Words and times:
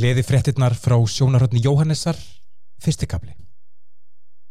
Gleði 0.00 0.22
fréttinnar 0.24 0.72
frá 0.80 0.94
sjónarhóttni 1.12 1.60
Jóhannessar, 1.60 2.16
fyrstikabli. 2.80 3.34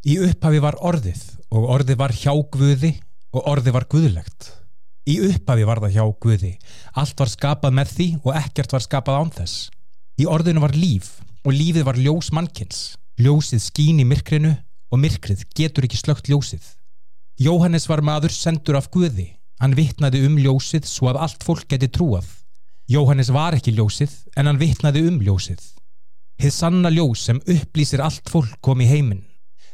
Í 0.05 0.19
upphafi 0.21 0.59
var 0.61 0.75
orðið 0.85 1.23
og 1.49 1.63
orðið 1.73 1.97
var 1.97 2.11
hjá 2.13 2.35
Guði 2.53 2.91
og 3.33 3.47
orðið 3.49 3.73
var 3.73 3.87
guðlegt. 3.89 4.51
Í 5.09 5.15
upphafi 5.25 5.65
var 5.65 5.81
það 5.81 5.95
hjá 5.95 6.03
Guði. 6.21 6.51
Allt 6.93 7.23
var 7.23 7.31
skapað 7.33 7.75
með 7.79 7.93
því 7.95 8.07
og 8.19 8.37
ekkert 8.37 8.75
var 8.77 8.85
skapað 8.85 9.17
án 9.23 9.33
þess. 9.39 9.55
Í 10.21 10.29
orðinu 10.29 10.61
var 10.61 10.77
líf 10.77 11.15
og 11.41 11.57
lífið 11.57 11.87
var 11.87 11.97
ljós 11.97 12.29
mannkins. 12.35 12.83
Ljósið 13.17 13.65
skín 13.65 14.03
í 14.03 14.05
myrkrinu 14.05 14.53
og 14.93 15.01
myrkrið 15.01 15.47
getur 15.57 15.89
ekki 15.89 15.97
slögt 15.97 16.29
ljósið. 16.29 16.61
Jóhannes 17.41 17.89
var 17.89 18.05
maður 18.05 18.37
sendur 18.37 18.77
af 18.77 18.91
Guði. 18.93 19.31
Hann 19.57 19.73
vittnaði 19.73 20.27
um 20.29 20.37
ljósið 20.37 20.85
svo 20.85 21.09
að 21.09 21.23
allt 21.25 21.41
fólk 21.47 21.65
geti 21.73 21.89
trúað. 21.89 22.29
Jóhannes 22.89 23.27
var 23.29 23.53
ekki 23.53 23.75
ljósið 23.77 24.13
en 24.33 24.47
hann 24.49 24.57
vittnaði 24.57 25.03
um 25.05 25.19
ljósið. 25.21 25.59
Hið 26.41 26.53
sanna 26.55 26.89
ljós 26.89 27.21
sem 27.27 27.37
upplýsir 27.45 28.01
allt 28.01 28.31
fólk 28.33 28.55
kom 28.65 28.81
í 28.81 28.87
heiminn. 28.89 29.27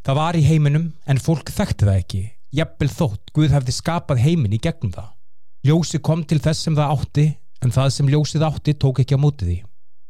Það 0.03 0.17
var 0.19 0.35
í 0.35 0.41
heiminum 0.43 0.89
en 1.07 1.21
fólk 1.23 1.47
þekkti 1.47 1.87
það 1.87 1.99
ekki. 2.01 2.19
Jeppel 2.59 2.89
þótt 2.91 3.31
Guð 3.37 3.55
hefði 3.55 3.77
skapað 3.77 4.19
heiminn 4.25 4.57
í 4.57 4.59
gegnum 4.59 4.91
það. 4.97 5.07
Ljósi 5.63 6.03
kom 6.03 6.27
til 6.27 6.41
þess 6.43 6.67
sem 6.67 6.75
það 6.75 6.91
átti 6.97 7.27
en 7.63 7.75
það 7.77 7.95
sem 7.95 8.11
ljósið 8.11 8.47
átti 8.49 8.75
tók 8.83 8.99
ekki 9.05 9.15
á 9.15 9.23
móti 9.23 9.47
því. 9.47 9.57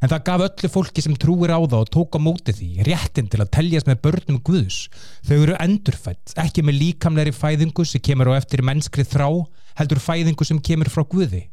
En 0.02 0.10
það 0.10 0.26
gaf 0.26 0.46
öllu 0.50 0.74
fólki 0.74 1.06
sem 1.06 1.14
trúir 1.14 1.54
á 1.54 1.62
það 1.62 1.78
og 1.84 1.94
tók 1.94 2.18
á 2.18 2.20
móti 2.26 2.58
því 2.58 2.90
réttin 2.90 3.30
til 3.30 3.38
að 3.38 3.52
teljast 3.54 3.86
með 3.86 4.02
börnum 4.02 4.42
Guðs. 4.42 4.88
Þau 5.22 5.36
eru 5.44 5.60
endurfætt, 5.62 6.34
ekki 6.42 6.66
með 6.66 6.82
líkamleiri 6.82 7.32
fæðingu 7.32 7.86
sem 7.86 8.02
kemur 8.02 8.34
á 8.34 8.42
eftir 8.42 8.66
mennskri 8.66 9.06
þrá, 9.06 9.30
heldur 9.78 10.02
fæðingu 10.02 10.44
sem 10.44 10.58
kemur 10.58 10.90
frá 10.90 11.06
Guði. 11.06 11.46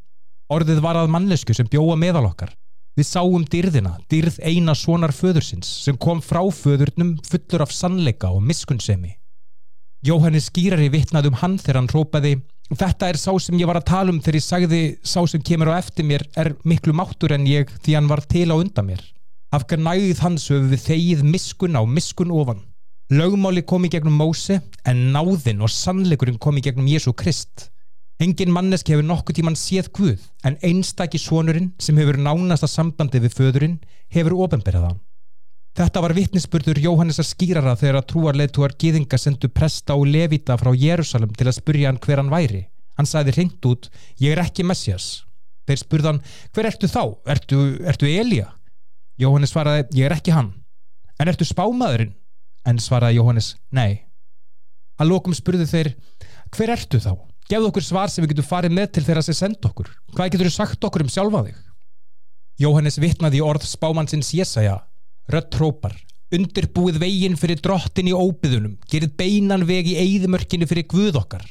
Orðið 0.51 0.81
var 0.83 0.99
að 0.99 1.11
mannesku 1.13 1.55
sem 1.55 1.69
bjóa 1.69 1.95
meðal 1.99 2.25
okkar. 2.27 2.51
Við 2.97 3.07
sáum 3.09 3.45
dyrðina, 3.49 3.95
dyrð 4.11 4.39
eina 4.43 4.75
svonar 4.77 5.13
föðursins 5.15 5.69
sem 5.85 5.97
kom 5.97 6.21
frá 6.21 6.43
föðurnum 6.53 7.15
fullur 7.25 7.63
af 7.65 7.71
sannleika 7.73 8.29
og 8.29 8.43
miskunnsemi. 8.45 9.15
Jóhannes 10.03 10.49
skýrar 10.51 10.83
í 10.83 10.91
vittnaðum 10.93 11.39
hann 11.39 11.55
þegar 11.57 11.79
hann 11.79 11.93
rópaði 11.93 12.35
Þetta 12.73 13.09
er 13.11 13.17
sá 13.19 13.31
sem 13.43 13.57
ég 13.59 13.67
var 13.67 13.77
að 13.77 13.89
tala 13.89 14.13
um 14.13 14.21
þegar 14.23 14.37
ég 14.39 14.45
sagði 14.45 14.81
sá 15.05 15.19
sem 15.29 15.41
kemur 15.45 15.69
á 15.75 15.77
eftir 15.77 16.07
mér 16.07 16.23
er 16.39 16.53
miklu 16.63 16.93
máttur 16.95 17.33
en 17.35 17.43
ég 17.45 17.69
því 17.83 17.97
hann 17.97 18.07
var 18.09 18.23
til 18.25 18.47
á 18.49 18.55
undan 18.55 18.87
mér. 18.87 19.03
Afgar 19.53 19.81
næðið 19.83 20.21
hans 20.23 20.47
höfum 20.49 20.71
við 20.71 20.85
þegið 20.87 21.25
miskun 21.27 21.77
á 21.77 21.83
miskun 21.85 22.31
ofan. 22.33 22.63
Lögmáli 23.13 23.61
kom 23.67 23.83
í 23.85 23.91
gegnum 23.93 24.15
Móse 24.17 24.61
en 24.87 25.03
náðin 25.13 25.61
og 25.61 25.69
sannleikurinn 25.69 26.39
kom 26.41 26.57
í 26.57 26.63
gegnum 26.65 26.87
Jésu 26.89 27.13
Krist. 27.13 27.69
Engin 28.23 28.53
manneski 28.55 28.93
hefur 28.93 29.03
nokkuð 29.03 29.35
tíman 29.39 29.57
séð 29.59 29.89
Guð 29.97 30.21
en 30.47 30.55
einstakki 30.63 31.19
sonurinn 31.19 31.73
sem 31.81 31.97
hefur 31.99 32.19
nánasta 32.21 32.69
sambandi 32.71 33.19
við 33.19 33.33
föðurinn 33.35 33.79
hefur 34.15 34.37
ofinberðað. 34.45 34.99
Þetta 35.73 36.03
var 36.05 36.13
vittnisspurður 36.13 36.79
Jóhannesar 36.83 37.25
skýrara 37.25 37.73
þegar 37.79 37.97
að 37.99 38.07
trúarleituar 38.11 38.75
gýðinga 38.79 39.17
sendu 39.17 39.49
presta 39.49 39.97
og 39.97 40.05
levita 40.05 40.55
frá 40.61 40.69
Jérúsalem 40.77 41.33
til 41.33 41.49
að 41.49 41.57
spurja 41.57 41.89
hann 41.89 41.99
hver 42.03 42.21
hann 42.21 42.31
væri. 42.31 42.61
Hann 42.93 43.09
sagði 43.09 43.33
hreint 43.39 43.65
út, 43.65 43.89
ég 44.21 44.35
er 44.35 44.43
ekki 44.43 44.63
Messias. 44.69 45.25
Þeir 45.65 45.81
spurðan, 45.81 46.21
hver 46.53 46.69
ertu 46.69 46.87
þá? 46.91 47.01
Ertu, 47.33 47.65
ertu 47.89 48.07
Elíja? 48.07 48.51
Jóhannes 49.17 49.51
svaraði, 49.55 49.87
ég 49.97 50.07
er 50.07 50.15
ekki 50.15 50.35
hann. 50.35 50.53
En 51.17 51.33
ertu 51.33 51.47
spámaðurinn? 51.49 52.13
En 52.69 52.79
svaraði 52.79 53.17
Jóhannes, 53.17 53.55
nei. 53.73 54.05
Að 55.01 55.09
lokum 55.09 55.33
spurðu 55.33 55.65
þeir, 55.67 55.95
hver 56.53 56.77
ertu 56.77 57.01
þá? 57.01 57.15
Gefðu 57.49 57.69
okkur 57.69 57.85
svar 57.85 58.11
sem 58.11 58.23
við 58.23 58.33
getum 58.33 58.47
farið 58.47 58.75
með 58.77 58.89
til 58.95 59.05
þeirra 59.07 59.23
sem 59.25 59.37
senda 59.37 59.69
okkur. 59.69 59.89
Hvað 60.15 60.33
getur 60.33 60.49
þú 60.49 60.55
sagt 60.55 60.87
okkur 60.87 61.05
um 61.05 61.11
sjálfa 61.11 61.43
þig? 61.47 61.57
Jóhannes 62.63 62.99
vittnaði 63.01 63.41
í 63.41 63.43
orð 63.43 63.65
spámannsins 63.67 64.31
Jésaja. 64.37 64.77
Rött 65.33 65.57
hrópar. 65.57 65.97
Undirbúið 66.33 67.01
veginn 67.01 67.35
fyrir 67.37 67.59
drottin 67.61 68.09
í 68.09 68.15
óbyðunum. 68.15 68.77
Gerið 68.89 69.17
beinan 69.19 69.67
veg 69.69 69.91
í 69.91 69.97
eigðumörkinu 70.01 70.69
fyrir 70.69 70.87
guð 70.89 71.19
okkar. 71.19 71.45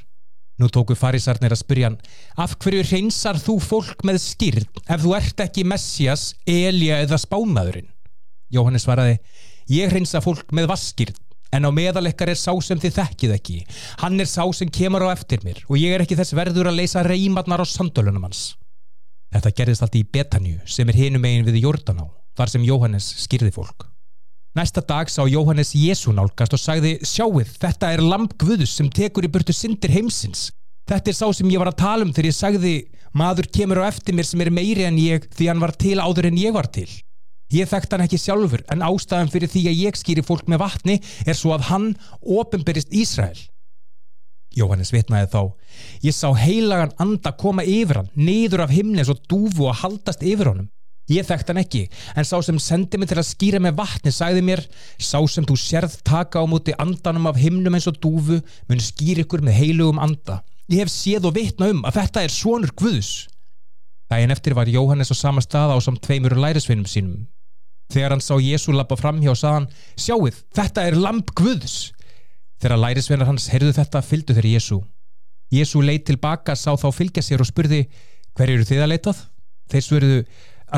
Nú 0.61 0.69
tóku 0.71 0.95
farisarnir 0.99 1.55
að 1.55 1.63
spyrja 1.63 1.89
hann 1.89 1.99
Af 2.39 2.59
hverju 2.61 2.85
reynsar 2.85 3.39
þú 3.41 3.57
fólk 3.65 4.05
með 4.07 4.21
skýrn 4.23 4.67
ef 4.85 5.01
þú 5.03 5.15
ert 5.17 5.41
ekki 5.47 5.65
Messias, 5.67 6.33
Elja 6.47 7.01
eða 7.03 7.19
spámaðurinn? 7.21 7.89
Jóhannes 8.53 8.85
svaraði 8.85 9.17
Ég 9.73 9.93
reynsa 9.93 10.21
fólk 10.23 10.53
með 10.55 10.69
vaskýrn 10.75 11.17
en 11.53 11.69
á 11.69 11.71
meðalekkar 11.71 12.33
er 12.33 12.41
sá 12.41 12.51
sem 12.65 12.81
þið 12.81 12.97
þekkið 12.99 13.35
ekki. 13.37 13.59
Hann 14.03 14.21
er 14.21 14.29
sá 14.31 14.43
sem 14.57 14.71
kemur 14.73 15.05
á 15.05 15.13
eftir 15.13 15.45
mér 15.45 15.63
og 15.69 15.77
ég 15.81 15.95
er 15.95 16.05
ekki 16.05 16.19
þess 16.19 16.37
verður 16.37 16.71
að 16.73 16.81
leysa 16.81 17.05
reymarnar 17.07 17.63
á 17.63 17.67
sandölunum 17.69 18.27
hans. 18.27 18.55
Þetta 19.33 19.55
gerðist 19.59 19.85
allt 19.85 19.99
í 20.01 20.05
Betanju 20.05 20.59
sem 20.69 20.89
er 20.89 20.99
hinum 20.99 21.25
eigin 21.25 21.47
við 21.49 21.63
Jórdaná, 21.63 22.09
þar 22.37 22.53
sem 22.53 22.65
Jóhannes 22.67 23.09
skýrði 23.25 23.53
fólk. 23.55 23.87
Næsta 24.57 24.83
dag 24.85 25.09
sá 25.09 25.23
Jóhannes 25.25 25.73
Jésu 25.73 26.13
nálgast 26.13 26.53
og 26.53 26.61
sagði 26.61 26.99
Sjáuð, 27.09 27.55
þetta 27.61 27.95
er 27.95 28.03
lamp 28.05 28.35
Guðus 28.41 28.75
sem 28.77 28.91
tekur 28.93 29.25
í 29.25 29.31
burtu 29.33 29.55
syndir 29.57 29.95
heimsins. 29.95 30.51
Þetta 30.89 31.09
er 31.09 31.17
sá 31.17 31.29
sem 31.33 31.49
ég 31.49 31.63
var 31.63 31.71
að 31.71 31.81
tala 31.81 32.05
um 32.05 32.13
þegar 32.13 32.29
ég 32.29 32.37
sagði 32.37 32.75
Maður 33.13 33.51
kemur 33.53 33.83
á 33.85 33.93
eftir 33.93 34.17
mér 34.17 34.25
sem 34.25 34.41
er 34.41 34.49
meiri 34.49 34.87
en 34.89 34.97
ég 34.97 35.27
því 35.37 35.51
hann 35.51 35.61
var 35.61 35.75
til 35.77 35.99
áður 36.01 36.31
en 36.31 36.39
ég 36.41 36.55
var 36.57 36.69
til. 36.73 36.89
Ég 37.53 37.69
þekkt 37.69 37.93
hann 37.93 38.05
ekki 38.07 38.21
sjálfur 38.21 38.63
en 38.73 38.85
ástæðan 38.87 39.31
fyrir 39.33 39.51
því 39.53 39.63
að 39.69 39.81
ég 39.85 39.97
skýri 40.01 40.25
fólk 40.25 40.47
með 40.49 40.63
vatni 40.63 40.95
er 41.27 41.37
svo 41.37 41.53
að 41.53 41.67
hann 41.69 41.89
ofinberist 42.21 42.93
Ísrael. 42.97 43.37
Jóhannes 44.57 44.93
vitnaði 44.93 45.29
þá, 45.33 45.43
ég 46.05 46.17
sá 46.17 46.29
heilagan 46.37 46.93
anda 47.01 47.33
koma 47.37 47.65
yfir 47.65 48.03
hann, 48.03 48.13
niður 48.17 48.67
af 48.67 48.73
himnes 48.73 49.09
og 49.13 49.21
dúfu 49.29 49.69
og 49.69 49.79
haldast 49.81 50.25
yfir 50.25 50.51
honum. 50.51 50.69
Ég 51.11 51.27
þekkt 51.27 51.51
hann 51.51 51.61
ekki, 51.61 51.83
en 52.17 52.25
sá 52.25 52.37
sem 52.45 52.61
sendi 52.63 53.01
mig 53.01 53.11
til 53.11 53.19
að 53.21 53.27
skýra 53.27 53.61
með 53.61 53.75
vatni 53.81 54.13
sagði 54.15 54.45
mér, 54.47 54.63
sá 55.03 55.19
sem 55.29 55.45
þú 55.49 55.57
sérð 55.59 55.99
taka 56.07 56.41
á 56.41 56.47
móti 56.49 56.77
andanum 56.81 57.29
af 57.29 57.41
himnum 57.41 57.75
eins 57.77 57.89
og 57.91 57.99
dúfu 58.01 58.39
mun 58.69 58.81
skýr 58.81 59.25
ykkur 59.25 59.43
með 59.45 59.59
heilugum 59.59 60.01
anda. 60.01 60.41
Ég 60.71 60.85
hef 60.85 60.93
séð 60.93 61.29
og 61.29 61.37
vitna 61.37 61.69
um 61.73 61.83
að 61.85 61.99
þetta 62.01 62.25
er 62.25 62.33
svonur 62.33 62.73
Guðs. 62.79 63.13
Dæin 64.13 64.33
eftir 64.33 64.55
var 64.55 64.71
Jóhannes 64.71 65.11
á 65.11 65.17
sama 65.17 65.43
stað 65.45 65.75
á 65.75 65.79
samt 65.83 66.05
tveimur 66.05 66.37
lærisveinum 66.39 66.87
sínum, 66.87 67.27
Þegar 67.93 68.15
hann 68.15 68.25
sá 68.25 68.37
Jésu 68.41 68.73
lappa 68.73 68.97
fram 68.97 69.21
hjá 69.21 69.35
saðan 69.37 69.69
Sjáuð, 70.01 70.39
þetta 70.57 70.87
er 70.89 70.97
lamp 70.97 71.33
Guðs. 71.37 71.93
Þegar 72.63 72.81
lærisveinar 72.87 73.29
hans 73.29 73.51
heyrðu 73.53 73.75
þetta 73.77 74.03
fylgdu 74.07 74.37
þeir 74.39 74.49
Jésu 74.55 74.79
Jésu 75.53 75.83
leið 75.85 76.07
tilbaka, 76.13 76.57
sá 76.57 76.73
þá 76.81 76.89
fylgja 76.97 77.25
sér 77.25 77.45
og 77.45 77.51
spurði 77.51 77.85
Hver 78.33 78.55
eru 78.55 78.65
þið 78.65 78.85
að 78.87 78.93
leitað? 78.95 79.19
Þeir 79.69 79.85
svöruðu 79.85 80.23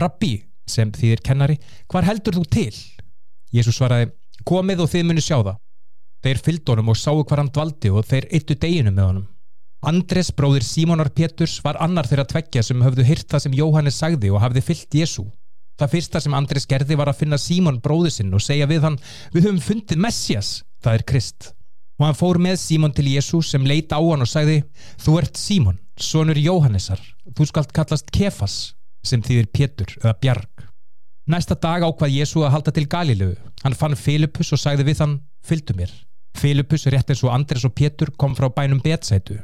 Rabbi, 0.03 0.33
sem 0.67 0.91
þýðir 0.91 1.23
kennari 1.23 1.59
Hvar 1.93 2.09
heldur 2.09 2.41
þú 2.41 2.45
til? 2.51 2.73
Jésu 3.55 3.75
svaraði 3.75 4.11
Komið 4.45 4.83
og 4.85 4.91
þið 4.93 5.07
muni 5.09 5.23
sjá 5.25 5.39
það. 5.39 5.61
Þeir 6.25 6.41
fylgdu 6.45 6.75
honum 6.75 6.91
og 6.93 6.99
sáu 6.99 7.23
hvar 7.23 7.41
hann 7.41 7.53
dvaldi 7.55 7.93
og 7.93 8.05
þeir 8.09 8.27
eittu 8.35 8.57
deginu 8.61 8.91
með 8.93 9.07
honum. 9.07 9.29
Andres, 9.85 10.31
bróðir 10.33 10.65
Símonar 10.65 11.11
Péturs, 11.17 11.59
var 11.65 11.79
annar 11.85 12.09
þeirra 12.09 12.27
tveggja 12.29 12.65
sem 12.65 12.83
höfðu 12.85 13.05
hyrt 13.09 13.29
það 13.31 13.45
sem 13.45 13.57
Jóhannes 13.57 13.99
sagði 14.01 14.33
og 14.33 14.43
hafði 14.43 14.65
fyllt 14.65 14.97
Jésu 14.97 15.25
Það 15.81 15.93
fyrsta 15.97 16.23
sem 16.23 16.37
Andris 16.39 16.69
gerði 16.71 16.97
var 16.99 17.11
að 17.11 17.21
finna 17.23 17.39
Símon 17.41 17.81
bróðu 17.83 18.13
sinn 18.15 18.35
og 18.35 18.43
segja 18.45 18.69
við 18.71 18.87
hann 18.87 18.99
Við 19.35 19.49
höfum 19.49 19.63
fundið 19.63 20.03
Messias, 20.05 20.51
það 20.85 20.99
er 20.99 21.07
Krist. 21.11 21.51
Og 21.99 22.07
hann 22.09 22.19
fór 22.19 22.39
með 22.43 22.61
Símon 22.63 22.95
til 22.95 23.09
Jésús 23.11 23.51
sem 23.55 23.67
leita 23.67 23.99
á 23.99 24.03
hann 24.03 24.23
og 24.23 24.31
sagði 24.31 24.63
Þú 25.03 25.19
ert 25.23 25.41
Símon, 25.41 25.81
sonur 25.99 26.39
Jóhannesar, 26.39 27.03
þú 27.35 27.49
skalt 27.51 27.75
kallast 27.75 28.11
Kefas 28.15 28.75
sem 29.05 29.23
þýðir 29.23 29.51
Pétur 29.53 29.97
eða 30.01 30.15
Bjarg. 30.23 30.65
Næsta 31.31 31.57
dag 31.57 31.85
ákvað 31.85 32.15
Jésú 32.19 32.43
að 32.45 32.53
halda 32.53 32.73
til 32.77 32.87
Galilögu. 32.91 33.37
Hann 33.65 33.77
fann 33.77 33.97
Filipus 33.97 34.53
og 34.53 34.61
sagði 34.61 34.85
við 34.91 35.01
hann 35.01 35.15
Fyldu 35.45 35.77
mér. 35.77 35.93
Filipus, 36.35 36.87
rétt 36.91 37.13
eins 37.13 37.23
og 37.25 37.33
Andres 37.33 37.65
og 37.65 37.75
Pétur, 37.77 38.11
kom 38.19 38.35
frá 38.37 38.49
bænum 38.53 38.81
Betsætu. 38.83 39.39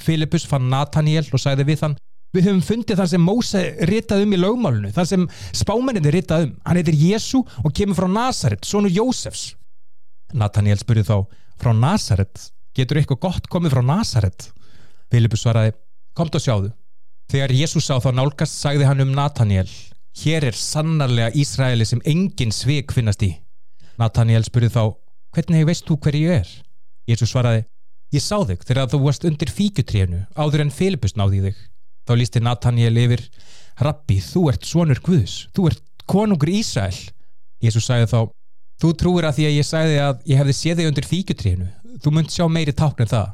Filipus 0.00 0.46
fann 0.48 0.70
Nathaniel 0.72 1.26
og 1.30 1.42
sagði 1.42 1.66
við 1.68 1.84
hann 1.84 1.98
Við 2.30 2.46
höfum 2.46 2.62
fundið 2.62 3.00
þar 3.00 3.08
sem 3.10 3.24
Móse 3.26 3.60
ritað 3.90 4.24
um 4.24 4.34
í 4.34 4.38
lögmálunu, 4.38 4.92
þar 4.94 5.06
sem 5.10 5.26
spámenninni 5.56 6.12
ritað 6.14 6.44
um. 6.46 6.52
Hann 6.62 6.78
heitir 6.78 6.98
Jésu 6.98 7.40
og 7.42 7.72
kemur 7.74 7.98
frá 7.98 8.06
Nazaret, 8.06 8.62
sonu 8.66 8.90
Jósefs. 8.90 9.56
Nathaniel 10.38 10.78
spurði 10.78 11.08
þá, 11.08 11.16
frá 11.58 11.72
Nazaret? 11.74 12.50
Getur 12.78 13.00
eitthvað 13.00 13.22
gott 13.24 13.48
komið 13.50 13.74
frá 13.74 13.82
Nazaret? 13.82 14.46
Filipus 15.10 15.42
svaraði, 15.42 15.74
komt 16.14 16.38
og 16.38 16.44
sjáðu. 16.44 16.70
Þegar 17.30 17.54
Jésu 17.54 17.82
sá 17.82 17.96
þá 17.98 18.12
nálgast, 18.14 18.60
sagði 18.62 18.86
hann 18.86 19.02
um 19.02 19.10
Nathaniel, 19.14 19.66
hér 20.22 20.46
er 20.52 20.58
sannarlega 20.58 21.34
Ísraeli 21.34 21.86
sem 21.86 22.02
engin 22.06 22.54
svik 22.54 22.94
finnast 22.94 23.26
í. 23.26 23.32
Nathaniel 23.98 24.46
spurði 24.46 24.70
þá, 24.76 24.84
hvernig 25.34 25.66
veist 25.66 25.86
þú 25.90 25.98
hver 25.98 26.18
ég 26.18 26.44
er? 26.44 26.54
Jésu 27.10 27.26
svaraði, 27.26 27.66
ég 28.14 28.22
sá 28.22 28.38
þig 28.46 28.62
þegar 28.66 28.90
þú 28.94 29.02
varst 29.02 29.26
undir 29.26 29.50
fíkutrénu 29.50 30.24
áður 30.38 30.66
en 30.68 30.74
Filipus 30.74 31.18
náði 31.18 31.42
þig. 31.48 31.60
Þá 32.08 32.12
lísti 32.18 32.42
Nathaniel 32.42 33.00
yfir 33.00 33.24
Rabbi, 33.80 34.18
þú 34.20 34.48
ert 34.52 34.66
svonur 34.68 35.00
Guðs. 35.04 35.46
Þú 35.56 35.70
ert 35.70 35.82
konungur 36.10 36.50
Ísæl 36.52 36.94
Jésús 37.60 37.86
sagði 37.86 38.10
þá 38.10 38.20
Þú 38.80 38.90
trúir 38.96 39.26
að 39.28 39.36
því 39.36 39.46
að 39.46 39.56
ég 39.58 39.66
sagði 39.68 39.96
að 40.00 40.22
ég 40.30 40.40
hefði 40.40 40.56
séð 40.56 40.80
þig 40.80 40.90
undir 40.90 41.08
fíkjutrínu 41.10 41.68
Þú 42.00 42.12
munt 42.16 42.32
sjá 42.32 42.46
meiri 42.48 42.72
tákn 42.72 43.04
en 43.04 43.10
það. 43.10 43.32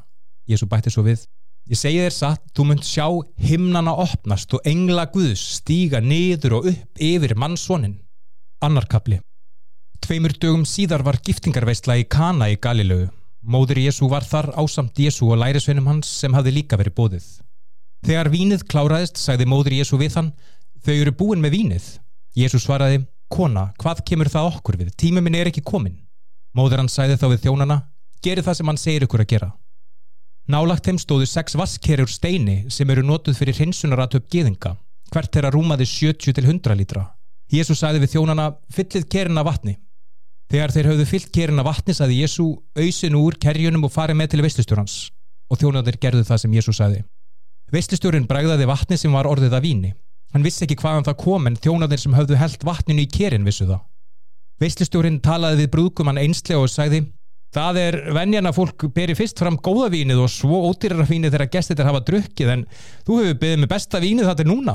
Jésús 0.51 0.71
bætti 0.71 0.93
svo 0.93 1.07
við 1.07 1.27
Ég 1.67 1.79
segi 1.79 1.99
þér 1.99 2.15
satt, 2.15 2.43
þú 2.55 2.65
munt 2.69 2.85
sjá 2.87 3.07
himnana 3.43 3.91
opnast 3.99 4.53
og 4.55 4.67
engla 4.71 5.09
Guðs 5.11 5.43
stíga 5.57 5.99
niður 5.99 6.61
og 6.61 6.69
upp 6.71 7.01
yfir 7.03 7.35
mannssonin. 7.35 7.97
Annar 8.63 8.87
kapli 8.87 9.19
Tveimur 10.05 10.37
dögum 10.39 10.63
síðar 10.69 11.03
var 11.03 11.19
giftingarveistla 11.27 11.97
í 11.99 12.05
Kana 12.07 12.47
í 12.53 12.59
Galilögu. 12.63 13.09
Móður 13.43 13.81
Jésu 13.83 14.07
var 14.11 14.27
þar 14.27 14.53
ásamt 14.59 14.99
Jésu 15.03 15.27
og 15.27 15.41
lærisveinum 15.41 15.89
hans 15.91 16.11
sem 16.21 16.35
hafði 16.35 16.55
líka 16.61 16.79
verið 16.79 16.95
bóðið. 16.99 17.27
Þegar 18.07 18.29
vínið 18.31 18.61
kláraðist, 18.71 19.19
sagði 19.19 19.49
móður 19.51 19.75
Jésu 19.81 19.97
við 19.99 20.15
hann, 20.15 20.29
þau 20.87 20.95
eru 20.95 21.13
búin 21.19 21.41
með 21.43 21.57
vínið. 21.57 21.87
Jésu 22.39 22.61
svaraði, 22.63 23.01
kona, 23.33 23.73
hvað 23.83 24.05
kemur 24.07 24.31
það 24.31 24.51
okkur 24.53 24.77
við? 24.79 24.93
Tími 24.95 25.23
minn 25.25 25.35
er 25.35 25.51
ekki 25.51 25.65
komin. 25.67 25.97
Móður 26.55 26.85
hann 26.85 26.91
sagði 26.93 27.17
þá 27.19 27.27
við 27.33 27.41
þjónana, 27.49 27.81
geri 28.23 28.45
það 28.47 28.59
sem 28.61 28.71
hann 28.71 28.79
segir 28.79 29.07
ykkur 29.09 29.25
að 29.25 29.31
gera. 29.33 29.49
Nálagt 30.47 30.87
þeim 30.87 31.01
stóðu 31.03 31.27
sex 31.27 31.59
vaskherjur 31.59 32.13
steini 32.13 32.71
sem 32.71 32.91
eru 32.95 33.03
notuð 33.03 33.41
fyrir 33.41 33.59
hinsunaratöp 33.59 34.31
geðinga. 34.31 34.77
Hvert 35.11 35.41
er 35.41 35.49
að 35.49 35.57
rúmaði 35.57 35.91
70 35.91 36.39
til 36.39 36.47
100 36.47 36.79
lítra. 36.79 37.03
Jésu 37.51 37.75
sagði 37.75 38.05
við 38.05 38.15
þjónana, 38.15 38.53
fyllið 38.71 39.11
kerina 39.11 39.43
vatni. 39.47 39.75
Þegar 40.47 40.77
þeir 40.77 40.93
höfðu 40.93 41.11
fyllt 41.11 41.35
kerina 41.35 41.67
vatni 41.67 41.99
sagði 41.99 42.23
Jésu 42.23 42.47
auðsinn 42.79 43.19
úr 43.19 43.35
kerjunum 43.43 43.91
og 43.91 43.95
farið 43.99 44.23
með 44.23 44.33
til 44.37 44.47
veistlistjórans 44.47 44.97
og 45.51 45.59
þjónandir 45.59 45.99
gerðu 45.99 46.23
það 46.27 46.43
sem 46.45 46.55
Jésu 46.55 46.75
sagði. 46.75 47.03
Veistlistjórin 47.75 48.29
bræðaði 48.31 48.69
vatni 48.71 48.99
sem 49.01 49.13
var 49.13 49.27
orðið 49.27 49.57
af 49.59 49.65
víni. 49.65 49.93
Hann 50.35 50.45
vissi 50.47 50.65
ekki 50.67 50.79
hvaðan 50.79 51.07
það 51.07 51.21
kom 51.23 51.47
en 51.49 51.59
þjónandir 51.59 52.03
sem 52.03 52.15
höfðu 52.15 52.39
held 52.39 52.65
vatninu 52.67 53.03
í 53.05 53.11
kerin 53.11 53.47
vissu 53.47 53.67
það. 53.67 53.83
Veistlistjórin 54.63 55.21
talaði 55.25 55.65
við 55.65 55.73
brúkumann 55.75 56.21
einslega 56.21 56.63
og 56.63 56.73
sagði 56.73 57.05
Það 57.57 57.79
er 57.81 57.97
venjan 58.13 58.49
að 58.51 58.57
fólk 58.59 58.85
beri 58.93 59.15
fyrst 59.17 59.39
fram 59.41 59.57
góða 59.57 59.87
vínið 59.95 60.19
og 60.21 60.29
svo 60.29 60.59
ódýrara 60.69 61.07
vínið 61.09 61.33
þegar 61.33 61.53
gestir 61.55 61.87
hafa 61.87 62.03
drukkið 62.05 62.51
en 62.53 62.65
þú 63.07 63.21
hefur 63.23 63.39
beðið 63.41 63.63
með 63.63 63.71
besta 63.71 64.01
vínið 64.03 64.29
þetta 64.29 64.47
núna. 64.51 64.75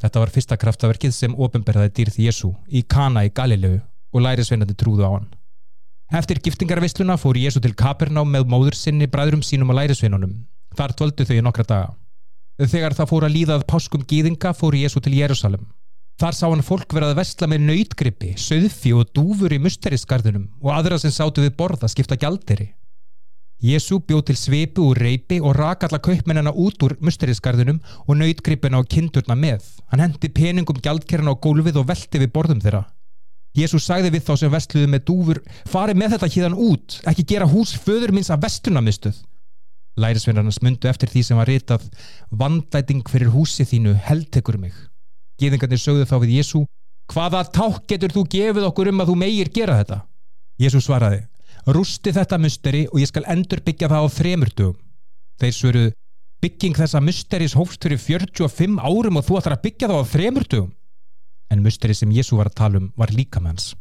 Þetta 0.00 0.22
var 0.22 0.32
fyrsta 0.34 0.58
kraftaverkið 0.58 1.12
sem 1.14 1.36
ofinberðaði 1.36 1.92
dýrð 1.98 2.18
Jésu 2.24 2.50
í 2.66 2.82
Kana 2.82 3.22
í 3.28 3.30
Galilegu 3.36 3.82
og 4.10 4.24
lærisveinandi 4.24 4.74
trúðu 4.80 5.06
á 5.06 5.10
hann. 5.12 5.28
Eftir 6.10 6.40
giftingarvisluna 6.42 7.14
fór 7.20 7.38
Jésu 7.38 7.62
til 7.62 7.76
Kaperná 7.78 8.24
með 8.26 8.48
móður 8.50 8.74
sinni, 8.74 9.06
bræðurum 9.06 9.44
sínum 9.46 9.70
og 9.70 9.78
lærisveinunum. 9.78 10.32
Þar 10.76 10.96
tvöldu 10.98 11.26
þau 11.26 11.36
í 11.36 11.44
nokkra 11.44 11.66
daga. 11.66 11.90
Þegar 12.60 12.96
það 12.98 13.10
fór 13.10 13.26
að 13.26 13.36
líðað 13.36 13.68
páskum 13.70 14.02
gýðinga 14.04 14.52
fór 14.56 14.76
Jésu 14.76 15.00
til 15.00 15.14
Jérúsalem. 15.16 15.62
Þar 16.20 16.36
sá 16.36 16.44
hann 16.50 16.64
fólk 16.64 16.92
verið 16.92 17.14
að 17.14 17.20
vestla 17.22 17.46
með 17.48 17.62
nöytgrippi, 17.70 18.34
söðfi 18.36 18.92
og 18.92 19.08
dúfur 19.16 19.54
í 19.56 19.58
musterisgarðunum 19.64 20.50
og 20.60 20.74
aðra 20.74 20.98
sem 21.00 21.14
sátu 21.14 21.40
við 21.46 21.54
borða 21.56 21.88
skipta 21.88 22.18
gjalderi. 22.20 22.74
Jésu 23.64 23.98
bjóð 24.04 24.26
til 24.28 24.36
sveipu 24.40 24.84
og 24.88 25.00
reypi 25.00 25.36
og 25.40 25.56
rak 25.56 25.86
alla 25.88 26.00
kaupmennina 26.00 26.52
út 26.52 26.80
úr 26.84 26.94
musterisgarðunum 27.00 27.80
og 28.06 28.20
nöytgrippina 28.20 28.80
og 28.80 28.88
kindurna 28.92 29.36
með. 29.36 29.64
Hann 29.92 30.04
hendi 30.04 30.28
peningum 30.32 30.80
gjaldkerna 30.80 31.32
á 31.32 31.40
gólfið 31.40 31.80
og 31.80 31.88
velti 31.88 32.20
við 32.20 32.32
borðum 32.36 32.60
þeirra. 32.60 32.84
Jésús 33.56 33.88
sagði 33.88 34.12
við 34.14 34.24
þá 34.28 34.32
sem 34.38 34.52
vestluðu 34.52 34.92
með 34.92 35.04
dúfur 35.08 35.42
farið 35.68 36.00
með 36.00 36.14
þetta 36.14 36.32
híðan 36.36 36.60
út, 36.68 37.00
ekki 37.08 37.26
gera 37.32 37.48
hús 37.48 37.72
föður 37.80 38.12
minns 38.14 38.30
af 38.30 38.44
vestunamistuð. 38.44 39.16
Lærisveinarnas 39.98 40.60
myndu 40.62 40.88
eftir 40.88 41.10
því 41.10 41.22
sem 41.26 41.40
var 41.40 41.48
ritað 41.50 41.88
vandæting 42.30 43.02
fyrir 43.10 43.32
húsi 43.34 43.66
þínu 43.66 43.96
heldtekur 44.06 44.58
mig. 44.60 44.74
Gýðingarnir 45.40 45.80
sögðu 45.80 46.06
þá 46.06 46.16
við 46.22 46.36
Jésú 46.38 46.64
hvaða 47.10 47.42
ták 47.50 47.82
getur 47.90 48.14
þú 48.14 48.26
gefið 48.30 48.68
okkur 48.68 48.92
um 48.92 49.02
að 49.02 49.10
þú 49.10 49.18
meir 49.24 49.50
gera 49.50 49.80
þetta? 49.80 50.02
Jésús 50.60 50.86
svaraði 50.86 51.24
rústi 51.66 52.12
þetta 52.14 52.38
musteri 52.40 52.86
og 52.90 53.00
ég 53.02 53.10
skal 53.10 53.26
endur 53.28 53.60
byggja 53.64 53.90
það 53.90 54.06
á 54.06 54.08
þremur 54.14 54.52
dögum. 54.56 54.78
Þeir 55.40 55.54
svöruðu 55.56 55.92
bygging 56.40 56.76
þessa 56.76 57.02
musteris 57.04 57.56
hófst 57.56 57.84
fyrir 57.84 58.00
45 58.00 58.80
árum 58.80 59.20
og 59.20 59.26
þú 59.26 59.40
ætlar 59.40 59.58
að 59.58 59.64
byggja 59.66 59.90
það 59.90 60.00
á 60.00 60.10
þremur 60.14 60.46
dögum 60.48 60.72
en 61.50 61.62
musteri 61.64 61.96
sem 61.98 62.12
Jésu 62.14 62.38
var 62.38 62.50
að 62.50 62.58
tala 62.60 62.80
um 62.80 62.90
var 62.96 63.10
líkamanns. 63.10 63.74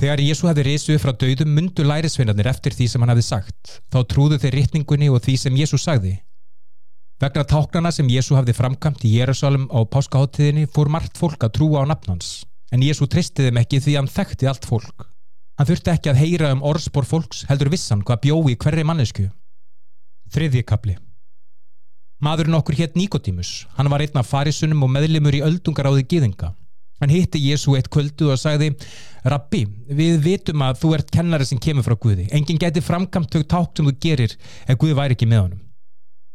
Þegar 0.00 0.22
Jésu 0.24 0.48
hefði 0.48 0.64
reysuð 0.66 1.00
frá 1.02 1.12
döðum 1.12 1.52
myndu 1.52 1.84
lærisveinarnir 1.84 2.48
eftir 2.50 2.74
því 2.76 2.86
sem 2.88 3.02
hann 3.02 3.12
hefði 3.12 3.24
sagt, 3.26 3.74
þá 3.92 3.98
trúðu 4.08 4.38
þeir 4.40 4.56
rittningunni 4.58 5.10
og 5.12 5.20
því 5.24 5.36
sem 5.44 5.58
Jésu 5.58 5.80
sagði. 5.80 6.14
Vegna 7.22 7.44
táknana 7.46 7.92
sem 7.94 8.08
Jésu 8.10 8.34
hefði 8.34 8.56
framkamt 8.56 9.04
í 9.06 9.12
Jérúsalem 9.18 9.68
á 9.70 9.78
páskaháttiðinni 9.86 10.66
fór 10.72 10.90
margt 10.90 11.20
fólk 11.20 11.44
að 11.44 11.54
trúa 11.58 11.84
á 11.84 11.90
nafnans, 11.92 12.42
en 12.72 12.82
Jésu 12.82 13.06
tristiði 13.06 13.52
þeim 13.52 13.60
ekki 13.62 13.82
því 13.84 13.94
hann 14.00 14.10
þekkti 14.10 14.48
allt 14.50 14.66
fólk. 14.66 15.06
Hann 15.60 15.68
þurfti 15.68 15.92
ekki 15.92 16.10
að 16.10 16.20
heyra 16.24 16.50
um 16.56 16.64
orðspor 16.66 17.06
fólks 17.06 17.44
heldur 17.50 17.70
vissan 17.70 18.02
hvað 18.02 18.24
bjói 18.24 18.56
hverri 18.56 18.86
mannesku. 18.88 19.28
Þriðji 20.32 20.64
kapli 20.66 20.96
Maðurinn 22.22 22.54
okkur 22.54 22.76
hétt 22.78 22.94
Nikotímus, 22.94 23.66
hann 23.76 23.90
var 23.90 24.02
einn 24.02 24.18
af 24.18 24.28
farisunum 24.30 24.84
og 24.86 24.92
meðlimur 24.94 25.34
í 25.34 25.42
öldungaráði 25.42 26.04
gýðinga. 26.06 26.52
Hann 27.02 27.10
hitti 27.10 27.40
Jésu 27.42 27.74
eitt 27.74 27.90
kvöldu 27.90 28.30
og 28.30 28.38
sagði 28.38 28.70
Rabbi, 29.26 29.64
við 29.90 30.20
vitum 30.22 30.62
að 30.62 30.80
þú 30.82 30.92
ert 30.96 31.08
kennari 31.14 31.46
sem 31.46 31.58
kemur 31.62 31.82
frá 31.86 31.96
Guði. 31.98 32.28
Engin 32.34 32.60
geti 32.62 32.82
framkamt 32.82 33.34
þau 33.34 33.42
ták 33.42 33.72
sem 33.74 33.88
þú 33.88 33.94
gerir 34.02 34.36
ef 34.66 34.78
Guði 34.78 34.94
væri 34.98 35.16
ekki 35.16 35.26
með 35.30 35.42
honum. 35.44 35.62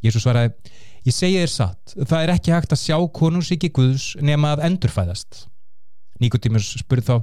Jésu 0.04 0.20
svaraði, 0.22 0.52
ég 1.08 1.16
segi 1.16 1.40
þér 1.40 1.54
satt, 1.54 1.96
það 1.96 2.20
er 2.20 2.34
ekki 2.36 2.54
hægt 2.54 2.76
að 2.76 2.82
sjá 2.84 2.98
konungsíki 3.16 3.72
Guðs 3.76 4.10
nema 4.20 4.54
að 4.56 4.66
endurfæðast. 4.68 5.46
Nikotímus 6.20 6.74
spurði 6.82 7.08
þá, 7.08 7.16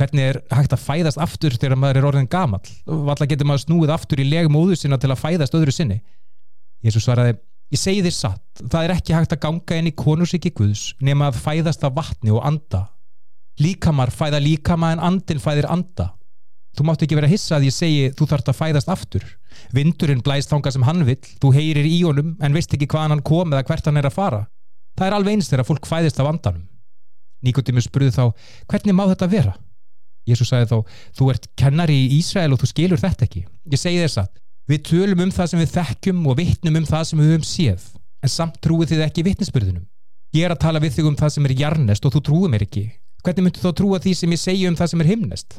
hvernig 0.00 0.30
er 0.30 0.40
hægt 0.56 0.74
að 0.74 0.84
fæðast 0.86 1.20
aftur 1.20 1.56
þegar 1.60 1.80
maður 1.80 2.00
er 2.00 2.08
orðin 2.10 2.32
gamal? 2.32 2.62
Valla 2.88 3.28
getur 3.28 3.48
maður 3.48 3.66
snúið 3.66 3.94
aftur 3.94 4.24
í 4.24 4.28
legum 4.28 4.56
óður 4.56 4.80
sinna 4.80 5.00
til 5.00 5.12
að 5.12 5.20
fæðast 5.20 5.56
öðru 5.58 5.74
sinni? 5.76 6.00
Jésu 6.80 7.02
svaraði, 7.04 7.36
Ég 7.70 7.78
segi 7.78 8.00
þér 8.02 8.14
satt, 8.16 8.62
það 8.66 8.84
er 8.84 8.92
ekki 8.96 9.14
hægt 9.14 9.34
að 9.36 9.42
ganga 9.44 9.76
inn 9.78 9.88
í 9.90 9.94
konusriki 9.94 10.50
Guðs 10.50 10.88
nema 11.06 11.28
að 11.30 11.38
fæðast 11.44 11.84
af 11.86 11.94
vatni 11.94 12.32
og 12.34 12.42
anda. 12.42 12.88
Líkamar 13.62 14.10
fæða 14.10 14.40
líkama 14.42 14.90
en 14.96 15.02
andin 15.06 15.42
fæðir 15.42 15.68
anda. 15.70 16.08
Þú 16.74 16.86
mátt 16.86 17.04
ekki 17.04 17.18
vera 17.18 17.30
hissa 17.30 17.56
að 17.58 17.68
ég 17.68 17.74
segi 17.74 18.10
þú 18.18 18.26
þart 18.30 18.50
að 18.50 18.58
fæðast 18.58 18.90
aftur. 18.90 19.24
Vindurinn 19.74 20.22
blæst 20.26 20.50
þánga 20.50 20.74
sem 20.74 20.86
hann 20.86 21.06
vill, 21.06 21.22
þú 21.42 21.52
heyrir 21.54 21.86
í 21.86 22.00
honum 22.02 22.34
en 22.42 22.58
veist 22.58 22.74
ekki 22.74 22.90
hvaðan 22.90 23.14
hann 23.14 23.24
kom 23.26 23.54
eða 23.54 23.66
hvert 23.70 23.86
hann 23.86 24.02
er 24.02 24.10
að 24.10 24.18
fara. 24.18 24.42
Það 24.98 25.06
er 25.06 25.16
alveg 25.18 25.38
eins 25.38 25.50
þegar 25.50 25.68
fólk 25.70 25.86
fæðist 25.86 26.18
af 26.22 26.30
andanum. 26.30 26.66
Nikotimus 27.46 27.86
spurði 27.86 28.12
þá, 28.18 28.24
hvernig 28.70 28.98
má 28.98 29.06
þetta 29.12 29.30
vera? 29.30 29.54
Jésús 30.28 30.50
sagði 30.50 30.68
þá, 30.70 30.96
þú 31.16 31.30
ert 31.32 31.48
kennari 31.58 31.96
í 32.04 32.18
Ísrael 32.18 32.52
og 32.52 32.60
þú 32.60 32.68
skilur 32.74 33.00
þetta 33.00 33.26
ekki. 33.26 33.46
Ég 33.72 33.80
segi 33.80 34.02
þér 34.02 34.12
satt, 34.12 34.34
Við 34.70 34.84
tölum 34.86 35.24
um 35.24 35.30
það 35.34 35.48
sem 35.50 35.58
við 35.58 35.72
þekkjum 35.74 36.26
og 36.30 36.36
vittnum 36.38 36.76
um 36.78 36.84
það 36.86 37.06
sem 37.08 37.18
við 37.18 37.32
höfum 37.32 37.46
séð, 37.48 37.86
en 38.22 38.30
samt 38.30 38.60
trúið 38.62 38.92
þið 38.92 39.00
ekki 39.08 39.24
vittnesbyrðunum. 39.26 39.86
Ég 40.36 40.46
er 40.46 40.52
að 40.54 40.60
tala 40.62 40.82
við 40.84 40.92
þig 40.94 41.08
um 41.10 41.16
það 41.18 41.32
sem 41.34 41.48
er 41.48 41.54
jarnest 41.58 42.04
og 42.06 42.12
þú 42.14 42.20
trúið 42.28 42.52
mér 42.52 42.64
ekki. 42.68 42.84
Hvernig 43.24 43.46
myndu 43.48 43.64
þá 43.64 43.72
trúa 43.80 43.98
því 44.04 44.12
sem 44.14 44.34
ég 44.36 44.40
segja 44.40 44.70
um 44.70 44.76
það 44.78 44.92
sem 44.92 45.02
er 45.02 45.10
himnest? 45.10 45.56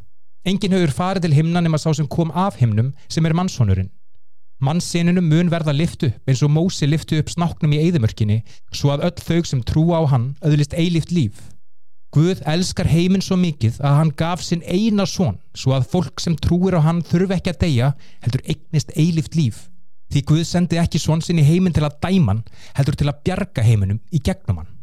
Engin 0.48 0.78
höfur 0.78 0.94
farið 0.96 1.26
til 1.26 1.36
himna 1.36 1.60
nema 1.66 1.82
sá 1.82 1.90
sem 1.92 2.08
kom 2.08 2.32
af 2.32 2.62
himnum 2.62 2.94
sem 3.12 3.28
er 3.28 3.36
mannsónurinn. 3.36 3.92
Mannssinunum 4.64 5.28
mun 5.28 5.52
verða 5.52 5.76
liftu 5.76 6.14
eins 6.24 6.46
og 6.46 6.54
Mósi 6.56 6.88
liftu 6.88 7.20
upp 7.20 7.34
snáknum 7.34 7.76
í 7.76 7.82
eigðumörkinni 7.84 8.40
svo 8.72 8.94
að 8.96 9.10
öll 9.10 9.26
þau 9.28 9.52
sem 9.52 9.66
trúa 9.68 10.00
á 10.00 10.04
hann 10.08 10.32
öðlist 10.40 10.78
eilift 10.78 11.12
líf. 11.12 11.51
Guð 12.12 12.42
elskar 12.52 12.90
heiminn 12.92 13.24
svo 13.24 13.38
mikið 13.40 13.78
að 13.88 13.94
hann 13.96 14.10
gaf 14.20 14.42
sinn 14.44 14.64
eina 14.68 15.06
són 15.08 15.38
svo 15.56 15.72
að 15.78 15.86
fólk 15.94 16.20
sem 16.20 16.34
trúir 16.36 16.76
á 16.76 16.84
hann 16.84 17.00
þurfi 17.08 17.38
ekki 17.38 17.54
að 17.54 17.62
deyja 17.62 17.92
heldur 18.26 18.42
eignist 18.52 18.92
eilift 19.00 19.38
líf. 19.40 19.62
Því 20.12 20.24
Guð 20.28 20.42
sendi 20.50 20.80
ekki 20.82 21.00
són 21.00 21.24
sinn 21.24 21.40
í 21.40 21.46
heiminn 21.48 21.72
til 21.72 21.86
að 21.88 22.02
dæman 22.04 22.42
heldur 22.76 22.98
til 23.00 23.08
að 23.08 23.22
bjarga 23.24 23.64
heiminum 23.64 24.02
í 24.12 24.20
gegnum 24.20 24.60
hann. 24.60 24.74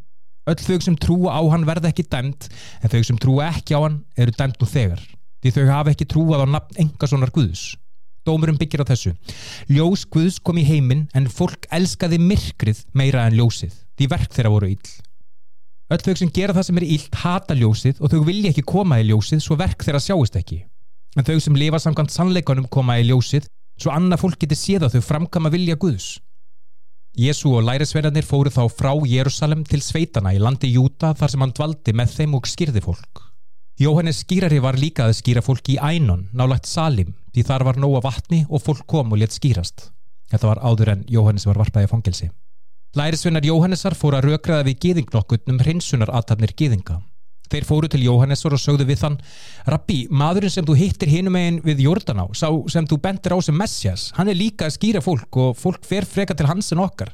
Öll 0.49 0.57
þau 0.57 0.79
sem 0.81 0.97
trúa 0.97 1.35
á 1.37 1.41
hann 1.53 1.67
verða 1.69 1.91
ekki 1.93 2.07
dæmt 2.09 2.47
en 2.81 2.93
þau 2.95 3.03
sem 3.05 3.19
trúa 3.21 3.51
ekki 3.51 3.77
á 3.77 3.85
hann 3.85 3.99
eru 4.17 4.33
dæmt 4.33 4.57
nú 4.63 4.69
þegar. 4.71 5.03
Því 5.45 5.53
þau 5.59 5.67
hafa 5.69 5.93
ekki 5.93 6.09
trúað 6.09 6.47
á 6.49 6.53
nafn 6.55 6.81
enga 6.81 7.11
sonar 7.11 7.35
Guðs. 7.35 7.75
Dómurum 8.25 8.57
byggir 8.57 8.81
á 8.85 8.89
þessu. 8.89 9.13
Ljós 9.69 10.07
Guðs 10.09 10.41
kom 10.41 10.57
í 10.57 10.65
heiminn 10.65 11.05
en 11.13 11.29
fólk 11.29 11.69
elskaði 11.69 12.17
myrkrið 12.25 12.87
meira 12.97 13.29
en 13.29 13.37
ljósið. 13.37 13.77
Því 14.01 14.09
verk 14.17 14.33
þeirra 14.33 14.55
voru 14.57 14.73
ill. 14.73 14.97
Öll 15.89 16.03
þau 16.05 16.15
sem 16.21 16.33
gera 16.37 16.53
það 16.53 16.67
sem 16.69 16.79
er 16.81 16.85
ílt 16.85 17.15
hata 17.23 17.55
ljósið 17.57 18.01
og 18.03 18.13
þau 18.13 18.21
vilja 18.27 18.51
ekki 18.53 18.65
koma 18.69 18.99
í 19.01 19.07
ljósið 19.09 19.41
svo 19.41 19.57
verk 19.57 19.85
þeirra 19.87 20.03
sjáist 20.05 20.37
ekki. 20.37 20.59
En 21.17 21.25
þau 21.25 21.39
sem 21.41 21.57
lifa 21.57 21.81
samkvæmt 21.81 22.13
sannleikanum 22.13 22.67
koma 22.69 22.99
í 23.01 23.07
ljósið 23.09 23.47
svo 23.81 23.95
annað 23.95 24.21
fólk 24.25 24.43
getur 24.43 24.59
séð 24.61 24.85
að 24.85 24.99
þau 24.99 25.07
framkama 25.07 25.53
vilja 25.55 25.79
Guðs. 25.81 26.19
Jésu 27.19 27.51
og 27.57 27.65
lærisverðarnir 27.67 28.27
fóru 28.27 28.53
þá 28.53 28.69
frá 28.71 28.93
Jérúsalem 29.09 29.65
til 29.67 29.81
sveitana 29.83 30.35
í 30.37 30.43
landi 30.43 30.69
Júta 30.75 31.15
þar 31.17 31.33
sem 31.33 31.43
hann 31.43 31.55
dvaldi 31.57 31.95
með 31.97 32.13
þeim 32.19 32.37
og 32.37 32.47
skýrði 32.47 32.83
fólk. 32.85 33.25
Jóhannes 33.79 34.21
skýrari 34.25 34.59
var 34.61 34.77
líka 34.79 35.07
að 35.07 35.17
skýra 35.23 35.43
fólk 35.43 35.71
í 35.73 35.79
Ænon, 35.79 36.29
nálagt 36.35 36.67
Salim, 36.67 37.15
því 37.33 37.47
þar 37.49 37.65
var 37.69 37.81
nóga 37.81 38.03
vatni 38.05 38.43
og 38.51 38.63
fólk 38.63 38.85
kom 38.91 39.15
og 39.15 39.23
let 39.23 39.35
skýrast. 39.35 39.89
Þetta 40.29 40.51
var 40.51 40.61
áður 40.61 40.93
en 40.97 41.05
Jóhannes 41.09 41.47
var 41.49 41.59
varpaði 41.63 41.91
fangelsi. 41.91 42.29
Lærisvinnar 42.97 43.45
Jóhannessar 43.45 43.93
fóru 43.93 44.17
að 44.17 44.31
raukraða 44.31 44.65
við 44.65 44.79
gýðingnokkurn 44.85 45.53
um 45.53 45.59
hreinsunaratatnir 45.61 46.55
gýðinga. 46.57 47.03
Þeir 47.53 47.65
fóru 47.69 47.89
til 47.89 48.01
Jóhannessar 48.05 48.55
og 48.57 48.61
sögðu 48.61 48.87
við 48.89 49.03
þann 49.03 49.19
Rabbi, 49.69 49.99
maðurinn 50.09 50.53
sem 50.53 50.65
þú 50.65 50.77
hittir 50.77 51.13
hinum 51.13 51.37
eginn 51.37 51.61
við 51.65 51.83
Jórdaná, 51.85 52.25
sá 52.33 52.49
sem 52.73 52.89
þú 52.89 52.99
bendir 53.05 53.37
á 53.37 53.39
sem 53.45 53.57
Messias, 53.57 54.09
hann 54.17 54.33
er 54.33 54.37
líka 54.41 54.69
að 54.69 54.77
skýra 54.77 55.03
fólk 55.05 55.37
og 55.37 55.57
fólk 55.57 55.85
fer 55.85 56.09
freka 56.09 56.37
til 56.37 56.49
hans 56.49 56.73
en 56.73 56.81
okkar. 56.85 57.13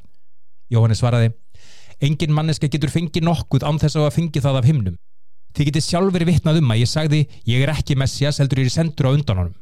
Jóhannes 0.71 1.03
svaraði 1.03 1.33
Engin 2.03 2.33
manneska 2.35 2.67
getur 2.71 2.91
fengið 2.91 3.23
nokkuð 3.23 3.63
án 3.67 3.79
þess 3.79 3.99
að 3.99 4.09
fengi 4.15 4.43
það 4.43 4.59
af 4.59 4.67
himnum. 4.67 4.97
Þið 5.55 5.69
getið 5.69 5.85
sjálf 5.85 6.11
verið 6.15 6.31
vitnað 6.33 6.59
um 6.59 6.71
að 6.71 6.81
ég 6.81 6.91
sagði 6.91 7.21
ég 7.47 7.63
er 7.63 7.71
ekki 7.71 7.95
Messias 7.99 8.39
heldur 8.39 8.63
ég 8.63 8.71
er 8.71 8.75
sendur 8.75 9.07
á 9.07 9.15
undan 9.15 9.39
honum. 9.39 9.55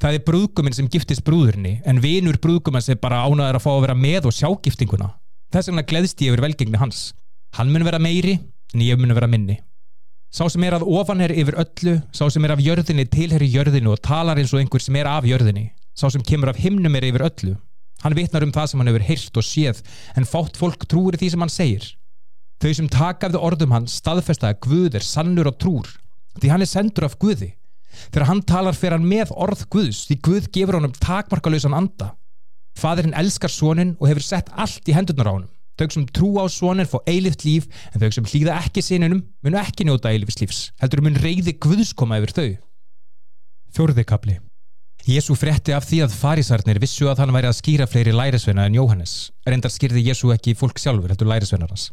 Það 0.00 0.16
er 0.16 0.24
brúðguminn 0.24 0.76
sem 0.76 0.88
giftist 0.88 1.24
brúðurinni 1.24 1.78
en 1.88 2.00
vinur 2.00 2.36
brúðguminn 2.40 2.84
sem 2.84 3.00
bara 3.00 3.24
ánaður 3.24 3.60
að 3.60 3.64
fá 3.64 3.72
að 3.72 3.82
vera 3.86 3.96
með 3.96 4.28
og 4.28 4.36
sjá 4.36 4.48
giftinguna. 4.64 5.10
Þess 5.50 5.70
vegna 5.70 5.82
gleðst 5.82 6.22
ég 6.22 6.30
yfir 6.30 6.44
velgengni 6.44 6.78
hans. 6.78 7.10
Hann 7.58 7.72
mun 7.74 7.84
vera 7.86 7.98
meiri 7.98 8.36
en 8.74 8.84
ég 8.84 8.98
mun 9.00 9.14
vera 9.16 9.26
minni. 9.30 9.58
Sá 10.30 10.44
sem 10.46 10.62
er 10.62 10.76
að 10.76 10.86
ofan 10.86 11.24
er 11.24 11.32
yfir 11.34 11.56
öllu, 11.58 11.96
sá 12.14 12.28
sem 12.30 12.44
er 12.46 12.52
af 12.54 12.60
jörðinni 12.62 13.08
tilherri 13.10 13.48
jörðinu 13.50 13.96
og 13.96 14.02
talar 14.06 14.38
eins 14.38 14.52
og 14.54 14.60
einhver 14.60 14.82
sem 14.82 14.94
er 15.00 15.08
af 15.10 15.26
jörðinni. 15.26 15.72
Sá 15.98 16.06
sem 16.06 16.22
kemur 16.22 16.52
af 16.52 16.60
himnum 16.62 16.94
er 16.94 17.08
yfir 17.08 17.26
öllu. 17.26 17.56
Hann 18.04 18.14
vitnar 18.14 18.46
um 18.46 18.52
það 18.54 18.68
sem 18.70 18.80
hann 18.80 18.92
hefur 18.92 19.06
heyrt 19.08 19.40
og 19.40 19.44
séð 19.44 19.80
en 20.16 20.28
fátt 20.28 20.60
fólk 20.60 20.86
trúir 20.86 21.18
því 21.18 21.32
sem 21.32 21.42
hann 21.42 21.52
segir. 21.52 21.88
Þau 22.62 22.72
sem 22.76 22.92
taka 22.92 23.26
af 23.26 23.34
þau 23.34 23.42
orðum 23.48 23.74
hans 23.74 23.98
staðfesta 23.98 24.52
að 24.52 24.60
Guð 24.68 25.00
er 25.00 25.04
sannur 25.04 25.50
og 25.50 25.58
trúr 25.58 25.90
því 26.38 26.52
hann 26.52 26.62
er 26.62 26.70
sendur 26.70 27.08
af 27.08 27.18
Guði. 27.18 27.56
Þegar 28.14 28.28
hann 28.30 28.42
talar 28.46 28.78
fyrir 28.78 28.96
hann 29.00 29.10
með 29.10 29.34
orð 29.34 29.66
Guðs 29.72 30.04
því 30.06 30.20
Guð 30.28 30.48
gefur 30.54 30.78
honum 30.78 30.94
takmarkalausan 30.94 31.74
anda. 31.74 32.12
Fadurinn 32.80 33.16
elskar 33.20 33.52
sonin 33.52 33.96
og 34.00 34.08
hefur 34.08 34.24
sett 34.24 34.50
allt 34.56 34.88
í 34.88 34.96
hendurnar 34.96 35.28
á 35.28 35.32
honum. 35.36 35.50
Þau 35.80 35.88
sem 35.94 36.06
trú 36.12 36.34
á 36.40 36.44
sonin 36.52 36.88
fá 36.88 36.98
eilift 37.08 37.44
líf 37.46 37.68
en 37.92 38.02
þau 38.02 38.10
sem 38.16 38.28
hlýða 38.28 38.58
ekki 38.60 38.84
sininum 38.84 39.22
munu 39.44 39.60
ekki 39.60 39.86
njóta 39.88 40.12
eilifis 40.12 40.40
lífs. 40.42 40.60
Heldur 40.80 41.04
mun 41.04 41.16
reyði 41.16 41.56
Guðs 41.56 41.94
koma 41.96 42.20
yfir 42.20 42.36
þau. 42.36 42.48
Fjórði 43.76 44.04
kapli 44.04 44.36
Jésu 45.08 45.32
frétti 45.38 45.72
af 45.72 45.86
því 45.88 46.02
að 46.04 46.14
farisarnir 46.20 46.78
vissu 46.82 47.08
að 47.08 47.22
hann 47.22 47.32
væri 47.32 47.48
að 47.48 47.56
skýra 47.56 47.86
fleiri 47.88 48.12
lærisveina 48.12 48.66
en 48.68 48.76
Jóhannes. 48.76 49.30
Reyndar 49.48 49.72
skýrði 49.72 50.04
Jésu 50.10 50.28
ekki 50.34 50.52
fólk 50.58 50.76
sjálfur 50.78 51.14
heldur 51.14 51.30
lærisveinar 51.30 51.72
hans. 51.72 51.88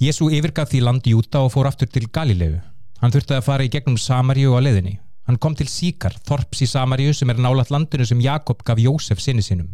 Jésu 0.00 0.30
yfirgaf 0.32 0.72
því 0.72 0.80
landi 0.86 1.12
Júta 1.12 1.44
og 1.44 1.52
fór 1.52 1.68
aftur 1.68 1.90
til 1.92 2.08
Galilegu. 2.08 2.62
Hann 3.02 3.12
þurfti 3.12 3.36
að 3.36 3.44
fara 3.44 3.66
í 3.66 3.70
gegnum 3.70 4.00
Samaríu 4.00 4.56
á 4.56 4.60
leðinni. 4.64 4.96
Hann 5.28 5.38
kom 5.40 5.54
til 5.56 5.68
Síkar, 5.68 6.16
Þorps 6.24 6.64
í 6.64 6.68
Samaríu 6.68 7.12
sem 7.12 7.30
er 7.30 7.40
nálat 7.40 7.70
landinu 7.72 8.06
sem 8.08 8.20
Jakob 8.24 8.64
gaf 8.64 8.80
Jósef 8.80 9.20
sinni 9.20 9.44
sinum. 9.44 9.68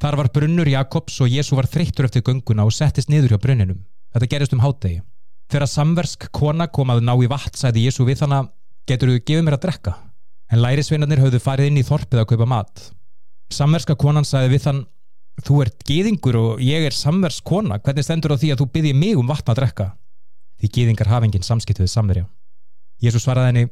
Þar 0.00 0.16
var 0.16 0.30
brunnur 0.32 0.68
Jakobs 0.70 1.18
og 1.20 1.28
Jésu 1.28 1.56
var 1.58 1.68
þreyttur 1.68 2.06
eftir 2.08 2.22
gönguna 2.24 2.64
og 2.64 2.72
settist 2.72 3.10
niður 3.12 3.34
hjá 3.34 3.40
brunninum. 3.42 3.82
Þetta 4.14 4.28
gerist 4.32 4.54
um 4.56 4.62
hátegi. 4.64 5.02
Þegar 5.52 5.68
samversk 5.68 6.30
kona 6.32 6.70
kom 6.72 6.92
að 6.94 7.02
ná 7.04 7.12
í 7.20 7.28
vatn 7.28 7.58
sæði 7.58 7.84
Jésu 7.84 8.06
við 8.08 8.22
þannig 8.22 8.48
getur 8.88 9.12
þú 9.12 9.18
gefið 9.28 9.44
mér 9.44 9.56
að 9.58 9.66
drekka. 9.66 9.94
En 10.50 10.62
lærisveinarnir 10.64 11.20
höfðu 11.20 11.42
farið 11.44 11.68
inn 11.68 11.82
í 11.82 11.84
þorpið 11.84 12.22
að 12.22 12.28
kaupa 12.32 12.48
mat. 12.48 12.86
Samverska 13.52 13.98
konan 14.00 14.24
sæði 14.24 14.54
við 14.54 14.64
þann 14.64 14.80
þú 15.44 15.60
ert 15.66 15.84
geðingur 15.86 16.38
og 16.40 16.64
ég 16.64 16.86
er 16.88 16.96
samversk 16.96 17.44
kona. 17.44 17.78
Hvernig 17.78 18.06
stendur 18.06 18.32
á 18.32 18.40
því 18.40 18.54
að 18.54 18.62
þú 18.62 18.70
byggði 18.72 18.96
mig 18.96 19.20
um 19.20 19.28
vatn 19.28 19.52
að 19.52 19.60
drekka? 19.60 19.90
Því 20.60 20.72
geðingar 20.78 21.12
hafa 21.12 21.28
enginn 21.28 21.44
samskipt 21.44 21.82
við 21.82 21.92
samverja. 21.92 22.24
Jésu 23.04 23.20
svaraði 23.20 23.52
henni 23.52 23.68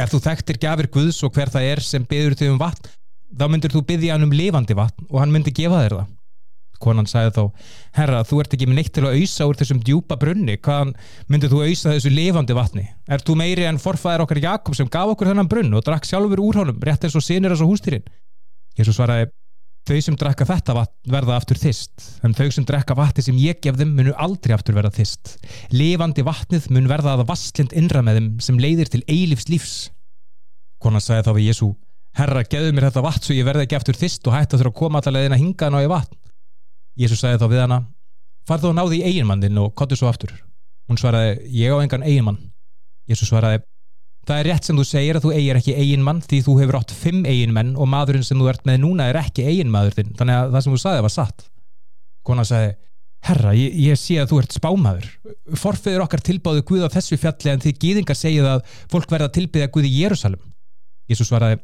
Er 0.00 0.08
þú 0.08 0.22
þekktir 0.24 0.56
gafir 0.56 0.88
Guðs 0.88 1.18
og 1.26 1.34
hver 1.36 1.50
það 1.52 1.66
er 1.68 1.82
sem 1.84 2.04
byður 2.08 2.36
þig 2.40 2.52
um 2.54 2.60
vatn 2.60 2.92
þá 3.38 3.46
myndir 3.50 3.74
þú 3.74 3.84
byggja 3.88 4.16
hann 4.16 4.26
um 4.26 4.34
lifandi 4.34 4.76
vatn 4.78 5.06
og 5.08 5.22
hann 5.22 5.32
myndi 5.34 5.54
gefa 5.54 5.84
þér 5.84 5.96
það. 6.00 6.10
Konan 6.82 7.06
sagði 7.06 7.30
þá, 7.36 7.68
herra 7.94 8.24
þú 8.26 8.40
ert 8.42 8.54
ekki 8.56 8.66
með 8.66 8.78
neitt 8.80 8.90
til 8.96 9.04
að 9.06 9.20
auðsa 9.20 9.46
úr 9.46 9.58
þessum 9.60 9.82
djúpa 9.86 10.16
brunni. 10.18 10.56
Hvaðan 10.58 10.96
myndir 11.30 11.52
þú 11.52 11.60
auðsa 11.62 11.92
þessu 11.94 12.10
lifandi 12.10 12.56
vatni? 12.58 12.88
Er 13.06 13.22
þú 13.22 13.36
meiri 13.38 13.68
en 13.68 13.78
forfæðir 13.78 14.24
okkar 14.24 14.42
Jakob 14.42 14.74
sem 14.74 14.90
gaf 14.90 15.12
okkur 15.14 15.30
þennan 15.30 15.50
brunn 15.52 15.78
og 15.78 15.84
drakk 15.86 16.08
sjálfur 16.08 16.42
úr 16.42 16.58
honum 16.58 16.82
rétt 16.82 17.06
eins 17.06 17.14
og 17.14 17.22
sinir 17.22 17.54
þessu 17.54 17.70
hústýrin 17.70 18.10
Jésu 18.78 18.94
svaraði, 18.96 19.28
þau 19.84 19.98
sem 20.06 20.16
drakka 20.16 20.46
þetta 20.48 20.76
vatn 20.78 21.12
verða 21.12 21.36
aftur 21.36 21.58
þist 21.60 22.06
en 22.24 22.34
þau 22.36 22.46
sem 22.54 22.66
drakka 22.68 22.96
vatni 22.96 23.24
sem 23.24 23.40
ég 23.40 23.60
gef 23.60 23.76
þeim 23.76 23.92
munu 23.98 24.14
aldrei 24.16 24.54
aftur 24.56 24.76
verða 24.78 24.94
þist 24.96 25.34
lifandi 25.74 26.24
vatnið 26.24 26.70
mun 26.72 26.88
verða 26.88 27.18
að 27.18 27.26
vastlind 27.28 27.74
innra 27.76 28.04
með 28.04 28.20
þeim 28.20 28.30
sem 28.46 28.60
leiðir 28.62 28.92
til 28.92 29.02
eilifs 29.10 29.50
lífs. 29.52 29.74
Konan 30.82 31.04
sagði 31.04 31.26
þá 31.28 31.32
við 31.36 31.48
Jésu 31.50 31.68
Herra, 32.18 32.42
geðu 32.44 32.74
mér 32.76 32.90
þetta 32.90 33.04
vatn 33.06 33.24
svo 33.24 33.34
ég 33.36 33.46
verði 33.48 33.64
ekki 33.64 33.78
eftir 33.78 33.96
þist 33.96 34.26
og 34.28 34.34
hætti 34.36 34.56
að 34.56 34.62
þurfa 34.62 34.72
að 34.74 34.78
koma 34.82 35.00
allar 35.00 35.14
leðina 35.16 35.40
hinga 35.40 35.70
ná 35.72 35.78
í 35.80 35.88
vatn. 35.88 36.18
Jésús 37.00 37.22
sagði 37.24 37.40
þá 37.40 37.46
við 37.48 37.62
hana, 37.62 37.78
farðu 38.48 38.68
og 38.68 38.76
náði 38.76 38.98
í 38.98 39.06
eiginmannin 39.08 39.60
og 39.62 39.70
kottu 39.78 39.96
svo 39.96 40.10
aftur. 40.10 40.34
Hún 40.90 41.00
svaraði, 41.00 41.38
ég 41.56 41.72
á 41.72 41.80
engan 41.80 42.04
eiginmann. 42.04 42.36
Jésús 43.08 43.32
svaraði, 43.32 43.62
það 44.28 44.42
er 44.42 44.48
rétt 44.50 44.68
sem 44.68 44.76
þú 44.76 44.84
segir 44.90 45.18
að 45.18 45.24
þú 45.24 45.32
eigir 45.38 45.60
ekki 45.62 45.78
eiginmann 45.78 46.20
því 46.26 46.42
þú 46.44 46.58
hefur 46.60 46.78
átt 46.82 46.92
fimm 46.92 47.24
eiginmenn 47.24 47.72
og 47.80 47.88
maðurinn 47.88 48.28
sem 48.28 48.38
þú 48.38 48.52
ert 48.52 48.68
með 48.68 48.82
núna 48.84 49.08
er 49.08 49.22
ekki 49.22 49.48
eiginmaður 49.48 49.96
þinn, 49.96 50.12
þannig 50.20 50.36
að 50.42 50.52
það 50.52 50.66
sem 50.66 50.76
þú 50.76 50.82
sagði 50.84 51.06
var 51.08 51.16
satt. 51.16 51.44
Kona 52.28 52.44
sagði, 52.46 52.76
herra, 53.30 53.56
ég, 53.56 53.74
ég 53.88 53.98
sé 53.98 54.20
að 54.20 54.34
þú 54.34 54.42
ert 54.42 54.60
spámaður. 54.60 55.08
Forfiður 55.64 56.04
okkar 56.04 56.22
tilbáðu 56.28 56.68
Guð 56.68 56.86
á 56.86 56.94
þessu 56.94 57.18
fjalli 57.24 57.54
en 57.54 57.64
því 57.64 57.76
gýðingar 57.86 58.18
segið 58.18 58.50
að 58.52 58.64
fólk 58.92 59.10
verða 59.10 59.32
tilbyggja 59.32 59.72
Guð 59.72 59.88
í 59.88 59.94
Jérúsalem. 59.96 60.42
Jésús 61.10 61.32
svaraði, 61.32 61.58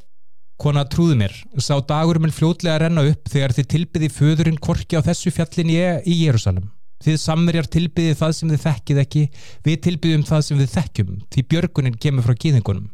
Kona 0.58 0.82
trúðu 0.90 1.14
mér, 1.20 1.34
sá 1.62 1.76
dagur 1.86 2.18
minn 2.18 2.34
fljótlega 2.34 2.74
að 2.74 2.82
renna 2.82 3.04
upp 3.06 3.28
þegar 3.30 3.52
þið 3.54 3.66
tilbyði 3.74 4.08
föðurinn 4.10 4.58
korki 4.58 4.98
á 4.98 5.06
þessu 5.06 5.30
fjallin 5.30 5.70
ég 5.70 6.06
í 6.10 6.16
Jérúsalem. 6.24 6.64
Þið 6.98 7.18
samverjar 7.22 7.68
tilbyði 7.70 8.16
það 8.18 8.32
sem 8.34 8.50
þið 8.50 8.64
þekkið 8.64 9.00
ekki, 9.04 9.22
við 9.62 9.76
tilbyðum 9.84 10.24
það 10.26 10.40
sem 10.48 10.58
við 10.58 10.72
þekkjum, 10.72 11.12
því 11.30 11.44
björgunin 11.52 11.98
kemur 12.02 12.26
frá 12.26 12.34
gíðingunum. 12.42 12.88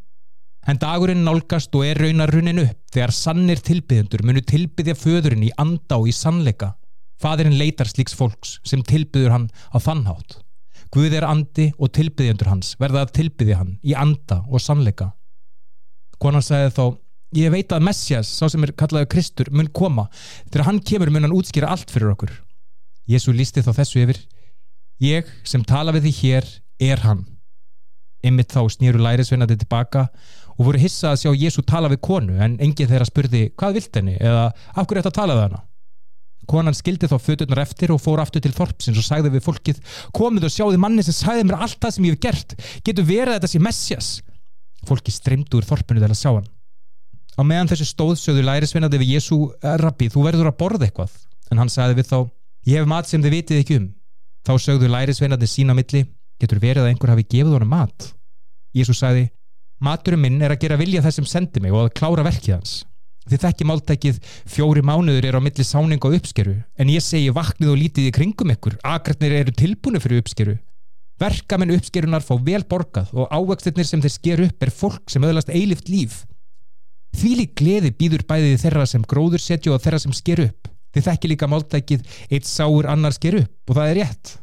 En 0.68 0.80
dagurinn 0.80 1.24
nálgast 1.24 1.72
og 1.76 1.86
er 1.88 2.02
raunar 2.04 2.32
runnin 2.32 2.60
upp 2.66 2.92
þegar 2.92 3.12
sannir 3.16 3.60
tilbyðendur 3.64 4.24
munu 4.28 4.42
tilbyðja 4.44 4.96
föðurinn 5.00 5.44
í 5.48 5.52
anda 5.60 5.96
og 6.00 6.08
í 6.08 6.14
sannleika. 6.16 6.74
Fadurinn 7.20 7.56
leitar 7.56 7.88
slíks 7.88 8.16
fólks 8.16 8.58
sem 8.64 8.84
tilbyður 8.84 9.32
hann 9.32 9.48
á 9.72 9.80
þannhátt. 9.80 10.40
Guð 10.92 11.16
er 11.16 11.24
andi 11.28 11.70
og 11.80 11.92
tilbyðjendur 11.96 12.52
hans 12.52 12.74
verða 12.80 13.06
að 13.06 13.14
tilbyðja 13.20 13.60
hann 13.60 13.76
í 13.80 13.96
anda 13.96 14.42
og 14.48 14.60
sannleika. 14.60 15.14
Konan 16.20 16.44
sagði 16.44 16.72
þá 16.76 16.84
ég 17.34 17.52
veit 17.52 17.72
að 17.74 17.84
Messias, 17.88 18.30
sá 18.30 18.48
sem 18.50 18.62
er 18.64 18.74
kallaðu 18.78 19.10
Kristur, 19.14 19.50
mun 19.50 19.70
koma. 19.74 20.06
Þegar 20.50 20.68
hann 20.68 20.80
kemur 20.86 21.12
mun 21.12 21.26
hann 21.26 21.36
útskýra 21.36 21.70
allt 21.74 21.92
fyrir 21.92 22.12
okkur. 22.14 22.32
Jésu 23.10 23.34
lísti 23.36 23.64
þá 23.64 23.72
þessu 23.80 24.02
yfir. 24.04 24.20
Ég 25.02 25.28
sem 25.44 25.64
tala 25.66 25.92
við 25.94 26.08
því 26.08 26.14
hér 26.20 26.48
er 26.92 27.04
hann. 27.04 27.26
Ymmit 28.24 28.54
þá 28.54 28.62
snýru 28.72 29.02
lærisveinandi 29.04 29.58
tilbaka 29.60 30.06
og 30.54 30.68
voru 30.70 30.80
hissa 30.80 31.12
að 31.12 31.24
sjá 31.24 31.30
Jésu 31.34 31.64
tala 31.66 31.90
við 31.92 32.00
konu 32.06 32.38
en 32.40 32.56
enginn 32.62 32.88
þeirra 32.88 33.08
spurði 33.08 33.48
hvað 33.58 33.78
vilt 33.80 33.98
henni 33.98 34.16
eða 34.16 34.46
af 34.54 34.86
hverju 34.86 35.02
þetta 35.02 35.16
talaði 35.18 35.46
hana. 35.48 35.60
Konan 36.48 36.76
skildi 36.76 37.08
þá 37.08 37.16
föturnar 37.24 37.62
eftir 37.62 37.92
og 37.94 38.02
fór 38.04 38.20
aftur 38.20 38.42
til 38.44 38.52
Þorpsins 38.54 39.00
og 39.00 39.06
sagði 39.06 39.32
við 39.32 39.46
fólkið 39.46 39.80
komið 40.16 40.48
og 40.48 40.52
sjáði 40.52 40.80
manni 40.80 41.04
sem 41.04 41.16
sagði 41.16 41.46
mér 41.48 41.64
allt 41.64 41.80
það 41.80 41.96
sem 41.96 42.08
ég 42.08 42.16
hef 42.16 42.24
gert. 42.24 42.56
Getur 42.84 43.08
verið 43.08 43.38
þetta 43.38 43.52
sem 43.52 43.64
Messias? 43.64 44.10
Fólki 44.84 45.14
streymdu 45.14 45.60
úr 45.60 45.68
Þorpinu 45.68 46.02
til 46.04 46.10
að 46.10 46.20
sjá 46.20 46.30
hann. 46.34 46.50
Á 47.34 47.42
meðan 47.42 47.66
þessu 47.70 47.88
stóðsögðu 47.88 48.44
lærisveinandi 48.46 48.98
við 49.00 49.16
Jésu 49.16 49.36
Rabbi, 49.58 50.06
þú 50.12 50.22
verður 50.28 50.50
að 50.52 50.58
borða 50.60 50.86
eitthvað. 50.86 51.14
En 51.50 51.58
hann 51.58 51.70
sagði 51.72 51.98
við 51.98 52.10
þá, 52.12 52.18
ég 52.70 52.78
hef 52.78 52.90
mat 52.90 53.08
sem 53.10 53.22
þið 53.22 53.34
vitið 53.34 53.62
ekki 53.62 53.78
um. 53.80 53.88
Þá 54.46 54.52
sögðu 54.62 54.90
lærisveinandi 54.92 55.48
sína 55.50 55.74
milli, 55.74 56.04
getur 56.38 56.60
verið 56.62 56.84
að 56.84 56.92
einhver 56.92 57.10
hafi 57.10 57.24
gefið 57.26 57.56
honum 57.56 57.72
mat? 57.74 58.10
Jésu 58.76 58.94
sagði, 58.94 59.28
maturum 59.82 60.22
minn 60.22 60.42
er 60.42 60.54
að 60.54 60.62
gera 60.62 60.78
vilja 60.78 61.02
þess 61.02 61.18
sem 61.20 61.30
sendi 61.30 61.62
mig 61.64 61.74
og 61.74 61.88
að 61.88 61.94
klára 61.98 62.26
verkið 62.26 62.58
hans. 62.58 62.74
Þið 63.24 63.40
þekki 63.40 63.66
máltækið 63.66 64.20
fjóri 64.52 64.82
mánuður 64.84 65.26
er 65.26 65.38
á 65.40 65.42
milli 65.42 65.64
sáning 65.64 66.02
og 66.04 66.18
uppskeru 66.18 66.58
en 66.78 66.90
ég 66.92 67.02
segi 67.02 67.32
vaknið 67.34 67.72
og 67.72 67.78
lítið 67.80 68.10
í 68.10 68.14
kringum 68.14 68.52
ykkur. 68.52 68.76
Akrætnir 68.84 69.32
eru 69.40 69.54
tilbúinu 69.56 70.02
fyrir 70.04 70.20
uppskeru. 70.20 70.58
Verkamenn 71.22 71.72
uppskerunar 71.72 72.26
fá 72.26 72.34
vel 72.36 72.60
borgað 72.68 73.14
og 73.16 73.32
ávextirnir 73.32 73.88
sem 73.88 74.02
þeir 74.04 74.12
sker 74.12 74.44
upp 74.44 74.66
er 74.66 74.74
fólk 74.74 75.08
sem 75.08 75.24
öðlast 75.24 75.48
eilift 75.54 75.88
líf 75.88 76.20
Þvíli 77.14 77.48
gleði 77.56 77.90
býður 77.94 78.24
bæðið 78.28 78.56
þeirra 78.64 78.86
sem 78.90 79.04
gróður 79.08 79.42
setju 79.42 79.74
og 79.74 79.82
þeirra 79.84 80.00
sem 80.02 80.14
sker 80.16 80.42
upp. 80.48 80.70
Þið 80.94 81.06
þekki 81.08 81.30
líka 81.30 81.50
máltækið 81.50 82.16
eitt 82.30 82.48
sáur 82.48 82.88
annar 82.90 83.14
sker 83.14 83.40
upp 83.42 83.70
og 83.70 83.78
það 83.78 83.90
er 83.90 83.98
rétt. 84.00 84.34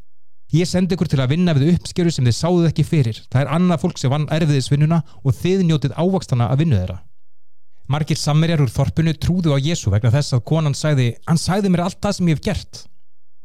Ég 0.52 0.68
sendi 0.68 0.98
ykkur 0.98 1.08
til 1.08 1.22
að 1.24 1.32
vinna 1.32 1.54
við 1.56 1.78
uppskeru 1.78 2.12
sem 2.12 2.26
þið 2.28 2.36
sáðuð 2.36 2.68
ekki 2.72 2.84
fyrir. 2.84 3.20
Það 3.32 3.44
er 3.44 3.52
annað 3.56 3.84
fólk 3.86 4.02
sem 4.02 4.12
vann 4.12 4.28
erfiðisvinnuna 4.36 5.00
og 5.24 5.36
þið 5.38 5.64
njótið 5.68 5.96
ávakstana 5.96 6.50
að 6.52 6.64
vinna 6.64 6.82
þeirra. 6.82 6.98
Margir 7.92 8.20
sammerjar 8.20 8.64
úr 8.64 8.72
þorpunu 8.72 9.14
trúðu 9.20 9.56
á 9.56 9.58
Jésu 9.60 9.92
vegna 9.92 10.12
þess 10.12 10.36
að 10.36 10.44
konan 10.52 10.76
sagði 10.76 11.14
hann 11.28 11.40
sagði 11.40 11.72
mér 11.72 11.86
allt 11.86 12.02
það 12.04 12.18
sem 12.18 12.32
ég 12.32 12.38
hef 12.38 12.44
gert. 12.50 12.82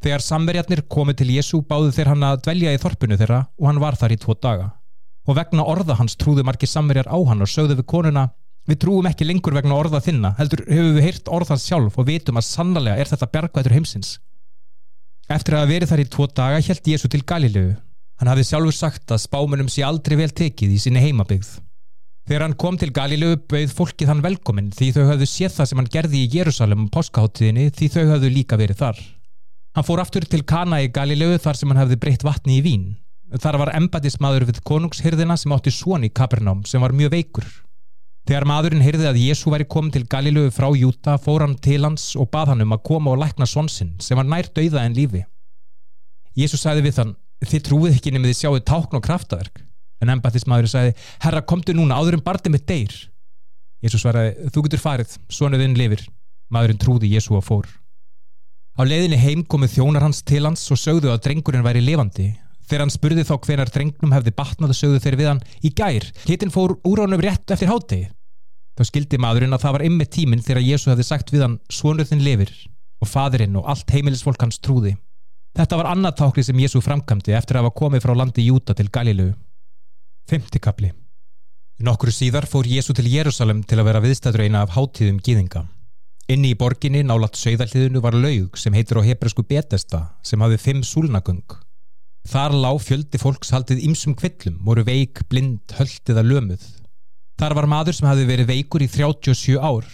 Þegar 0.03 0.23
sammerjarnir 0.23 0.83
komið 0.91 1.21
til 1.21 1.29
Jésu 1.35 1.63
báðu 1.67 1.95
þeir 1.95 2.11
hann 2.13 2.27
að 2.27 2.43
dvelja 2.47 2.75
í 2.75 2.83
þorpunu 2.83 3.19
þeirra 3.19 3.41
og 3.59 3.71
hann 3.71 3.81
var 3.83 3.99
þar 3.99 4.15
í 4.15 4.19
tvo 4.23 4.35
daga. 4.35 4.69
Og 5.27 5.39
vegna 5.39 5.67
orða 5.67 5.97
hans 5.99 6.19
trúðu 6.19 6.45
margir 6.47 6.71
sammerjar 6.71 7.11
á 7.11 7.19
hann 7.31 7.43
og 7.43 7.51
sögðu 7.51 7.79
við 7.81 7.89
konuna 7.91 8.29
Við 8.67 8.81
trúum 8.83 9.07
ekki 9.07 9.27
lengur 9.27 9.55
vegna 9.55 9.77
orða 9.79 10.01
þinna, 10.03 10.33
heldur 10.41 10.65
hefur 10.67 10.97
við 10.97 11.05
heyrt 11.07 11.29
orðans 11.31 11.67
sjálf 11.69 11.99
og 12.01 12.09
vitum 12.09 12.41
að 12.41 12.49
sannlega 12.49 12.97
er 12.99 13.11
þetta 13.13 13.29
bergvætur 13.37 13.77
heimsins. 13.77 14.17
Eftir 15.31 15.59
að 15.59 15.71
verið 15.71 15.93
þar 15.93 16.03
í 16.03 16.09
tvo 16.11 16.27
daga 16.31 16.59
held 16.63 16.91
Jésu 16.91 17.11
til 17.11 17.23
Galilegu. 17.27 17.77
Hann 18.19 18.31
hafði 18.33 18.47
sjálfur 18.49 18.75
sagt 18.75 19.13
að 19.15 19.23
spámunum 19.23 19.71
sé 19.71 19.85
aldrei 19.87 20.17
vel 20.19 20.33
tekið 20.35 20.75
í 20.75 20.81
sinni 20.83 21.03
heimabygð. 21.05 21.49
Þegar 22.27 22.43
hann 22.43 22.57
kom 22.59 22.79
til 22.79 22.91
Galilegu 22.91 23.39
bauð 23.51 23.75
fólkið 23.77 24.11
hann 24.11 24.23
velkominn 24.25 24.73
því 24.75 24.89
þau 24.97 25.05
hafðu 25.13 25.29
séð 25.31 25.53
það 25.59 25.69
sem 25.71 25.81
hann 25.83 25.91
gerði 25.95 26.23
í 26.25 26.31
Jérúsalem 26.33 26.87
á 26.91 26.93
páskaháttiðinni 26.97 27.69
því 27.77 27.91
þau 27.95 28.05
hafðu 28.15 28.31
líka 28.35 28.59
verið 28.59 28.81
þar. 28.81 29.03
Hann 29.79 29.87
fór 29.87 30.03
aftur 30.03 30.27
til 30.27 30.43
Kana 30.49 30.81
í 30.83 30.89
Galilegu 30.91 31.37
þar 31.45 31.61
sem 31.61 31.71
hann 31.71 31.83
hafði 31.85 32.01
breytt 32.03 32.27
vatni 32.27 32.59
í 32.59 32.65
vín. 32.65 32.89
Þar 33.31 33.61
var 33.63 33.75
embætismadur 33.79 34.47
við 34.49 34.59
konungshyrðina 34.67 35.37
sem 35.39 35.55
átti 35.55 35.75
svon 35.75 36.07
í 36.07 36.11
Kapernám 36.11 36.65
sem 36.67 36.83
var 36.83 36.95
mjög 36.97 37.15
veikur. 37.15 37.47
Þegar 38.27 38.47
maðurinn 38.51 38.83
heyrði 38.83 39.07
að 39.07 39.21
Jésu 39.23 39.53
væri 39.53 39.69
komin 39.71 39.93
til 39.95 40.03
Galilöfu 40.11 40.51
frá 40.57 40.67
Júta 40.75 41.15
fór 41.23 41.45
hann 41.45 41.55
til 41.63 41.79
hans 41.87 42.09
og 42.19 42.27
bað 42.33 42.51
hann 42.53 42.65
um 42.65 42.75
að 42.75 42.83
koma 42.89 43.13
og 43.13 43.21
lækna 43.23 43.47
svonsinn 43.47 43.93
sem 44.03 44.19
var 44.19 44.27
nær 44.27 44.49
dauða 44.51 44.83
en 44.83 44.97
lífi. 44.97 45.21
Jésu 46.35 46.59
sagði 46.59 46.89
við 46.89 46.99
hann, 46.99 47.13
þið 47.47 47.63
trúið 47.69 47.95
ekki 47.95 48.13
nefnir 48.13 48.33
þið 48.33 48.41
sjáu 48.41 48.59
tákn 48.67 48.99
og 48.99 49.05
kraftaverk. 49.07 49.63
En 50.03 50.11
embætismadurinn 50.13 50.73
sagði, 50.73 50.97
herra 51.23 51.45
komdu 51.47 51.73
núna 51.77 52.01
áður 52.01 52.19
en 52.19 52.25
barndið 52.27 52.57
mitt 52.57 52.67
deyr. 52.67 52.97
Jésu 53.87 54.01
svaraði, 54.03 54.51
þú 54.51 54.65
getur 54.67 54.83
farið, 54.83 55.15
svonuðinn 55.31 55.79
lifir. 55.79 56.03
Maðurinn 56.51 56.83
trúði 56.83 57.13
Jésu 57.15 57.39
að 57.39 57.47
fór. 57.47 57.71
Á 58.75 58.83
leiðinni 58.83 59.23
heim 59.23 59.47
komið 59.47 59.79
þjónar 59.79 60.05
hans 60.05 60.21
til 60.27 60.43
hans 60.45 60.67
og 60.75 60.83
sögðu 60.83 61.15
að 61.15 61.23
drengurinn 61.29 61.65
væri 61.65 61.85
lifandi 61.85 62.33
Þegar 62.67 62.83
hann 62.83 62.91
spurði 62.91 63.23
þá 63.27 63.35
hvenar 63.47 63.71
drengnum 63.71 64.15
hefði 64.17 64.33
batnað 64.35 64.73
og 64.75 64.79
sögðu 64.81 65.03
þeir 65.05 65.17
við 65.21 65.29
hann 65.31 65.43
í 65.63 65.71
gær. 65.71 66.07
Hittin 66.27 66.51
fór 66.51 66.75
úr 66.83 67.05
ánum 67.05 67.23
rétt 67.23 67.55
eftir 67.55 67.71
hátegi. 67.71 68.09
Þá 68.77 68.83
skildi 68.91 69.21
maðurinn 69.21 69.57
að 69.57 69.63
það 69.65 69.75
var 69.77 69.85
ymmið 69.87 70.11
tíminn 70.13 70.45
þegar 70.45 70.67
Jésu 70.67 70.91
hefði 70.93 71.07
sagt 71.09 71.33
við 71.33 71.47
hann 71.47 71.59
svonurðin 71.73 72.25
lifir 72.25 72.53
og 73.01 73.09
fadurinn 73.09 73.57
og 73.57 73.69
allt 73.73 73.93
heimilisfólk 73.93 74.43
hans 74.45 74.61
trúði. 74.61 74.93
Þetta 75.57 75.79
var 75.81 75.89
annað 75.95 76.19
tákri 76.21 76.45
sem 76.45 76.61
Jésu 76.61 76.83
framkamti 76.85 77.33
eftir 77.33 77.57
að 77.57 77.67
hafa 77.67 77.79
komið 77.81 78.05
frá 78.05 78.13
landi 78.17 78.45
Júta 78.45 78.77
til 78.77 78.91
Galilögu. 78.93 79.33
Femtikabli 80.29 80.93
Nokkru 81.87 82.13
síðar 82.13 82.47
fór 82.49 82.69
Jésu 82.69 82.95
til 82.97 83.09
Jérúsalem 83.09 83.63
til 83.65 83.79
að 83.81 83.89
vera 83.91 84.01
viðstæður 84.05 84.47
eina 84.47 84.63
af 84.65 84.73
hátíðum 84.77 85.19
gýðinga. 85.25 85.67
Inni 86.33 86.55
í 86.55 86.59
borginni 86.59 87.03
nálat 87.07 87.37
sögðalliðinu 87.39 88.01
var 88.05 88.17
laug 88.17 88.57
sem 88.59 88.75
heitir 88.75 88.99
á 89.01 89.07
hebresku 89.07 89.45
Betesta 89.47 90.01
sem 90.25 90.41
hafði 90.41 90.59
fimm 90.59 90.81
súlnagöng. 90.85 91.45
Þar 92.27 92.57
lág 92.59 92.81
fjöldi 92.83 93.21
fólks 93.23 93.53
haldið 93.55 93.85
ymsum 93.87 94.17
kvillum, 94.19 94.57
voru 94.67 94.83
veik, 94.89 95.23
blind, 95.31 95.77
höld 95.79 96.11
eða 96.11 96.25
lömuð. 96.27 96.65
Þar 97.37 97.53
var 97.59 97.67
maður 97.69 97.97
sem 97.99 98.09
hafi 98.09 98.25
verið 98.25 98.49
veikur 98.49 98.81
í 98.81 98.89
37 98.89 99.59
ár. 99.61 99.85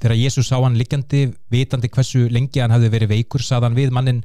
Þegar 0.00 0.16
Jésús 0.18 0.48
sá 0.50 0.56
hann 0.56 0.78
liggjandi, 0.80 1.28
vitandi 1.52 1.90
hversu 1.92 2.24
lengi 2.32 2.62
hann 2.62 2.72
hafi 2.74 2.88
verið 2.90 3.12
veikur, 3.12 3.44
saðan 3.44 3.76
við 3.76 3.92
mannin, 3.94 4.24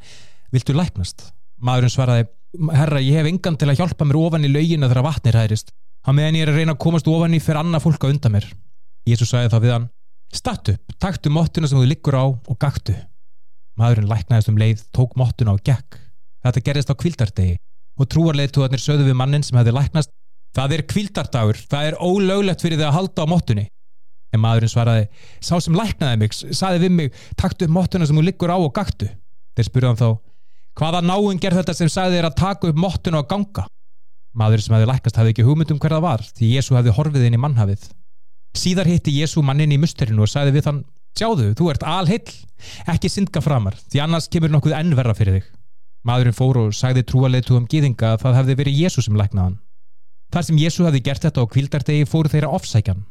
viltu 0.55 0.73
læknast? 0.73 1.27
Maðurinn 1.61 1.93
svaraði, 1.93 2.25
herra, 2.73 3.01
ég 3.03 3.19
hef 3.19 3.29
engan 3.29 3.59
til 3.59 3.69
að 3.69 3.83
hjálpa 3.83 4.07
mér 4.07 4.17
ofan 4.21 4.47
í 4.47 4.51
laugina 4.51 4.89
þegar 4.89 5.07
vatnir 5.11 5.37
hæðist. 5.37 5.75
Hann 6.07 6.17
meðan 6.17 6.39
ég 6.39 6.47
er 6.47 6.53
að 6.53 6.59
reyna 6.61 6.75
að 6.75 6.81
komast 6.87 7.11
ofan 7.11 7.37
í 7.37 7.41
fyrir 7.43 7.61
annað 7.61 7.85
fólk 7.85 8.07
á 8.07 8.09
undan 8.09 8.33
mér. 8.33 8.49
Jésús 9.05 9.29
sagði 9.29 9.53
þá 9.53 9.59
við 9.61 9.75
hann, 9.75 9.87
statt 10.33 10.73
upp, 10.73 10.97
taktu 10.97 11.33
mottuna 11.33 11.69
sem 11.69 11.81
þú 11.81 11.85
liggur 11.91 12.17
á 12.17 12.25
og 12.25 12.57
gaktu. 12.61 12.95
Maðurinn 13.77 14.09
læknaðist 14.09 14.49
um 14.49 14.57
leið, 14.61 14.85
tók 14.95 15.13
mottuna 15.19 15.53
og 15.53 15.61
gekk. 15.65 15.99
Þetta 16.45 16.65
gerist 16.65 16.89
á 16.89 16.95
kvildardegi 16.97 17.57
og 17.99 18.09
trúarleituðarnir 18.09 18.81
sögðu 18.81 19.09
við 19.09 19.17
mannin 19.19 19.43
sem 19.45 19.57
hefði 19.59 19.75
læknast 19.75 20.13
Það 20.55 20.75
er 20.77 20.83
kvildardagur, 20.87 21.59
það 21.71 21.89
er 21.89 21.97
ólöglegt 21.99 22.63
fyrir 22.63 22.79
þið 22.79 22.87
að 22.87 22.95
halda 22.95 23.25
á 23.27 23.31
móttunni. 23.31 23.65
En 24.33 24.41
maðurinn 24.43 24.71
svaraði, 24.71 25.07
sá 25.43 25.55
sem 25.63 25.75
læknaði 25.75 26.19
mig, 26.21 26.35
saði 26.35 26.81
við 26.85 26.95
mig, 26.95 27.19
taktu 27.39 27.67
upp 27.67 27.75
móttuna 27.75 28.07
sem 28.07 28.15
þú 28.15 28.23
liggur 28.23 28.51
á 28.51 28.57
og 28.57 28.71
gaktu. 28.75 29.09
Þeir 29.55 29.67
spurði 29.69 29.89
hann 29.91 29.99
þá, 29.99 30.09
hvaða 30.79 31.01
náinn 31.03 31.39
gerð 31.43 31.61
þetta 31.61 31.75
sem 31.75 31.91
sagði 31.91 32.19
þér 32.19 32.29
að 32.29 32.39
taka 32.39 32.71
upp 32.71 32.79
móttuna 32.79 33.21
og 33.21 33.29
ganga? 33.31 33.67
Maðurinn 34.35 34.65
sem 34.65 34.75
hefði 34.75 34.89
lækast 34.91 35.19
hefði 35.19 35.31
ekki 35.31 35.45
hugmynd 35.47 35.75
um 35.75 35.79
hverða 35.79 36.01
var, 36.03 36.23
því 36.35 36.51
Jésu 36.57 36.75
hefði 36.75 36.95
horfið 36.97 37.27
inn 37.29 37.37
í 37.37 37.39
mannhafið. 37.39 37.85
Síðar 38.55 38.89
hitti 38.91 39.13
Jésu 39.15 39.43
mannin 39.43 39.71
í 39.71 39.79
musterinu 39.79 40.25
og 40.25 40.31
sagði 40.31 40.55
við 40.57 40.67
hann, 40.67 40.81
sjáðu, 41.15 41.53
þú 41.55 41.69
ert 41.71 41.85
alheill, 41.87 42.35
ekki 42.91 43.11
syndga 43.11 43.43
framar, 43.43 43.77
því 43.91 44.03
annars 44.03 44.27
kemur 44.31 44.51
nokkuð 44.51 44.75
ennverra 44.75 45.15
fyrir 45.15 45.39
þig. 45.39 45.47
Maðurinn 46.05 46.35
fór 46.35 46.59
og 46.65 46.75
sagði 46.75 47.05
trúarleitu 47.07 47.55
um 47.55 47.67
gýðinga 47.71 48.13
að 48.13 48.25
það 48.25 48.37
hefði 48.41 48.57
verið 48.59 48.83
Jésu 48.83 49.03
sem 49.05 49.15
læknaðan. 49.19 49.55
Þar 50.33 50.47
sem 50.47 50.59
Jésu 50.59 50.85
hefði 50.87 51.03
gert 51.05 51.27
þetta 51.27 51.43
á 51.43 51.51
kvildardegi 51.51 52.07
fóru 52.09 52.31
þeirra 52.31 52.51
ofsækjan. 52.57 53.05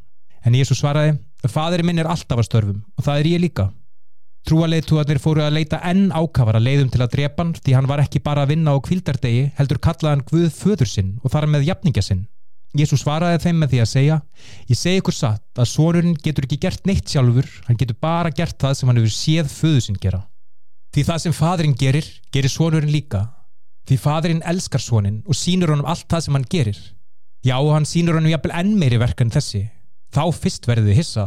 En 0.45 0.57
Jésu 0.59 0.77
svaraði, 0.77 1.17
fadri 1.49 1.87
minn 1.87 2.01
er 2.03 2.11
alltaf 2.11 2.41
að 2.41 2.49
störfum 2.49 2.83
og 2.99 3.07
það 3.07 3.21
er 3.21 3.31
ég 3.33 3.43
líka. 3.47 3.71
Trúarleituarnir 4.45 5.23
fóru 5.25 5.41
að 5.41 5.55
leita 5.57 5.79
enn 5.89 6.11
ákavara 6.13 6.61
leiðum 6.61 6.91
til 6.93 7.01
að 7.01 7.15
drepa 7.15 7.41
hann 7.41 7.55
því 7.57 7.77
hann 7.79 7.87
var 7.89 8.03
ekki 8.03 8.21
bara 8.21 8.43
að 8.45 8.51
vinna 8.53 8.75
á 8.77 8.85
kvildardegi 8.85 9.47
heldur 9.57 9.81
kallaðan 9.87 10.25
Guð 10.29 10.51
föður 10.53 10.91
sinn 10.91 11.15
og 11.25 11.33
þar 11.33 11.49
með 11.55 11.65
jafningja 11.71 12.05
sinn. 12.05 12.27
Jésu 12.77 12.99
svaraði 13.01 13.39
þeim 13.41 13.63
með 13.63 13.73
því 13.73 13.81
að 13.81 13.89
segja 13.89 14.19
Ég 14.69 14.79
segi 14.79 15.01
ykkur 15.01 15.17
satt 15.17 15.63
að 15.63 15.71
sonurinn 15.71 16.19
getur 16.21 16.45
ekki 16.45 16.59
gert 16.61 16.85
neitt 16.85 17.09
sjálfur, 17.09 17.49
hann 17.69 17.79
getur 17.81 17.97
bara 18.03 18.35
gert 18.35 18.59
það 18.61 18.77
sem 18.77 18.91
hann 18.91 19.01
hefur 19.01 19.15
séð 19.15 19.53
föðu 19.55 19.85
sinn 19.87 20.01
gera. 20.03 20.21
Því 20.93 21.07
það 21.09 21.23
sem 21.25 21.37
fadurinn 21.39 21.79
gerir, 21.79 22.09
gerir 22.35 22.53
sonurinn 22.53 22.93
líka. 22.93 23.23
Því 23.89 23.97
fadurinn 24.03 24.45
elskar 24.45 24.83
sonin 24.83 25.23
og 25.25 25.39
sínur 25.39 25.73
honum 25.73 25.89
allt 25.89 26.05
það 26.11 26.27
sem 26.27 26.37
hann 26.37 26.47
gerir. 26.51 26.83
Já, 27.45 27.59
hann 27.61 27.85
sínur 27.85 28.17
honum 28.17 28.33
jafnvel 28.33 28.55
enn 28.57 28.77
meiri 28.81 28.97
verk 28.97 29.19
en 29.21 29.33
þessi. 29.33 29.67
Þá 30.17 30.23
fyrst 30.33 30.65
verður 30.65 30.89
þið 30.89 30.97
hissa. 30.97 31.25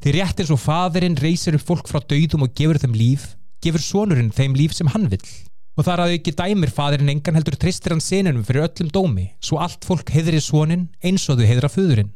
Því 0.00 0.12
rétt 0.14 0.42
eins 0.42 0.52
og 0.54 0.60
fadurinn 0.62 1.18
reysir 1.18 1.56
upp 1.58 1.64
fólk 1.66 1.90
frá 1.90 1.98
dauðum 1.98 2.46
og 2.46 2.54
gefur 2.54 2.78
þeim 2.78 2.94
líf, 2.94 3.24
gefur 3.58 3.82
sonurinn 3.82 4.30
þeim 4.30 4.54
líf 4.54 4.76
sem 4.76 4.88
hann 4.94 5.08
vill. 5.10 5.26
Og 5.74 5.84
þar 5.88 6.04
að 6.04 6.14
ekki 6.20 6.36
dæmir 6.38 6.70
fadurinn 6.70 7.10
engan 7.16 7.34
heldur 7.34 7.58
tristir 7.58 7.96
hann 7.96 8.04
senunum 8.04 8.46
fyrir 8.46 8.68
öllum 8.68 8.94
dómi, 8.94 9.26
svo 9.42 9.58
allt 9.58 9.82
fólk 9.88 10.14
heidrir 10.14 10.44
sonin 10.44 10.88
eins 11.02 11.26
og 11.26 11.40
þau 11.40 11.50
heidra 11.50 11.72
föðurinn. 11.72 12.14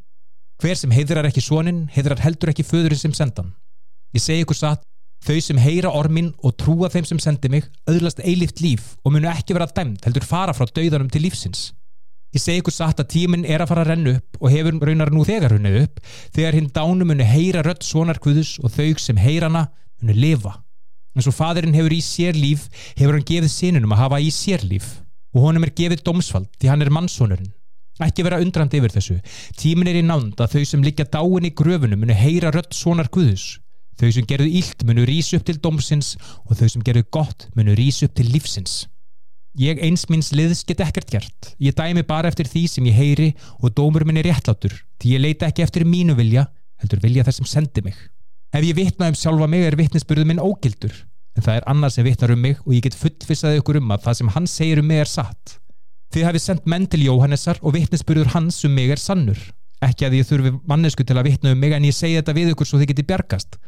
Hver 0.62 0.78
sem 0.78 0.94
heidrar 0.94 1.26
ekki 1.26 1.42
sonin, 1.42 1.88
heidrar 1.90 2.22
heldur 2.22 2.54
ekki 2.54 2.62
föðurinn 2.62 3.02
sem 3.02 3.16
sendan. 3.18 3.50
Ég 4.14 4.22
segi 4.22 4.46
ykkur 4.46 4.62
satt, 4.62 4.86
Þau 5.24 5.38
sem 5.40 5.56
heyra 5.56 5.88
ormin 5.96 6.34
og 6.44 6.52
trúa 6.60 6.90
þeim 6.92 7.06
sem 7.08 7.20
sendi 7.22 7.48
mig 7.48 7.64
auðlast 7.88 8.18
eilift 8.20 8.60
líf 8.60 8.90
og 9.08 9.14
munu 9.14 9.30
ekki 9.30 9.56
vera 9.56 9.70
dæmt 9.72 10.04
heldur 10.04 10.26
fara 10.28 10.52
frá 10.52 10.68
dauðanum 10.68 11.08
til 11.08 11.24
lífsins. 11.24 11.70
Ég 12.34 12.42
segi 12.42 12.60
ykkur 12.62 12.74
satt 12.74 12.98
að 12.98 13.10
tíminn 13.14 13.46
er 13.46 13.62
að 13.62 13.70
fara 13.70 13.84
að 13.84 13.90
rennu 13.92 14.12
upp 14.18 14.38
og 14.40 14.52
hefur 14.52 14.78
raunar 14.88 15.12
nú 15.14 15.24
þegar 15.26 15.54
runnið 15.54 15.80
upp 15.84 16.00
þegar 16.34 16.58
hinn 16.58 16.70
dánu 16.74 17.06
munu 17.06 17.26
heyra 17.30 17.62
rött 17.62 17.86
sonarkvöðus 17.86 18.56
og 18.64 18.74
þau 18.74 18.98
sem 18.98 19.20
heyra 19.22 19.50
hana 19.50 19.68
munu 20.02 20.16
lifa. 20.18 20.56
En 21.14 21.22
svo 21.22 21.30
fadurinn 21.34 21.76
hefur 21.78 21.94
í 21.94 22.02
sér 22.02 22.34
líf 22.34 22.66
hefur 22.98 23.14
hann 23.14 23.28
gefið 23.28 23.52
sinunum 23.54 23.94
að 23.94 24.02
hafa 24.02 24.22
í 24.22 24.32
sér 24.34 24.66
líf 24.66 24.96
og 25.34 25.46
honum 25.46 25.66
er 25.66 25.74
gefið 25.78 26.02
domsfald 26.06 26.50
því 26.58 26.72
hann 26.72 26.82
er 26.82 26.90
mannsónurinn. 26.94 27.52
Ekki 28.02 28.24
vera 28.26 28.40
undrandi 28.42 28.80
yfir 28.80 28.90
þessu. 28.90 29.20
Tíminn 29.54 29.92
er 29.92 30.00
í 30.00 30.02
nánd 30.02 30.40
að 30.42 30.56
þau 30.56 30.64
sem 30.66 30.82
liggja 30.82 31.06
dáin 31.06 31.46
í 31.46 31.54
gröfunum 31.54 32.02
munu 32.02 32.16
heyra 32.18 32.50
rött 32.50 32.74
sonarkvöðus 32.74 33.52
Þau 33.94 34.10
sem 34.10 34.26
gerðu 34.26 34.50
ílt 34.58 34.82
munu 34.86 35.04
rýsa 35.06 35.38
upp 35.38 35.46
til 35.46 35.60
dómsins 35.62 36.14
og 36.48 36.58
þau 36.58 36.66
sem 36.72 36.82
gerðu 36.86 37.04
gott 37.14 37.46
munu 37.54 37.76
rýsa 37.78 38.08
upp 38.08 38.16
til 38.18 38.32
lífsins. 38.32 38.84
Ég 39.54 39.78
eins 39.86 40.08
minns 40.10 40.32
liðs 40.34 40.64
get 40.66 40.80
ekkert 40.82 41.12
gert. 41.12 41.52
Ég 41.62 41.76
dæmi 41.78 42.02
bara 42.02 42.26
eftir 42.26 42.48
því 42.50 42.64
sem 42.72 42.86
ég 42.90 42.96
heyri 42.98 43.28
og 43.60 43.70
dómur 43.76 44.02
minn 44.02 44.18
er 44.18 44.26
réttlátur 44.26 44.74
því 44.98 45.12
ég 45.14 45.20
leita 45.22 45.46
ekki 45.46 45.62
eftir 45.62 45.84
mínu 45.86 46.16
vilja, 46.18 46.46
heldur 46.82 47.02
vilja 47.02 47.22
þess 47.26 47.42
sem 47.42 47.50
sendi 47.50 47.84
mig. 47.84 47.96
Ef 48.54 48.64
ég 48.64 48.74
vitna 48.74 49.10
um 49.10 49.18
sjálfa 49.18 49.46
mig 49.50 49.66
er 49.66 49.76
vittnesbyrðu 49.78 50.24
minn 50.26 50.42
ógildur, 50.42 50.94
en 51.36 51.44
það 51.44 51.58
er 51.58 51.68
annað 51.70 51.94
sem 51.94 52.06
vittnar 52.06 52.32
um 52.34 52.40
mig 52.40 52.56
og 52.64 52.72
ég 52.74 52.86
get 52.86 52.96
fullfisaði 52.98 53.60
ykkur 53.60 53.78
um 53.78 53.92
að 53.94 54.06
það 54.06 54.18
sem 54.20 54.32
hann 54.34 54.48
segir 54.50 54.80
um 54.82 54.88
mig 54.90 55.02
er 55.04 55.10
satt. 55.10 55.58
Þið 56.14 56.26
hafið 56.28 56.44
sendt 56.44 56.66
menn 56.70 56.88
til 56.90 57.02
Jóhannessar 57.04 57.60
og 57.60 57.76
vittnesbyrður 57.76 58.32
hans 58.34 58.62
um 58.66 58.74
mig 58.74 58.90
er 58.94 59.02
sannur. 59.02 59.38
Ekki 59.82 60.08
að 60.08 60.18
ég 60.20 60.28
þurfi 60.28 60.54
mannesku 60.70 61.04
til 61.06 61.18
að 61.18 61.28
vittna 61.28 61.52
um 61.54 61.60
mig 61.60 61.74
en 61.74 61.86
ég 61.86 61.94
segi 61.94 62.16
þetta 62.20 62.36
við 62.38 62.52
ykkur 62.54 62.70
svo 62.70 62.80
þið 62.80 62.92
geti 62.92 63.06
bjargast. 63.10 63.58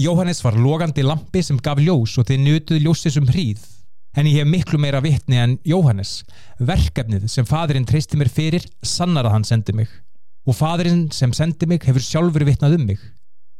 Jóhannes 0.00 0.42
var 0.44 0.56
logandi 0.60 1.04
lampi 1.04 1.44
sem 1.44 1.60
gaf 1.62 1.80
ljós 1.80 2.18
og 2.20 2.26
þið 2.28 2.42
nutuð 2.42 2.82
ljósið 2.84 3.14
sem 3.16 3.28
hríð. 3.30 3.62
En 4.16 4.24
ég 4.24 4.40
hef 4.40 4.48
miklu 4.48 4.78
meira 4.80 5.02
vittni 5.04 5.36
en 5.36 5.58
Jóhannes. 5.68 6.22
Verkefnið 6.56 7.26
sem 7.28 7.44
fadurinn 7.44 7.84
treysti 7.84 8.16
mér 8.16 8.30
fyrir 8.32 8.64
sannar 8.80 9.28
að 9.28 9.34
hann 9.34 9.44
sendi 9.44 9.74
mig. 9.76 9.90
Og 10.48 10.56
fadurinn 10.56 11.10
sem 11.12 11.34
sendi 11.36 11.68
mig 11.68 11.84
hefur 11.84 12.00
sjálfur 12.00 12.46
vittnað 12.48 12.78
um 12.78 12.86
mig. 12.88 13.02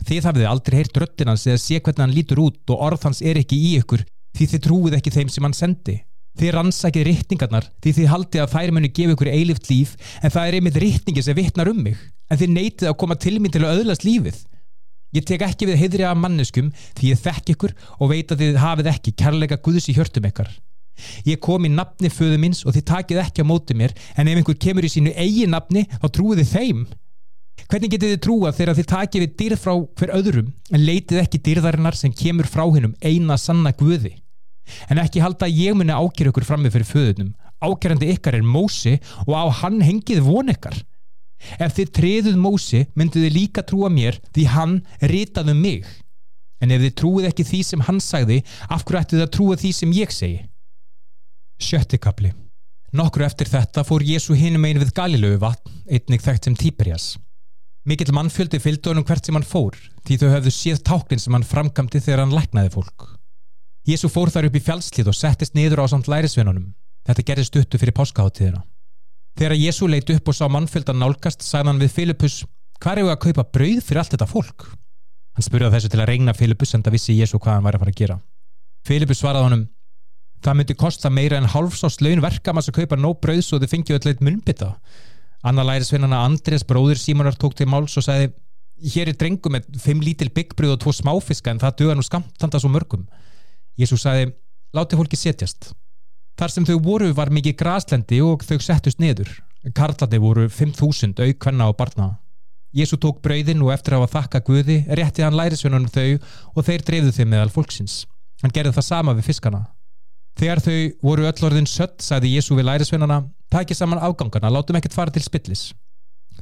Þið 0.08 0.30
hafið 0.30 0.48
aldrei 0.48 0.78
heyrt 0.80 0.96
röttinans 1.02 1.44
eða 1.44 1.60
sé 1.60 1.76
hvernig 1.76 2.04
hann 2.06 2.16
lítur 2.16 2.40
út 2.46 2.72
og 2.72 2.86
orð 2.88 3.04
hans 3.04 3.20
er 3.20 3.36
ekki 3.40 3.58
í 3.68 3.74
ykkur 3.82 4.06
því 4.36 4.48
þið 4.52 4.64
trúið 4.64 4.96
ekki 4.96 5.12
þeim 5.12 5.32
sem 5.34 5.44
hann 5.44 5.56
sendi. 5.56 5.98
Þið 6.40 6.52
rannsakið 6.56 7.06
rittningarnar 7.10 7.68
því 7.84 7.94
þið 7.98 8.10
haldið 8.12 8.44
að 8.46 8.52
þær 8.56 8.74
munu 8.76 8.92
gefa 8.96 9.16
ykkur 9.16 9.32
eilift 9.32 9.70
líf 9.70 9.94
en 10.22 10.32
það 10.32 10.48
er 10.48 10.56
einmitt 10.58 10.80
rittningi 10.80 11.24
sem 11.24 11.36
vittnar 11.36 11.68
um 11.72 11.84
mig. 11.84 12.00
En 12.32 12.40
þið 12.40 12.52
neytið 12.56 12.90
að 12.90 12.98
koma 13.04 13.16
til 13.20 13.38
mín 13.40 13.52
til 13.52 13.64
að 13.64 13.82
öðlast 13.82 14.08
lífið. 14.08 14.40
Ég 15.14 15.26
tek 15.26 15.44
ekki 15.46 15.68
við 15.70 15.80
heidri 15.80 16.06
af 16.06 16.18
manneskum 16.18 16.72
því 16.98 17.12
ég 17.12 17.20
þekk 17.22 17.52
ykkur 17.54 17.74
og 18.00 18.10
veit 18.10 18.32
að 18.32 18.42
þið 18.42 18.60
hafið 18.62 18.90
ekki 18.92 19.14
kærleika 19.22 19.60
Guðs 19.62 19.88
í 19.90 19.94
hjörtum 19.96 20.26
ykkar. 20.28 20.50
Ég 21.28 21.40
kom 21.44 21.64
í 21.68 21.72
nafni 21.72 22.10
föðu 22.12 22.38
minns 22.40 22.64
og 22.66 22.74
þið 22.74 22.86
takið 22.90 23.22
ekki 23.22 23.44
á 23.44 23.46
móti 23.46 23.76
mér 23.76 23.94
en 24.16 24.28
ef 24.28 24.40
einhver 24.40 24.58
kemur 24.60 24.86
í 24.86 24.92
sínu 24.92 25.12
eigi 25.12 25.46
nafni 25.50 25.84
þá 25.92 26.06
trúið 26.08 26.42
þið 26.42 26.52
þeim. 26.52 26.86
Hvernig 27.66 27.92
getið 27.92 28.12
þið 28.12 28.22
trúa 28.24 28.52
þegar 28.54 28.78
þið 28.78 28.88
takið 28.92 29.24
við 29.24 29.34
dyrð 29.40 29.62
frá 29.62 29.72
hver 29.98 30.12
öðrum 30.16 30.52
en 30.72 30.84
leitið 30.86 31.22
ekki 31.22 31.42
dyrðarinnar 31.48 31.96
sem 31.98 32.12
kemur 32.14 32.48
frá 32.50 32.64
hinnum 32.64 32.96
eina 33.00 33.38
sanna 33.40 33.72
Guði? 33.76 34.14
En 34.90 35.00
ekki 35.00 35.22
halda 35.22 35.46
að 35.46 35.60
ég 35.62 35.76
muni 35.78 35.94
ákjör 35.94 36.32
ykkur 36.32 36.46
fram 36.46 36.64
með 36.66 36.76
fyrir 36.76 36.90
föðunum. 36.90 37.32
Ákjörandi 37.62 38.10
ykkar 38.12 38.36
er 38.36 38.44
Mósi 38.44 38.96
og 39.24 39.32
á 39.32 39.44
hann 39.62 39.80
hengið 39.84 40.24
von 40.26 40.52
ykkar. 40.52 40.76
Ef 41.60 41.76
þið 41.76 41.92
treðuð 41.98 42.40
Mósi 42.40 42.82
mynduð 42.96 43.26
þið 43.26 43.36
líka 43.36 43.64
trúa 43.66 43.90
mér 43.92 44.18
því 44.32 44.48
hann 44.54 44.80
ritaðu 45.00 45.54
um 45.54 45.62
mig. 45.62 45.86
En 46.62 46.72
ef 46.72 46.82
þið 46.82 46.96
trúið 47.00 47.28
ekki 47.30 47.44
því 47.44 47.60
sem 47.68 47.84
hann 47.86 48.00
sagði, 48.00 48.40
af 48.72 48.84
hverju 48.84 49.02
ættu 49.02 49.18
þið 49.18 49.26
að 49.26 49.34
trúa 49.36 49.60
því 49.60 49.72
sem 49.76 49.94
ég 49.96 50.14
segi? 50.14 50.40
Sjötti 51.60 52.00
kapli 52.00 52.32
Nokkru 52.96 53.26
eftir 53.26 53.48
þetta 53.50 53.82
fór 53.84 54.04
Jésu 54.06 54.36
hinum 54.38 54.64
einu 54.64 54.80
við 54.80 54.94
Galilögu 54.96 55.40
vatn, 55.42 55.72
einnig 55.90 56.22
þekkt 56.24 56.46
sem 56.46 56.56
Típerjas. 56.56 57.06
Mikill 57.86 58.14
mannfjöldi 58.14 58.60
fylgdu 58.62 58.92
honum 58.92 59.04
hvert 59.06 59.26
sem 59.26 59.36
hann 59.36 59.46
fór, 59.46 59.76
því 60.06 60.16
þau 60.22 60.30
höfðu 60.32 60.52
séð 60.54 60.80
táknin 60.86 61.20
sem 61.22 61.34
hann 61.36 61.46
framkamdi 61.46 62.00
þegar 62.00 62.24
hann 62.24 62.34
læknaði 62.34 62.72
fólk. 62.74 63.08
Jésu 63.86 64.10
fór 64.10 64.32
þar 64.34 64.48
upp 64.48 64.56
í 64.58 64.64
fjálslið 64.66 65.10
og 65.12 65.18
settist 65.18 65.54
niður 65.54 65.84
á 65.84 65.92
samt 65.92 66.08
lærisveinunum. 66.10 66.72
Þetta 67.06 67.26
gerði 67.28 67.44
stuttu 67.46 67.78
fyrir 67.78 67.94
páskaháttíðina. 67.94 68.64
Þegar 69.36 69.52
Jésu 69.60 69.86
leit 69.90 70.08
upp 70.14 70.30
og 70.30 70.36
sá 70.36 70.46
mannfjöldan 70.48 70.96
nálgast, 70.96 71.42
sagði 71.44 71.68
hann 71.68 71.80
við 71.82 71.92
Filipus, 71.92 72.36
hvað 72.80 73.02
eru 73.02 73.10
að 73.12 73.18
kaupa 73.26 73.44
brauð 73.52 73.82
fyrir 73.84 74.00
allt 74.00 74.14
þetta 74.14 74.28
fólk? 74.30 74.64
Hann 75.36 75.44
spurði 75.44 75.68
þessu 75.74 75.90
til 75.92 76.00
að 76.00 76.08
reyna 76.08 76.34
Filipus 76.36 76.72
en 76.72 76.84
það 76.86 76.96
vissi 76.96 77.16
Jésu 77.18 77.36
hvað 77.36 77.58
hann 77.58 77.66
væri 77.66 77.76
að 77.76 77.84
fara 77.84 77.92
að 77.92 78.00
gera. 78.00 78.16
Filipus 78.88 79.20
svaraði 79.20 79.48
honum, 79.50 79.66
það 80.40 80.56
myndi 80.56 80.78
kosta 80.80 81.12
meira 81.12 81.36
en 81.36 81.50
halvsást 81.52 82.00
laun 82.00 82.24
verkamans 82.24 82.70
að 82.72 82.78
kaupa 82.80 82.96
nóg 82.96 83.20
brauð 83.20 83.44
svo 83.44 83.60
þið 83.60 83.74
fengið 83.74 83.98
öll 83.98 84.12
eitt 84.14 84.24
munbytta. 84.24 84.72
Anna 85.44 85.68
lærisvinnana 85.68 86.24
Andrés 86.24 86.64
bróðir 86.64 86.96
Símonar 86.96 87.36
tók 87.36 87.58
til 87.58 87.68
máls 87.68 87.92
og 88.00 88.08
sagði, 88.08 88.32
hér 88.94 89.12
er 89.12 89.20
drengu 89.20 89.52
með 89.52 89.68
fimm 89.84 90.00
lítil 90.00 90.32
byggbröð 90.32 90.78
og 90.78 90.84
tvo 90.86 90.96
smáfiska 90.96 91.52
en 91.52 91.60
það 91.60 91.82
döða 91.82 91.98
nú 92.00 92.06
skamtanda 92.08 92.62
svo 92.62 92.72
mörgum. 92.72 93.04
Jésu 93.76 94.00
sagði, 94.00 94.32
láti 94.72 94.96
fólki 94.96 95.20
setjast. 95.20 95.74
Þar 96.36 96.52
sem 96.52 96.66
þau 96.68 96.76
voru 96.84 97.12
var 97.16 97.32
mikið 97.32 97.56
graslendi 97.56 98.20
og 98.20 98.44
þau 98.44 98.58
settust 98.60 99.00
niður. 99.00 99.30
Karlandi 99.74 100.18
voru 100.20 100.44
5.000 100.52 101.16
aukvenna 101.24 101.70
og 101.70 101.78
barna. 101.78 102.10
Jésu 102.76 102.98
tók 103.00 103.22
brauðin 103.24 103.62
og 103.64 103.72
eftir 103.72 103.96
að 103.96 104.04
hafa 104.04 104.20
þakka 104.20 104.42
Guði 104.44 104.76
rétti 104.98 105.24
hann 105.24 105.38
lærisvinnunum 105.38 105.88
þau 105.88 106.18
og 106.52 106.66
þeir 106.66 106.84
dreifðu 106.84 107.14
þeim 107.16 107.32
meðal 107.32 107.54
fólksins. 107.54 108.04
Hann 108.42 108.52
gerði 108.52 108.74
það 108.76 108.88
sama 108.90 109.16
við 109.16 109.30
fiskana. 109.30 109.62
Þegar 110.36 110.60
þau 110.60 110.78
voru 111.08 111.24
öll 111.24 111.48
orðin 111.48 111.70
sött, 111.70 112.02
sagði 112.04 112.34
Jésu 112.34 112.58
við 112.58 112.68
lærisvinnana, 112.68 113.22
takið 113.48 113.80
saman 113.80 114.02
afgangana, 114.04 114.52
látum 114.52 114.76
ekkert 114.76 114.98
fara 114.98 115.14
til 115.14 115.24
spillis. 115.24 115.70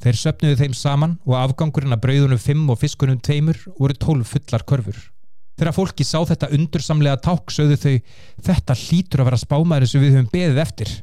Þeir 0.02 0.18
söpnuðu 0.18 0.58
þeim 0.58 0.74
saman 0.74 1.18
og 1.22 1.38
afgangurinn 1.38 1.94
að 1.94 2.02
brauðunum 2.02 2.42
5 2.42 2.70
og 2.74 2.80
fiskunum 2.82 3.20
2 3.22 3.54
voru 3.78 3.94
12 3.94 4.26
fullar 4.32 4.66
körfur. 4.66 4.98
Þegar 5.54 5.76
fólki 5.76 6.04
sá 6.06 6.18
þetta 6.26 6.50
undursamlega 6.56 7.20
ták 7.22 7.52
sögðu 7.54 7.76
þau, 7.78 7.98
þetta 8.48 8.78
hlýtur 8.78 9.22
að 9.22 9.28
vera 9.30 9.42
spámaður 9.42 9.90
sem 9.90 10.02
við 10.02 10.16
höfum 10.16 10.32
beðið 10.32 10.62
eftir. 10.64 10.94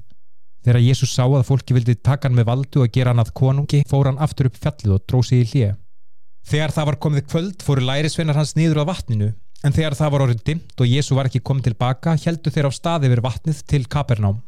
Þegar 0.61 0.83
Jésús 0.85 1.13
sá 1.15 1.23
að 1.23 1.45
fólki 1.47 1.73
vildi 1.73 1.95
taka 1.97 2.27
hann 2.27 2.35
með 2.37 2.49
valdu 2.51 2.83
og 2.83 2.91
gera 2.93 3.13
hann 3.13 3.23
að 3.23 3.31
konungi, 3.37 3.81
fór 3.89 4.11
hann 4.11 4.19
aftur 4.21 4.51
upp 4.51 4.59
fjallið 4.61 4.97
og 4.97 5.05
dróð 5.07 5.23
sig 5.29 5.45
í 5.45 5.47
hlýja. 5.53 5.77
Þegar 6.51 6.75
það 6.75 6.89
var 6.89 6.99
komið 7.05 7.25
kvöld 7.31 7.63
fóru 7.65 7.85
lærisveinar 7.85 8.37
hans 8.37 8.53
niður 8.57 8.83
á 8.83 8.89
vatninu, 8.91 9.31
en 9.63 9.75
þegar 9.75 9.95
það 9.97 10.13
var 10.13 10.25
orðin 10.25 10.43
dimt 10.45 10.83
og 10.83 10.89
Jésu 10.89 11.17
var 11.17 11.29
ekki 11.29 11.41
komið 11.47 11.69
tilbaka, 11.69 12.17
heldu 12.25 12.53
þeir 12.53 12.67
á 12.67 12.71
staði 12.75 13.09
yfir 13.09 13.23
vatnið 13.25 13.61
til 13.71 13.83
Kapernám. 13.87 14.41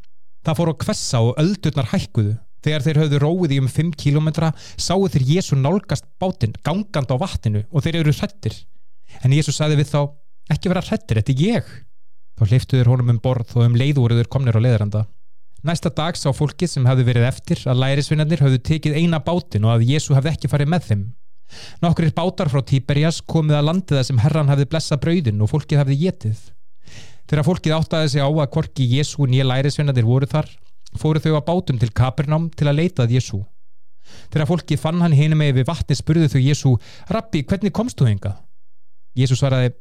Það 0.43 0.59
fór 0.59 0.73
á 0.73 0.81
kvessa 0.83 1.21
og 1.23 1.39
öldurnar 1.39 1.89
hækkuðu. 1.93 2.35
Þegar 2.63 2.85
þeir 2.85 2.99
höfðu 3.01 3.19
róið 3.23 3.55
í 3.55 3.59
um 3.59 3.71
5 3.71 3.95
kílometra, 3.99 4.51
sáu 4.79 5.07
þeir 5.11 5.25
Jésu 5.33 5.57
nálgast 5.59 6.05
bátinn, 6.19 6.55
gangand 6.63 7.11
á 7.11 7.15
vatninu 7.19 7.65
og 7.71 7.83
þeir 7.83 8.01
eru 8.03 8.13
hrettir. 8.15 8.55
En 9.21 9.33
Jésu 9.35 9.53
sagði 9.53 9.81
við 9.81 9.91
þá, 9.93 9.99
ekki 10.53 10.71
vera 10.71 10.83
hrettir, 10.83 11.19
þetta 11.19 11.33
er 11.33 11.43
ég. 11.43 11.73
Þá 12.39 12.45
hliftuður 12.49 12.89
honum 12.93 13.13
um 13.13 13.19
borð 13.21 13.53
og 13.57 13.67
um 13.67 13.75
leiðúruður 13.77 14.29
komnir 14.33 14.57
á 14.57 14.61
leiðranda. 14.63 15.03
Næsta 15.63 15.93
dag 15.95 16.17
sá 16.19 16.27
fólki 16.35 16.67
sem 16.67 16.83
hefði 16.89 17.05
verið 17.07 17.27
eftir 17.29 17.61
að 17.71 17.79
lærisvinnarnir 17.85 18.41
höfðu 18.43 18.59
tekið 18.67 18.97
eina 18.99 19.21
bátin 19.23 19.63
og 19.63 19.77
að 19.77 19.85
Jésu 19.93 20.15
hefði 20.17 20.33
ekki 20.33 20.49
farið 20.51 20.73
með 20.73 20.89
þeim. 20.89 21.05
Nokkur 21.83 22.09
bátar 22.17 22.49
frá 22.51 22.59
Tíberjas 22.67 23.21
komið 23.21 23.59
að 23.59 23.67
landiða 23.69 24.03
sem 24.03 24.19
herran 24.19 24.51
hefði 24.51 24.67
blessa 24.73 24.97
brauðin 24.99 25.41
og 25.43 25.51
fólkið 25.53 25.83
hefði 25.83 25.99
getið. 26.01 26.43
Þegar 27.29 27.47
fólkið 27.47 27.75
áttaði 27.77 28.11
sig 28.11 28.25
á 28.25 28.27
að 28.27 28.51
korki 28.51 28.89
Jésu 28.97 29.27
nýja 29.29 29.47
lærisvinnarnir 29.47 30.07
voru 30.07 30.27
þar, 30.27 30.49
fóru 30.99 31.21
þau 31.23 31.39
á 31.39 31.41
bátum 31.47 31.79
til 31.79 31.93
Kapernám 31.95 32.49
til 32.57 32.67
að 32.67 32.81
leitað 32.81 33.15
Jésu. 33.15 33.39
Þegar 34.33 34.49
fólkið 34.49 34.81
fann 34.81 34.99
hann 34.99 35.15
hinu 35.15 35.37
með 35.39 35.61
við 35.61 35.69
vatni 35.69 35.95
spurðu 35.95 36.27
þau 36.33 36.41
Jésu, 36.43 36.73
Rabbi, 37.07 37.45
hvernig 37.47 37.71
komst 37.71 37.99
þú 37.99 38.09
hinga? 38.09 38.33
Jésu 39.17 39.37
svaraði, 39.37 39.73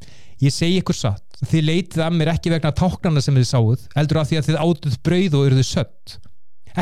ég 0.45 0.53
segi 0.53 0.81
ykkur 0.83 0.97
satt, 0.97 1.25
þið 1.49 1.65
leitið 1.69 2.03
að 2.05 2.19
mér 2.19 2.31
ekki 2.35 2.53
vegna 2.53 2.73
táknarna 2.77 3.23
sem 3.25 3.37
þið 3.39 3.49
sáuð, 3.49 3.87
heldur 3.97 4.21
af 4.21 4.29
því 4.29 4.39
að 4.39 4.49
þið 4.51 4.61
átuð 4.67 4.99
brauð 5.09 5.37
og 5.39 5.47
eruðu 5.49 5.65
sött. 5.65 6.19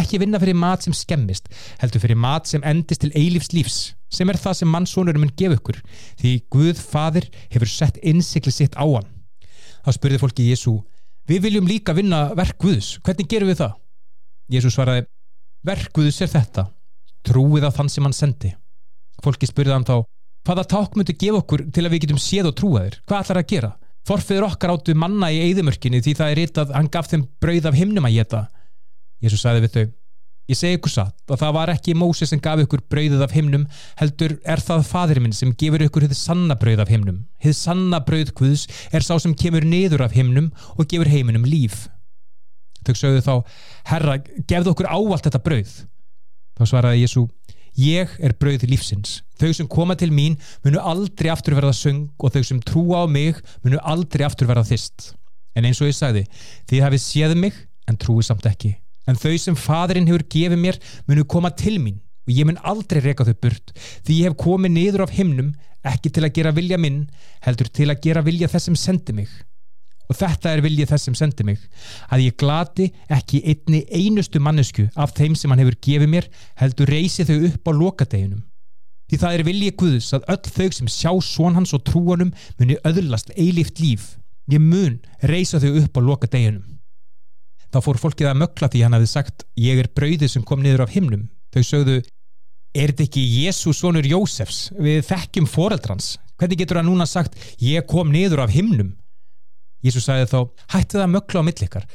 Ekki 0.01 0.21
vinna 0.23 0.39
fyrir 0.39 0.59
mat 0.59 0.85
sem 0.85 0.95
skemmist, 0.95 1.49
heldur 1.81 2.03
fyrir 2.03 2.19
mat 2.19 2.51
sem 2.51 2.63
endist 2.67 3.03
til 3.03 3.11
eilífs 3.19 3.51
lífs, 3.55 3.79
sem 4.11 4.31
er 4.31 4.39
það 4.39 4.61
sem 4.61 4.71
mannsónurum 4.71 5.25
mun 5.25 5.33
gefa 5.39 5.59
ykkur, 5.59 5.81
því 6.19 6.35
Guð 6.51 6.83
fadir 6.83 7.27
hefur 7.51 7.71
sett 7.71 7.99
innsikli 8.03 8.55
sitt 8.55 8.79
á 8.79 8.87
hann. 8.87 9.09
Þá 9.87 9.91
spurði 9.97 10.21
fólki 10.23 10.47
Jésu, 10.51 10.77
við 11.27 11.47
viljum 11.47 11.71
líka 11.71 11.95
vinna 11.95 12.29
verk 12.39 12.59
Guðs, 12.63 12.97
hvernig 13.03 13.31
gerum 13.31 13.51
við 13.51 13.63
það? 13.65 13.75
Jésu 14.51 14.71
svaraði, 14.75 15.07
verk 15.67 15.91
Guðs 15.95 16.23
er 16.23 16.31
þetta, 16.35 16.67
trúið 17.27 17.67
á 17.67 17.71
þann 17.75 17.91
sem 17.91 18.07
hann 18.07 18.17
sendi. 18.17 18.55
Fólki 19.23 19.47
spurði 19.51 19.75
hann 19.75 19.87
þá, 19.87 20.03
hvaða 20.47 20.67
ták 20.73 20.97
myndu 20.97 21.15
gefa 21.21 21.41
okkur 21.43 21.67
til 21.75 21.85
að 21.85 21.95
við 21.95 22.03
getum 22.07 22.21
séð 22.21 22.51
og 22.51 22.57
trúa 22.59 22.85
þér, 22.87 22.99
hvað 23.07 23.25
ætlar 23.25 23.41
að 23.43 23.49
gera? 23.53 23.71
Forfiður 24.09 24.47
okkar 24.49 24.73
áttu 24.75 24.97
manna 24.97 25.29
í 25.31 25.41
eigðumörkinni 25.45 26.01
því 26.01 26.15
það 26.17 26.33
er 26.33 26.39
ritað 26.41 26.75
hann 26.75 26.89
gaf 26.93 27.11
þeim 27.11 27.27
brauð 27.43 27.69
af 27.69 27.77
himnum 27.77 28.09
að 28.09 28.17
geta. 28.17 28.45
Jésús 29.21 29.45
sagði 29.45 29.67
við 29.67 29.75
þau, 29.75 29.85
ég 30.51 30.59
segi 30.59 30.79
ykkur 30.79 30.95
satt 30.95 31.35
að 31.35 31.43
það 31.43 31.55
var 31.59 31.73
ekki 31.75 31.97
Mósi 32.01 32.27
sem 32.27 32.41
gaf 32.43 32.63
ykkur 32.65 32.83
brauðið 32.91 33.25
af 33.27 33.37
himnum, 33.37 33.67
heldur 34.01 34.39
er 34.49 34.65
það 34.65 34.87
fadir 34.89 35.21
minn 35.21 35.37
sem 35.37 35.53
gefur 35.61 35.85
ykkur 35.85 36.09
hið 36.09 36.17
sanna 36.17 36.57
brauð 36.59 36.83
af 36.87 36.91
himnum. 36.91 37.21
Hið 37.45 37.57
sanna 37.61 38.01
brauð 38.07 38.33
Guðs 38.41 38.67
er 38.91 39.05
sá 39.05 39.13
sem 39.21 39.37
kemur 39.37 39.69
niður 39.69 40.07
af 40.09 40.17
himnum 40.17 40.49
og 40.77 40.89
gefur 40.89 41.13
heiminum 41.13 41.45
líf. 41.45 41.85
Þau 42.87 42.95
sögðu 42.97 43.25
þá, 43.27 43.35
herra, 43.93 44.17
gefðu 44.49 44.73
okkur 44.73 44.89
ávalt 44.89 45.29
þetta 45.29 45.45
brauð. 45.45 45.75
Þá 46.57 46.65
svaraði 46.69 47.05
Jésú, 47.05 47.27
Ég 47.81 48.13
er 48.21 48.35
brauð 48.37 48.67
lífsins. 48.69 49.21
Þau 49.41 49.55
sem 49.57 49.69
koma 49.71 49.97
til 49.97 50.11
mín 50.13 50.37
munu 50.65 50.83
aldrei 50.83 51.31
aftur 51.33 51.57
verða 51.57 51.73
söng 51.77 52.11
og 52.19 52.35
þau 52.35 52.43
sem 52.45 52.61
trúa 52.61 53.05
á 53.05 53.07
mig 53.09 53.39
munu 53.65 53.81
aldrei 53.81 54.27
aftur 54.27 54.51
verða 54.51 54.67
þist. 54.69 55.15
En 55.57 55.65
eins 55.65 55.81
og 55.81 55.89
ég 55.89 55.97
sagði, 55.97 56.27
þið 56.69 56.85
hafið 56.85 57.03
séð 57.07 57.37
mig 57.41 57.57
en 57.89 57.99
trúið 58.01 58.29
samt 58.29 58.47
ekki. 58.51 58.75
En 59.09 59.17
þau 59.19 59.33
sem 59.41 59.57
fadurinn 59.57 60.09
hefur 60.11 60.27
gefið 60.35 60.61
mér 60.61 60.81
munu 61.09 61.25
koma 61.25 61.51
til 61.57 61.79
mín 61.81 61.99
og 62.27 62.37
ég 62.37 62.47
mun 62.47 62.61
aldrei 62.63 63.01
reyka 63.03 63.27
þau 63.27 63.37
burt 63.43 63.73
því 63.77 64.19
ég 64.21 64.29
hef 64.29 64.39
komið 64.39 64.75
niður 64.77 65.07
af 65.07 65.15
himnum 65.17 65.55
ekki 65.91 66.13
til 66.13 66.27
að 66.27 66.35
gera 66.37 66.53
vilja 66.55 66.79
minn 66.79 67.07
heldur 67.47 67.71
til 67.73 67.89
að 67.89 68.03
gera 68.05 68.23
vilja 68.27 68.51
þess 68.53 68.69
sem 68.69 68.77
sendi 68.79 69.17
mig 69.17 69.31
og 70.11 70.19
þetta 70.19 70.53
er 70.53 70.63
viljið 70.65 70.91
þess 70.91 71.07
sem 71.09 71.17
sendi 71.19 71.47
mig. 71.47 71.61
Að 72.11 72.27
ég 72.27 72.37
glati 72.41 72.89
ekki 73.13 73.43
einni 73.47 73.85
einustu 73.95 74.43
mannesku 74.43 74.89
af 74.99 75.15
þeim 75.17 75.37
sem 75.39 75.53
hann 75.53 75.63
hefur 75.63 75.79
gefið 75.87 76.11
mér 76.11 76.29
heldur 76.61 76.91
reysi 76.91 77.27
þau 77.29 77.37
upp 77.49 77.71
á 77.71 77.73
lokadeginum. 77.79 78.43
Því 79.11 79.19
það 79.23 79.37
er 79.37 79.47
viljið 79.47 79.77
Guðs 79.79 80.13
að 80.15 80.27
öll 80.35 80.53
þau 80.57 80.75
sem 80.75 80.91
sjá 80.91 81.11
svon 81.27 81.57
hans 81.59 81.75
og 81.75 81.85
trúanum 81.87 82.35
muni 82.59 82.79
öðlast 82.87 83.33
eilíft 83.37 83.83
líf. 83.83 84.17
Ég 84.51 84.63
mun 84.63 84.99
reysa 85.23 85.63
þau 85.63 85.73
upp 85.83 85.99
á 85.99 86.01
lokadeginum. 86.03 86.67
Þá 87.71 87.79
fór 87.87 88.01
fólkið 88.03 88.33
að 88.33 88.41
mökla 88.43 88.71
því 88.71 88.81
hann 88.83 88.97
hafði 88.97 89.11
sagt 89.13 89.45
ég 89.59 89.79
er 89.79 89.91
brauðið 89.95 90.33
sem 90.33 90.47
kom 90.47 90.63
niður 90.63 90.87
af 90.87 90.95
himnum. 90.95 91.29
Þau 91.55 91.63
sögðu 91.67 92.01
er 92.75 92.91
þetta 92.91 93.07
ekki 93.07 93.23
Jésús 93.45 93.79
svonur 93.79 94.07
Jósefs? 94.07 94.71
Við 94.75 95.05
þekkjum 95.07 95.47
foreldrans 95.51 96.17
hvernig 96.41 96.63
getur 96.63 96.81
hann 96.81 96.89
núna 96.89 97.07
sagt 97.07 97.37
ég 97.63 97.87
kom 97.91 98.11
niður 98.15 98.47
af 98.47 98.55
himnum 98.55 98.95
Jésús 99.85 100.07
sagði 100.07 100.29
þá, 100.31 100.41
hætti 100.75 100.97
það 100.99 101.05
að 101.07 101.13
mögla 101.15 101.41
á 101.41 101.49
millikar 101.49 101.87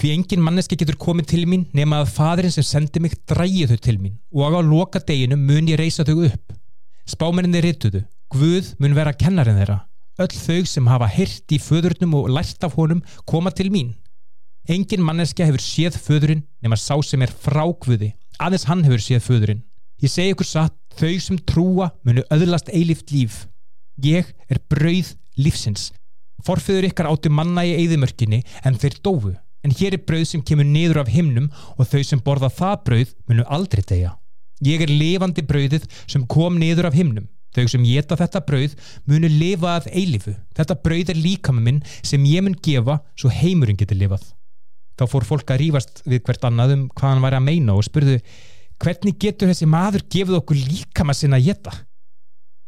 því 0.00 0.12
engin 0.14 0.42
manneski 0.44 0.78
getur 0.80 0.96
komið 1.00 1.26
til 1.34 1.42
mín 1.48 1.66
nema 1.76 2.00
að 2.00 2.12
fadurinn 2.14 2.54
sem 2.54 2.64
sendi 2.64 3.02
mig 3.02 3.18
drægi 3.28 3.66
þau 3.68 3.80
til 3.84 3.96
mín 4.00 4.16
og 4.32 4.56
á 4.56 4.60
loka 4.64 5.02
deginu 5.04 5.36
mun 5.36 5.68
ég 5.68 5.80
reysa 5.80 6.06
þau 6.08 6.24
upp. 6.28 6.54
Spámenninni 7.08 7.60
rituðu, 7.64 8.04
Guð 8.30 8.74
mun 8.78 8.94
vera 8.94 9.12
kennarinn 9.12 9.58
þeirra. 9.58 9.80
Öll 10.20 10.36
þau 10.36 10.66
sem 10.68 10.86
hafa 10.86 11.08
hirt 11.10 11.52
í 11.52 11.58
föðurnum 11.58 12.14
og 12.20 12.30
lært 12.30 12.64
af 12.64 12.76
honum 12.78 13.02
koma 13.26 13.50
til 13.50 13.70
mín. 13.74 13.96
Engin 14.70 15.02
manneski 15.02 15.42
hefur 15.42 15.62
séð 15.64 15.98
föðurinn 15.98 16.44
nema 16.62 16.78
sá 16.78 16.94
sem 17.02 17.22
er 17.24 17.32
frá 17.32 17.64
Guði, 17.82 18.12
aðeins 18.38 18.68
hann 18.70 18.84
hefur 18.86 19.02
séð 19.02 19.24
föðurinn. 19.26 19.64
Ég 20.00 20.12
segi 20.12 20.32
ykkur 20.32 20.48
satt, 20.48 20.76
þau 20.96 21.16
sem 21.20 21.40
trúa 21.48 21.90
munu 22.06 22.22
öðlast 22.32 22.70
eilift 22.72 23.10
líf. 23.12 23.46
Ég 24.00 24.30
er 24.48 24.60
brauð 24.70 25.12
lífsins. 25.36 25.90
Forfiður 26.46 26.88
ykkar 26.90 27.10
áttu 27.10 27.32
manna 27.32 27.64
í 27.66 27.74
eigðimörkinni 27.78 28.42
en 28.66 28.78
þeir 28.80 28.96
dófu, 29.04 29.34
en 29.64 29.74
hér 29.76 29.96
er 29.96 30.04
brauð 30.06 30.26
sem 30.30 30.44
kemur 30.46 30.68
niður 30.68 31.02
af 31.02 31.12
himnum 31.12 31.50
og 31.76 31.88
þau 31.90 32.00
sem 32.06 32.22
borða 32.24 32.50
það 32.52 32.78
brauð 32.86 33.12
munu 33.28 33.46
aldrei 33.48 33.84
deyja. 33.84 34.14
Ég 34.64 34.82
er 34.84 34.92
lifandi 34.92 35.44
brauðið 35.48 35.86
sem 36.04 36.26
kom 36.28 36.58
niður 36.60 36.90
af 36.90 36.96
himnum. 36.96 37.28
Þau 37.56 37.66
sem 37.72 37.86
geta 37.86 38.18
þetta 38.18 38.44
brauð 38.46 38.76
munu 39.10 39.28
lifa 39.30 39.78
að 39.80 39.88
eilifu. 39.96 40.36
Þetta 40.54 40.76
brauð 40.84 41.10
er 41.10 41.18
líka 41.18 41.54
með 41.54 41.66
minn 41.66 41.80
sem 42.06 42.26
ég 42.28 42.44
mun 42.46 42.54
gefa 42.62 43.00
svo 43.18 43.32
heimurinn 43.32 43.78
getur 43.80 43.98
lifað. 43.98 44.28
Þá 45.00 45.04
fór 45.08 45.26
fólk 45.26 45.50
að 45.50 45.62
rýfast 45.64 46.02
við 46.04 46.22
hvert 46.26 46.44
annað 46.46 46.76
um 46.76 46.88
hvað 46.92 47.14
hann 47.14 47.24
væri 47.24 47.38
að 47.40 47.46
meina 47.48 47.74
og 47.74 47.86
spurðu 47.86 48.18
hvernig 48.80 49.16
getur 49.20 49.50
þessi 49.50 49.68
maður 49.68 50.04
gefið 50.12 50.38
okkur 50.38 50.60
líka 50.60 51.06
með 51.08 51.22
sinna 51.22 51.40
að 51.40 51.48
geta? 51.50 51.72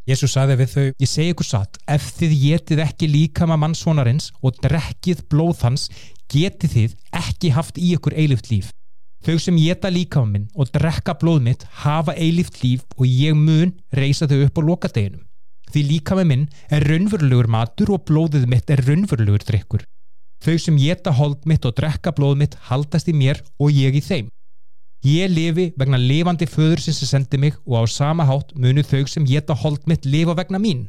Jésús 0.02 0.32
saði 0.34 0.56
við 0.58 0.70
þau, 0.72 0.86
ég 0.98 1.08
segi 1.08 1.30
ykkur 1.30 1.46
satt, 1.46 1.76
ef 1.86 2.08
þið 2.16 2.32
getið 2.40 2.80
ekki 2.82 3.06
líkama 3.06 3.54
mannsvonarins 3.62 4.32
og 4.42 4.56
drekkið 4.64 5.20
blóð 5.30 5.62
hans, 5.62 5.84
getið 6.32 6.72
þið 6.74 6.96
ekki 7.20 7.52
haft 7.54 7.78
í 7.78 7.92
ykkur 7.94 8.16
eilift 8.18 8.50
líf. 8.50 8.72
Þau 9.22 9.36
sem 9.38 9.60
geta 9.62 9.92
líka 9.94 10.18
á 10.18 10.26
minn 10.26 10.48
og 10.58 10.72
drekka 10.74 11.14
blóð 11.20 11.44
mitt 11.46 11.62
hafa 11.84 12.16
eilíft 12.18 12.58
líf 12.64 12.82
og 12.96 13.06
ég 13.06 13.38
mun 13.38 13.76
reysa 13.94 14.26
þau 14.26 14.40
upp 14.48 14.58
á 14.58 14.62
lokadeginum. 14.66 15.22
Því 15.70 15.82
líka 15.86 16.18
með 16.18 16.30
minn 16.32 16.48
er 16.74 16.82
raunverulegur 16.90 17.46
matur 17.54 17.94
og 17.94 18.02
blóðið 18.10 18.48
mitt 18.50 18.74
er 18.74 18.82
raunverulegur 18.82 19.46
drikkur. 19.46 19.86
Þau 20.42 20.56
sem 20.58 20.82
geta 20.82 21.14
hold 21.14 21.46
mitt 21.46 21.62
og 21.62 21.78
drekka 21.78 22.10
blóð 22.10 22.40
mitt 22.42 22.58
haldast 22.66 23.06
í 23.06 23.14
mér 23.14 23.38
og 23.62 23.70
ég 23.70 23.94
í 23.94 24.02
þeim. 24.02 24.26
Ég 25.02 25.30
lifi 25.32 25.72
vegna 25.76 25.98
lifandi 25.98 26.46
föður 26.46 26.80
sem 26.84 26.94
sendi 26.94 27.38
mig 27.38 27.56
og 27.66 27.82
á 27.82 27.90
sama 27.90 28.26
hátt 28.28 28.52
munu 28.54 28.84
þau 28.86 29.06
sem 29.10 29.24
geta 29.26 29.54
hold 29.54 29.82
mitt 29.90 30.06
lifa 30.06 30.36
vegna 30.38 30.60
mín. 30.62 30.88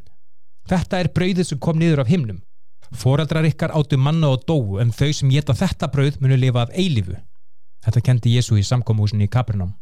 Þetta 0.70 1.00
er 1.02 1.10
brauðið 1.16 1.48
sem 1.50 1.60
kom 1.60 1.80
niður 1.82 2.04
af 2.04 2.12
himnum. 2.14 2.44
Fóreldrar 2.94 3.48
ykkar 3.50 3.74
áttu 3.74 3.98
manna 3.98 4.30
og 4.30 4.46
dóu 4.46 4.78
en 4.82 4.94
þau 4.94 5.10
sem 5.18 5.32
geta 5.34 5.56
þetta 5.58 5.90
brauð 5.90 6.20
munu 6.22 6.38
lifa 6.38 6.68
af 6.68 6.76
eilifu. 6.78 7.18
Þetta 7.84 8.06
kendi 8.06 8.36
Jésu 8.38 8.60
í 8.60 8.64
samkómuhúsinni 8.64 9.26
í 9.26 9.34
Kapernaum. 9.34 9.74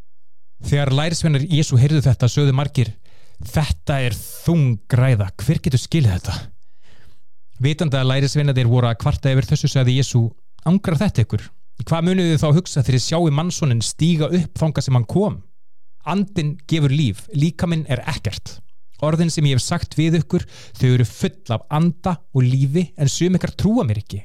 Þegar 0.63 0.93
lærisvennar 0.95 1.43
Jésu 1.43 1.77
heyrðu 1.77 2.01
þetta 2.05 2.29
sögðu 2.31 2.55
margir 2.55 2.93
Þetta 3.41 3.97
er 4.05 4.13
þung 4.13 4.75
græða, 4.89 5.31
hver 5.41 5.59
getur 5.65 5.81
skilið 5.81 6.13
þetta? 6.17 6.35
Vitandi 7.61 7.97
að 7.97 8.11
lærisvennadir 8.11 8.69
voru 8.69 8.89
að 8.89 8.99
kvarta 9.01 9.33
yfir 9.33 9.47
þessu 9.49 9.69
sagði 9.71 9.97
Jésu 9.97 10.21
Angrar 10.69 10.99
þetta 11.01 11.25
ykkur? 11.25 11.47
Hvað 11.87 12.03
muniðu 12.05 12.39
þá 12.41 12.49
hugsa 12.57 12.83
þegar 12.85 13.01
sjáu 13.01 13.29
mannsónin 13.33 13.81
stíga 13.81 14.27
upp 14.29 14.59
þanga 14.59 14.83
sem 14.85 14.97
hann 14.97 15.07
kom? 15.09 15.39
Andin 16.05 16.55
gefur 16.69 16.93
líf, 16.93 17.23
líka 17.33 17.69
minn 17.69 17.87
er 17.89 18.03
ekkert. 18.09 18.59
Orðin 19.01 19.31
sem 19.33 19.45
ég 19.49 19.57
hef 19.57 19.63
sagt 19.65 19.95
við 19.97 20.19
ykkur, 20.19 20.45
þau 20.77 20.89
eru 20.91 21.07
full 21.09 21.53
af 21.55 21.65
anda 21.73 22.17
og 22.35 22.45
lífi 22.45 22.91
en 22.97 23.09
sum 23.09 23.37
ykkar 23.37 23.55
trúa 23.57 23.85
mér 23.87 24.01
ekki. 24.03 24.21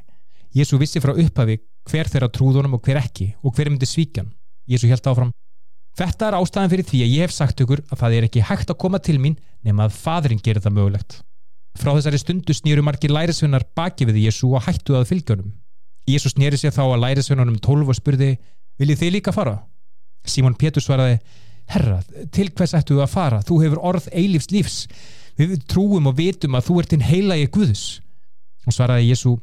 Jésu 0.57 0.77
vissi 0.81 1.01
frá 1.01 1.14
upphafi 1.16 1.59
hver 1.88 2.11
þeirra 2.12 2.29
trúðunum 2.33 2.77
og 2.77 2.85
hver 2.85 3.01
ekki 3.01 3.31
og 3.42 3.57
hver 3.57 3.71
myndi 3.71 3.88
svíkjan. 3.88 4.33
Jésu 4.69 4.90
held 4.90 5.09
áfram. 5.09 5.33
Þetta 5.97 6.29
er 6.29 6.37
ástæðan 6.37 6.73
fyrir 6.73 6.88
því 6.90 7.03
að 7.05 7.14
ég 7.14 7.25
hef 7.25 7.33
sagt 7.33 7.61
ykkur 7.64 7.85
að 7.88 8.01
það 8.03 8.16
er 8.16 8.27
ekki 8.29 8.45
hægt 8.45 8.73
að 8.73 8.81
koma 8.83 9.01
til 9.01 9.16
mín 9.21 9.38
nema 9.64 9.87
að 9.87 9.97
fadrin 9.97 10.42
gerir 10.45 10.64
það 10.64 10.77
mögulegt. 10.77 11.21
Frá 11.77 11.92
þessari 11.95 12.21
stundu 12.21 12.57
snýru 12.57 12.85
margir 12.85 13.12
lærisvinnar 13.12 13.64
baki 13.77 14.09
við 14.09 14.27
Jésu 14.27 14.51
og 14.53 14.64
hættu 14.64 14.97
að 14.97 15.09
fylgjónum. 15.12 15.55
Jésu 16.07 16.31
snýri 16.31 16.59
sér 16.61 16.75
þá 16.75 16.85
að 16.87 17.03
lærisvinnunum 17.03 17.59
tólf 17.62 17.90
og 17.90 17.99
spurði, 17.99 18.37
viljið 18.79 19.01
þið 19.03 19.12
líka 19.16 19.35
fara? 19.35 19.59
Símon 20.27 20.57
Pétur 20.59 20.85
svaraði, 20.85 21.19
Herra, 21.66 21.99
til 22.31 22.49
hvers 22.55 22.77
ættu 22.79 23.01
að 23.03 23.11
fara? 23.11 23.40
Þú 23.42 23.59
hefur 23.64 23.83
orð 23.90 24.07
eilífs 24.14 24.53
lífs. 24.55 24.77
Við 25.37 25.57
trúum 25.66 26.07
og 26.07 26.14
vitum 26.19 26.55
að 26.55 26.69
þú 26.69 26.77
ert 26.81 26.92
þinn 26.95 27.07
heilagi 27.07 27.49
Guðus. 27.53 27.85
Og 28.66 28.75
svaraði 28.75 29.11
Jésu, 29.11 29.35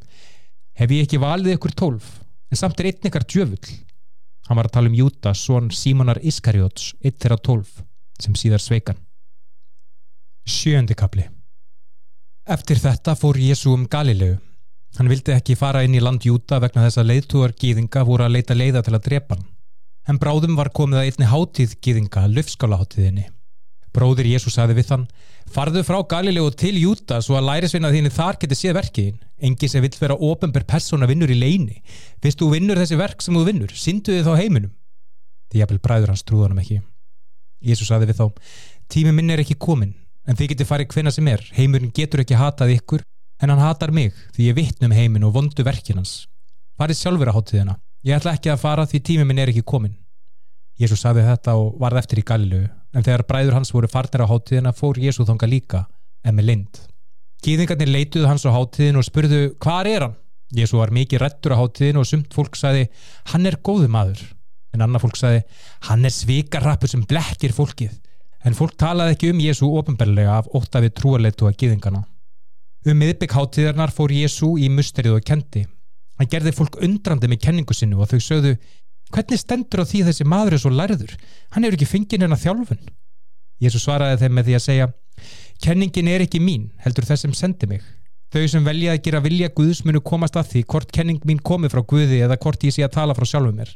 hef 0.80 0.94
ég 0.96 1.04
ekki 1.04 1.20
valið 1.20 1.58
ykkur 1.58 1.76
tólf, 1.76 2.08
en 2.52 2.60
samt 2.60 2.80
er 2.80 2.92
einn 2.92 3.10
ykkar 3.12 3.28
djöfull. 3.28 3.76
Hann 4.48 4.60
var 4.60 4.68
að 4.68 4.76
tala 4.78 4.92
um 4.92 4.98
Júta, 4.98 5.36
svon 5.36 5.70
Símonar 5.72 6.20
Iskarjóts, 6.24 6.94
eitt 7.04 7.20
þeirra 7.20 7.40
tólf, 7.44 7.78
sem 8.20 8.36
síðar 8.40 8.64
sveikan. 8.64 9.00
Sjöndi 10.44 10.96
kapli 11.00 11.24
Eftir 12.44 12.80
þetta 12.84 13.14
fór 13.16 13.38
Jésu 13.40 13.72
um 13.72 13.86
Galilegu. 13.88 14.36
Hann 14.98 15.10
vildi 15.10 15.34
ekki 15.34 15.56
fara 15.58 15.82
inn 15.86 15.96
í 15.98 16.02
land 16.04 16.26
Júta 16.28 16.60
vegna 16.62 16.84
þess 16.86 17.00
að 17.02 17.10
leiðtúar 17.10 17.54
gýðinga 17.58 18.04
voru 18.06 18.28
að 18.28 18.36
leita 18.36 18.58
leiða 18.58 18.84
til 18.86 18.94
að 18.94 19.06
drepa 19.08 19.38
hann. 19.38 19.48
En 20.06 20.20
bráðum 20.22 20.58
var 20.60 20.70
komið 20.76 21.00
að 21.00 21.08
einni 21.08 21.30
hátíð 21.32 21.78
gýðinga, 21.82 22.28
löfskálaháttíðinni. 22.36 23.30
Bróðir 23.94 24.28
Jésu 24.32 24.52
saði 24.54 24.76
við 24.78 24.92
hann, 24.94 25.06
farðu 25.54 25.84
frá 25.86 26.00
Galilegu 26.10 26.52
til 26.58 26.74
Júta 26.82 27.20
svo 27.22 27.38
að 27.38 27.48
lærisvinna 27.50 27.92
þínu 27.94 28.12
þar 28.14 28.40
geti 28.42 28.58
séð 28.58 28.78
verkiðin. 28.80 29.20
Engi 29.44 29.70
sem 29.70 29.84
vill 29.86 29.94
vera 30.00 30.18
ofenber 30.18 30.66
persóna 30.70 31.10
vinnur 31.10 31.30
í 31.30 31.38
leini. 31.38 31.80
Fyrst 32.22 32.42
þú 32.42 32.50
vinnur 32.56 32.82
þessi 32.82 32.98
verk 32.98 33.22
sem 33.22 33.38
þú 33.38 33.44
vinnur, 33.50 33.74
syndu 33.78 34.16
þið 34.16 34.30
þá 34.30 34.42
heiminum. 34.42 34.74
Því 35.50 35.62
jafnvel 35.62 35.84
bræður 35.86 36.14
hans 36.14 36.26
trúðanum 36.26 36.62
ekki. 36.64 36.80
Jésu 37.64 37.86
saði 37.88 38.10
við 38.10 38.20
þá, 38.20 38.26
tími 38.92 39.14
minn 39.14 39.34
er 39.34 39.44
ekki 39.44 39.60
komin, 39.62 39.94
en 40.28 40.38
þið 40.40 40.54
geti 40.54 40.68
farið 40.68 40.96
hvena 40.98 41.14
sem 41.14 41.30
er. 41.30 41.46
Heimurinn 41.56 41.94
getur 41.96 42.24
ekki 42.26 42.40
hatað 42.40 42.74
ykkur, 42.80 43.06
en 43.42 43.50
hann 43.54 43.64
hatar 43.64 43.92
mig 43.92 44.14
því 44.36 44.52
ég 44.52 44.58
vittnum 44.60 44.94
heimin 44.96 45.26
og 45.28 45.36
vondu 45.38 45.66
verkinans. 45.66 46.28
Farið 46.78 47.00
sjálfur 47.00 47.32
að 47.32 47.38
hátíðina. 47.40 47.76
Ég 48.04 48.18
ætla 48.18 48.34
ekki 48.36 48.52
að 48.52 48.64
fara 48.64 48.88
því 48.90 49.00
tími 49.08 49.28
minn 49.28 49.40
er 49.40 49.52
ekki 49.54 49.64
komin. 49.64 49.94
Jésu 50.80 50.98
saði 50.98 51.24
þetta 51.28 51.54
og 51.60 51.78
varð 51.82 52.02
eftir 52.02 52.20
í 52.20 52.26
Galilegu, 52.26 52.68
en 52.94 53.06
þegar 53.06 53.24
bræður 53.30 53.58
hans 53.60 53.72
voru 53.74 53.90
farnir 53.92 54.26
á 54.26 54.32
hátíðina 54.32 54.74
fór 54.74 54.98
Jésu 55.00 55.26
þonga 55.28 55.50
líka, 55.50 55.84
en 56.26 56.36
með 56.36 56.50
lind. 56.50 56.80
Gýðingarnir 57.46 57.92
leituðu 57.92 58.30
hans 58.30 58.46
á 58.48 58.52
hátíðin 58.56 58.98
og 58.98 59.06
spurðu, 59.06 59.42
hvað 59.62 59.90
er 59.92 60.08
hann? 60.08 60.16
Jésu 60.54 60.80
var 60.80 60.94
mikið 60.94 61.22
rettur 61.24 61.54
á 61.54 61.62
hátíðin 61.62 62.00
og 62.02 62.08
sumt 62.10 62.34
fólk 62.34 62.58
saði, 62.58 62.88
hann 63.32 63.46
er 63.50 63.60
góðu 63.62 63.90
maður. 63.92 64.24
En 64.74 64.82
annar 64.86 65.02
fólk 65.02 65.18
saði, 65.18 65.44
hann 65.90 66.06
er 66.06 66.14
svikarrappur 66.14 66.90
sem 66.90 67.06
blekkir 67.10 67.54
fólkið. 67.54 67.94
En 68.44 68.58
fólk 68.58 68.74
talaði 68.80 69.16
ekki 69.16 69.32
um 69.34 69.42
Jésu 69.42 69.70
ofinbellega 69.70 70.40
af 70.42 70.50
ótta 70.58 70.82
við 70.84 70.96
trúarleitu 70.98 71.48
að 71.48 71.58
gýðingarna. 71.62 72.04
Um 72.84 73.00
miðbygg 73.00 73.32
hátíðarnar 73.32 73.94
fór 73.96 74.12
Jésu 74.12 74.58
í 74.60 74.68
musterið 74.68 75.16
og 75.16 75.24
kendi. 75.24 75.62
Hann 76.20 76.28
gerði 76.30 76.52
fólk 76.58 76.76
undrandi 76.84 77.30
með 77.32 77.46
kenningu 77.46 77.76
sinu 77.78 78.02
og 78.04 78.10
þau 78.12 78.20
sögðu, 78.20 78.58
hvernig 79.14 79.40
stendur 79.40 79.84
á 79.84 79.86
því 79.88 80.02
þessi 80.10 80.28
maður 80.28 80.58
er 80.58 80.62
svo 80.66 80.72
lærður? 80.74 81.14
Hann 81.56 81.64
hefur 81.64 81.78
ekki 81.78 81.88
fengið 81.88 82.26
hennar 82.26 82.42
þjálfun. 82.42 82.84
Jésu 83.64 83.80
svaraði 83.80 84.20
þeim 84.26 84.36
með 84.36 84.50
því 84.50 84.58
að 84.58 84.66
segja, 84.66 84.90
kenningin 85.64 86.12
er 86.12 86.26
ekki 86.26 86.44
mín, 86.44 86.68
heldur 86.84 87.08
þess 87.08 87.24
sem 87.24 87.38
sendi 87.40 87.72
mig. 87.72 87.88
Þau 88.36 88.44
sem 88.52 88.68
velja 88.68 88.98
að 88.98 89.02
gera 89.06 89.24
vilja 89.24 89.52
Guðs 89.56 89.84
munu 89.88 90.04
komast 90.04 90.36
að 90.36 90.52
því 90.52 90.66
hvort 90.74 90.92
kenning 90.92 91.24
mín 91.30 91.40
komi 91.40 91.72
frá 91.72 91.84
Guði 91.88 92.20
eða 92.26 92.40
hvort 92.42 92.68
ég 92.68 92.76
sé 92.76 92.84
að 92.84 92.96
tala 92.98 93.16
frá 93.16 93.30
sjálfu 93.30 93.56
mér. 93.56 93.72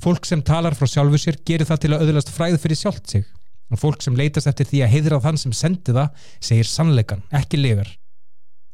Fólk 0.00 0.24
sem 0.24 0.40
talar 0.40 0.78
frá 0.78 0.88
sjálfu 0.88 1.18
sér 1.20 1.40
gerir 1.44 1.68
það 1.68 1.84
til 1.84 1.94
að 1.96 2.04
öðlast 2.06 2.30
fræð 2.32 2.60
fyrir 2.62 2.78
sjálft 2.78 3.10
sig. 3.10 3.26
Og 3.68 3.82
fólk 3.82 4.00
sem 4.00 4.16
leytast 4.16 4.48
eftir 4.48 4.70
því 4.70 4.84
að 4.86 4.92
heiðra 4.94 5.18
þann 5.26 5.40
sem 5.42 5.52
sendi 5.52 5.92
það 5.92 6.28
segir 6.38 6.70
sannleikan, 6.70 7.26
ekki 7.34 7.58
legar. 7.60 7.90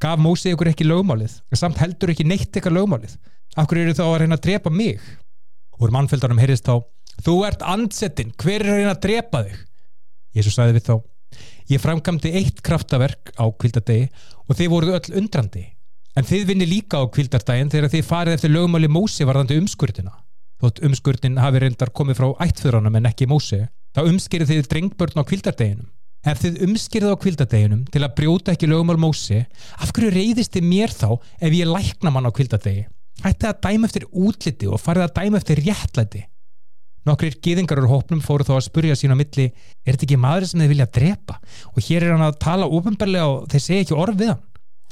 Gaf 0.04 0.20
Mósi 0.20 0.50
ykkur 0.52 0.68
ekki 0.68 0.84
lögmálið, 0.84 1.38
samt 1.56 1.78
heldur 1.80 2.10
ekki 2.12 2.26
neitt 2.28 2.52
ykkar 2.58 2.74
lögmálið. 2.76 3.14
Akkur 3.56 3.78
eru 3.80 3.94
þá 3.96 4.02
að 4.04 4.16
reyna 4.20 4.36
að 4.36 4.42
drepa 4.44 4.72
mig? 4.72 4.98
Úr 5.80 5.94
mannfjöldanum 5.94 6.42
heyrist 6.42 6.66
þá, 6.68 6.82
þú 7.24 7.36
ert 7.48 7.64
andsettinn, 7.64 8.34
hver 8.36 8.60
er 8.60 8.68
að 8.68 8.80
reyna 8.82 8.92
að 8.92 9.00
drepa 9.06 9.40
þig? 9.46 9.62
Jésús 10.36 10.58
sagði 10.58 10.76
við 10.76 10.84
þá, 10.90 10.94
ég 11.72 11.80
framkamdi 11.80 12.34
eitt 12.36 12.60
kraftaverk 12.66 13.32
á 13.40 13.48
kvildardegi 13.48 14.10
og 14.44 14.58
þið 14.58 14.70
voruð 14.74 14.98
öll 14.98 15.16
undrandi. 15.22 15.64
En 16.20 16.28
þið 16.28 16.46
vinni 16.52 16.68
líka 16.68 17.00
á 17.00 17.08
kvildardaginn 17.08 17.72
þegar 17.72 17.94
þið 17.96 18.08
farið 18.10 18.36
eftir 18.36 18.52
lögmáli 18.52 18.92
Mósi 18.92 19.24
varðandi 19.24 19.56
umskurðina. 19.62 20.12
Þótt 20.60 20.84
umskurðin 20.84 21.40
hafi 21.40 21.64
reyndar 21.64 21.96
komið 21.96 22.20
frá 22.20 22.28
ættfjörunum 22.44 23.00
en 23.00 23.08
ekki 23.08 23.30
Mósi, 23.30 23.64
þá 23.96 24.04
umskýrið 24.04 24.52
þið 24.52 24.68
drengbörn 24.68 25.24
á 25.24 25.28
kvildardeginum. 25.32 25.88
Ef 26.24 26.40
þið 26.40 26.60
umskýrið 26.64 27.12
á 27.12 27.20
kvildadeginum 27.20 27.80
til 27.92 28.00
að 28.00 28.14
brjóta 28.16 28.52
ekki 28.54 28.68
lögmál 28.70 28.96
Mósi, 29.00 29.42
af 29.76 29.90
hverju 29.92 30.12
reyðist 30.14 30.54
þið 30.56 30.68
mér 30.70 30.94
þá 30.94 31.08
ef 31.20 31.52
ég 31.52 31.68
lækna 31.68 32.12
mann 32.14 32.24
á 32.24 32.32
kvildadegi? 32.32 32.86
Ætti 33.28 33.48
að 33.50 33.58
dæma 33.66 33.90
eftir 33.90 34.06
útliti 34.08 34.70
og 34.70 34.80
farið 34.80 35.04
að 35.04 35.12
dæma 35.18 35.40
eftir 35.40 35.60
réttlæti. 35.60 36.22
Nokkrir 37.04 37.36
gýðingar 37.44 37.82
úr 37.82 37.90
hópnum 37.90 38.22
fóru 38.24 38.46
þá 38.48 38.54
að 38.56 38.64
spurja 38.70 38.96
sín 38.96 39.12
á 39.12 39.20
milli, 39.20 39.50
er 39.84 39.92
þetta 39.92 40.06
ekki 40.06 40.20
maður 40.20 40.48
sem 40.48 40.64
þið 40.64 40.72
vilja 40.72 40.88
drepa? 40.96 41.36
Og 41.76 41.84
hér 41.84 42.06
er 42.06 42.14
hann 42.14 42.24
að 42.24 42.38
tala 42.40 42.70
ofinbarlega 42.72 43.26
og 43.28 43.44
þeir 43.52 43.64
segja 43.66 43.84
ekki 43.84 43.98
orð 44.00 44.22
við 44.22 44.32
hann. 44.32 44.42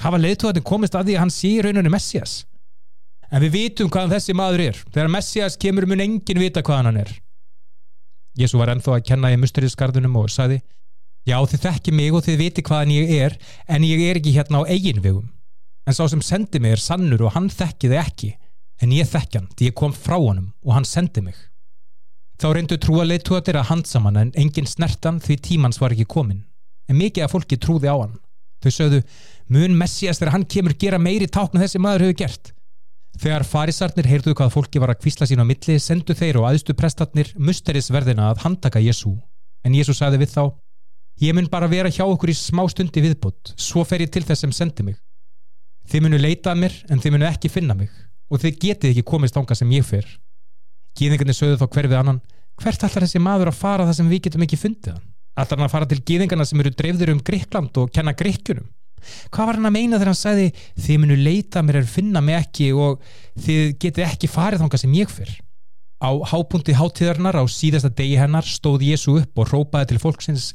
Hafa 0.05 0.21
leiðtóðin 0.21 0.67
komist 0.69 0.99
að 0.99 1.09
því 1.09 1.17
að 1.17 1.23
hann 1.23 1.33
sé 1.33 1.55
í 1.55 1.63
rauninu 1.65 1.93
Messias. 1.93 2.35
En 3.33 3.41
við 3.41 3.57
vitum 3.57 3.89
hvaðan 3.89 4.13
þessi 4.13 4.37
maður 4.37 4.67
er. 4.67 4.83
Þegar 4.93 5.11
Messias 5.17 5.57
kemur 5.57 5.89
mun 5.89 6.05
engin 6.05 6.43
vita 6.43 6.61
hvaðan 6.61 6.91
hann 6.91 7.01
er. 7.07 7.15
Jésu 8.37 8.61
var 8.61 8.75
ennþá 8.75 8.99
að 8.99 9.07
kenna 9.09 9.33
í 9.33 9.41
musterisgarðunum 9.41 10.21
og 10.21 10.29
sagði, 10.33 10.61
já 11.29 11.37
þið 11.39 11.65
þekki 11.67 11.95
mig 11.95 12.17
og 12.17 12.25
þið 12.27 12.41
viti 12.41 12.65
hvaðan 12.67 12.95
ég 12.95 13.13
er, 13.27 13.39
en 13.69 13.87
ég 13.87 14.03
er 14.09 14.21
ekki 14.21 14.35
hérna 14.37 14.63
á 14.63 14.71
eigin 14.71 15.03
vegum. 15.05 15.31
En 15.87 15.97
sá 15.97 16.05
sem 16.11 16.23
sendi 16.23 16.61
mig 16.63 16.77
er 16.77 16.83
sannur 16.83 17.27
og 17.27 17.35
hann 17.37 17.51
þekki 17.51 17.91
þið 17.91 18.01
ekki, 18.03 18.31
en 18.83 18.95
ég 18.95 19.09
þekki 19.11 19.41
hann 19.41 19.51
því 19.57 19.71
ég 19.71 19.79
kom 19.79 19.95
frá 19.95 20.19
honum 20.19 20.53
og 20.63 20.77
hann 20.77 20.89
sendi 20.89 21.23
mig. 21.25 21.37
Þá 22.43 22.49
reyndu 22.57 22.79
trúa 22.81 23.05
leittóðir 23.07 23.61
að 23.61 23.69
handsaman 23.69 24.19
en 24.19 24.33
engin 24.39 24.67
snertan 24.67 25.21
því 25.23 25.37
tímans 25.47 25.79
var 25.79 25.95
ekki 25.95 26.09
komin. 26.11 26.43
En 26.91 26.99
mikið 26.99 27.27
af 27.27 27.35
fólki 27.37 27.59
trúði 27.61 27.87
á 27.87 27.95
hann. 27.95 28.17
Þau 28.63 28.73
sögðu, 28.75 29.03
mun 29.51 29.77
Messias 29.79 30.19
þegar 30.19 30.37
hann 30.37 30.49
kemur 30.51 30.75
gera 30.79 30.99
meiri 30.99 31.29
tákna 31.31 31.63
þessi 31.63 31.79
maður 31.83 32.09
hefur 32.09 32.19
gert. 32.23 32.53
Þegar 33.23 33.45
farisarnir 33.47 34.09
heyrðu 34.09 34.35
hvað 34.39 34.55
fólki 34.55 34.81
var 34.83 34.95
að 34.95 35.03
kvísla 35.03 35.29
sín 35.29 35.43
á 35.43 35.47
milli, 35.47 35.77
sendu 35.79 36.15
þeir 36.17 36.41
og 36.41 36.49
aðstu 36.49 36.75
prestatnir 36.75 37.31
musterisverðina 37.37 38.31
að 38.33 38.43
handtaka 38.47 38.83
Jésu. 38.83 39.13
En 39.63 39.77
Jésu 39.77 39.95
sagði 39.95 40.23
við 40.23 40.33
þá, 40.33 40.45
ég 41.21 41.35
mun 41.37 41.49
bara 41.53 41.69
vera 41.71 41.91
hjá 41.93 42.05
okkur 42.07 42.33
í 42.33 42.37
smá 42.37 42.63
stundi 42.71 43.03
viðbútt, 43.05 43.55
svo 43.57 43.85
fer 43.85 44.05
ég 44.05 44.13
til 44.13 44.25
þess 44.25 44.47
sem 44.47 44.53
sendi 44.55 44.87
mig. 44.87 44.97
Þið 45.91 46.05
munu 46.07 46.21
leita 46.21 46.53
að 46.53 46.63
mér 46.63 46.77
en 46.91 47.03
þið 47.03 47.17
munu 47.17 47.29
ekki 47.29 47.51
finna 47.53 47.77
mig 47.77 47.91
og 48.33 48.41
þið 48.41 48.59
getið 48.65 48.93
ekki 48.93 49.05
komist 49.07 49.37
ánga 49.37 49.57
sem 49.59 49.73
ég 49.75 49.85
fer. 49.85 50.07
Gýðingarnir 50.97 51.37
sögðu 51.37 51.59
þá 51.61 51.67
hverfið 51.75 51.99
annan 51.99 52.21
hvert 52.61 52.85
ætlar 52.87 53.07
þessi 53.07 53.21
maður 53.23 53.51
að 53.51 53.59
fara 53.59 53.87
það 53.89 53.99
sem 53.99 54.13
við 54.13 54.23
getum 54.27 54.45
ekki 54.47 54.61
fundið 54.61 54.95
hann? 54.95 55.09
Ætlar 55.33 55.59
hann 55.59 55.67
að 55.67 55.75
fara 55.75 55.89
til 55.89 56.01
gýðingarna 56.09 56.47
sem 56.49 56.63
eru 56.63 56.73
dreifður 56.77 57.13
um 57.15 57.23
Greikland 57.25 57.79
og 57.81 57.93
kenna 57.95 58.15
Greikjunum? 58.17 58.69
Hvað 59.33 59.49
var 59.49 59.59
hann 59.59 59.69
að 59.69 59.75
meina 59.75 59.99
þegar 59.99 60.13
hann 60.13 60.21
sagði 60.21 60.51
þið 60.79 61.01
munu 61.03 61.17
leita 61.19 61.63
mér 61.65 61.81
er 61.81 61.89
finna 61.91 62.23
mig 62.23 62.39
ekki 62.39 62.69
og 62.77 63.01
þið 63.43 63.73
getið 63.83 64.07
ekki 64.07 64.31
farið 64.31 64.63
þánga 64.63 64.83
sem 64.85 64.95
ég 65.01 65.11
fyrr? 65.11 65.33
Á 66.03 66.11
hápunkti 66.27 66.75
hátíðarnar 66.75 67.37
á 67.39 67.47
síðasta 67.47 67.87
degi 67.95 68.17
hennar 68.19 68.43
stóð 68.43 68.83
Jésu 68.89 69.13
upp 69.21 69.39
og 69.39 69.53
rópaði 69.53 69.93
til 69.93 70.01
fólksins 70.03 70.49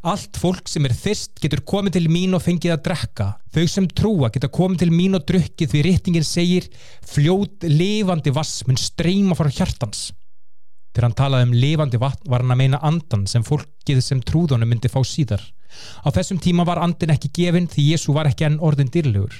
Allt 0.00 0.38
fólk 0.40 0.70
sem 0.72 0.86
er 0.88 0.94
þist 0.96 1.42
getur 1.42 1.60
komið 1.60 1.98
til 1.98 2.08
mín 2.08 2.32
og 2.32 2.40
fengið 2.40 2.72
að 2.72 2.84
drekka. 2.86 3.26
Þau 3.52 3.66
sem 3.68 3.88
trúa 3.92 4.30
geta 4.32 4.48
komið 4.48 4.86
til 4.86 4.94
mín 4.96 5.18
og 5.18 5.26
drukkið 5.28 5.74
því 5.74 5.82
réttingin 5.84 6.24
segir 6.24 6.70
fljót 7.04 7.68
lifandi 7.68 8.32
vass 8.32 8.64
mun 8.64 8.80
streyma 8.80 9.36
frá 9.36 9.50
hjartans. 9.52 10.06
Þegar 10.94 11.08
hann 11.10 11.18
talaði 11.20 11.48
um 11.50 11.54
lifandi 11.66 12.00
vatn 12.00 12.32
var 12.32 12.40
hann 12.40 12.56
að 12.56 12.62
meina 12.62 12.80
andan 12.80 13.26
sem 13.28 13.44
fólkið 13.44 14.00
sem 14.00 14.24
trúðunum 14.24 14.72
myndi 14.72 14.88
fá 14.88 15.02
síðar. 15.04 15.44
Á 16.00 16.08
þessum 16.16 16.40
tíma 16.40 16.64
var 16.64 16.80
andin 16.80 17.12
ekki 17.12 17.28
gefin 17.42 17.68
því 17.68 17.90
Jésu 17.90 18.16
var 18.16 18.32
ekki 18.32 18.48
enn 18.48 18.56
orðin 18.64 18.88
dýrlegur. 18.94 19.36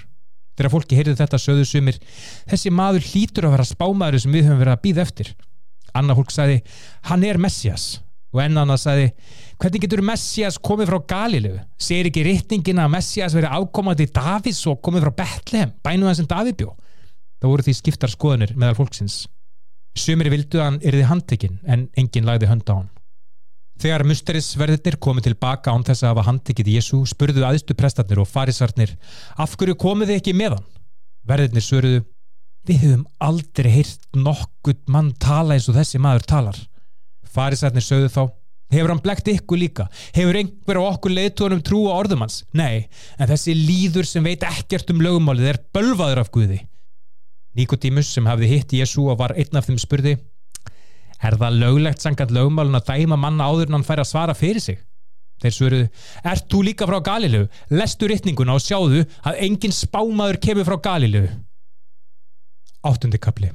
Þegar 0.59 0.75
fólki 0.77 1.01
heyrði 1.01 1.17
þetta 1.19 1.41
söðu 1.41 1.65
sumir 1.67 1.97
Þessi 2.51 2.71
maður 2.71 3.09
hlýtur 3.09 3.49
að 3.49 3.57
vera 3.57 3.67
spámaður 3.67 4.23
sem 4.23 4.35
við 4.35 4.49
höfum 4.51 4.61
verið 4.61 4.77
að 4.77 4.83
býða 4.85 5.05
eftir 5.09 5.35
Anna 5.95 6.17
fólk 6.19 6.33
sagði, 6.35 6.61
hann 7.11 7.25
er 7.27 7.39
Messias 7.43 8.01
og 8.35 8.41
enn 8.43 8.59
annað 8.59 8.81
sagði, 8.83 9.11
hvernig 9.63 9.85
getur 9.85 10.03
Messias 10.03 10.57
komið 10.59 10.91
frá 10.91 10.97
Galilegu? 11.13 11.61
Segir 11.79 12.09
ekki 12.11 12.25
rittningin 12.27 12.81
að 12.83 12.91
Messias 12.97 13.37
verið 13.37 13.55
ákomandi 13.55 14.09
Davís 14.11 14.59
og 14.71 14.81
komið 14.83 15.07
frá 15.07 15.15
Betlehem, 15.21 15.75
bænuð 15.87 16.11
hann 16.11 16.19
sem 16.19 16.31
Daví 16.31 16.55
bjó? 16.59 16.73
Það 17.39 17.53
voru 17.53 17.67
því 17.67 17.77
skiptar 17.79 18.11
skoðanir 18.11 18.57
meðal 18.59 18.79
fólksins. 18.81 19.21
Sumir 19.95 20.33
vildu 20.33 20.59
að 20.59 20.67
hann 20.67 20.81
erði 20.83 21.07
handtekinn 21.07 21.61
en 21.71 21.87
enginn 21.95 22.27
lagði 22.27 22.51
hönd 22.51 22.67
á 22.67 22.75
hann. 22.75 22.91
Þegar 23.79 24.05
musterisverðirnir 24.07 24.99
komið 25.03 25.29
tilbaka 25.29 25.71
án 25.75 25.87
þess 25.87 26.03
að 26.03 26.13
hafa 26.13 26.27
handtekið 26.29 26.73
Jésu 26.77 27.01
spurðu 27.11 27.43
aðstu 27.47 27.75
prestarnir 27.79 28.23
og 28.23 28.31
farisarnir 28.31 28.95
af 29.39 29.55
hverju 29.59 29.79
komið 29.79 30.11
þið 30.11 30.21
ekki 30.21 30.35
með 30.39 30.57
hann? 30.57 30.69
Verðirnir 31.31 31.67
svöruðu 31.67 32.03
Við 32.65 32.81
höfum 32.81 33.05
aldrei 33.21 33.69
heyrt 33.75 34.07
nokkurt 34.17 34.87
mann 34.89 35.13
tala 35.21 35.57
eins 35.57 35.69
og 35.69 35.77
þessi 35.77 36.01
maður 36.01 36.25
talar. 36.31 36.61
Farisarnir 37.35 37.85
sögðu 37.85 38.09
þá, 38.15 38.23
hefur 38.73 38.93
hann 38.95 39.03
blekt 39.05 39.29
ykkur 39.29 39.61
líka? 39.61 39.89
Hefur 40.17 40.39
einhver 40.41 40.81
á 40.81 40.83
okkur 40.87 41.13
leiðtónum 41.13 41.61
trú 41.67 41.83
á 41.93 41.99
orðum 41.99 42.25
hans? 42.25 42.41
Nei, 42.57 42.87
en 43.19 43.29
þessi 43.29 43.57
líður 43.59 44.09
sem 44.09 44.25
veit 44.25 44.47
ekkert 44.49 44.95
um 44.95 45.03
lögumálið 45.05 45.51
er 45.53 45.61
bölvaður 45.77 46.23
af 46.25 46.33
Guði. 46.33 46.63
Nikotímus 47.55 48.09
sem 48.17 48.27
hafði 48.27 48.51
hitt 48.55 48.73
Jésu 48.75 49.05
og 49.11 49.21
var 49.21 49.37
einn 49.37 49.61
af 49.61 49.69
þeim 49.69 49.79
spurði, 49.83 50.17
er 51.25 51.37
það 51.41 51.61
löglegt 51.61 52.03
sangant 52.03 52.33
lögumálin 52.35 52.81
að 52.81 52.89
dæma 52.91 53.21
manna 53.21 53.47
áður 53.47 53.69
en 53.69 53.79
hann 53.79 53.87
fær 53.87 54.03
að 54.03 54.11
svara 54.11 54.35
fyrir 54.37 54.65
sig? 54.65 54.81
Þeir 55.43 55.55
svöruðu, 55.55 55.89
ert 56.33 56.47
þú 56.49 56.61
líka 56.65 56.89
frá 56.89 56.97
Galilegu? 57.05 57.49
Lestu 57.75 58.09
rittninguna 58.09 58.57
og 58.57 58.63
sjáðu 58.65 59.05
að 59.27 59.41
engin 59.45 59.75
spámaður 59.75 60.41
kemur 60.41 60.69
frá 60.69 60.79
Galilegu. 60.89 61.29
Áttundi 62.85 63.19
kapli 63.19 63.49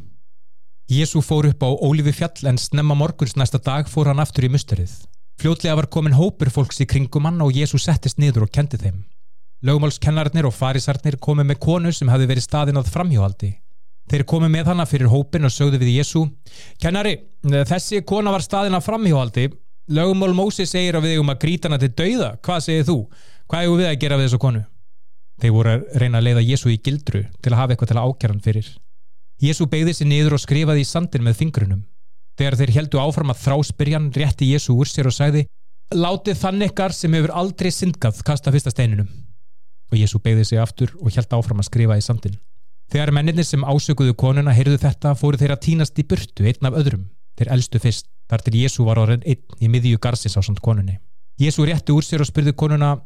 Jésu 0.89 1.21
fór 1.21 1.45
upp 1.45 1.61
á 1.61 1.69
Ólífi 1.69 2.11
fjall 2.17 2.47
en 2.49 2.57
snemma 2.57 2.95
morguns 2.97 3.35
næsta 3.37 3.59
dag 3.61 3.85
fór 3.85 4.07
hann 4.09 4.21
aftur 4.23 4.47
í 4.47 4.49
musterið. 4.49 4.89
Fljótlega 5.37 5.75
var 5.77 5.87
komin 5.93 6.15
hópur 6.17 6.49
fólks 6.49 6.81
í 6.81 6.87
kringum 6.89 7.27
hann 7.29 7.43
og 7.45 7.53
Jésu 7.53 7.77
settist 7.77 8.17
niður 8.17 8.47
og 8.47 8.51
kendi 8.57 8.79
þeim. 8.81 9.03
Lögumálskennarnir 9.61 10.47
og 10.49 10.55
farisarnir 10.57 11.19
komi 11.21 11.45
með 11.45 11.59
konu 11.61 11.93
sem 11.93 12.09
hafi 12.09 12.25
verið 12.25 12.47
staðin 12.47 12.81
að 12.81 12.89
framhjóhaldi. 12.95 13.51
Þeir 14.09 14.25
komi 14.33 14.49
með 14.49 14.73
hana 14.73 14.89
fyrir 14.89 15.13
hópin 15.13 15.45
og 15.45 15.53
sögðu 15.53 15.83
við 15.83 15.99
Jésu 15.99 16.25
Kennari, 16.81 17.13
þessi 17.45 18.01
kona 18.01 18.33
var 18.33 18.41
staðin 18.41 18.81
að 18.81 18.87
framhjóhaldi. 18.89 19.47
Lögumál 19.93 20.33
Mósi 20.33 20.65
segir 20.65 20.97
að 20.97 21.05
við 21.05 21.21
um 21.21 21.29
að 21.29 21.41
gríta 21.45 21.69
hana 21.69 21.77
til 21.77 21.93
dauða. 21.93 22.33
Hvað 22.41 22.65
segir 22.65 22.89
þú? 22.89 22.99
Hvað 23.45 23.67
hefur 23.67 23.81
við 23.83 23.93
að 23.93 23.97
gera 24.01 24.17
við 24.17 24.31
þessu 24.31 24.41
konu? 24.41 24.65
Þeir 25.39 25.57
voru 25.61 25.77
að 25.77 25.87
reyna 26.01 26.17
að 26.17 26.29
leiða 26.31 26.47
Jésu 26.49 26.73
í 26.73 26.81
gildru 26.81 27.27
til 27.37 27.53
að 27.53 27.59
hafa 27.61 27.75
eitthvað 27.75 27.93
til 27.93 28.01
að 28.01 28.07
ákjæran 28.09 28.45
fyrir. 28.49 28.77
Jésu 29.39 29.67
beigði 29.71 29.93
sér 29.95 30.09
niður 30.09 30.35
og 30.35 30.43
skrifaði 30.43 30.83
í 30.83 30.87
sandin 30.87 31.23
með 31.23 31.39
fingrunum. 31.39 31.85
Þegar 32.39 32.57
þeir 32.59 32.73
heldu 32.75 32.99
áfram 33.01 33.31
að 33.33 33.41
þráspyrjan 33.45 34.11
rétti 34.15 34.49
Jésu 34.51 34.75
úr 34.75 34.87
sér 34.87 35.09
og 35.09 35.15
sagði 35.15 35.45
Látið 35.89 36.37
þann 36.37 36.65
ykkar 36.67 36.93
sem 36.93 37.15
hefur 37.17 37.31
aldrei 37.33 37.71
syndgað 37.73 38.19
kasta 38.25 38.51
fyrsta 38.53 38.69
steininum. 38.69 39.07
Og 39.89 39.97
Jésu 39.97 40.19
beigði 40.21 40.43
sig 40.45 40.61
aftur 40.61 40.91
og 40.99 41.09
held 41.15 41.33
áfram 41.33 41.63
að 41.63 41.69
skrifa 41.71 41.97
í 41.97 42.03
sandin. 42.05 42.35
Þegar 42.93 43.11
menninir 43.15 43.47
sem 43.47 43.65
ásökuðu 43.65 44.13
konuna 44.13 44.53
heyrðu 44.53 44.77
þetta 44.83 45.15
fóru 45.17 45.39
þeir 45.41 45.55
að 45.55 45.63
tínast 45.65 45.97
í 45.97 46.05
burtu 46.05 46.45
einn 46.45 46.69
af 46.69 46.77
öðrum. 46.77 47.07
Þeir 47.41 47.53
elstu 47.55 47.81
fyrst, 47.81 48.05
þar 48.29 48.43
til 48.45 48.53
Jésu 48.61 48.85
var 48.85 49.01
orðin 49.01 49.25
einn 49.25 49.65
í 49.65 49.69
miðju 49.71 49.97
garsins 50.01 50.37
á 50.37 50.45
samt 50.45 50.61
konunni. 50.61 50.99
Jésu 51.41 51.65
rétti 51.65 51.95
úr 51.95 52.05
sér 52.05 52.21
og 52.21 52.29
spurði 52.29 52.53
konuna 52.53 52.99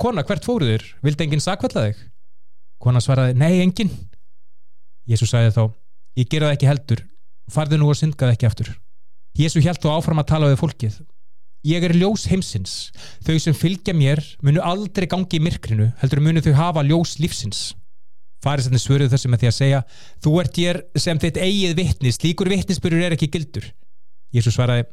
Kona, 0.00 0.24
hvert 0.24 0.44
fóruður? 0.46 0.84
Vildi 1.04 1.26
enginn 1.26 1.42
sakvalla 1.44 1.90
þig? 1.90 1.98
Kona 2.80 3.00
svaraði, 3.04 3.36
nei, 3.36 3.60
enginn. 3.60 3.90
Jésu 5.06 5.28
sagði 5.28 5.52
þá, 5.54 5.62
ég 6.18 6.30
gera 6.30 6.48
það 6.48 6.56
ekki 6.56 6.70
heldur, 6.70 7.02
farðu 7.52 7.78
nú 7.78 7.90
og 7.92 7.98
syndgaði 7.98 8.36
ekki 8.36 8.48
aftur. 8.48 8.72
Jésu 9.38 9.62
held 9.62 9.82
þá 9.82 9.90
áfram 9.92 10.22
að 10.22 10.30
tala 10.32 10.50
við 10.50 10.60
fólkið. 10.62 11.00
Ég 11.66 11.82
er 11.82 11.94
ljós 11.98 12.26
heimsins. 12.30 12.74
Þau 13.26 13.36
sem 13.42 13.56
fylgja 13.56 13.94
mér 13.96 14.22
munu 14.44 14.62
aldrei 14.62 15.08
gangi 15.10 15.38
í 15.38 15.42
myrkrinu, 15.42 15.90
heldur 16.00 16.22
munu 16.22 16.42
þau 16.44 16.54
hafa 16.58 16.84
ljós 16.86 17.16
lífsins. 17.22 17.72
Farisarnir 18.44 18.82
svöruðu 18.82 19.10
þessi 19.14 19.30
með 19.32 19.42
því 19.42 19.48
að 19.48 19.56
segja, 19.56 19.80
þú 20.22 20.32
ert 20.42 20.60
ég 20.62 20.78
sem 21.02 21.18
þitt 21.18 21.40
eigið 21.42 21.74
vittnis, 21.80 22.20
líkur 22.22 22.50
vittnisbyrjur 22.52 23.06
er 23.06 23.16
ekki 23.16 23.30
gildur. 23.32 23.66
Jésu 24.34 24.52
svaraði, 24.54 24.86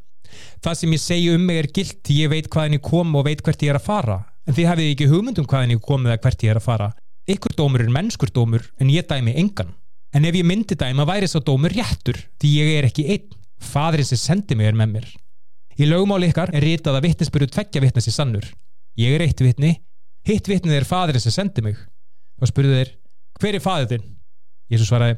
það 0.64 0.80
sem 0.80 0.96
ég 0.96 1.04
segju 1.04 1.38
um 1.38 1.46
mig 1.46 1.62
er 1.62 1.70
gilt 1.76 2.00
því 2.08 2.20
ég 2.24 2.34
veit 2.34 2.50
hvaðin 2.50 2.78
ég 2.80 2.86
kom 2.86 3.14
og 3.20 3.28
veit 3.28 3.44
hvert 3.46 3.66
ég 3.66 3.74
er 3.74 3.80
að 3.80 3.88
fara, 3.90 4.18
en 4.48 4.58
þið 4.58 4.70
hafið 4.72 4.92
ekki 4.94 5.10
hugmyndum 5.12 5.50
hvaðin 5.50 5.76
ég 5.76 5.84
kom 5.84 6.08
eða 6.08 6.20
hvert 6.24 6.46
ég 6.48 6.56
er 6.56 6.62
að 6.62 6.68
fara. 6.68 6.90
Ykkur 7.30 7.56
dómur 7.60 7.84
er 7.84 7.94
mennskur 7.94 8.34
dómur, 8.34 8.66
en 8.82 8.92
ég 8.92 9.06
dæmi 9.08 9.36
engan. 9.40 9.76
En 10.14 10.26
ef 10.30 10.36
ég 10.38 10.46
myndi 10.46 10.78
dæma 10.78 11.08
væri 11.10 11.28
svo 11.30 11.42
dómur 11.42 11.74
réttur 11.74 12.20
því 12.42 12.52
ég 12.60 12.72
er 12.78 12.88
ekki 12.90 13.08
einn, 13.16 13.38
fadrin 13.58 14.06
sem 14.06 14.20
sendi 14.22 14.56
mig 14.56 14.70
er 14.70 14.78
með 14.78 14.92
mér. 14.98 15.08
Í 15.74 15.88
lögumáli 15.90 16.30
ykkar 16.30 16.52
er 16.54 16.62
ritað 16.62 17.00
að 17.00 17.08
vittnesbyrju 17.08 17.50
tveggja 17.50 17.82
vittnesi 17.82 18.14
sannur. 18.14 18.46
Ég 19.00 19.16
er 19.16 19.24
eitt 19.26 19.42
vittni, 19.42 19.74
hitt 20.28 20.50
vittnið 20.50 20.82
er 20.82 20.86
fadrin 20.86 21.24
sem 21.24 21.34
sendi 21.34 21.64
mig. 21.66 21.80
Þá 22.38 22.52
spurðu 22.52 22.78
þeir, 22.78 22.92
hver 23.42 23.58
er 23.58 23.64
fadrin 23.64 23.90
þinn? 23.90 24.06
Jésu 24.74 24.86
svaraði, 24.86 25.18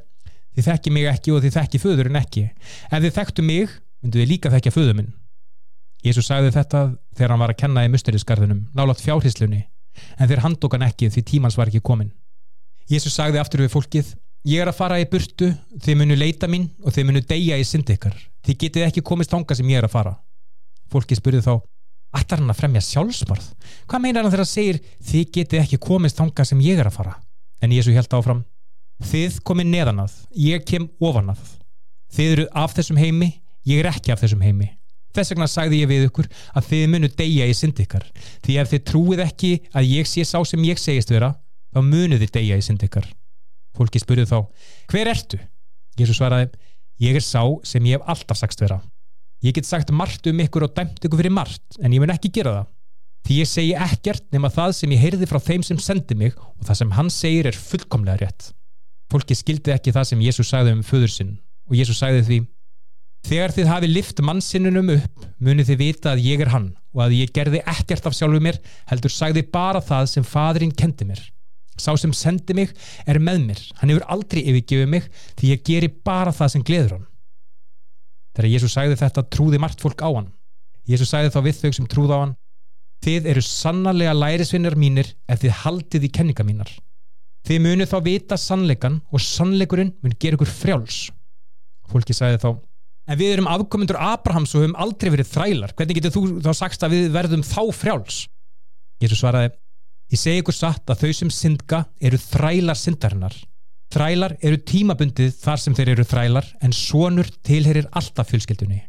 þið 0.55 0.69
þekki 0.69 0.95
mig 0.95 1.09
ekki 1.11 1.35
og 1.35 1.43
þið 1.43 1.57
þekki 1.59 1.81
föðurinn 1.83 2.19
ekki. 2.21 2.47
Ef 2.87 3.03
þið 3.03 3.15
þekktu 3.19 3.45
mig, 3.45 3.77
myndu 3.99 4.21
þið 4.21 4.31
líka 4.31 4.51
þekkja 4.53 4.75
föður 4.75 4.99
minn. 5.01 5.13
Jésu 6.05 6.23
sagði 6.23 6.53
þetta 6.55 6.81
þegar 7.17 7.33
hann 7.33 7.41
var 7.41 7.51
að 7.51 7.59
kenna 7.59 7.83
í 7.83 7.91
musterisgarðunum, 7.91 8.67
nálat 8.77 9.01
fjárhislunni, 9.03 9.65
en 10.19 10.29
þeir 10.29 10.43
handókan 10.45 10.85
ekki 10.85 11.09
því 11.11 11.23
tímans 11.31 11.57
var 11.59 11.71
ekki 11.71 11.83
komin. 11.83 12.13
Jésu 12.91 13.09
sagði 13.09 13.41
aftur 13.41 13.63
við 13.65 13.73
fólkið, 13.73 14.11
Ég 14.45 14.61
er 14.61 14.69
að 14.69 14.77
fara 14.77 14.99
í 15.01 15.07
burtu, 15.09 15.47
þið 15.81 15.95
munu 15.97 16.15
leita 16.19 16.45
mín 16.45 16.67
og 16.85 16.93
þið 16.93 17.07
munu 17.07 17.21
deyja 17.25 17.55
í 17.57 17.63
syndi 17.65 17.95
ykkar. 17.95 18.13
Þið 18.45 18.57
getið 18.61 18.83
ekki 18.85 19.01
komist 19.09 19.31
þanga 19.33 19.55
sem 19.57 19.71
ég 19.71 19.79
er 19.81 19.87
að 19.87 19.95
fara. 19.95 20.11
Fólki 20.93 21.17
spurði 21.17 21.41
þá, 21.41 21.55
ætlar 22.13 22.43
hann 22.43 22.53
að 22.53 22.59
fremja 22.59 22.83
sjálfsmarð? 22.85 23.47
Hvað 23.89 24.03
meinar 24.03 24.21
hann 24.21 24.29
þegar 24.35 24.43
hann 24.43 24.51
segir, 24.51 24.79
þið 25.01 25.31
getið 25.39 25.63
ekki 25.63 25.81
komist 25.81 26.21
þanga 26.21 26.45
sem 26.45 26.61
ég 26.61 26.77
er 26.77 26.91
að 26.91 26.99
fara? 26.99 27.15
En 27.65 27.73
Jésu 27.73 27.97
held 27.97 28.13
áfram, 28.19 28.45
þið 29.01 29.41
komið 29.49 29.69
neðan 29.71 30.05
að, 30.05 30.21
ég 30.45 30.69
kem 30.69 30.87
ofan 31.01 31.33
að. 31.33 31.41
Þið 32.13 32.37
eru 32.37 32.47
af 32.53 32.77
þessum 32.77 33.01
heimi, 33.01 33.33
ég 33.65 33.81
er 33.81 33.89
ekki 33.95 34.13
af 34.13 34.21
þessum 34.21 34.45
heimi. 34.45 34.69
Þess 35.17 35.33
vegna 35.33 35.49
sagði 35.49 35.81
ég 35.81 35.89
við 35.89 36.09
ykkur 36.11 36.29
að 36.53 36.69
þið 36.69 36.87
munu 36.93 37.13
deyja 37.17 37.49
í 37.49 37.57
syndi 37.57 37.89
ykkar. 37.89 38.05
Því 38.45 38.61
ef 38.61 38.73
þið 38.75 38.87
trúið 38.91 39.25
ekki 39.25 39.53
að 39.73 39.93
ég 39.95 40.09
sé 40.11 40.21
sá 40.21 40.37
sem 40.45 40.69
ég 40.69 40.77
segist 40.77 41.09
vera, 41.09 41.33
þá 41.73 41.81
munu 41.81 42.19
þið 42.21 42.35
deyja 42.37 42.61
í 42.61 42.65
syndi 42.69 42.91
ykkar. 42.91 43.07
Fólki 43.75 44.01
spurði 44.01 44.27
þá, 44.29 44.39
hver 44.91 45.11
ertu? 45.11 45.39
Jésu 45.99 46.15
svaraði, 46.15 46.51
ég 47.03 47.17
er 47.17 47.23
sá 47.23 47.41
sem 47.67 47.85
ég 47.87 47.99
hef 47.99 48.09
alltaf 48.11 48.39
sagst 48.39 48.61
vera. 48.63 48.81
Ég 49.43 49.55
get 49.55 49.67
sagt 49.67 49.91
margt 49.91 50.27
um 50.27 50.41
ykkur 50.41 50.67
og 50.67 50.75
dæmt 50.75 51.03
ykkur 51.03 51.21
fyrir 51.21 51.33
margt, 51.35 51.77
en 51.81 51.93
ég 51.93 52.01
mun 52.01 52.13
ekki 52.13 52.31
gera 52.33 52.55
það. 52.59 52.71
Því 53.25 53.37
ég 53.39 53.49
segi 53.49 53.73
ekkert 53.87 54.25
nema 54.35 54.51
það 54.53 54.75
sem 54.77 54.91
ég 54.93 55.01
heyrði 55.01 55.27
frá 55.29 55.39
þeim 55.41 55.63
sem 55.65 55.79
sendi 55.81 56.17
mig 56.17 56.35
og 56.37 56.67
það 56.67 56.79
sem 56.81 56.91
hann 56.93 57.09
segir 57.09 57.49
er 57.49 57.57
fullkomlega 57.57 58.21
rétt. 58.21 58.51
Fólki 59.11 59.37
skildi 59.37 59.73
ekki 59.73 59.93
það 59.95 60.09
sem 60.11 60.21
Jésu 60.21 60.45
sagði 60.45 60.75
um 60.75 60.83
föður 60.85 61.13
sinn 61.13 61.31
og 61.65 61.77
Jésu 61.79 61.95
sagði 61.97 62.21
því, 62.27 62.39
þegar 63.25 63.53
þið 63.55 63.69
hafi 63.71 63.89
lift 63.89 64.21
mannsinnunum 64.21 64.91
upp, 64.99 65.25
munið 65.41 65.71
þið 65.71 65.81
vita 65.81 66.13
að 66.13 66.21
ég 66.25 66.43
er 66.45 66.51
hann 66.53 66.67
og 66.93 67.05
að 67.07 67.15
ég 67.17 67.33
gerði 67.33 67.63
ekkert 67.65 68.05
af 68.05 68.17
sjálfu 68.17 68.41
mér, 68.45 68.59
heldur 68.89 69.13
sagði 69.13 69.45
bara 69.49 69.81
það 69.81 70.11
sem 70.13 70.27
fadrin 70.27 70.73
kendi 70.73 71.09
mér. 71.09 71.23
Sá 71.75 71.91
sem 71.99 72.13
sendi 72.15 72.55
mig 72.55 72.71
er 73.05 73.19
með 73.19 73.41
mér. 73.49 73.61
Hann 73.81 73.91
hefur 73.91 74.07
aldrei 74.15 74.45
yfirgefið 74.45 74.89
mig 74.91 75.09
því 75.35 75.51
ég 75.51 75.65
geri 75.67 75.91
bara 75.91 76.33
það 76.35 76.53
sem 76.53 76.63
gleður 76.65 76.97
hann. 76.97 77.05
Þegar 78.35 78.51
Jésús 78.51 78.75
sagði 78.75 78.97
þetta 78.99 79.27
trúði 79.31 79.59
margt 79.63 79.83
fólk 79.83 80.03
á 80.03 80.09
hann. 80.09 80.31
Jésús 80.87 81.11
sagði 81.11 81.33
þá 81.35 81.39
við 81.45 81.61
þau 81.61 81.71
sem 81.75 81.89
trúð 81.91 82.15
á 82.15 82.17
hann 82.23 82.35
Þið 83.05 83.27
eru 83.29 83.41
sannarlega 83.45 84.13
lærisvinnar 84.17 84.75
mínir 84.79 85.11
ef 85.29 85.43
þið 85.43 85.57
haldið 85.61 86.07
í 86.07 86.11
kenninga 86.15 86.45
mínar. 86.47 86.71
Þið 87.45 87.59
munið 87.61 87.91
þá 87.91 87.97
vita 88.07 88.37
sannleikan 88.41 89.01
og 89.13 89.21
sannleikurinn 89.21 89.91
mun 90.01 90.15
gera 90.17 90.39
ykkur 90.39 90.49
frjáls. 90.49 91.03
Fólki 91.91 92.15
sagði 92.17 92.41
þá 92.41 92.49
En 93.05 93.19
við 93.19 93.35
erum 93.35 93.49
afkomundur 93.51 93.99
Abrahams 94.01 94.55
og 94.57 94.63
höfum 94.63 94.79
aldrei 94.81 95.11
verið 95.13 95.27
þrælar. 95.29 95.75
Hvernig 95.77 95.99
getur 95.99 96.13
þú 96.15 96.21
þá 96.41 96.49
sagst 96.57 96.85
að 96.87 96.95
við 96.95 97.11
verðum 97.13 97.43
þá 97.45 97.59
frjáls? 97.77 98.23
Jésús 99.03 99.21
svaraði 99.21 99.51
Ég 100.13 100.21
segi 100.21 100.41
ykkur 100.43 100.55
satt 100.55 100.91
að 100.91 101.03
þau 101.03 101.13
sem 101.17 101.31
syndga 101.33 101.83
eru 101.97 102.19
þrælar 102.21 102.77
syndarinnar. 102.77 103.35
Þrælar 103.93 104.35
eru 104.43 104.59
tímabundið 104.67 105.31
þar 105.39 105.61
sem 105.61 105.75
þeir 105.77 105.93
eru 105.95 106.05
þrælar 106.05 106.49
en 106.65 106.75
sonur 106.75 107.29
tilherir 107.45 107.87
alltaf 107.95 108.29
fjölskyldunni. 108.31 108.81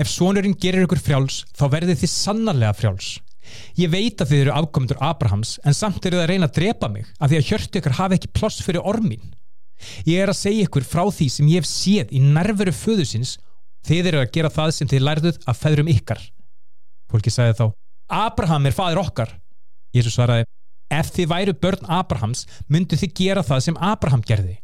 Ef 0.00 0.08
sonurinn 0.08 0.56
gerir 0.60 0.86
ykkur 0.86 1.02
frjáls 1.02 1.42
þá 1.56 1.64
verður 1.74 1.98
þið 2.00 2.12
sannarlega 2.14 2.76
frjáls. 2.78 3.10
Ég 3.76 3.90
veit 3.92 4.20
að 4.22 4.32
þið 4.32 4.42
eru 4.44 4.54
afkomendur 4.54 5.00
Abrahams 5.02 5.56
en 5.66 5.76
samt 5.76 6.04
eru 6.06 6.20
það 6.20 6.24
að 6.24 6.30
reyna 6.32 6.48
að 6.48 6.56
drepa 6.60 6.90
mig 6.92 7.08
af 7.18 7.30
því 7.30 7.40
að 7.40 7.46
hjörtu 7.50 7.80
ykkur 7.80 7.96
hafi 7.98 8.18
ekki 8.18 8.32
ploss 8.38 8.62
fyrir 8.64 8.86
ormin. 8.86 9.32
Ég 10.06 10.22
er 10.22 10.30
að 10.30 10.40
segja 10.40 10.68
ykkur 10.68 10.86
frá 10.86 11.02
því 11.08 11.28
sem 11.34 11.50
ég 11.50 11.62
hef 11.62 11.68
séð 11.68 12.12
í 12.16 12.22
nærveru 12.22 12.72
föðusins 12.76 13.36
þið 13.88 14.12
eru 14.12 14.22
að 14.22 14.32
gera 14.36 14.52
það 14.52 14.74
sem 14.76 14.90
þið 14.90 15.06
lærðuð 15.08 15.40
að 15.48 15.60
feðrum 15.64 15.92
ykkar. 15.92 16.24
Fólki 17.10 17.32
sagði 17.34 17.58
þá 17.58 17.66
Abraham 18.10 18.66
er 18.68 18.76
fadir 18.76 19.00
okkar. 19.00 19.36
Jésu 19.96 20.12
svaraði 20.14 20.46
Ef 20.90 21.12
þið 21.14 21.28
væru 21.30 21.54
börn 21.62 21.86
Abrahams 21.86 22.46
myndu 22.66 22.98
þið 22.98 23.12
gera 23.14 23.42
það 23.46 23.62
sem 23.68 23.76
Abraham 23.78 24.24
gerði. 24.26 24.56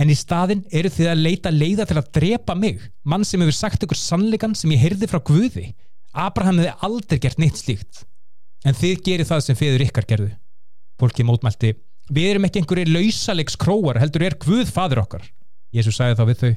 En 0.00 0.12
í 0.12 0.16
staðin 0.16 0.62
eru 0.72 0.90
þið 0.92 1.08
að 1.12 1.22
leita 1.24 1.52
leiða 1.52 1.86
til 1.88 1.96
að 2.00 2.10
drepa 2.16 2.56
mig, 2.56 2.80
mann 3.04 3.24
sem 3.24 3.40
hefur 3.40 3.56
sagt 3.56 3.84
ykkur 3.84 4.00
sannleikan 4.00 4.56
sem 4.56 4.72
ég 4.72 4.80
heyrði 4.84 5.08
frá 5.08 5.20
Guði. 5.24 5.70
Abraham 6.16 6.60
hefði 6.60 6.74
aldrei 6.86 7.20
gert 7.20 7.40
neitt 7.40 7.60
slíkt. 7.60 8.04
En 8.64 8.76
þið 8.76 9.02
gerir 9.06 9.28
það 9.28 9.44
sem 9.46 9.56
feður 9.56 9.84
ykkar 9.86 10.08
gerðu. 10.08 10.30
Fólki 11.00 11.24
mótmælti, 11.24 11.74
við 12.12 12.32
erum 12.34 12.48
ekki 12.48 12.60
einhverju 12.60 12.92
lausalegs 12.92 13.56
króar, 13.60 14.00
heldur 14.02 14.26
er 14.26 14.36
Guð 14.40 14.68
fadur 14.72 15.00
okkar. 15.04 15.24
Jésu 15.72 15.94
sagði 15.96 16.18
þá 16.18 16.24
við 16.28 16.40
þau, 16.42 16.52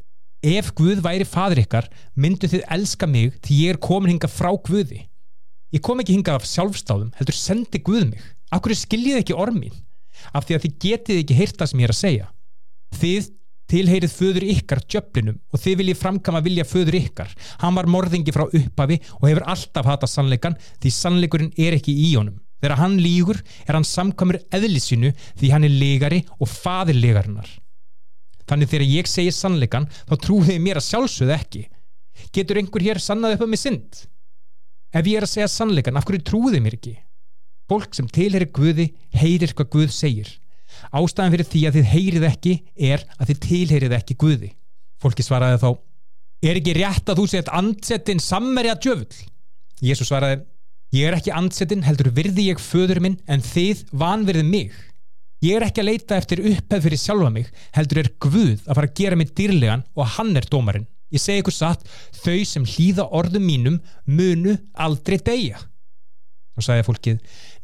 ef 0.55 0.71
Guð 0.75 1.03
væri 1.05 1.27
fadur 1.27 1.63
ykkar, 1.63 1.87
myndu 2.19 2.49
þið 2.51 2.67
elska 2.75 3.07
mig 3.07 3.37
því 3.43 3.59
ég 3.61 3.75
er 3.75 3.83
komin 3.83 4.15
hinga 4.15 4.31
frá 4.31 4.51
Guði. 4.67 5.05
Ég 5.73 5.81
kom 5.81 6.01
ekki 6.01 6.13
hinga 6.13 6.35
af 6.37 6.45
sjálfstáðum, 6.45 7.13
heldur 7.17 7.37
sendi 7.37 7.81
Guð 7.81 8.05
mig. 8.11 8.21
Akkur 8.53 8.75
skiljið 8.77 9.23
ekki 9.23 9.37
ormin 9.37 9.73
af 10.31 10.45
því 10.45 10.55
að 10.55 10.65
þið 10.65 10.75
getið 10.83 11.21
ekki 11.23 11.37
heyrt 11.39 11.57
það 11.57 11.71
sem 11.71 11.81
ég 11.81 11.87
er 11.87 11.93
að 11.93 11.99
segja. 11.99 12.27
Þið 13.01 13.31
tilheyrið 13.73 14.13
föður 14.13 14.45
ykkar 14.53 14.81
djöflinum 14.85 15.39
og 15.49 15.61
þið 15.63 15.77
viljið 15.81 15.99
framkama 15.99 16.43
vilja 16.45 16.65
föður 16.67 16.99
ykkar. 16.99 17.33
Hann 17.63 17.77
var 17.77 17.89
morðingi 17.89 18.35
frá 18.35 18.45
upphafi 18.45 18.99
og 19.17 19.27
hefur 19.29 19.47
alltaf 19.55 19.89
hatað 19.89 20.13
sannleikan 20.13 20.57
því 20.83 20.93
sannleikurinn 20.93 21.53
er 21.57 21.77
ekki 21.79 21.95
í 22.05 22.13
honum. 22.13 22.37
Þegar 22.61 22.79
hann 22.79 22.99
lígur 23.01 23.41
er 23.65 23.75
hann 23.75 23.87
samkamur 23.87 24.39
eðlisínu 24.53 25.11
því 25.39 25.51
hann 25.51 25.65
er 25.67 25.73
legari 25.73 26.21
og 26.37 26.47
fadir 26.51 26.99
legarinnar. 26.99 27.49
Þannig 28.47 28.69
þegar 28.71 28.91
ég 28.91 29.09
segi 29.09 29.33
sannleikan 29.33 29.89
þá 30.05 30.15
trúið 30.21 30.61
mér 30.61 30.79
að 30.79 30.89
sjálfsögðu 30.91 31.35
ekki. 31.35 31.65
Getur 32.35 32.59
einhver 32.61 32.85
hér 32.85 33.01
sannað 33.01 33.37
upp 33.37 33.47
á 33.47 33.51
mig 33.51 33.61
synd? 33.63 34.03
Ef 34.93 35.09
ég 35.09 35.17
er 35.17 35.25
að 35.25 35.31
segja 35.31 35.49
sannleikan, 35.49 35.97
af 35.97 36.05
hverju 36.05 36.21
trúið 36.27 36.59
mér 36.61 36.77
ekki? 36.77 36.93
Fólk 37.71 37.95
sem 37.97 38.09
tilherir 38.13 38.51
Guði 38.53 38.91
heyrir 39.17 39.53
hvað 39.57 39.71
Guð 39.73 39.93
segir. 39.95 40.29
Ástæðan 40.93 41.33
fyrir 41.33 41.49
því 41.49 41.61
að 41.65 41.77
þið 41.77 41.89
heyrið 41.93 42.27
ekki 42.27 42.53
er 42.91 43.05
að 43.17 43.31
þið 43.31 43.41
tilheyrið 43.47 43.95
ekki 43.97 44.17
Guði. 44.21 44.51
Fólki 45.01 45.25
svaraði 45.25 45.59
þá, 45.63 45.69
er 46.45 46.59
ekki 46.59 46.75
rétt 46.77 47.09
að 47.09 47.21
þú 47.21 47.27
sett 47.31 47.51
andsettinn 47.57 48.21
sammerja 48.23 48.77
djöfull? 48.83 49.21
Jésu 49.83 50.05
svaraði, 50.07 50.43
ég 50.93 51.09
er 51.09 51.17
ekki 51.17 51.33
andsettinn 51.33 51.85
heldur 51.87 52.11
virði 52.13 52.49
ég 52.51 52.61
föður 52.61 53.01
minn 53.03 53.17
en 53.25 53.43
þið 53.43 53.85
vanverðið 54.03 54.49
mig. 54.51 54.75
Ég 55.43 55.57
er 55.57 55.65
ekki 55.65 55.81
að 55.81 55.89
leita 55.89 56.19
eftir 56.21 56.39
upphefð 56.53 56.85
fyrir 56.85 57.01
sjálfa 57.01 57.31
mig 57.33 57.49
heldur 57.75 58.03
er 58.03 58.13
Guð 58.21 58.61
að 58.63 58.77
fara 58.77 58.87
að 58.87 58.97
gera 59.01 59.17
mig 59.19 59.33
dýrlegan 59.35 59.83
og 59.97 60.13
hann 60.15 60.37
er 60.39 60.47
dómarinn. 60.47 60.85
Ég 61.13 61.21
segi 61.21 61.43
ykkur 61.43 61.53
satt, 61.53 61.83
þau 62.23 62.39
sem 62.49 62.65
hlýða 62.65 63.07
orðum 63.13 63.45
mínum 63.45 63.81
munu 64.09 64.57
aldrei 64.73 65.19
deyja. 65.21 65.61
Og 66.57 66.65
sagði 66.65 66.87
fólkið, 66.87 67.19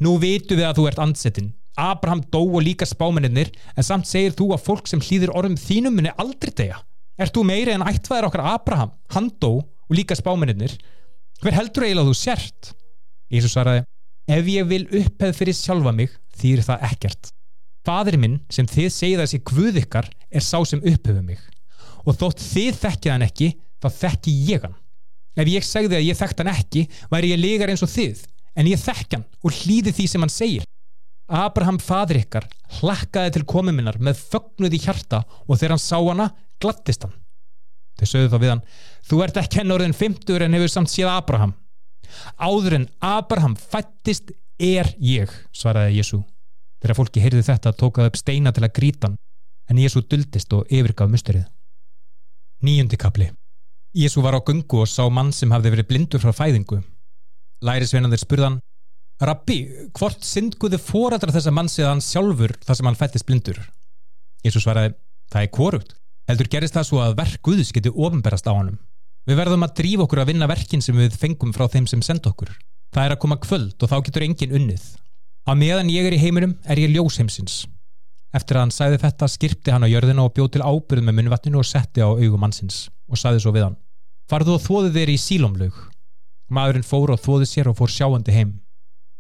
nú 0.05 0.17
vitu 0.21 0.57
við 0.57 0.69
að 0.69 0.79
þú 0.79 0.85
ert 0.89 1.01
andsettinn 1.03 1.53
Abraham 1.79 2.21
dó 2.33 2.41
og 2.41 2.63
líka 2.65 2.87
spámennir 2.89 3.51
en 3.75 3.85
samt 3.85 4.09
segir 4.09 4.33
þú 4.35 4.51
að 4.55 4.65
fólk 4.65 4.89
sem 4.89 5.01
hlýðir 5.03 5.31
orðum 5.37 5.57
þínum 5.59 5.95
muni 5.95 6.11
aldrei 6.19 6.51
degja 6.51 6.81
Er 7.19 7.31
þú 7.35 7.43
meiri 7.47 7.73
en 7.75 7.83
ættvæðir 7.83 8.29
okkar 8.29 8.45
Abraham? 8.53 8.93
Hann 9.11 9.27
dó 9.43 9.59
og 9.59 9.95
líka 9.95 10.15
spámennir 10.15 10.77
hver 11.43 11.55
heldur 11.55 11.85
eiginlega 11.85 12.05
að 12.05 12.11
þú 12.11 12.19
sért? 12.19 12.71
Ísus 13.31 13.53
svaraði, 13.53 13.83
ef 14.31 14.47
ég 14.49 14.67
vil 14.67 14.85
uppheð 15.01 15.35
fyrir 15.35 15.55
sjálfa 15.55 15.93
mig, 15.95 16.15
þýr 16.39 16.63
það 16.65 16.85
ekkert. 16.89 17.31
Fadur 17.87 18.17
minn 18.19 18.39
sem 18.51 18.67
þið 18.67 18.89
segið 18.95 19.23
þessi 19.23 19.41
guð 19.51 19.79
ykkar 19.83 20.09
er 20.31 20.43
sá 20.43 20.57
sem 20.67 20.83
upphefur 20.83 21.23
mig 21.23 21.43
og 22.05 22.19
þótt 22.19 22.43
þið 22.43 22.83
þekkið 22.83 23.13
hann 23.13 23.27
ekki 23.27 23.49
þá 23.79 23.89
þekki 23.99 24.35
ég 24.49 24.67
hann 24.67 24.77
Ef 25.39 25.47
ég 25.47 25.65
segði 25.65 25.99
að 25.99 26.07
ég 26.07 26.17
þekkt 26.19 26.41
hann 26.41 26.51
ekki 26.51 26.85
væri 27.11 27.31
ég 27.31 27.39
legar 27.39 27.71
eins 27.71 27.83
og 27.85 27.91
þið 27.91 28.25
en 28.59 28.69
ég 28.69 28.81
þekk 28.81 29.15
hann 29.15 29.25
og 29.45 29.55
hlýði 29.61 29.93
því 29.95 30.07
sem 30.11 30.25
hann 30.25 30.33
segir. 30.33 30.65
Abraham 31.29 31.77
fadur 31.79 32.19
ykkar 32.19 32.47
hlakkaði 32.79 33.35
til 33.35 33.45
komuminnar 33.47 33.99
með 34.01 34.23
fögnuði 34.33 34.81
hjarta 34.81 35.21
og 35.45 35.59
þegar 35.59 35.75
hann 35.75 35.83
sá 35.83 35.97
hana 35.99 36.31
glattist 36.59 37.05
hann. 37.05 37.13
Þau 37.99 38.07
sögðu 38.09 38.31
þá 38.33 38.39
við 38.41 38.53
hann, 38.53 38.65
þú 39.05 39.21
ert 39.23 39.39
ekki 39.39 39.61
henn 39.61 39.75
orðin 39.75 39.95
50 39.95 40.45
en 40.45 40.57
hefur 40.57 40.73
samt 40.73 40.91
séð 40.91 41.11
Abraham. 41.13 41.53
Áður 42.39 42.79
en 42.79 42.89
Abraham 43.05 43.55
fættist 43.59 44.33
er 44.59 44.89
ég, 45.03 45.29
svaraði 45.53 45.99
Jésu. 45.99 46.23
Þegar 46.79 46.97
fólki 46.97 47.23
heyrði 47.23 47.45
þetta 47.45 47.75
tókaði 47.75 48.11
upp 48.11 48.19
steina 48.19 48.55
til 48.55 48.65
að 48.65 48.75
grítan, 48.79 49.17
en 49.69 49.79
Jésu 49.83 50.01
duldist 50.01 50.55
og 50.55 50.67
yfirgaf 50.71 51.11
musterið. 51.11 51.45
Níundi 52.65 52.97
kapli 52.99 53.29
Jésu 53.95 54.21
var 54.21 54.37
á 54.37 54.41
gungu 54.45 54.83
og 54.83 54.89
sá 54.89 55.05
mann 55.09 55.31
sem 55.33 55.51
hafði 55.51 55.73
verið 55.75 55.89
blindur 55.91 56.23
frá 56.23 56.33
fæðingu 56.35 56.81
lærisveinandir 57.65 58.21
spurðan 58.21 58.59
Rabbi, 59.19 59.57
hvort 59.91 60.23
syndguði 60.23 60.77
fórættra 60.79 61.33
þessa 61.35 61.51
mann 61.51 61.67
séðan 61.67 61.99
sjálfur 61.99 62.53
þar 62.63 62.77
sem 62.77 62.87
hann 62.87 62.97
fættist 62.99 63.25
blindur? 63.27 63.57
Jésús 64.45 64.63
svaraði, 64.63 64.93
það 65.27 65.43
er 65.43 65.51
korugt. 65.57 65.91
Heldur 66.29 66.47
gerist 66.47 66.77
það 66.77 66.85
svo 66.87 67.01
að 67.03 67.17
verk 67.17 67.41
Guðs 67.43 67.73
geti 67.75 67.91
ofnberast 67.91 68.47
á 68.47 68.55
honum. 68.55 68.77
Við 69.27 69.41
verðum 69.41 69.65
að 69.67 69.73
drífa 69.81 70.05
okkur 70.05 70.21
að 70.23 70.31
vinna 70.31 70.47
verkin 70.47 70.83
sem 70.85 70.95
við 70.95 71.17
fengum 71.19 71.51
frá 71.51 71.67
þeim 71.67 71.89
sem 71.91 72.03
senda 72.05 72.31
okkur. 72.31 72.53
Það 72.95 73.09
er 73.09 73.15
að 73.15 73.21
koma 73.25 73.39
kvöld 73.43 73.83
og 73.83 73.91
þá 73.91 73.97
getur 74.07 74.25
engin 74.29 74.55
unnið. 74.55 74.85
Á 75.43 75.51
meðan 75.51 75.91
ég 75.91 76.07
er 76.07 76.15
í 76.15 76.21
heiminum 76.21 76.55
er 76.63 76.79
ég 76.79 76.95
ljós 76.95 77.19
heimsins. 77.19 77.65
Eftir 78.35 78.57
að 78.57 78.65
hann 78.65 78.73
sæði 78.73 78.99
þetta 79.01 79.29
skirpti 79.31 79.73
hann 79.73 79.85
á 79.85 79.89
jörðina 79.89 80.25
og 80.25 80.35
bjóð 80.35 80.51
til 80.53 80.65
ábyrð 80.65 81.05
með 81.07 81.17
munvattinu 81.19 81.61
og 81.61 81.65
setti 81.65 82.03
á 82.05 82.09
augum 82.09 82.43
mannsins 82.43 82.89
og 83.09 83.17
sæði 83.17 83.41
svo 83.41 83.53
við 83.55 83.69
hann. 83.69 83.79
Farðu 84.29 84.57
og 84.57 84.65
þóðu 84.65 84.91
þeir 84.93 85.13
í 85.15 85.17
sílomlaug 85.17 85.79
Maðurinn 86.49 86.85
fór 86.85 87.13
og 87.13 87.21
þóði 87.21 87.45
sér 87.45 87.69
og 87.69 87.77
fór 87.77 87.91
sjáandi 87.93 88.33
heim. 88.33 88.55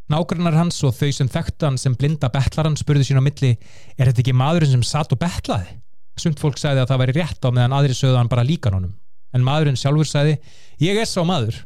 Nágrannar 0.09 0.55
hans 0.57 0.79
og 0.85 0.95
þau 0.97 1.11
sem 1.13 1.29
þekktu 1.29 1.67
hann 1.67 1.77
sem 1.77 1.93
blinda 1.93 2.31
betlaran 2.33 2.77
spurðu 2.79 3.05
sín 3.05 3.21
á 3.21 3.23
milli 3.23 3.51
er 3.53 4.09
þetta 4.09 4.23
ekki 4.23 4.33
maðurinn 4.33 4.73
sem 4.79 4.85
satt 4.89 5.13
og 5.13 5.21
betlaði? 5.21 5.75
Sumt 6.17 6.41
fólk 6.41 6.57
sagði 6.57 6.81
að 6.81 6.89
það 6.89 7.01
væri 7.03 7.15
rétt 7.19 7.45
á 7.45 7.49
meðan 7.53 7.75
aðri 7.77 7.97
sögðu 7.97 8.17
hann 8.17 8.31
bara 8.31 8.45
líkan 8.47 8.75
honum. 8.79 8.95
En 9.29 9.45
maðurinn 9.45 9.77
sjálfur 9.77 10.09
sagði, 10.09 10.39
ég 10.81 10.97
er 10.97 11.05
sá 11.05 11.21
maður. 11.21 11.61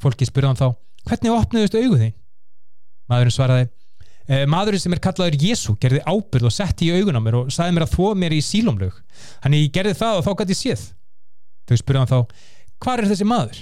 Fólki 0.00 0.24
spurði 0.24 0.48
hann 0.48 0.60
þá, 0.62 0.68
hvernig 1.10 1.36
opniðust 1.36 1.76
augu 1.76 2.00
þín? 2.00 2.16
Maðurinn 3.12 3.36
svaraði, 3.36 3.68
maðurinn 4.30 4.82
sem 4.82 4.94
er 4.94 5.02
kallaður 5.02 5.36
Jésu 5.42 5.74
gerði 5.82 6.00
ábyrð 6.06 6.46
og 6.46 6.54
setti 6.54 6.86
í 6.86 6.94
augun 6.94 7.18
á 7.18 7.22
mér 7.24 7.36
og 7.40 7.48
sagði 7.50 7.74
mér 7.74 7.86
að 7.86 7.94
þó 7.96 8.04
mér 8.14 8.34
í 8.36 8.42
sílomlög. 8.46 8.98
Hann 9.42 9.56
ég 9.58 9.72
gerði 9.74 9.96
það 9.98 10.20
og 10.20 10.26
þá 10.26 10.30
gæti 10.38 10.54
ég 10.54 10.60
séð. 10.60 10.84
Þau 11.66 11.80
spurði 11.80 12.02
hann 12.02 12.10
þá, 12.10 12.18
hvað 12.82 13.02
er 13.02 13.10
þessi 13.10 13.26
maður? 13.26 13.58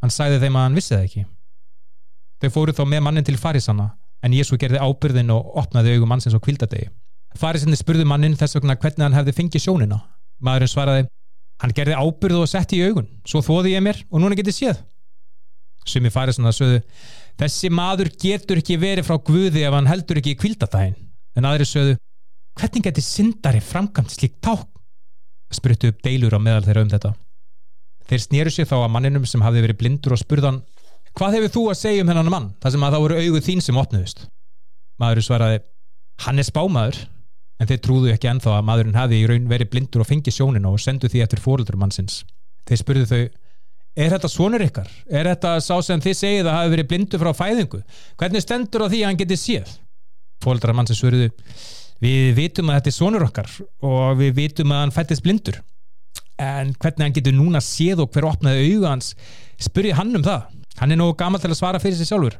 Hann 0.00 0.14
sæði 0.14 0.40
þeim 0.44 0.56
að 0.56 0.64
hann 0.64 0.78
vissi 0.78 0.94
það 0.94 1.04
ekki. 1.04 1.24
Þau 2.38 2.50
fóru 2.54 2.74
þá 2.78 2.82
með 2.88 3.04
mannin 3.04 3.26
til 3.28 3.36
Farisanna 3.40 3.90
en 4.24 4.34
Jésu 4.34 4.58
gerði 4.58 4.80
ábyrðin 4.80 5.34
og 5.34 5.52
opnaði 5.60 5.96
augum 5.96 6.12
mannsins 6.14 6.36
á 6.38 6.40
kvildadegi. 6.40 6.88
Farisinni 7.38 7.76
spurði 7.76 8.06
mannin 8.08 8.36
þess 8.38 8.56
vegna 8.56 8.78
hvernig 8.80 9.04
hann 9.04 9.16
hefði 9.18 9.34
fengið 9.36 9.64
sjónina. 9.66 10.00
Maðurinn 10.40 10.72
svaraði, 10.72 11.06
hann 11.60 11.74
gerði 11.74 11.98
ábyrð 11.98 12.40
og 12.40 12.48
setti 12.50 12.78
í 12.78 12.86
augun, 12.88 13.08
svo 13.26 13.42
þóði 13.44 13.74
ég 13.74 13.84
mér 13.84 14.00
og 14.08 14.22
núna 14.22 14.38
getið 14.38 14.56
þessi 17.38 17.70
maður 17.74 18.10
getur 18.20 18.60
ekki 18.62 18.78
verið 18.80 19.06
frá 19.08 19.18
Guði 19.24 19.64
ef 19.66 19.76
hann 19.76 19.90
heldur 19.90 20.20
ekki 20.20 20.34
í 20.34 20.40
kvildadagin. 20.40 20.96
En 21.38 21.46
aðri 21.46 21.68
sögðu, 21.68 21.98
hvernig 22.58 22.88
getið 22.88 23.06
syndari 23.06 23.62
framkvæmt 23.62 24.14
slíkt 24.14 24.40
ták? 24.44 24.66
Sprutu 25.54 25.92
upp 25.92 26.02
deilur 26.04 26.34
á 26.34 26.40
meðal 26.42 26.66
þeirra 26.66 26.84
um 26.84 26.92
þetta. 26.92 27.14
Þeir 28.08 28.24
snýru 28.24 28.52
sér 28.52 28.68
þá 28.68 28.76
að 28.80 28.92
manninum 28.92 29.26
sem 29.28 29.44
hafði 29.44 29.62
verið 29.64 29.80
blindur 29.82 30.16
og 30.16 30.20
spurðan 30.20 30.62
Hvað 31.18 31.34
hefur 31.34 31.50
þú 31.50 31.62
að 31.72 31.78
segja 31.80 32.02
um 32.04 32.10
hennan 32.12 32.30
mann? 32.30 32.48
Það 32.62 32.74
sem 32.74 32.84
að 32.86 32.94
þá 32.94 32.98
voru 33.02 33.16
auguð 33.18 33.46
þín 33.46 33.62
sem 33.64 33.78
opnuðust. 33.80 34.20
Maðurinn 35.02 35.26
svaraði 35.26 35.60
Hann 36.24 36.38
er 36.38 36.46
spámaður 36.46 36.98
en 37.58 37.70
þeir 37.70 37.80
trúðu 37.82 38.12
ekki 38.12 38.30
enþá 38.30 38.52
að 38.58 38.66
maðurinn 38.68 38.98
hafi 38.98 39.18
í 39.18 39.26
raun 39.26 39.48
verið 39.50 39.70
blindur 39.72 40.04
og 40.04 40.08
fengið 40.08 40.36
sjónina 40.36 40.70
og 40.70 40.82
sendu 40.82 41.10
því 41.10 41.24
eftir 41.24 41.42
fóröldur 41.42 41.78
mannsins. 41.80 42.20
Þeir 42.68 42.80
spurðu 42.82 43.08
þau 43.10 43.22
Er 43.98 44.12
þetta 44.14 44.30
svonur 44.30 44.62
ykkar? 44.62 44.90
Er 45.10 45.26
þetta 45.32 45.56
sá 45.64 45.74
sem 45.82 46.02
þið 46.02 46.18
segið 46.20 46.48
að 46.48 46.56
hafi 46.58 46.72
verið 46.76 46.88
blindur 46.92 47.22
frá 47.22 47.32
fæðingu? 47.34 47.80
Hvernig 48.20 48.44
stendur 48.44 48.84
á 48.86 48.90
því 48.92 49.00
að 49.02 49.10
hann 49.10 49.18
geti 49.18 49.38
séð? 49.40 49.72
Fóröldrar 50.44 50.76
mannsins 50.78 51.00
svurðu 51.02 51.32
Við 51.98 52.28
vitum 52.36 52.70
að 52.70 52.78
þetta 52.78 52.90
er 52.92 52.94
svonur 52.94 53.26
okkar 53.26 53.48
og 53.82 54.20
við 54.20 54.36
vitum 54.36 54.70
að 54.70 54.84
hann 54.84 54.94
fættist 54.94 55.24
blindur 55.24 55.58
en 56.38 56.70
hvernig 56.78 57.08
hann 57.08 57.16
getur 57.16 57.34
núna 57.34 57.58
séð 57.64 58.04
og 58.04 58.12
hver 58.14 58.28
opnaði 58.28 58.68
auga 58.76 58.92
hans 58.92 59.14
spurði 59.58 59.96
hann 59.98 60.14
um 60.14 60.22
það 60.22 60.44
hann 60.78 60.94
er 60.94 61.00
nógu 61.00 61.16
gammal 61.18 61.42
til 61.42 61.50
að 61.50 61.58
svara 61.58 61.80
fyrir 61.82 61.98
sig 61.98 62.06
sjálfur 62.06 62.38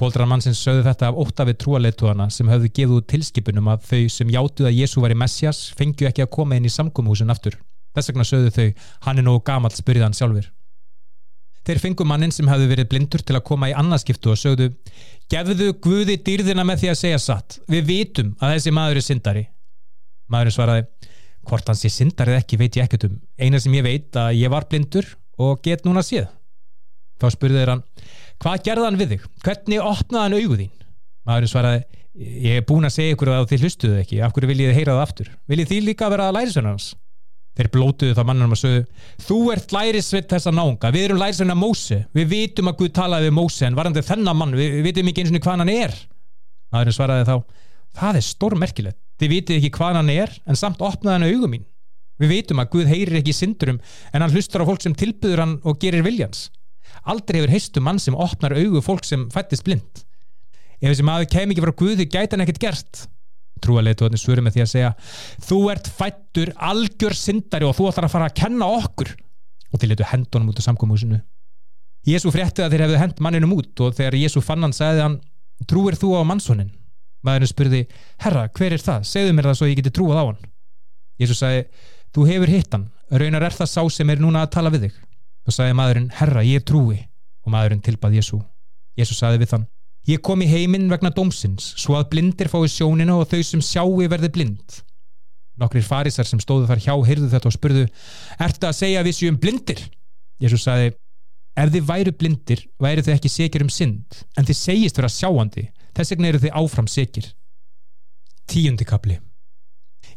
Fóldrar 0.00 0.26
mannsins 0.26 0.58
sögðu 0.64 0.88
þetta 0.88 1.12
af 1.12 1.18
ótta 1.22 1.44
við 1.46 1.60
trúaleituana 1.62 2.30
sem 2.32 2.48
höfðu 2.50 2.72
gefið 2.72 2.96
út 2.96 3.10
tilskipunum 3.12 3.68
að 3.70 3.84
þau 3.90 4.00
sem 4.10 4.32
játuð 4.34 4.70
að 4.70 4.80
Jésu 4.80 5.04
var 5.04 5.12
í 5.14 5.18
Messias 5.20 5.60
fengju 5.78 6.08
ekki 6.08 6.24
að 6.24 6.32
koma 6.34 6.58
inn 6.58 6.66
í 6.66 6.72
samkómuhúsin 6.74 7.30
aftur. 7.30 7.54
Þess 7.94 8.10
vegna 8.10 8.26
sögðu 8.26 8.52
þau, 8.54 8.68
hann 9.06 9.20
er 9.20 9.26
nógu 9.26 9.42
gamalt 9.46 9.78
spyrðið 9.78 10.06
hann 10.08 10.16
sjálfur. 10.18 10.50
Þeir 11.64 11.80
fengu 11.80 12.04
mannin 12.04 12.32
sem 12.34 12.48
hafði 12.50 12.66
verið 12.68 12.88
blindur 12.90 13.22
til 13.24 13.38
að 13.38 13.46
koma 13.48 13.70
í 13.70 13.74
annarskiptu 13.78 14.34
og 14.34 14.36
sögðu, 14.36 14.68
gefðu 15.32 15.70
Guði 15.80 16.18
dýrðina 16.20 16.64
með 16.66 16.82
því 16.82 16.90
að 16.92 16.98
segja 17.00 17.20
satt. 17.22 17.58
Við 17.72 17.86
vitum 17.88 18.34
að 18.36 18.56
þessi 18.56 18.72
maður 18.76 19.00
er 19.00 19.06
syndari. 19.06 19.44
Maðurinn 20.28 20.56
svaraði, 20.58 20.84
hvort 21.48 21.70
hans 21.70 21.84
ég 21.86 21.94
syndarið 21.94 22.36
ekki 22.40 22.58
veit 22.60 22.76
ég 22.76 22.84
ekkert 22.84 23.06
um. 23.08 23.14
Eina 23.40 23.60
sem 23.62 23.76
ég 23.78 23.86
veit 23.86 24.18
að 24.20 24.36
ég 24.42 24.52
var 24.52 24.66
blindur 24.68 25.08
og 25.40 25.62
get 25.64 25.86
núna 25.88 26.04
séð. 26.04 26.28
Þá 27.22 27.26
spurði 27.32 27.62
þeir 27.62 27.72
hann, 27.72 27.82
hvað 28.42 28.64
gerði 28.68 28.88
hann 28.88 29.00
við 29.00 29.14
þig? 29.14 29.26
Hvernig 29.46 29.88
opnaði 29.88 30.24
hann 30.24 30.36
augu 30.42 30.58
þín? 30.60 30.74
Maðurinn 31.24 31.52
svaraði, 31.54 32.02
ég 32.44 32.60
er 32.60 32.68
búin 32.68 32.88
að 32.88 32.96
segja 32.98 33.16
ykkur 33.16 33.32
að 33.32 33.48
þið 33.54 33.64
hlustuðu 33.64 34.00
ekki, 34.02 34.20
af 34.20 34.34
hverju 34.36 34.50
viljið 34.50 34.70
þið 34.72 34.78
heyra 34.80 34.98
það 34.98 35.04
aftur? 35.06 35.32
Viljið 35.48 35.72
þið 35.72 35.88
líka 35.88 36.10
vera 36.12 36.28
lærisvennar 36.34 36.74
hans? 36.74 36.90
Þeir 37.54 37.68
blótuðu 37.70 38.14
það 38.18 38.26
mannum 38.30 38.54
og 38.54 38.58
sögðu, 38.58 38.80
þú 39.22 39.36
ert 39.54 39.74
lærisveit 39.74 40.26
þessa 40.32 40.50
nánga, 40.50 40.90
við 40.90 41.04
erum 41.06 41.20
lærisvennar 41.20 41.58
Móse, 41.58 42.00
við 42.16 42.26
vitum 42.32 42.70
að 42.72 42.80
Guð 42.80 42.90
talaði 42.98 43.28
við 43.28 43.36
Móse 43.36 43.68
en 43.68 43.78
varandi 43.78 44.02
þennan 44.02 44.40
mann, 44.40 44.56
við, 44.58 44.72
við 44.80 44.88
vitum 44.88 45.10
ekki 45.12 45.22
eins 45.22 45.30
og 45.30 45.44
hvað 45.44 45.62
hann 45.62 45.70
er. 45.70 45.94
Maðurinn 46.74 46.96
svaraði 46.98 47.28
þá, 47.28 47.62
það 48.00 48.18
er 48.18 48.26
stórmerkilegt, 48.26 48.98
þið 49.22 49.32
vitið 49.36 49.60
ekki 49.60 49.72
hvað 49.78 50.00
hann 50.00 50.12
er 50.16 50.34
en 50.50 50.58
samt 50.58 50.82
opnaði 50.82 51.14
hann 51.14 51.28
augu 51.30 51.52
mín. 51.52 51.68
Við 52.18 52.34
vitum 52.34 52.62
að 52.62 52.72
Guð 52.74 52.90
heyrir 52.90 53.20
ekki 53.20 53.36
syndurum 53.38 53.78
en 54.10 54.26
hann 54.26 54.34
hlustar 54.34 54.66
á 54.66 54.68
fólk 54.68 54.82
sem 54.82 54.98
tilbyður 54.98 55.44
hann 55.44 55.56
og 55.62 55.78
gerir 55.82 56.02
viljans 56.06 56.48
aldrei 57.04 57.40
hefur 57.40 57.52
heistu 57.52 57.82
mann 57.84 58.00
sem 58.00 58.16
opnar 58.16 58.54
augu 58.56 58.82
fólk 58.84 59.04
sem 59.06 59.26
fættist 59.32 59.64
blind. 59.66 60.04
Ef 60.80 60.90
þessi 60.90 61.06
maður 61.06 61.30
kem 61.32 61.52
ekki 61.52 61.64
frá 61.64 61.74
Guði 61.78 62.08
trúaleitu 63.64 64.08
svöru 64.20 64.44
með 64.44 64.56
því 64.56 64.64
að 64.64 64.72
segja 64.72 64.92
þú 65.48 65.60
ert 65.72 65.90
fættur 65.98 66.54
algjör 66.70 67.16
syndari 67.18 67.68
og 67.68 67.76
þú 67.78 67.90
ætlar 67.90 68.08
að 68.08 68.14
fara 68.14 68.30
að 68.30 68.38
kenna 68.42 68.70
okkur. 68.78 69.14
Og 69.74 69.80
til 69.82 69.90
þetta 69.90 70.12
hendunum 70.12 70.52
út 70.52 70.60
á 70.60 70.66
samkómúsinu 70.68 71.20
Jésu 72.04 72.28
frétti 72.30 72.60
að 72.60 72.74
þeir 72.74 72.82
hefðu 72.84 72.98
hend 73.00 73.20
manninum 73.24 73.54
út 73.56 73.80
og 73.80 73.94
þegar 73.96 74.20
Jésu 74.20 74.42
fann 74.44 74.62
hann 74.62 74.76
sagði 74.76 75.06
hann 75.06 75.20
trúir 75.66 75.96
þú 75.96 76.12
á 76.20 76.22
mannsónin 76.28 76.70
maðurinn 77.24 77.50
spurði 77.50 77.82
herra 78.22 78.48
hver 78.52 78.76
er 78.76 78.82
það, 78.84 79.06
segðu 79.08 79.34
mér 79.36 79.48
það 79.48 79.58
svo 79.60 79.68
ég 79.70 79.80
geti 79.80 79.92
trúað 79.96 80.20
á 80.20 80.24
hann. 80.28 80.40
Jésu 81.20 81.36
sagði 81.38 81.62
þú 82.14 82.26
hefur 82.28 82.52
hitt 82.52 82.76
hann, 82.76 82.88
raunar 83.10 83.46
er 83.48 83.56
það 83.56 83.70
sá 83.72 83.80
sem 83.96 84.12
er 84.12 84.22
núna 84.22 84.44
að 84.44 84.52
tala 84.56 84.72
við 84.74 84.88
þig. 84.88 84.98
Og 85.44 85.56
sagði 85.56 85.76
maðurinn, 85.76 86.10
herra, 86.18 86.44
ég 86.44 86.64
trúi. 86.68 86.98
Og 87.44 87.52
maðurinn 87.52 87.82
tilbað 87.84 88.18
Jésu 88.20 88.40
Jésu 88.98 89.16
sagði 89.16 89.42
við 89.42 89.54
þann, 89.54 89.66
ég 90.08 90.22
kom 90.24 90.42
í 90.44 90.48
heiminn 90.50 90.90
vegna 90.92 91.12
dómsins, 91.14 91.72
svo 91.80 91.96
að 91.98 92.10
blindir 92.14 92.50
fái 92.52 92.66
sjónina 92.68 93.16
og 93.18 93.28
þau 93.30 93.42
sem 93.42 93.62
sjáu 93.64 94.02
verði 94.08 94.32
blind 94.34 94.82
nokkrir 95.60 95.84
farisar 95.86 96.26
sem 96.26 96.40
stóðu 96.42 96.66
þar 96.70 96.82
hjá 96.82 96.94
heyrðu 97.06 97.30
þetta 97.30 97.50
og 97.50 97.54
spurðu 97.54 97.84
ertu 98.42 98.68
að 98.68 98.78
segja 98.80 99.02
að 99.02 99.08
við 99.08 99.18
séum 99.20 99.36
blindir? 99.40 99.82
Jésu 100.42 100.58
sagði, 100.58 100.94
ef 101.54 101.70
þið 101.70 101.86
væru 101.90 102.14
blindir 102.18 102.64
væru 102.82 103.04
þið 103.06 103.14
ekki 103.14 103.30
segir 103.30 103.62
um 103.62 103.70
synd 103.70 104.24
en 104.34 104.48
þið 104.48 104.60
segist 104.60 104.98
vera 104.98 105.12
sjáandi 105.12 105.68
þess 105.94 106.14
vegna 106.14 106.32
eru 106.32 106.42
þið 106.42 106.58
áfram 106.62 106.90
segir 106.90 107.30
Tíundi 108.50 108.84
kapli 108.88 109.20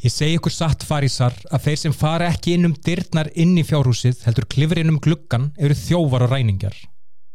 Ég 0.03 0.13
segi 0.13 0.37
ykkur 0.37 0.53
satt 0.53 0.83
farísar 0.85 1.33
að 1.49 1.63
þeir 1.65 1.79
sem 1.81 1.93
fara 1.95 2.27
ekki 2.29 2.53
inn 2.53 2.67
um 2.69 2.75
dyrnar 2.85 3.31
inn 3.39 3.55
í 3.57 3.63
fjárhúsið 3.65 4.19
heldur 4.27 4.45
klifur 4.51 4.81
inn 4.81 4.91
um 4.91 4.99
gluggan 5.01 5.47
eru 5.57 5.73
þjóvar 5.73 6.27
og 6.27 6.35
ræningar. 6.35 6.75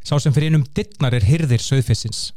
Sá 0.06 0.14
sem 0.22 0.34
fyrir 0.34 0.52
inn 0.52 0.60
um 0.60 0.68
dyrnar 0.76 1.16
er 1.16 1.26
hyrðir 1.26 1.62
söðfissins. 1.62 2.28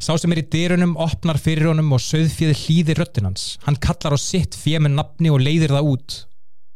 Sá 0.00 0.14
sem 0.16 0.32
er 0.32 0.40
í 0.40 0.46
dyrunum 0.48 0.94
opnar 0.96 1.36
fyrir 1.36 1.68
honum 1.68 1.90
og 1.92 2.00
söðfíði 2.00 2.54
hlýðir 2.56 3.02
röttinans. 3.02 3.58
Hann 3.66 3.76
kallar 3.84 4.16
á 4.16 4.18
sitt 4.18 4.56
fjö 4.56 4.80
með 4.80 4.94
nafni 4.96 5.28
og 5.28 5.42
leiðir 5.44 5.74
það 5.76 5.88
út. 5.92 6.14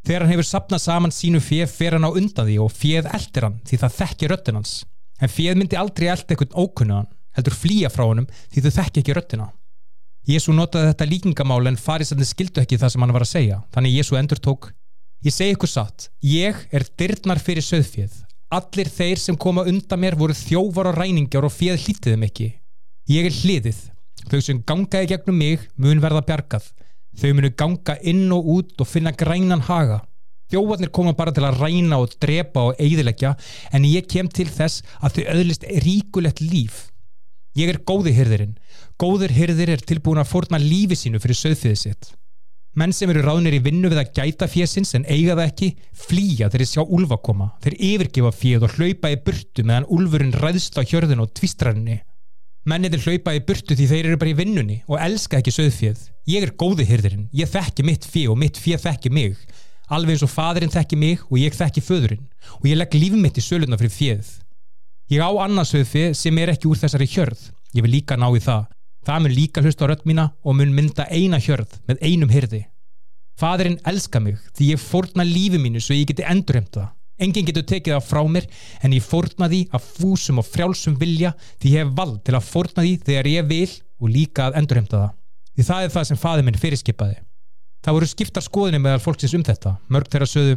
Þegar 0.04 0.24
hann 0.26 0.32
hefur 0.34 0.48
sapnað 0.50 0.82
saman 0.84 1.14
sínu 1.16 1.40
fjö 1.40 1.64
fer 1.64 1.96
hann 1.96 2.04
á 2.04 2.12
undan 2.12 2.44
því 2.44 2.58
og 2.60 2.74
fjöð 2.76 3.08
eldir 3.16 3.46
hann 3.46 3.60
því 3.64 3.78
það 3.80 3.94
þekkir 3.98 4.34
röttinans. 4.34 4.72
En 5.24 5.32
fjöð 5.32 5.56
myndi 5.56 5.78
aldrei 5.80 6.10
elda 6.12 6.34
eitthvað 6.34 6.58
ókunnaðan 6.60 7.08
heldur 7.38 7.56
flýja 7.56 7.90
frá 7.94 8.04
honum 8.04 8.26
því 8.52 8.64
þau 8.66 8.74
þekki 8.76 9.00
ekki 9.00 9.16
röttina. 9.16 9.46
Jésu 10.28 10.52
notaði 10.56 10.90
þetta 10.90 11.06
líkingamál 11.08 11.70
en 11.70 11.80
farisandi 11.80 12.28
skildu 12.28 12.60
ekki 12.60 12.76
það 12.80 12.92
sem 12.92 13.04
hann 13.04 13.14
var 13.16 13.24
að 13.24 13.32
segja. 13.32 13.62
Þannig 13.72 13.96
Jésu 13.98 14.18
endur 14.20 14.40
tók, 14.44 14.68
ég 15.24 15.32
segi 15.32 15.56
ykkur 15.56 15.72
satt, 15.72 16.10
ég 16.20 16.60
er 16.72 16.84
dyrnar 17.00 17.40
fyrir 17.40 17.64
söðfjöð. 17.64 18.20
Allir 18.52 18.92
þeir 18.92 19.20
sem 19.20 19.40
koma 19.40 19.64
undan 19.68 20.00
mér 20.00 20.16
voru 20.20 20.36
þjóvar 20.36 20.92
og 20.92 21.00
ræningar 21.00 21.48
og 21.48 21.52
fjöð 21.56 21.80
hlítiðum 21.88 22.28
ekki. 22.28 22.50
Ég 23.10 23.26
er 23.28 23.36
hliðið. 23.36 23.82
Þau 24.30 24.40
sem 24.40 24.62
gangaði 24.64 25.10
gegnum 25.10 25.36
mig 25.36 25.64
mun 25.76 26.00
verða 26.00 26.22
bjargað. 26.24 26.70
Þau 27.20 27.30
munu 27.36 27.50
ganga 27.52 27.98
inn 28.00 28.32
og 28.32 28.46
út 28.54 28.80
og 28.80 28.88
finna 28.88 29.12
grænan 29.12 29.66
haga. 29.68 30.00
Þjóvarnir 30.48 30.92
koma 30.94 31.12
bara 31.16 31.32
til 31.34 31.44
að 31.44 31.60
ræna 31.60 31.98
og 32.00 32.14
drepa 32.20 32.70
og 32.70 32.80
eigðilegja 32.80 33.34
en 33.76 33.84
ég 33.88 34.08
kem 34.08 34.28
til 34.28 34.48
þess 34.48 34.84
að 35.04 35.18
þau 35.18 35.24
öðlist 35.34 35.68
ríkulegt 35.84 36.40
líf. 36.40 36.86
Ég 37.54 37.70
er 37.70 37.82
góði 37.86 38.14
hyrðirinn. 38.16 38.56
Góður 38.98 39.36
hyrðir 39.36 39.74
er 39.76 39.84
tilbúin 39.84 40.22
að 40.22 40.30
forna 40.32 40.60
lífi 40.62 40.96
sínu 40.98 41.20
fyrir 41.20 41.38
söðfiðið 41.38 41.80
sitt. 41.80 42.10
Menn 42.74 42.96
sem 42.96 43.10
eru 43.12 43.22
ráðnir 43.22 43.54
í 43.54 43.62
vinnu 43.62 43.92
við 43.92 44.00
að 44.00 44.16
gæta 44.16 44.48
fjesins 44.50 44.96
en 44.96 45.04
eiga 45.06 45.36
það 45.36 45.44
ekki, 45.44 45.68
flýja 45.94 46.48
þeir 46.50 46.64
sjá 46.66 46.82
úlfa 46.82 47.20
koma. 47.22 47.52
Þeir 47.62 47.76
yfirgefa 47.90 48.32
fjöð 48.34 48.66
og 48.66 48.74
hlaupa 48.78 49.12
í 49.12 49.20
burtu 49.28 49.62
meðan 49.62 49.86
úlfurinn 49.94 50.34
ræðst 50.40 50.80
á 50.80 50.82
hjörðun 50.82 51.22
og 51.22 51.30
tvistranninni. 51.38 52.00
Mennið 52.64 52.94
er 52.96 53.02
hlaupa 53.04 53.34
í 53.36 53.42
burtu 53.44 53.76
því 53.76 53.86
þeir 53.90 54.06
eru 54.08 54.18
bara 54.20 54.30
í 54.30 54.36
vinnunni 54.38 54.78
og 54.88 54.96
elska 54.96 55.36
ekki 55.36 55.52
söðfjöð. 55.52 56.06
Ég 56.32 56.46
er 56.46 56.52
góði 56.56 56.86
hyrðirinn. 56.88 57.26
Ég 57.36 57.50
þekki 57.52 57.84
mitt 57.84 58.06
fjöð 58.08 58.32
og 58.32 58.38
mitt 58.40 58.56
fjöð 58.56 58.86
þekki 58.86 59.12
mig. 59.12 59.34
Alveg 59.92 60.14
eins 60.14 60.24
og 60.24 60.32
fadurinn 60.32 60.72
þekki 60.72 60.96
mig 60.96 61.26
og 61.28 61.36
ég 61.42 61.52
þekki 61.52 61.82
föðurinn. 61.84 62.24
Og 62.62 62.64
ég 62.70 62.80
legg 62.80 62.96
líf 62.96 63.18
mitt 63.20 63.36
í 63.36 63.44
söluna 63.44 63.76
fyrir 63.76 63.92
fjöð. 63.92 64.30
Ég 65.12 65.20
á 65.20 65.28
annarsauði 65.44 66.06
sem 66.16 66.40
er 66.40 66.54
ekki 66.54 66.70
úr 66.70 66.80
þessari 66.80 67.10
hjörð. 67.12 67.50
Ég 67.76 67.84
vil 67.84 67.92
líka 67.98 68.16
ná 68.16 68.30
í 68.32 68.40
það. 68.40 68.64
Það 69.04 69.20
mun 69.26 69.36
líka 69.36 69.60
hlusta 69.60 69.84
á 69.84 69.88
rött 69.92 70.08
mína 70.08 70.30
og 70.40 70.56
mun 70.56 70.72
mynda 70.72 71.04
eina 71.12 71.36
hjörð 71.36 71.76
með 71.84 72.00
einum 72.00 72.32
hyrði. 72.32 72.64
Fadurinn 73.36 73.80
elska 73.84 74.24
mig 74.24 74.40
því 74.56 74.72
ég 74.72 74.80
fórna 74.80 75.26
lífi 75.28 75.60
mínu 75.60 75.84
svo 75.84 75.92
ég 75.98 76.08
geti 76.08 76.24
endurheimt 76.24 76.72
það. 76.72 76.88
Engin 77.22 77.46
getur 77.46 77.66
tekið 77.68 77.94
það 77.94 78.08
frá 78.08 78.20
mér 78.26 78.48
en 78.82 78.94
ég 78.96 79.04
fórna 79.06 79.48
því 79.50 79.60
að 79.76 79.88
fúsum 80.00 80.40
og 80.42 80.48
frjálsum 80.48 80.96
vilja 80.98 81.34
því 81.62 81.74
ég 81.74 81.84
hef 81.84 81.94
vald 81.94 82.20
til 82.26 82.34
að 82.34 82.48
fórna 82.48 82.82
því 82.82 82.94
þegar 83.06 83.30
ég 83.30 83.48
vil 83.50 83.70
og 84.00 84.10
líka 84.10 84.48
að 84.48 84.58
endurheimta 84.60 85.02
það. 85.04 85.16
Því 85.54 85.66
það 85.68 85.84
er 85.84 85.94
það 85.94 86.08
sem 86.10 86.20
fadur 86.24 86.46
minn 86.48 86.58
fyrirskipaði. 86.58 87.18
Það 87.84 87.98
voru 87.98 88.10
skiptar 88.10 88.42
skoðinni 88.42 88.82
meðal 88.82 89.02
fólksins 89.04 89.36
um 89.38 89.44
þetta. 89.46 89.76
Mörg 89.92 90.10
þeirra 90.10 90.26
sögðu, 90.26 90.56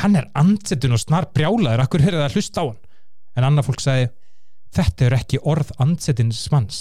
hann 0.00 0.16
er 0.16 0.30
andsetun 0.38 0.94
og 0.96 1.02
snar 1.02 1.28
brjálaður, 1.34 1.82
akkur 1.84 2.04
hefur 2.06 2.22
það 2.22 2.38
hlust 2.38 2.60
á 2.60 2.64
hann 2.64 2.78
en 3.38 3.46
annað 3.46 3.68
fólk 3.68 3.84
sagði 3.84 4.08
þetta 4.76 5.06
er 5.06 5.16
ekki 5.20 5.42
orð 5.52 5.70
andsetins 5.82 6.42
manns 6.52 6.80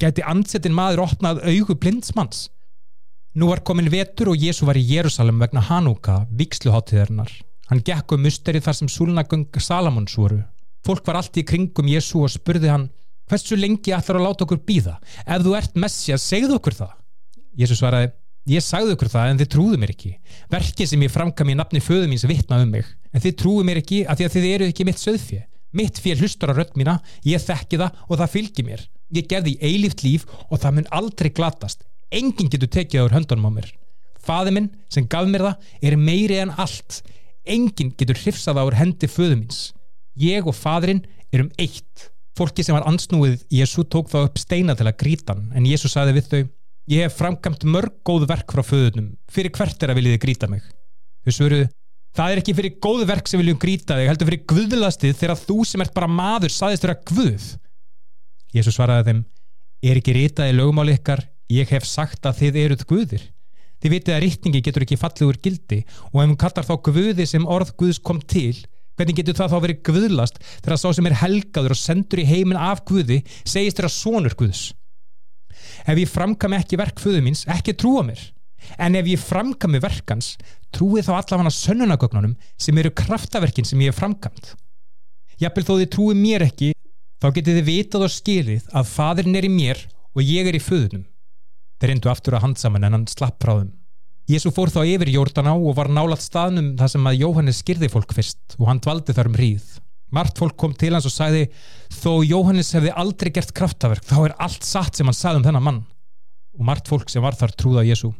geti 0.00 0.24
andsetin 0.24 0.76
maður 0.76 1.04
opnað 1.08 1.42
augu 1.50 1.76
blindsmanns 1.82 2.46
nú 3.38 3.50
var 3.50 3.64
komin 3.66 3.90
vetur 3.92 4.32
og 4.32 4.40
Jésu 4.40 4.66
var 4.68 4.78
í 4.78 4.86
Jérúsalem 4.86 5.40
vegna 5.42 5.64
Hanúka, 5.68 6.22
viksluháttíðarnar 6.30 7.32
hann 7.70 7.82
gekk 7.84 8.14
um 8.16 8.24
musteri 8.26 8.62
þar 8.64 8.78
sem 8.80 8.92
súlnagöng 8.92 9.60
Salamons 9.62 10.16
voru 10.18 10.42
fólk 10.86 11.06
var 11.06 11.20
allt 11.20 11.36
í 11.40 11.46
kringum 11.48 11.90
Jésu 11.90 12.22
og 12.22 12.32
spurði 12.32 12.72
hann 12.72 12.88
hversu 13.28 13.58
lengi 13.58 13.92
ætlar 13.96 14.20
að 14.20 14.28
láta 14.28 14.46
okkur 14.46 14.62
býða 14.64 14.96
ef 15.24 15.44
þú 15.44 15.58
ert 15.58 15.76
messja, 15.76 16.18
segðu 16.18 16.56
okkur 16.60 16.80
það 16.80 16.96
Jésu 17.58 17.76
svaraði 17.78 18.14
Ég 18.48 18.64
sagði 18.64 18.94
okkur 18.94 19.10
það 19.12 19.30
en 19.30 19.40
þið 19.42 19.48
trúðu 19.52 19.78
mér 19.80 19.90
ekki. 19.92 20.10
Verkið 20.48 20.88
sem 20.88 21.02
ég 21.04 21.12
framkam 21.12 21.50
í 21.52 21.56
nafni 21.58 21.82
föðu 21.84 22.06
mín 22.08 22.20
sem 22.20 22.30
vittna 22.32 22.62
um 22.62 22.70
mig. 22.72 22.86
En 23.12 23.20
þið 23.20 23.34
trúðu 23.42 23.64
mér 23.68 23.80
ekki 23.82 23.98
af 24.08 24.16
því 24.16 24.24
að 24.24 24.36
þið 24.36 24.46
eru 24.52 24.68
ekki 24.72 24.86
mitt 24.88 25.02
söðfið. 25.02 25.42
Mitt 25.76 26.00
fél 26.00 26.14
hlustar 26.16 26.54
á 26.56 26.56
rödd 26.56 26.78
mína, 26.80 26.94
ég 27.28 27.42
þekki 27.44 27.80
það 27.82 27.98
og 28.06 28.20
það 28.22 28.32
fylgir 28.32 28.66
mér. 28.70 28.86
Ég 29.12 29.28
gefði 29.28 29.52
í 29.52 29.68
eilíft 29.68 30.04
líf 30.06 30.24
og 30.48 30.62
það 30.62 30.78
mun 30.78 30.88
aldrei 30.96 31.28
glatast. 31.36 31.84
Engin 32.08 32.48
getur 32.48 32.72
tekið 32.72 33.12
á 33.12 33.14
höndunum 33.18 33.50
á 33.52 33.56
mér. 33.58 33.68
Faði 34.24 34.54
minn 34.56 34.70
sem 34.88 35.04
gaf 35.04 35.28
mér 35.28 35.44
það 35.50 35.90
er 35.90 36.00
meiri 36.00 36.40
en 36.40 36.54
allt. 36.56 37.02
Engin 37.48 37.94
getur 37.98 38.18
hrifsað 38.20 38.60
á 38.60 38.64
hendi 38.78 39.08
föðu 39.10 39.40
míns. 39.40 39.72
Ég 40.18 40.46
og 40.46 40.56
fadrin 40.56 41.04
erum 41.32 41.50
eitt. 41.58 42.10
Fólki 42.38 42.62
sem 42.62 42.76
var 42.76 42.86
ansnúið 42.86 43.42
Jésu 43.50 43.82
tók 43.84 44.10
þá 44.12 44.20
upp 44.26 44.38
steina 44.38 44.76
til 44.78 44.86
að 44.86 44.98
gríta 45.00 45.34
hann 45.34 45.50
en 45.56 45.66
Jésu 45.66 45.90
saði 45.90 46.14
við 46.18 46.30
þau 46.30 46.42
Ég 46.88 47.04
hef 47.04 47.18
framkamt 47.18 47.66
mörg 47.68 47.98
góð 48.06 48.22
verk 48.30 48.48
frá 48.48 48.62
föðunum. 48.64 49.10
Fyrir 49.28 49.52
hvert 49.52 49.82
er 49.84 49.90
að 49.92 49.98
viljiði 49.98 50.20
gríta 50.22 50.48
mig? 50.48 50.62
Þau 51.26 51.34
svöruðu 51.36 51.66
Það 52.16 52.32
er 52.32 52.40
ekki 52.40 52.54
fyrir 52.56 52.76
góð 52.82 53.02
verk 53.06 53.28
sem 53.30 53.38
viljum 53.38 53.58
gríta 53.62 53.94
þig, 53.98 54.08
heldur 54.10 54.26
fyrir 54.30 54.46
guðlastið 54.50 55.18
þegar 55.20 55.38
þú 55.38 55.56
sem 55.68 55.84
ert 55.84 55.94
bara 55.94 56.08
maður 56.10 56.54
saðist 56.54 56.86
vera 56.86 56.96
guð. 57.06 57.44
Jésu 58.56 58.72
svaraði 58.74 59.10
þeim, 59.10 59.20
er 59.86 60.00
ekki 60.00 60.14
rítað 60.16 60.50
í 60.50 60.56
lögumáli 60.56 60.96
ykkar, 60.96 61.22
ég 61.52 61.70
hef 61.70 61.86
sagt 61.86 62.26
að 62.26 62.40
þið 62.40 62.58
eruð 62.64 62.86
guðir. 62.90 63.26
Þið 63.78 63.94
vitið 63.94 64.14
að 64.16 64.24
rítningi 64.24 64.64
getur 64.66 64.84
ekki 64.84 64.98
fallið 64.98 65.28
úr 65.28 65.38
gildi 65.44 65.84
og 66.10 66.18
ef 66.22 66.26
hún 66.26 66.40
kallar 66.40 66.66
þá 66.66 66.74
guði 66.88 67.26
sem 67.30 67.46
orð 67.46 67.74
guðs 67.78 68.00
kom 68.02 68.18
til, 68.20 68.56
Hvernig 68.98 69.14
getur 69.14 69.36
það 69.38 69.52
þá 69.52 69.58
verið 69.62 69.82
guðlast 69.86 70.40
þegar 70.42 70.74
að 70.74 70.80
sá 70.82 70.88
sem 70.96 71.06
er 71.06 71.20
helgaður 71.20 71.74
og 71.74 71.78
sendur 71.78 72.18
í 72.18 72.26
heiminn 72.26 72.58
af 72.58 72.80
guði 72.88 73.20
segist 73.46 73.78
þeirra 73.78 73.90
sonur 73.94 74.34
guðs? 74.38 74.62
Ef 75.86 76.00
ég 76.00 76.10
framkami 76.10 76.58
ekki 76.58 76.78
verk 76.80 76.98
föðu 76.98 77.22
míns, 77.22 77.44
ekki 77.46 77.76
trúa 77.78 78.02
mér. 78.06 78.18
En 78.74 78.98
ef 78.98 79.06
ég 79.06 79.22
framkami 79.22 79.78
verkans, 79.82 80.32
trúið 80.74 81.06
þá 81.06 81.12
allavega 81.20 81.54
sönnunagögnunum 81.54 82.34
sem 82.58 82.80
eru 82.82 82.90
kraftaverkin 82.98 83.68
sem 83.68 83.78
ég 83.84 83.92
hef 83.92 84.00
framkamt. 84.00 84.56
Jafnvel 85.38 85.66
þó 85.68 85.74
þið 85.76 85.90
trúið 85.94 86.18
mér 86.18 86.46
ekki, 86.48 86.72
þá 87.22 87.28
getið 87.36 87.60
þið 87.60 87.68
vitað 87.70 88.08
og 88.08 88.14
skilið 88.16 88.66
að 88.74 88.90
fadrin 88.90 89.38
er 89.38 89.46
í 89.46 89.52
mér 89.54 89.84
og 90.10 90.26
ég 90.26 90.50
er 90.50 90.58
í 90.58 90.62
föðunum. 90.62 91.06
Þeir 91.78 91.92
reyndu 91.92 92.10
aftur 92.10 92.36
að 92.38 92.44
handsaman 92.46 92.86
en 92.86 92.96
hann 92.96 93.06
slapp 93.10 93.38
frá 93.42 93.54
þeim. 93.60 93.74
Jésu 94.28 94.50
fór 94.52 94.68
þá 94.68 94.82
yfir 94.84 95.08
Jórdaná 95.08 95.54
og 95.56 95.76
var 95.78 95.88
nálat 95.88 96.20
staðnum 96.20 96.74
þar 96.76 96.90
sem 96.92 97.06
að 97.08 97.20
Jóhannes 97.22 97.60
skyrði 97.62 97.88
fólk 97.92 98.10
fyrst 98.12 98.58
og 98.58 98.66
hann 98.68 98.82
dvaldi 98.84 99.14
þar 99.16 99.30
um 99.30 99.38
hríð. 99.38 99.68
Mart 100.12 100.40
fólk 100.40 100.56
kom 100.60 100.74
til 100.76 100.92
hans 100.92 101.06
og 101.08 101.14
sagði 101.14 101.46
þó 101.92 102.24
Jóhannes 102.24 102.74
hefði 102.76 102.92
aldrei 102.92 103.30
gert 103.32 103.54
kraftaverk 103.56 104.04
þá 104.08 104.18
er 104.26 104.34
allt 104.44 104.66
satt 104.68 104.96
sem 104.98 105.08
hann 105.08 105.16
sagði 105.16 105.40
um 105.40 105.46
þennan 105.48 105.64
mann. 105.64 105.80
Og 106.58 106.66
Mart 106.68 106.88
fólk 106.90 107.08
sem 107.12 107.24
var 107.24 107.36
þar 107.40 107.54
trúða 107.56 107.86
Jésu. 107.88 108.10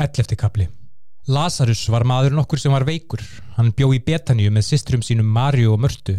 Ellefti 0.00 0.36
kapli. 0.36 0.68
Lazarus 1.30 1.84
var 1.92 2.04
maður 2.08 2.34
nokkur 2.34 2.58
sem 2.58 2.72
var 2.74 2.84
veikur. 2.88 3.22
Hann 3.56 3.70
bjó 3.76 3.92
í 3.94 4.00
Betaníu 4.02 4.50
með 4.50 4.66
sistrum 4.72 5.04
sínum 5.06 5.28
Marju 5.30 5.72
og 5.72 5.80
Mörtu. 5.84 6.18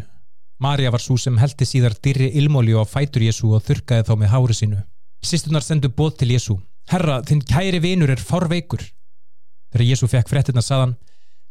Marja 0.63 0.93
var 0.93 1.01
svo 1.03 1.17
sem 1.19 1.37
heldi 1.37 1.67
síðar 1.67 1.97
dyrri 2.01 2.29
ilmóli 2.39 2.73
og 2.77 2.87
fætur 2.87 3.25
Jésu 3.25 3.49
og 3.51 3.65
þurkaði 3.67 4.07
þá 4.07 4.13
með 4.21 4.33
hári 4.33 4.57
sínu. 4.57 4.81
Sýstunar 5.23 5.63
sendu 5.63 5.87
bóð 5.87 6.17
til 6.19 6.33
Jésu. 6.35 6.57
Herra, 6.91 7.21
þinn 7.23 7.41
kæri 7.47 7.79
vinur 7.79 8.11
er 8.11 8.19
forveikur. 8.19 8.83
Þegar 9.71 9.87
Jésu 9.87 10.09
fekk 10.11 10.29
frettina 10.29 10.61
saðan, 10.61 10.97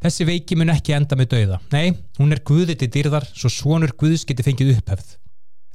þessi 0.05 0.27
veiki 0.29 0.59
mun 0.61 0.73
ekki 0.75 0.93
enda 0.95 1.17
með 1.17 1.31
dauða. 1.33 1.59
Nei, 1.73 1.97
hún 2.21 2.37
er 2.37 2.43
guðið 2.45 2.83
til 2.83 2.91
dyrðar, 2.99 3.27
svo 3.33 3.49
svonur 3.51 3.95
guðs 3.99 4.27
geti 4.29 4.45
fengið 4.45 4.75
upphefð. 4.77 5.17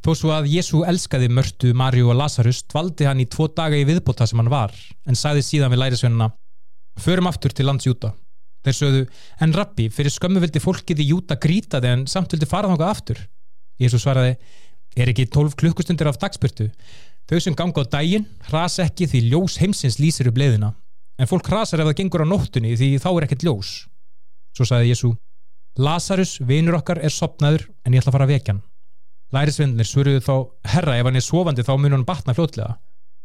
Þó 0.05 0.11
svo 0.13 0.31
að 0.35 0.51
Jésu 0.53 0.83
elskaði 0.87 1.31
mörtu 1.33 1.73
Marju 1.75 2.11
og 2.13 2.19
Lazarus, 2.19 2.61
dvaldi 2.69 3.07
hann 3.09 3.23
í 3.23 3.25
tvo 3.27 3.49
daga 3.49 3.79
í 3.79 3.87
viðbóta 3.87 4.27
sem 4.29 4.39
hann 4.39 4.53
var, 4.53 4.75
en 5.09 5.17
sagði 5.17 5.43
síðan 5.47 5.73
við 5.73 5.81
lærisveinuna, 5.81 6.29
förum 7.01 7.27
aftur 7.31 7.55
til 7.57 7.65
lands 7.67 7.89
Júta. 7.89 8.13
Þeir 8.63 8.77
sögðu, 8.77 9.01
en 9.41 9.57
rabbi, 9.57 9.89
fyrir 9.93 10.13
skömmu 10.13 10.43
vildi 10.43 10.61
fólkið 10.61 11.01
í 11.01 11.09
Júta 11.09 11.37
grítaði 11.41 11.91
en 11.95 12.07
samt 12.07 12.31
vildi 12.33 12.47
fara 12.49 12.69
þángað 12.69 12.93
aftur. 12.93 13.21
Jésu 13.81 13.99
svaraði, 14.01 14.37
er 14.97 15.11
ekki 15.11 15.27
12 15.33 15.57
klukkustundir 15.59 16.09
af 16.09 16.21
dagspyrtu? 16.21 16.69
Þau 17.27 17.39
sem 17.43 17.55
ganga 17.59 17.83
á 17.83 17.91
daginn 17.91 18.27
hrasa 18.47 18.85
ekki 18.87 19.07
því 19.11 19.23
ljós 19.31 19.57
heimsins 19.59 19.99
lýsir 19.99 20.29
upp 20.31 20.39
leiðina 20.39 20.73
en 21.19 21.27
fólk 21.27 21.49
hrasar 21.49 21.81
ef 21.83 21.89
það 21.89 21.97
gengur 21.99 22.23
á 22.23 22.27
nóttunni 22.29 22.75
því 22.77 22.89
þá 23.03 23.09
er 23.11 23.25
ekkert 23.27 23.45
ljós. 23.47 23.71
Svo 24.55 24.67
sagði 24.67 24.93
Jésu 24.93 25.11
Lazarus, 25.77 26.39
vinur 26.41 26.79
okkar, 26.79 26.97
er 27.05 27.13
sopnaður 27.13 27.67
en 27.85 27.93
ég 27.93 28.01
ætla 28.01 28.09
að 28.09 28.15
fara 28.15 28.25
að 28.25 28.31
vekja 28.33 28.53
hann. 28.53 28.63
Lærisvendinir 29.35 29.85
svöruðu 29.85 30.23
þá 30.25 30.35
herra 30.73 30.95
ef 30.97 31.05
hann 31.05 31.19
er 31.19 31.25
sofandi 31.25 31.65
þá 31.67 31.73
mun 31.77 31.93
hann 31.97 32.05
batna 32.07 32.33
fljótlega. 32.33 32.77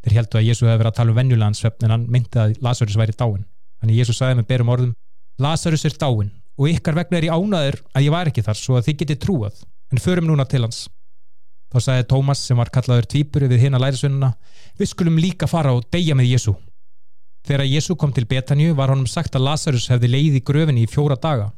Þeir 0.03 0.17
heldu 0.19 0.41
að 0.41 0.49
Jésu 0.49 0.67
hefði 0.67 0.81
verið 0.83 0.91
að 0.91 0.99
tala 0.99 1.15
um 1.15 1.19
venjulegansvefn 1.21 1.87
en 1.87 1.95
hann 1.95 2.07
myndi 2.13 2.41
að 2.43 2.57
Lazarus 2.67 2.99
væri 2.99 3.15
dáin. 3.17 3.47
Þannig 3.81 4.01
Jésu 4.03 4.17
sagði 4.19 4.41
með 4.41 4.49
berum 4.51 4.73
orðum 4.75 4.95
Lazarus 5.41 5.87
er 5.89 5.97
dáin 5.97 6.33
og 6.59 6.69
ykkar 6.69 6.99
vegna 6.99 7.19
er 7.21 7.29
ég 7.31 7.37
ánaður 7.39 7.79
að 7.95 8.05
ég 8.05 8.15
var 8.15 8.29
ekki 8.29 8.45
þar 8.45 8.59
svo 8.59 8.77
að 8.77 8.91
þið 8.91 8.99
getið 9.03 9.23
trúað 9.23 9.63
en 9.93 10.03
förum 10.03 10.29
núna 10.29 10.45
til 10.49 10.65
hans. 10.67 10.85
Þá 11.73 11.79
sagði 11.81 12.09
Tómas 12.11 12.43
sem 12.45 12.59
var 12.61 12.71
kallaður 12.73 13.09
tvýpuri 13.15 13.49
við 13.49 13.65
hinn 13.65 13.79
að 13.79 13.87
lærisveinuna 13.87 14.35
Við 14.79 14.91
skulum 14.91 15.19
líka 15.21 15.49
fara 15.49 15.73
og 15.73 15.87
deyja 15.93 16.17
með 16.17 16.33
Jésu. 16.35 16.55
Þegar 17.49 17.67
Jésu 17.67 17.97
kom 17.99 18.13
til 18.13 18.27
Betaníu 18.29 18.77
var 18.79 18.93
honum 18.93 19.09
sagt 19.09 19.35
að 19.37 19.47
Lazarus 19.49 19.89
hefði 19.91 20.13
leið 20.13 20.39
í 20.39 20.45
gröfinni 20.47 20.85
í 20.85 20.91
fjóra 20.91 21.17
daga. 21.21 21.51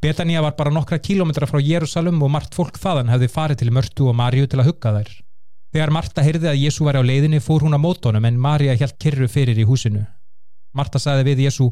Betania 0.00 0.40
var 0.40 0.56
bara 0.56 0.72
nokkra 0.72 0.98
kílometra 0.98 1.46
frá 1.46 1.60
Jérúsalum 1.60 2.22
og 2.24 2.32
margt 2.32 2.56
fólk 2.56 2.80
þaðan 2.80 3.12
hefði 3.12 3.28
farið 3.28 3.60
til 3.60 3.72
Mörtu 3.76 4.08
og 4.08 4.16
Marju 4.16 4.48
til 4.48 4.62
að 4.62 4.70
hugga 4.70 4.94
þær. 4.96 5.10
Þegar 5.70 5.92
Marta 5.94 6.24
heyrði 6.24 6.48
að 6.50 6.62
Jésu 6.64 6.86
var 6.86 6.98
á 6.98 7.02
leiðinni 7.04 7.42
fór 7.44 7.62
hún 7.62 7.76
á 7.76 7.80
mótónum 7.80 8.24
en 8.26 8.40
Marja 8.40 8.74
helt 8.80 8.96
kyrru 8.98 9.28
fyrir 9.28 9.60
í 9.60 9.68
húsinu. 9.68 10.06
Marta 10.74 10.98
sagði 10.98 11.28
við 11.28 11.44
Jésu 11.46 11.68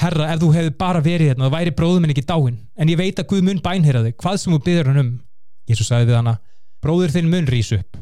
Herra, 0.00 0.30
ef 0.32 0.40
þú 0.40 0.50
hefði 0.54 0.72
bara 0.80 1.00
verið 1.04 1.32
hérna, 1.32 1.48
þá 1.48 1.54
væri 1.56 1.72
bróðuminn 1.76 2.12
ekki 2.14 2.24
dáin, 2.24 2.56
en 2.76 2.88
ég 2.88 2.96
veit 2.96 3.18
að 3.20 3.26
Guð 3.32 3.42
mun 3.44 3.58
bænherra 3.64 4.00
þig, 4.06 4.14
hvað 4.22 4.38
sem 4.40 4.54
þú 4.54 4.60
byður 4.64 4.88
hann 4.90 5.00
um. 5.02 5.10
Jésu 5.68 5.84
sagði 5.84 6.08
við 6.08 6.16
hana, 6.16 6.36
bróður 6.84 7.14
þinn 7.16 7.30
mun 7.30 7.48
rýs 7.50 7.72
upp. 7.76 7.98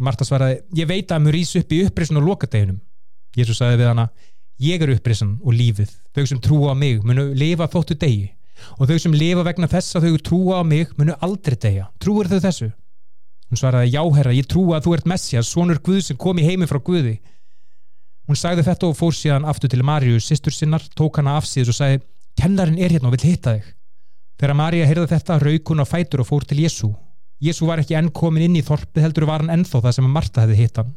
Marta 0.00 0.24
svaraði, 0.24 0.62
ég 0.78 0.88
veit 0.88 1.12
að 1.12 1.24
mun 1.24 1.34
rýs 1.34 1.54
upp 1.60 1.72
í 1.76 1.82
upprisun 1.86 2.20
og 2.20 2.28
lokadeginum. 2.30 2.80
Jésu 3.36 3.54
sagði 3.54 3.82
við 3.82 3.90
hana 3.90 4.08
ég 4.60 4.82
er 4.82 4.92
upprisun 4.94 5.38
og 5.44 5.56
lífið. 5.56 5.90
Þau 6.14 6.26
sem 6.26 6.42
trúa 6.42 6.72
á 6.72 6.74
mig 6.76 7.00
munu 7.06 7.30
lifa 7.36 7.68
þóttu 7.70 7.96
degi 8.00 8.30
og 8.76 8.90
þau 8.90 8.98
sem 9.00 9.14
lifa 9.16 9.44
vegna 9.46 9.68
þess 9.72 9.96
að 9.96 10.06
þau 10.06 10.22
trúa 10.28 10.60
á 10.60 10.62
mig 10.68 10.90
munu 10.98 11.16
aldrei 11.24 11.56
degja 11.56 11.88
trúur 12.02 12.28
þau 12.28 12.40
þessu? 12.44 12.70
Hún 13.50 13.58
svaraði, 13.58 13.90
já 13.90 14.02
herra, 14.14 14.34
ég 14.36 14.46
trúa 14.46 14.76
að 14.78 14.84
þú 14.86 14.92
ert 14.94 15.08
Messias, 15.10 15.48
svonur 15.50 15.80
Guð 15.82 16.04
sem 16.06 16.18
kom 16.20 16.38
í 16.38 16.44
heimi 16.46 16.68
frá 16.70 16.78
Guði. 16.78 17.16
Hún 18.30 18.38
sagði 18.38 18.62
þetta 18.68 18.86
og 18.86 18.94
fór 18.94 19.16
síðan 19.16 19.48
aftur 19.48 19.72
til 19.72 19.82
Marju, 19.82 20.20
sýstur 20.22 20.54
sinnar, 20.54 20.84
tók 20.94 21.18
hana 21.18 21.34
af 21.34 21.48
síðan 21.50 21.72
og 21.72 21.78
sagði, 21.80 22.02
kennarin 22.38 22.78
er 22.78 22.94
hérna 22.94 23.10
og 23.10 23.16
vil 23.16 23.32
hitta 23.32 23.56
þig. 23.56 23.72
Þegar 24.38 24.58
Marja 24.60 24.86
heyrði 24.86 25.08
þetta 25.16 25.40
rauk 25.42 25.72
hún 25.72 25.82
á 25.82 25.86
fætur 25.88 26.22
og 26.22 26.30
fór 26.30 26.46
til 26.46 26.60
Jésu 26.62 26.92
Jésu 27.40 27.64
var 27.68 27.80
ekki 27.80 27.96
enn 27.96 28.10
komin 28.12 28.44
inn 28.50 28.58
í 28.60 28.64
þorpið 28.64 29.06
heldur 29.06 29.24
var 29.28 29.40
hann 29.40 29.52
ennþá 29.54 29.80
það 29.86 29.94
sem 29.96 30.10
Marta 30.12 30.42
hefði 30.44 30.58
hitt 30.58 30.80
hann. 30.80 30.90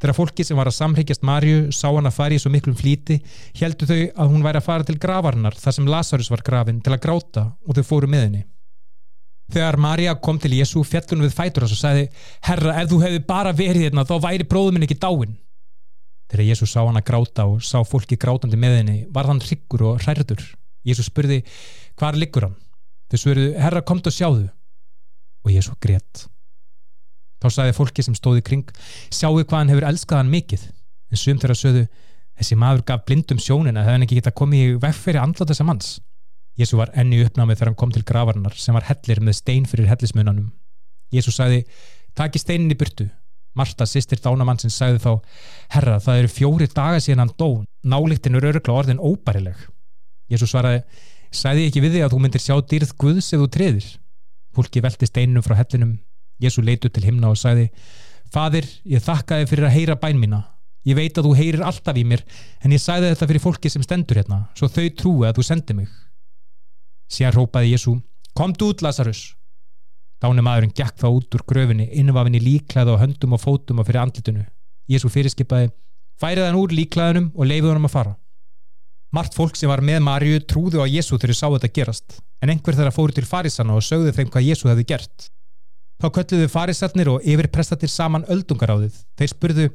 Þegar 0.00 0.16
fólki 0.16 0.44
sem 0.48 0.56
var 0.56 0.70
að 0.70 0.78
samhyggjast 0.78 1.24
Marju 1.28 1.56
sá 1.76 1.90
hann 1.90 2.08
að 2.08 2.14
fara 2.16 2.32
í 2.32 2.40
svo 2.40 2.48
miklum 2.52 2.76
flíti 2.76 3.18
heldur 3.58 3.90
þau 3.90 3.98
að 4.00 4.30
hún 4.30 4.46
væri 4.46 4.60
að 4.62 4.64
fara 4.64 4.86
til 4.88 4.96
gravarnar 5.02 5.58
þar 5.60 5.74
sem 5.76 5.90
Lazarus 5.92 6.30
var 6.32 6.42
grafin 6.46 6.78
til 6.80 6.94
að 6.94 7.02
gráta 7.04 7.42
og 7.68 7.76
þau 7.76 7.84
fóru 7.84 8.08
með 8.08 8.24
henni. 8.24 8.40
Þegar 9.52 9.76
Marja 9.82 10.14
kom 10.24 10.38
til 10.40 10.54
Jésu 10.56 10.80
fjallunum 10.86 11.26
við 11.26 11.36
fætur 11.36 11.66
hans 11.66 11.74
og 11.76 11.80
sagði 11.82 12.06
Herra, 12.46 12.78
ef 12.80 12.88
þú 12.88 13.00
hefði 13.02 13.20
bara 13.28 13.52
verið 13.52 13.84
hérna 13.88 14.06
þá 14.08 14.14
væri 14.24 14.46
bróðuminn 14.48 14.86
ekki 14.86 14.96
dáin. 15.02 15.34
Þegar 16.30 16.46
Jésu 16.46 16.70
sá 16.70 16.78
hann 16.80 16.96
að 16.96 17.08
gráta 17.10 17.44
og 17.50 17.60
sá 17.66 17.82
fólki 17.84 18.16
grátandi 18.16 18.56
með 18.56 18.78
henni 18.78 18.96
var 19.12 19.28
hann 19.28 19.42
hryggur 19.44 19.84
og 19.90 20.06
hærður. 20.06 20.40
Jésu 20.86 21.04
spurði, 21.04 21.42
hvar 22.00 22.16
liggur 22.16 22.48
hann? 22.48 22.56
Þau 23.10 23.18
svöruðu, 23.20 23.52
Herra, 23.60 23.84
komt 23.84 24.08
og 24.08 24.16
sjáðu 24.16 24.46
og 25.44 25.52
ég 25.52 25.62
er 25.62 25.66
svo 25.66 25.76
greitt. 25.82 26.26
Þá 27.40 27.48
sagði 27.54 27.76
fólki 27.76 28.04
sem 28.04 28.16
stóði 28.16 28.44
kring, 28.44 28.68
sjáu 29.08 29.38
hvað 29.40 29.56
hann 29.56 29.72
hefur 29.72 29.88
elskað 29.88 30.20
hann 30.20 30.32
mikið, 30.32 30.66
en 31.10 31.20
sum 31.20 31.40
þeirra 31.40 31.56
sögðu, 31.56 31.86
þessi 32.40 32.58
maður 32.60 32.84
gaf 32.90 33.06
blindum 33.08 33.40
sjónina 33.40 33.84
þegar 33.84 33.96
hann 33.96 34.06
ekki 34.06 34.18
geta 34.20 34.34
komið 34.36 34.64
í 34.66 34.74
vegferi 34.82 35.20
andlata 35.20 35.56
sem 35.56 35.68
hans. 35.70 35.94
Jésu 36.60 36.76
var 36.76 36.92
enni 36.98 37.22
uppnámið 37.24 37.56
þegar 37.56 37.70
hann 37.70 37.78
kom 37.80 37.94
til 37.94 38.04
gravarnar 38.04 38.56
sem 38.60 38.76
var 38.76 38.84
hellir 38.90 39.22
með 39.24 39.38
stein 39.38 39.68
fyrir 39.68 39.88
hellismunanum. 39.88 40.50
Jésu 41.14 41.32
sagði, 41.32 41.62
taki 42.18 42.42
steinin 42.42 42.72
í 42.74 42.76
burtu. 42.78 43.08
Marta, 43.56 43.86
sýstir 43.88 44.20
dánamannsins, 44.22 44.76
sagði 44.76 45.00
þá, 45.02 45.12
herra, 45.74 45.96
það 46.02 46.20
eru 46.20 46.30
fjóri 46.30 46.68
daga 46.70 47.00
síðan 47.02 47.24
hann 47.24 47.32
dó, 47.40 47.48
nálíktinn 47.82 48.36
eru 48.38 48.52
örugla 48.52 48.76
orðin 48.82 49.00
óbærileg. 49.02 49.64
Jésu 50.30 50.46
svaraði, 50.46 50.84
sagði 51.34 51.66
ekki 51.66 51.82
við 51.82 51.96
þig 51.96 52.06
að 52.06 52.14
þú 52.14 52.20
myndir 52.22 52.44
sjá 52.44 52.54
dýrð 52.60 52.94
Guðs 53.00 53.32
ef 53.32 53.42
þú 53.42 53.48
treðir. 53.56 53.88
Fólki 54.56 54.82
velti 54.84 55.08
steinunum 55.08 55.44
frá 55.46 55.56
hellinum. 55.58 55.98
Jésu 56.40 56.64
leitu 56.64 56.88
til 56.88 57.04
himna 57.04 57.30
og 57.30 57.38
sagði 57.38 57.68
Fadir, 58.30 58.66
ég 58.86 59.02
þakka 59.02 59.40
þið 59.40 59.50
fyrir 59.50 59.66
að 59.66 59.74
heyra 59.74 59.96
bæn 59.98 60.20
mína. 60.20 60.44
Ég 60.86 60.96
veit 60.96 61.18
að 61.18 61.26
þú 61.26 61.32
heyrir 61.36 61.64
alltaf 61.66 61.98
í 61.98 62.04
mér 62.06 62.22
en 62.64 62.72
ég 62.72 62.80
sagði 62.80 63.10
þetta 63.10 63.28
fyrir 63.28 63.44
fólki 63.44 63.72
sem 63.72 63.82
stendur 63.84 64.20
hérna 64.20 64.38
svo 64.56 64.70
þau 64.70 64.86
trúi 64.96 65.26
að 65.28 65.40
þú 65.40 65.44
sendi 65.48 65.76
mig. 65.76 65.90
Sér 67.10 67.34
rópaði 67.36 67.74
Jésu 67.74 67.98
Komdu 68.34 68.70
út 68.70 68.82
Lazarus. 68.86 69.34
Dáni 70.22 70.44
maðurinn 70.44 70.72
gekk 70.76 71.00
þá 71.02 71.08
út 71.10 71.34
úr 71.36 71.44
gröfinni 71.48 71.88
innvafinni 71.98 72.40
líklæða 72.40 72.94
á 72.96 73.02
höndum 73.02 73.34
og 73.34 73.42
fótum 73.42 73.82
og 73.82 73.88
fyrir 73.88 74.04
andlitunu. 74.04 74.46
Jésu 74.88 75.10
fyrirskipaði 75.10 75.72
Færið 76.20 76.46
hann 76.46 76.58
úr 76.60 76.74
líklæðunum 76.76 77.30
og 77.34 77.48
leiði 77.48 77.70
hann 77.72 77.86
að 77.88 77.94
fara. 77.94 78.16
Mart 79.10 79.34
fólk 79.34 79.56
sem 79.58 79.66
var 79.66 79.82
með 79.82 80.04
Marju 80.06 80.38
trúðu 80.46 80.84
á 80.84 80.86
Jésu 80.86 81.16
þegar 81.16 81.34
þau 81.34 81.38
sá 81.40 81.46
þetta 81.56 81.74
gerast, 81.74 82.20
en 82.38 82.52
einhver 82.52 82.76
þeirra 82.78 82.94
fóru 82.94 83.14
til 83.16 83.26
farisana 83.26 83.74
og 83.74 83.82
sögðu 83.82 84.12
þeim 84.14 84.30
hvað 84.30 84.46
Jésu 84.46 84.70
hefði 84.70 84.84
gert. 84.86 85.26
Þá 86.00 86.06
kölluðu 86.16 86.46
farisarnir 86.48 87.10
og 87.12 87.26
yfirprestatir 87.28 87.90
saman 87.92 88.22
öldungaráðið. 88.32 88.94
Þeir 89.20 89.32
spurðu, 89.34 89.66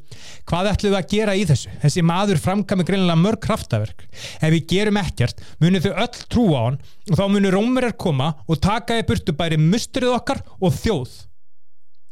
hvað 0.49 0.69
ætluðu 0.71 0.97
að 0.97 1.11
gera 1.11 1.35
í 1.37 1.43
þessu? 1.45 1.75
Þessi 1.83 2.05
maður 2.07 2.41
framkami 2.41 2.87
greinlega 2.87 3.19
mörg 3.19 3.43
kraftaverk. 3.43 4.07
Ef 4.39 4.55
við 4.55 4.65
gerum 4.71 4.97
ekkert, 5.03 5.43
munum 5.61 5.83
þau 5.83 5.91
öll 5.91 6.23
trúa 6.31 6.57
á 6.57 6.65
hann 6.65 6.79
og 7.11 7.19
þá 7.19 7.25
munum 7.27 7.53
rómurar 7.59 7.93
koma 7.99 8.31
og 8.47 8.63
taka 8.63 8.97
í 8.97 9.05
burtu 9.05 9.35
bæri 9.37 9.59
mustrið 9.61 10.15
okkar 10.15 10.41
og 10.57 10.73
þjóð 10.79 11.13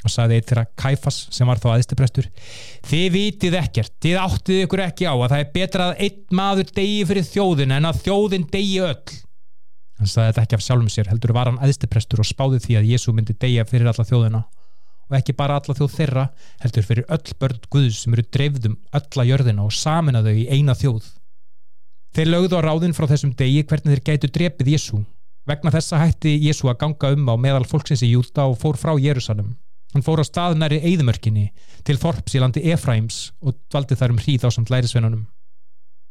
og 0.04 0.12
saði 0.12 0.38
eitt 0.38 0.50
þeirra 0.50 0.66
Kæfas 0.80 1.20
sem 1.34 1.48
var 1.48 1.62
þá 1.62 1.70
aðisteprestur 1.74 2.30
þið 2.90 3.06
vitið 3.14 3.58
ekkert, 3.60 3.94
þið 4.04 4.18
áttið 4.24 4.64
ykkur 4.66 4.84
ekki 4.86 5.08
á 5.08 5.14
að 5.14 5.30
það 5.34 5.44
er 5.44 5.54
betra 5.54 5.86
að 5.90 6.04
einn 6.08 6.40
maður 6.40 6.74
degi 6.80 7.06
fyrir 7.10 7.30
þjóðin 7.30 7.76
en 7.78 7.88
að 7.90 8.02
þjóðin 8.08 8.50
degi 8.52 8.82
öll. 8.84 9.16
Hann 10.02 10.12
saði 10.12 10.32
þetta 10.32 10.44
ekki 10.44 10.58
af 10.58 10.66
sjálfum 10.66 10.92
sér 10.92 11.10
heldur 11.12 11.36
var 11.38 11.52
hann 11.52 11.62
aðisteprestur 11.64 12.24
og 12.24 12.28
spáði 12.28 12.60
því 12.66 12.78
að 12.80 12.92
Jésu 12.92 13.16
myndi 13.16 13.38
degja 13.40 13.66
fyrir 13.70 13.92
alla 13.92 14.08
þjóðina. 14.10 14.44
Og 15.12 15.18
ekki 15.20 15.36
bara 15.38 15.58
alla 15.60 15.76
þjóð 15.78 15.96
þeirra 15.98 16.28
heldur 16.64 16.88
fyrir 16.88 17.10
öll 17.12 17.36
börn 17.40 17.66
Guðs 17.72 18.04
sem 18.04 18.16
eru 18.16 18.24
dreifðum 18.34 18.78
ölla 19.00 19.28
jörðina 19.30 19.66
og 19.68 19.76
saminaðu 19.76 20.34
í 20.42 20.48
eina 20.50 20.76
þjóð. 20.80 21.06
Þeir 22.14 22.30
lögðu 22.30 22.60
á 22.60 22.66
ráðin 22.66 22.96
frá 22.98 23.08
þessum 23.10 23.34
degi 23.38 23.66
hvernig 23.68 23.94
þeir 23.94 24.06
gætu 24.10 24.32
drepið 24.34 24.74
Jésu 24.74 25.04
Vegna 25.44 25.74
þessa 25.76 26.00
hætti 26.00 26.38
Jésu 26.40 26.70
að 26.72 26.78
ganga 26.86 27.10
um 27.12 27.28
á 27.28 27.36
meðal 27.36 27.66
fólksins 27.68 28.04
í 28.06 28.14
Júta 28.14 28.46
og 28.48 28.56
fór 28.62 28.78
frá 28.80 28.94
Jérusalem. 28.96 29.52
Hann 29.94 30.06
fór 30.06 30.22
á 30.22 30.26
staðnæri 30.26 30.80
Eidumörkinni 30.82 31.52
til 31.86 32.00
Þorps 32.02 32.34
í 32.34 32.42
landi 32.42 32.64
Efraims 32.74 33.28
og 33.46 33.60
dvaldi 33.70 33.98
þar 34.00 34.16
um 34.16 34.22
hríð 34.24 34.48
á 34.48 34.50
samt 34.54 34.72
lærisveinunum. 34.74 35.28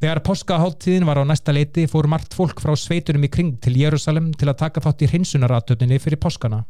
Þegar 0.03 0.23
páskaháttíðin 0.27 1.07
var 1.07 1.19
á 1.19 1.25
næsta 1.27 1.55
leiti 1.55 1.89
fór 1.91 2.09
margt 2.11 2.35
fólk 2.35 2.63
frá 2.63 2.75
sveitunum 2.79 3.27
í 3.27 3.31
kring 3.31 3.59
til 3.63 3.77
Jérusalem 3.79 4.33
til 4.39 4.49
að 4.51 4.61
taka 4.65 4.83
þátt 4.83 5.03
í 5.03 5.11
hreinsunaratöfninni 5.13 5.99
fyrir 6.03 6.19
páskana. 6.23 6.65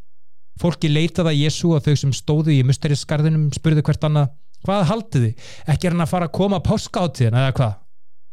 Fólki 0.60 0.90
leitaði 0.92 1.32
að 1.32 1.40
Jésu 1.46 1.70
og 1.72 1.84
þau 1.84 1.94
sem 1.96 2.12
stóðu 2.16 2.52
í 2.52 2.64
musteriskarðinum 2.68 3.46
spurðu 3.56 3.84
hvert 3.86 4.04
annað 4.08 4.34
hvað 4.66 4.84
haldiði, 4.90 5.30
ekki 5.64 5.88
er 5.88 5.96
hann 5.96 6.04
að 6.04 6.12
fara 6.12 6.28
að 6.28 6.36
koma 6.36 6.60
páskaháttíðin 6.64 7.38
eða 7.40 7.54
hvað? 7.56 7.72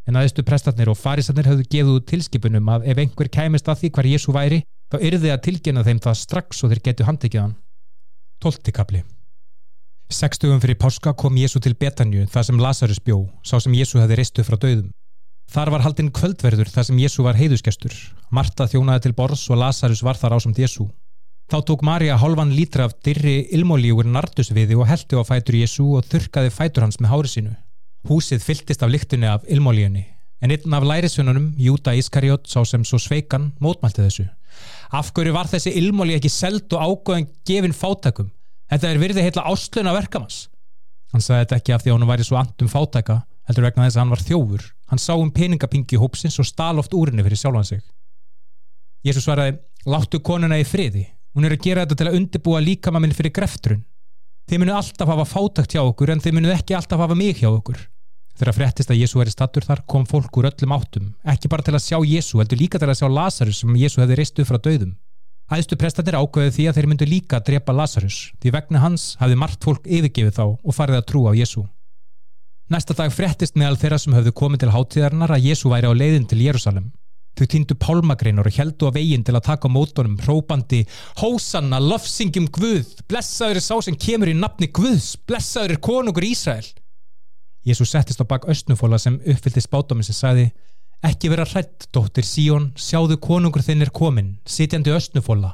En 0.09 0.19
aðeistu 0.19 0.43
prestatnir 0.43 0.91
og 0.91 0.99
farisarnir 0.99 1.47
höfðu 1.47 1.69
gefið 1.69 1.95
út 1.95 2.09
tilskipunum 2.09 2.69
að 2.75 2.91
ef 2.91 3.01
einhver 3.03 3.31
kæmist 3.31 3.71
að 3.71 3.83
því 3.83 3.93
hvar 3.95 4.11
Jésu 4.11 4.35
væri, 4.35 4.61
þá 4.91 4.97
yrði 4.99 5.31
að 5.31 5.43
tilgjena 5.47 5.85
þeim 5.87 6.03
það 6.03 6.21
strax 6.23 6.63
og 6.63 6.73
þeir 6.73 6.85
getu 6.89 7.07
handekið 7.07 7.43
hann. 7.45 7.57
Tóltikabli 8.39 9.01
Sekstugum 10.09 10.61
fyrir 10.63 10.77
páska 10.79 11.11
kom 11.13 11.35
Jésu 11.35 11.59
til 11.59 11.75
Betanju 11.75 12.23
þar 12.31 12.45
sem 12.47 12.61
Lazarus 12.63 13.01
bjó, 13.03 13.17
sá 13.43 13.59
sem 13.59 13.73
Jésu 13.75 13.99
hefði 13.99 14.15
reistu 14.17 14.45
frá 14.47 14.55
döðum. 14.55 14.93
Þar 15.51 15.71
var 15.73 15.83
haldinn 15.83 16.11
kvöldverður 16.15 16.71
þar 16.71 16.87
sem 16.87 17.01
Jésu 17.03 17.25
var 17.25 17.35
heiðuskestur. 17.35 17.91
Marta 18.31 18.69
þjónaði 18.71 19.03
til 19.05 19.13
bors 19.17 19.43
og 19.51 19.59
Lazarus 19.59 20.05
var 20.07 20.15
þar 20.17 20.37
ásamt 20.37 20.61
Jésu. 20.63 20.87
Þá 21.51 21.57
tók 21.67 21.83
Marja 21.83 22.15
hálfan 22.21 22.55
lítra 22.55 22.87
af 22.87 22.95
dyrri 23.03 23.35
ilmólíugur 23.57 24.07
nardusviði 24.07 24.79
og 24.79 24.87
heldi 24.87 25.19
á 25.19 25.23
fætur 25.27 25.59
Jésu 25.59 25.91
og 25.99 26.07
þurkaði 26.07 26.55
fætur 26.55 26.87
hans 26.87 27.01
með 27.03 27.11
hári 27.11 27.33
sínu. 27.35 27.53
Húsið 28.07 28.45
fylltist 28.47 28.87
af 28.87 28.93
lyktunni 28.95 29.27
af 29.27 29.43
ilmólíunni, 29.51 30.05
en 30.39 30.55
einn 30.55 30.79
af 30.79 30.87
lærisununum, 30.87 31.51
Júta 31.59 31.91
Ískariot, 31.91 32.47
sá 32.47 32.63
sem 32.63 32.87
svo 32.87 33.01
sveikan, 33.03 33.51
mótmælti 33.59 34.05
þessu. 34.05 34.29
Afhverju 34.89 35.33
var 35.35 35.49
þessi 35.49 35.75
ilmólí 35.77 36.15
ekki 36.17 36.31
seld 36.33 36.71
og 36.73 36.81
ágóðan 36.81 37.27
gefin 37.45 37.75
fátakum? 37.77 38.31
Þetta 38.69 38.89
er 38.89 39.01
virði 39.01 39.25
heitla 39.25 39.45
ásluna 39.49 39.93
verkamans. 39.93 40.47
Hann 41.13 41.21
sagði 41.25 41.43
þetta 41.43 41.59
ekki 41.59 41.73
af 41.75 41.83
því 41.83 41.91
að 41.91 41.95
hann 41.97 42.09
væri 42.09 42.25
svo 42.25 42.37
andum 42.39 42.69
fátaka, 42.69 43.19
heldur 43.49 43.65
vegna 43.65 43.85
þess 43.85 43.97
að 43.97 44.03
hann 44.03 44.13
var 44.13 44.23
þjófur. 44.25 44.65
Hann 44.89 45.01
sá 45.01 45.13
um 45.17 45.31
peningapingi 45.33 46.01
hópsins 46.01 46.37
og 46.41 46.49
stál 46.49 46.81
oft 46.81 46.93
úrinni 46.97 47.25
fyrir 47.25 47.41
sjálfan 47.41 47.69
sig. 47.69 47.83
Jésús 49.05 49.25
svaraði, 49.25 49.57
láttu 49.89 50.21
konuna 50.25 50.57
í 50.59 50.65
friði. 50.67 51.05
Hún 51.37 51.45
er 51.45 51.55
að 51.55 51.63
gera 51.65 51.85
þetta 51.85 51.97
til 52.01 52.09
að 52.09 52.17
undibúa 52.19 52.61
líkamaminn 52.61 53.15
fyrir 53.15 53.33
greftrun. 53.33 53.85
Þið 54.49 54.63
munu 54.63 54.73
alltaf 54.73 55.09
hafa 55.09 55.25
fátakt 55.29 55.73
hjá 55.75 55.83
okkur 55.83 56.13
en 56.13 56.21
þið 56.21 56.35
munu 56.39 56.53
ekki 56.53 56.77
alltaf 56.77 57.01
hafa 57.01 57.17
mig 57.17 57.37
hjá 57.41 57.49
okkur. 57.51 57.77
Þegar 58.39 58.55
fréttist 58.55 58.91
að 58.93 59.01
Jésu 59.01 59.19
er 59.19 59.27
í 59.27 59.33
stattur 59.33 59.65
þar 59.67 59.81
kom 59.83 60.05
fólk 60.07 60.37
úr 60.39 60.47
öllum 60.47 60.71
áttum, 60.71 61.09
ekki 61.27 61.49
bara 61.51 61.65
til 61.65 61.73
að 61.75 61.83
sjá 61.83 61.97
Jésu, 62.07 62.37
heldur 62.39 62.61
líka 62.61 62.79
til 62.79 62.87
að 62.87 63.01
sjá 63.01 63.09
Lazarus 63.11 63.57
sem 63.59 63.73
Jésu 63.75 63.99
hefði 63.99 64.15
reist 64.15 64.39
upp 64.39 64.47
frá 64.47 64.59
döðum. 64.63 64.93
Æðstu 65.51 65.75
prestanir 65.81 66.15
ákveði 66.15 66.53
því 66.55 66.67
að 66.69 66.77
þeir 66.77 66.87
myndu 66.87 67.07
líka 67.09 67.39
að 67.39 67.49
drepa 67.49 67.75
Lazarus, 67.75 68.19
því 68.39 68.53
vegna 68.55 68.83
hans 68.85 69.09
hafði 69.19 69.39
margt 69.41 69.67
fólk 69.67 69.89
yfirgefið 69.89 70.37
þá 70.37 70.45
og 70.45 70.77
farið 70.77 71.01
að 71.01 71.07
trúa 71.11 71.33
á 71.35 71.39
Jésu. 71.41 71.65
Næsta 72.71 72.95
dag 72.95 73.11
fréttist 73.11 73.59
meðal 73.59 73.79
þeirra 73.81 73.99
sem 73.99 74.15
höfðu 74.15 74.31
komið 74.39 74.63
til 74.63 74.73
hátíðarinnar 74.75 75.35
að 75.35 75.47
Jésu 75.49 75.71
væri 75.73 75.89
á 75.89 75.99
leiðin 75.99 76.27
til 76.29 76.39
Jérúsalem. 76.45 76.91
Þau 77.35 77.47
týndu 77.49 77.75
pálmagreinar 77.81 78.47
og 78.47 78.55
heldu 78.55 78.87
á 78.87 78.95
veginn 78.95 79.25
til 79.25 79.35
að 79.35 79.47
taka 79.49 79.71
mótonum, 79.71 80.19
hrópandi 80.21 80.85
Hósanna, 81.19 81.79
lofsingjum 81.81 82.47
Guð, 82.55 82.93
blessaður 83.09 83.59
er 83.59 83.65
sá 83.65 83.75
sem 83.83 83.97
kemur 83.99 84.31
í 84.31 84.37
nafni 84.37 84.69
Guðs, 84.71 85.15
blessaður 85.27 85.75
er 85.75 85.81
konungur 85.83 86.27
Ísrael. 86.29 86.69
Jésu 87.67 87.85
settist 87.85 88.21
á 88.21 88.25
bak 88.25 88.47
östnufóla 88.49 88.99
sem 88.99 89.19
uppfyldi 89.19 89.63
spátuminn 89.63 90.07
sem 90.07 90.15
sagði 90.15 90.49
Ekki 90.99 91.29
vera 91.31 91.45
hrætt, 91.47 91.87
dóttir 91.95 92.25
Síón, 92.27 92.73
sjáðu 92.75 93.15
konungur 93.23 93.63
þinn 93.63 93.85
er 93.85 93.91
komin, 93.95 94.33
sitjandi 94.43 94.91
östnufóla. 94.91 95.53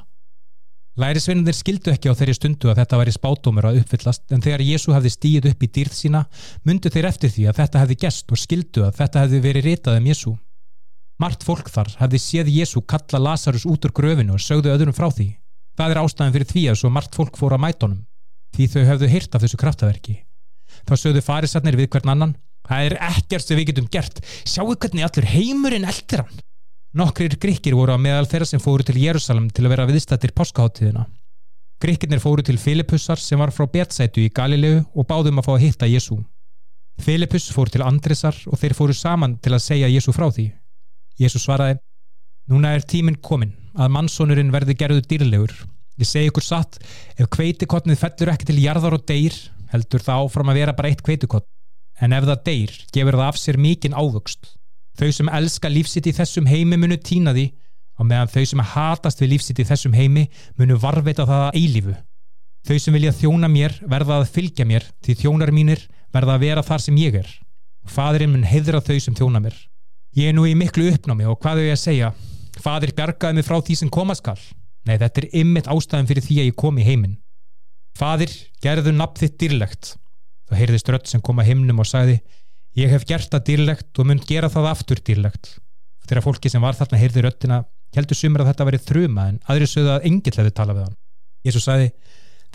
Lærisveinundir 0.98 1.54
skildu 1.54 1.92
ekki 1.92 2.10
á 2.10 2.18
þeirri 2.18 2.34
stundu 2.34 2.70
að 2.72 2.80
þetta 2.80 2.98
væri 2.98 3.12
spátumur 3.14 3.68
að 3.68 3.78
uppfyllast 3.82 4.32
en 4.32 4.42
þegar 4.42 4.64
Jésu 4.64 4.94
hefði 4.96 5.12
stíð 5.12 5.48
upp 5.52 5.62
í 5.62 5.68
dýrð 5.76 5.94
sína 5.94 6.24
myndu 6.66 6.90
þeir 6.90 7.10
eftir 7.12 7.30
því 7.30 7.46
að 7.46 7.60
þetta 7.60 7.82
hefði 7.84 7.98
gest 8.02 8.32
og 8.32 8.40
skildu 8.42 8.86
að 8.88 8.98
þetta 9.02 9.22
hefði 9.22 9.42
verið 9.44 9.68
ritað 9.68 10.00
um 10.00 10.10
Jésu. 10.10 10.34
Mart 11.22 11.46
fólk 11.46 11.70
þar 11.70 11.94
hefði 12.00 12.22
séð 12.24 12.52
Jésu 12.56 12.82
kalla 12.82 13.22
Lazarus 13.28 13.68
út 13.68 13.86
úr 13.86 13.94
gröfinu 13.94 14.34
og 14.34 14.42
sögðu 14.42 14.72
öðrum 14.72 14.96
frá 14.96 15.10
því. 15.12 15.30
Það 15.76 15.92
er 15.92 16.02
ástæðan 16.02 16.34
fyrir 16.34 16.50
því 16.50 16.64
að 16.72 16.80
svo 16.80 16.90
Mart 16.96 17.14
fólk 17.14 17.38
fór 17.38 17.54
að 17.54 17.64
mætonum, 17.68 18.02
því 18.56 18.72
þau 18.72 18.82
hefðu 18.90 19.12
hýrt 19.12 19.36
af 19.36 19.44
þessu 19.44 19.60
kraftaverki. 19.60 20.16
Þá 20.86 20.94
sögðu 21.02 21.22
farisarnir 21.26 21.78
við 21.78 21.90
hvern 21.94 22.14
annan 22.14 22.36
Það 22.66 22.88
er 22.88 22.96
ekkert 23.08 23.46
sem 23.46 23.58
við 23.58 23.68
getum 23.70 23.90
gert. 23.92 24.20
Sjáu 24.46 24.74
hvernig 24.74 25.06
allur 25.06 25.28
heimurinn 25.30 25.86
eldir 25.86 26.24
hann. 26.24 26.42
Nokkrir 26.96 27.36
gríkir 27.38 27.76
voru 27.76 27.94
á 27.94 27.98
meðal 28.00 28.26
þeirra 28.26 28.48
sem 28.48 28.62
fóru 28.62 28.86
til 28.86 28.96
Jérúsalem 28.98 29.50
til 29.54 29.66
að 29.66 29.74
vera 29.74 29.86
viðstættir 29.90 30.32
páskaháttíðina. 30.36 31.04
Gríkirnir 31.82 32.22
fóru 32.22 32.42
til 32.42 32.56
Filipussar 32.58 33.20
sem 33.20 33.38
var 33.38 33.52
frá 33.52 33.68
Betsætu 33.68 34.24
í 34.24 34.32
Galilegu 34.32 34.80
og 34.96 35.06
báðum 35.06 35.42
að 35.42 35.46
fá 35.46 35.52
að 35.54 35.64
hitta 35.66 35.90
Jésu. 35.90 36.16
Filipus 37.04 37.50
fór 37.52 37.68
til 37.68 37.84
Andresar 37.84 38.38
og 38.48 38.56
þeir 38.56 38.74
fóru 38.78 38.96
saman 38.96 39.36
til 39.44 39.52
að 39.52 39.66
segja 39.66 39.92
Jésu 39.92 40.14
frá 40.16 40.30
því. 40.32 40.48
Jésu 41.20 41.42
svaraði, 41.42 41.76
núna 42.48 42.72
er 42.72 42.86
tíminn 42.88 43.20
komin 43.20 43.52
að 43.76 43.92
mannsónurinn 43.92 44.54
verði 44.54 44.78
gerðu 44.80 45.04
dýrlegur. 45.04 45.52
Ég 46.00 46.08
segi 46.08 46.30
ykkur 46.30 46.44
satt, 46.44 46.80
ef 47.16 47.28
kveitikotnið 47.32 48.00
fellur 48.00 48.32
ekki 48.32 48.48
til 48.48 48.58
jarðar 48.64 48.96
og 48.96 49.04
deyr, 49.08 49.36
heldur 49.72 50.02
það 50.02 50.24
áfram 50.24 50.52
að 50.52 50.58
vera 50.60 50.74
bara 50.76 50.90
eitt 50.92 51.04
kveitikott 51.06 51.46
en 52.00 52.12
ef 52.12 52.26
það 52.28 52.42
deyr 52.48 52.74
gefur 52.92 53.16
það 53.18 53.28
af 53.28 53.38
sér 53.40 53.58
mikinn 53.60 53.96
ávöxt. 53.96 54.52
Þau 54.96 55.12
sem 55.12 55.30
elska 55.38 55.70
lífsitt 55.72 56.08
í 56.08 56.14
þessum 56.16 56.48
heimi 56.48 56.78
munu 56.80 56.96
týna 56.96 57.32
því 57.36 57.46
og 57.96 58.08
meðan 58.08 58.32
þau 58.32 58.44
sem 58.50 58.62
hatast 58.74 59.22
við 59.22 59.32
lífsitt 59.34 59.62
í 59.62 59.68
þessum 59.68 59.96
heimi 59.96 60.26
munu 60.60 60.76
varveita 60.80 61.26
það 61.28 61.46
að 61.46 61.58
eilífu. 61.60 61.96
Þau 62.66 62.78
sem 62.82 62.96
vilja 62.96 63.14
þjóna 63.14 63.48
mér 63.52 63.76
verða 63.86 64.20
að 64.20 64.30
fylgja 64.34 64.66
mér 64.68 64.86
því 65.04 65.18
þjónar 65.22 65.52
mínir 65.54 65.84
verða 66.12 66.36
að 66.36 66.46
vera 66.46 66.64
þar 66.66 66.84
sem 66.84 67.00
ég 67.00 67.18
er 67.22 67.28
og 67.86 67.92
fadurinn 67.94 68.32
mun 68.32 68.46
heidra 68.48 68.82
þau 68.82 68.96
sem 69.00 69.16
þjóna 69.16 69.42
mér. 69.44 69.56
Ég 70.16 70.32
er 70.32 70.36
nú 70.36 70.46
í 70.48 70.56
miklu 70.58 70.88
uppnámi 70.90 71.28
og 71.28 71.38
hvað 71.42 71.60
er 71.60 71.70
ég 71.70 71.76
að 71.76 71.84
segja? 71.84 72.12
Fadur 72.56 72.92
bjargaði 72.96 73.36
mig 73.36 73.46
frá 73.46 73.60
því 73.60 73.76
sem 73.82 73.92
komaskall. 73.92 74.40
Nei, 74.88 74.96
þetta 74.96 75.22
er 75.22 75.28
ymmit 75.42 75.68
ástæðum 75.70 76.08
fyrir 76.08 76.24
því 76.24 76.38
að 76.40 76.48
ég 76.48 76.56
kom 76.56 76.78
í 76.80 76.86
heiminn. 76.86 77.18
Fadir, 77.96 78.32
gerðu 78.60 78.92
nafn 78.92 79.22
þitt 79.22 79.38
dýrlegt 79.40 79.94
Þá 80.46 80.58
heyrðist 80.60 80.90
rött 80.92 81.08
sem 81.10 81.22
kom 81.24 81.40
að 81.42 81.50
himnum 81.50 81.80
og 81.82 81.88
sagði 81.88 82.20
Ég 82.76 82.92
hef 82.92 83.06
gert 83.08 83.32
það 83.32 83.46
dýrlegt 83.48 83.98
og 83.98 84.08
mun 84.10 84.20
gera 84.28 84.50
það 84.52 84.66
aftur 84.68 85.00
dýrlegt. 85.00 85.54
Þegar 86.04 86.24
fólki 86.26 86.50
sem 86.52 86.60
var 86.60 86.76
þarna 86.76 86.98
heyrði 87.00 87.22
röttina 87.24 87.62
heldur 87.96 88.18
sumir 88.18 88.42
að 88.44 88.50
þetta 88.50 88.66
veri 88.68 88.80
þruma 88.84 89.24
en 89.30 89.38
aðri 89.48 89.68
sögðu 89.70 89.92
að 89.94 90.08
engill 90.10 90.34
hefði 90.36 90.52
talað 90.58 90.76
við 90.76 90.84
hann. 90.84 90.96
Jésu 91.46 91.62
sagði 91.64 91.90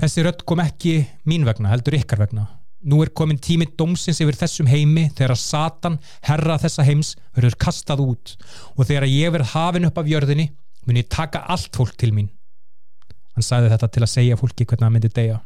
Þessi 0.01 0.23
rött 0.25 0.43
kom 0.47 0.61
ekki 0.63 0.93
mín 1.29 1.43
vegna, 1.45 1.69
heldur 1.73 1.97
ykkar 1.97 2.21
vegna. 2.21 2.45
Nú 2.87 3.01
er 3.03 3.11
komin 3.13 3.41
tími 3.41 3.67
dómsins 3.77 4.21
yfir 4.23 4.37
þessum 4.37 4.69
heimi 4.69 5.07
þegar 5.09 5.35
að 5.35 5.41
Satan, 5.41 5.97
herra 6.25 6.57
þessa 6.61 6.85
heims, 6.85 7.11
verður 7.35 7.57
kastað 7.61 8.05
út 8.05 8.35
og 8.77 8.87
þegar 8.87 9.09
ég 9.09 9.33
verð 9.35 9.51
hafin 9.51 9.89
upp 9.89 9.99
af 10.01 10.09
jörðinni 10.09 10.47
mun 10.87 11.01
ég 11.01 11.09
taka 11.11 11.43
allt 11.49 11.73
fólk 11.77 11.97
til 12.01 12.13
mín. 12.15 12.31
Hann 13.35 13.47
sagði 13.47 13.71
þetta 13.71 13.91
til 13.91 14.03
að 14.03 14.13
segja 14.13 14.39
fólki 14.39 14.67
hvernig 14.67 14.87
hann 14.87 14.95
myndi 14.97 15.11
deyja. 15.13 15.39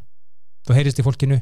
Þú 0.65 0.77
heyrist 0.79 0.99
í 1.01 1.05
fólkinu 1.05 1.41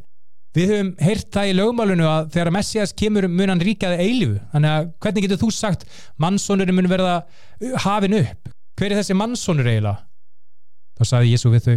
Við 0.53 0.69
höfum 0.69 0.89
heyrt 1.01 1.29
það 1.33 1.49
í 1.49 1.53
lögmálunu 1.57 2.05
að 2.05 2.27
þegar 2.35 2.53
Messias 2.53 2.91
kemur 2.93 3.25
mun 3.25 3.49
hann 3.49 3.61
ríkaði 3.63 4.03
eilifu 4.05 4.35
þannig 4.51 4.73
að 4.73 4.89
hvernig 5.01 5.25
getur 5.25 5.39
þú 5.41 5.49
sagt 5.55 5.85
mannsónurinn 6.21 6.77
mun 6.77 6.89
verða 6.91 7.15
hafin 7.87 8.19
upp 8.19 8.51
hver 8.77 8.93
er 8.93 8.99
þessi 8.99 9.17
mannsónur 9.17 9.69
eiginlega? 9.71 10.03
Þá 10.93 11.03
sagði 11.09 11.31
Jésu 11.33 11.49
við 11.53 11.65
þau 11.65 11.75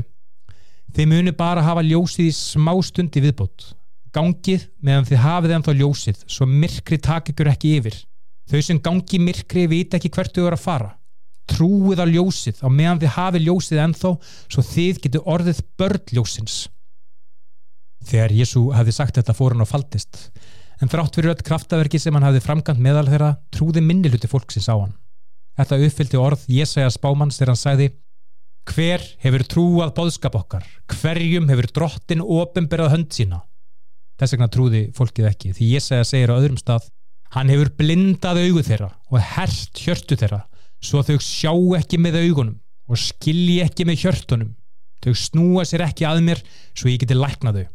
þið 0.96 1.08
munu 1.12 1.34
bara 1.36 1.64
hafa 1.64 1.86
ljósið 1.86 2.28
í 2.28 2.34
smá 2.36 2.74
stundi 2.84 3.22
viðbót. 3.24 3.70
Gangið 4.12 4.68
meðan 4.84 5.08
þið 5.08 5.22
hafið 5.24 5.54
þeim 5.54 5.64
þá 5.64 5.72
ljósið 5.80 6.20
svo 6.36 6.48
myrkri 6.50 7.00
tak 7.04 7.32
ykkur 7.32 7.50
ekki 7.52 7.72
yfir. 7.80 7.96
Þau 8.48 8.60
sem 8.64 8.80
gangi 8.80 9.20
myrkri 9.20 9.66
vita 9.72 9.96
ekki 9.96 10.12
hvert 10.12 10.36
þau 10.36 10.46
eru 10.50 10.56
að 10.58 10.64
fara 10.68 10.92
trúið 11.50 12.02
á 12.02 12.06
ljósið 12.10 12.62
á 12.62 12.68
meðan 12.68 13.02
þið 13.02 13.14
hafið 13.16 13.46
ljósið 13.48 13.82
ennþá 13.86 14.14
svo 14.22 14.64
þið 14.66 15.02
getur 15.04 15.28
orðið 15.36 15.62
börnljósins 15.78 16.64
Þegar 18.06 18.34
Jésu 18.36 18.68
hefði 18.76 18.94
sagt 18.94 19.18
þetta 19.18 19.34
fór 19.34 19.54
hann 19.54 19.66
á 19.66 19.68
faldist, 19.68 20.28
en 20.78 20.90
þrátt 20.92 21.16
fyrir 21.18 21.32
öll 21.32 21.46
kraftaverki 21.46 21.98
sem 21.98 22.14
hann 22.14 22.26
hefði 22.28 22.42
framkant 22.44 22.82
meðal 22.82 23.06
þeirra 23.08 23.32
trúði 23.54 23.82
minniluti 23.82 24.30
fólksins 24.30 24.68
á 24.70 24.76
hann. 24.76 24.94
Þetta 25.56 25.80
uppfyldi 25.86 26.20
orð 26.20 26.44
Jésaja 26.52 26.92
spámanns 26.92 27.40
þegar 27.40 27.54
hann 27.54 27.62
sagði 27.62 27.88
Hver 28.66 29.02
hefur 29.22 29.44
trúað 29.46 29.92
bóðskap 29.96 30.34
okkar? 30.36 30.64
Hverjum 30.90 31.46
hefur 31.52 31.68
drottin 31.70 32.22
ofinberað 32.22 32.92
hönd 32.96 33.12
sína? 33.14 33.40
Þess 34.18 34.34
vegna 34.34 34.50
trúði 34.52 34.82
fólkið 34.96 35.28
ekki, 35.30 35.52
því 35.54 35.70
Jésaja 35.76 36.06
segir 36.06 36.32
á 36.34 36.38
öðrum 36.38 36.58
stað 36.60 36.90
Hann 37.34 37.50
hefur 37.50 37.72
blindað 37.78 38.42
augu 38.44 38.62
þeirra 38.66 38.90
og 39.10 39.22
hert 39.34 39.80
hjörtu 39.82 40.18
þeirra 40.18 40.44
svo 40.86 41.02
þau 41.06 41.16
sjá 41.22 41.52
ekki 41.78 42.00
með 42.02 42.20
augunum 42.22 42.58
og 42.86 43.00
skilji 43.02 43.60
ekki 43.64 43.86
með 43.88 44.04
hjörtunum. 44.04 44.52
Þau 45.02 45.12
snúa 45.18 45.66
sér 45.66 45.84
ekki 45.86 46.06
að 46.08 46.22
mér 46.26 46.42
svo 46.72 46.90
ég 46.90 47.02
geti 47.02 47.18
læknað 47.18 47.60
þau. 47.60 47.66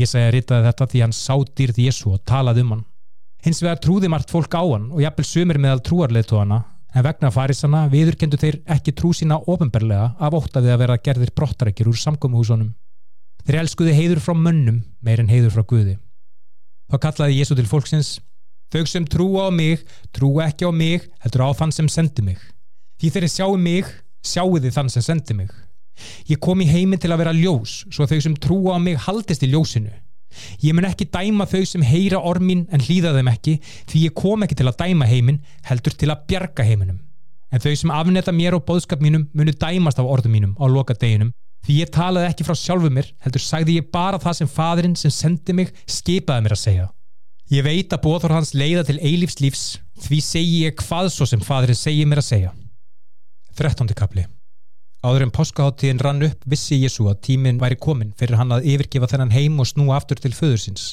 Ég 0.00 0.10
segja 0.10 0.34
ritaði 0.34 0.66
þetta 0.68 0.88
því 0.90 1.04
hann 1.04 1.16
sá 1.16 1.34
dýrð 1.38 1.80
Jésu 1.86 2.12
og 2.14 2.20
talaði 2.28 2.64
um 2.64 2.74
hann. 2.74 2.84
Hins 3.44 3.62
vegar 3.62 3.80
trúði 3.80 4.10
margt 4.12 4.32
fólk 4.32 4.52
á 4.52 4.62
hann 4.62 4.90
og 4.92 5.00
jafnvel 5.02 5.26
sumir 5.26 5.58
meðal 5.62 5.80
trúarleitóana 5.84 6.60
En 6.90 7.04
vegna 7.06 7.30
farisana 7.30 7.84
viðurkendu 7.90 8.38
þeir 8.40 8.56
ekki 8.74 8.94
trú 8.98 9.12
sína 9.14 9.38
ofinberlega 9.50 10.10
af 10.18 10.34
óttaði 10.34 10.72
að 10.72 10.80
vera 10.82 10.98
gerðir 10.98 11.30
brottarækjur 11.38 11.92
úr 11.92 11.98
samkomuhúsunum. 12.00 12.72
Þeir 13.46 13.60
elskuði 13.62 13.94
heiður 13.94 14.22
frá 14.24 14.34
mönnum 14.34 14.80
meir 15.00 15.22
en 15.22 15.30
heiður 15.30 15.54
frá 15.54 15.66
Guði. 15.70 15.94
Þá 16.90 16.96
kallaði 17.04 17.38
Jésu 17.38 17.54
til 17.54 17.68
fólksins 17.70 18.16
Þau 18.70 18.84
sem 18.86 19.06
trúa 19.06 19.48
á 19.48 19.50
mig, 19.50 19.82
trúa 20.14 20.46
ekki 20.46 20.68
á 20.68 20.70
mig, 20.70 21.08
heldur 21.24 21.46
á 21.46 21.50
þann 21.58 21.74
sem 21.74 21.88
sendi 21.90 22.22
mig. 22.22 22.38
Því 23.02 23.10
þeir 23.14 23.26
sjáu 23.32 23.56
mig, 23.58 23.88
sjáu 24.22 24.60
þið 24.60 24.76
þann 24.76 24.92
sem 24.94 25.02
sendi 25.02 25.34
mig. 25.34 25.50
Ég 26.30 26.38
kom 26.40 26.62
í 26.62 26.68
heiminn 26.70 27.00
til 27.00 27.10
að 27.10 27.24
vera 27.24 27.34
ljós, 27.34 27.82
svo 27.90 28.06
þau 28.06 28.20
sem 28.22 28.36
trúa 28.38 28.76
á 28.76 28.78
mig 28.78 29.00
haldist 29.06 29.42
í 29.42 29.50
ljósinu. 29.50 29.90
Ég 30.62 30.74
mun 30.76 30.86
ekki 30.86 31.08
dæma 31.10 31.46
þau 31.50 31.64
sem 31.66 31.82
heyra 31.82 32.20
ormin 32.22 32.66
en 32.70 32.82
hlýða 32.84 33.16
þeim 33.16 33.30
ekki, 33.32 33.56
því 33.90 34.04
ég 34.06 34.14
kom 34.14 34.46
ekki 34.46 34.60
til 34.60 34.68
að 34.70 34.78
dæma 34.84 35.08
heiminn, 35.10 35.40
heldur 35.66 35.96
til 35.98 36.12
að 36.12 36.22
bjarga 36.30 36.66
heiminum. 36.66 37.00
En 37.50 37.62
þau 37.62 37.74
sem 37.74 37.90
afneta 37.90 38.30
mér 38.30 38.54
og 38.54 38.62
bóðskap 38.68 39.02
mínum 39.02 39.26
munu 39.34 39.50
dæmast 39.50 39.98
af 39.98 40.06
orðum 40.06 40.36
mínum 40.36 40.54
á 40.54 40.64
loka 40.70 40.94
deginum, 40.94 41.34
því 41.66 41.80
ég 41.82 41.90
talaði 41.90 42.30
ekki 42.30 42.46
frá 42.46 42.54
sjálfu 42.54 42.92
mér, 42.94 43.10
heldur 43.24 43.42
sagði 43.42 43.80
ég 43.80 43.90
bara 43.90 44.22
það 44.22 44.38
sem 44.38 44.54
fadurinn 44.54 44.96
sem 44.96 45.10
sendi 45.10 45.56
mig 45.58 45.74
skipaði 45.90 46.46
mér 46.46 46.54
að 46.54 46.62
segja. 46.62 46.86
Ég 47.50 47.64
veit 47.66 47.90
að 47.90 48.04
bóður 48.04 48.36
hans 48.36 48.52
leiða 48.54 48.84
til 48.86 49.00
eilífs 49.02 49.40
lífs, 49.42 49.62
því 50.04 50.18
segi 50.22 50.58
ég 50.68 50.76
hvað 50.78 51.08
svo 51.10 51.26
sem 51.26 51.40
fadurinn 51.42 51.78
segi 51.78 52.04
mér 52.06 52.20
að 52.22 52.28
segja. 52.28 52.52
13. 53.58 53.90
kapli 53.98 54.22
Áður 55.02 55.24
en 55.24 55.32
páskaháttíðin 55.34 56.02
rann 56.04 56.22
upp 56.28 56.46
vissi 56.52 56.78
Jésu 56.78 57.08
að 57.10 57.18
tíminn 57.26 57.58
væri 57.58 57.80
komin 57.80 58.14
fyrir 58.20 58.38
hann 58.38 58.54
að 58.54 58.68
yfirgefa 58.70 59.08
þennan 59.10 59.34
heim 59.34 59.58
og 59.58 59.66
snúa 59.66 59.98
aftur 59.98 60.22
til 60.22 60.30
föðursins. 60.36 60.92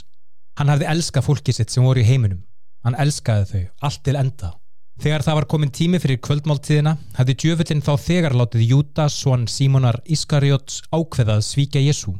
Hann 0.57 0.73
hafði 0.73 0.89
elskað 0.95 1.27
fólkið 1.27 1.59
sitt 1.59 1.75
sem 1.75 1.85
voru 1.85 2.01
í 2.01 2.07
heiminum. 2.07 2.41
Hann 2.87 2.97
elskaði 3.05 3.45
þau, 3.51 3.63
allt 3.85 4.01
til 4.07 4.17
enda. 4.17 4.53
Þegar 4.97 5.27
það 5.27 5.37
var 5.37 5.49
komin 5.53 5.75
tími 5.77 6.01
fyrir 6.01 6.23
kvöldmáltíðina 6.25 6.95
hefði 7.19 7.35
djöfullin 7.43 7.85
þá 7.85 7.93
þegar 8.01 8.33
látið 8.33 8.65
Júta, 8.71 9.05
svon 9.13 9.45
Símonar 9.45 10.01
Iskariots 10.09 10.81
ákveðað 10.89 11.45
svíkja 11.51 11.85
Jésu. 11.85 12.17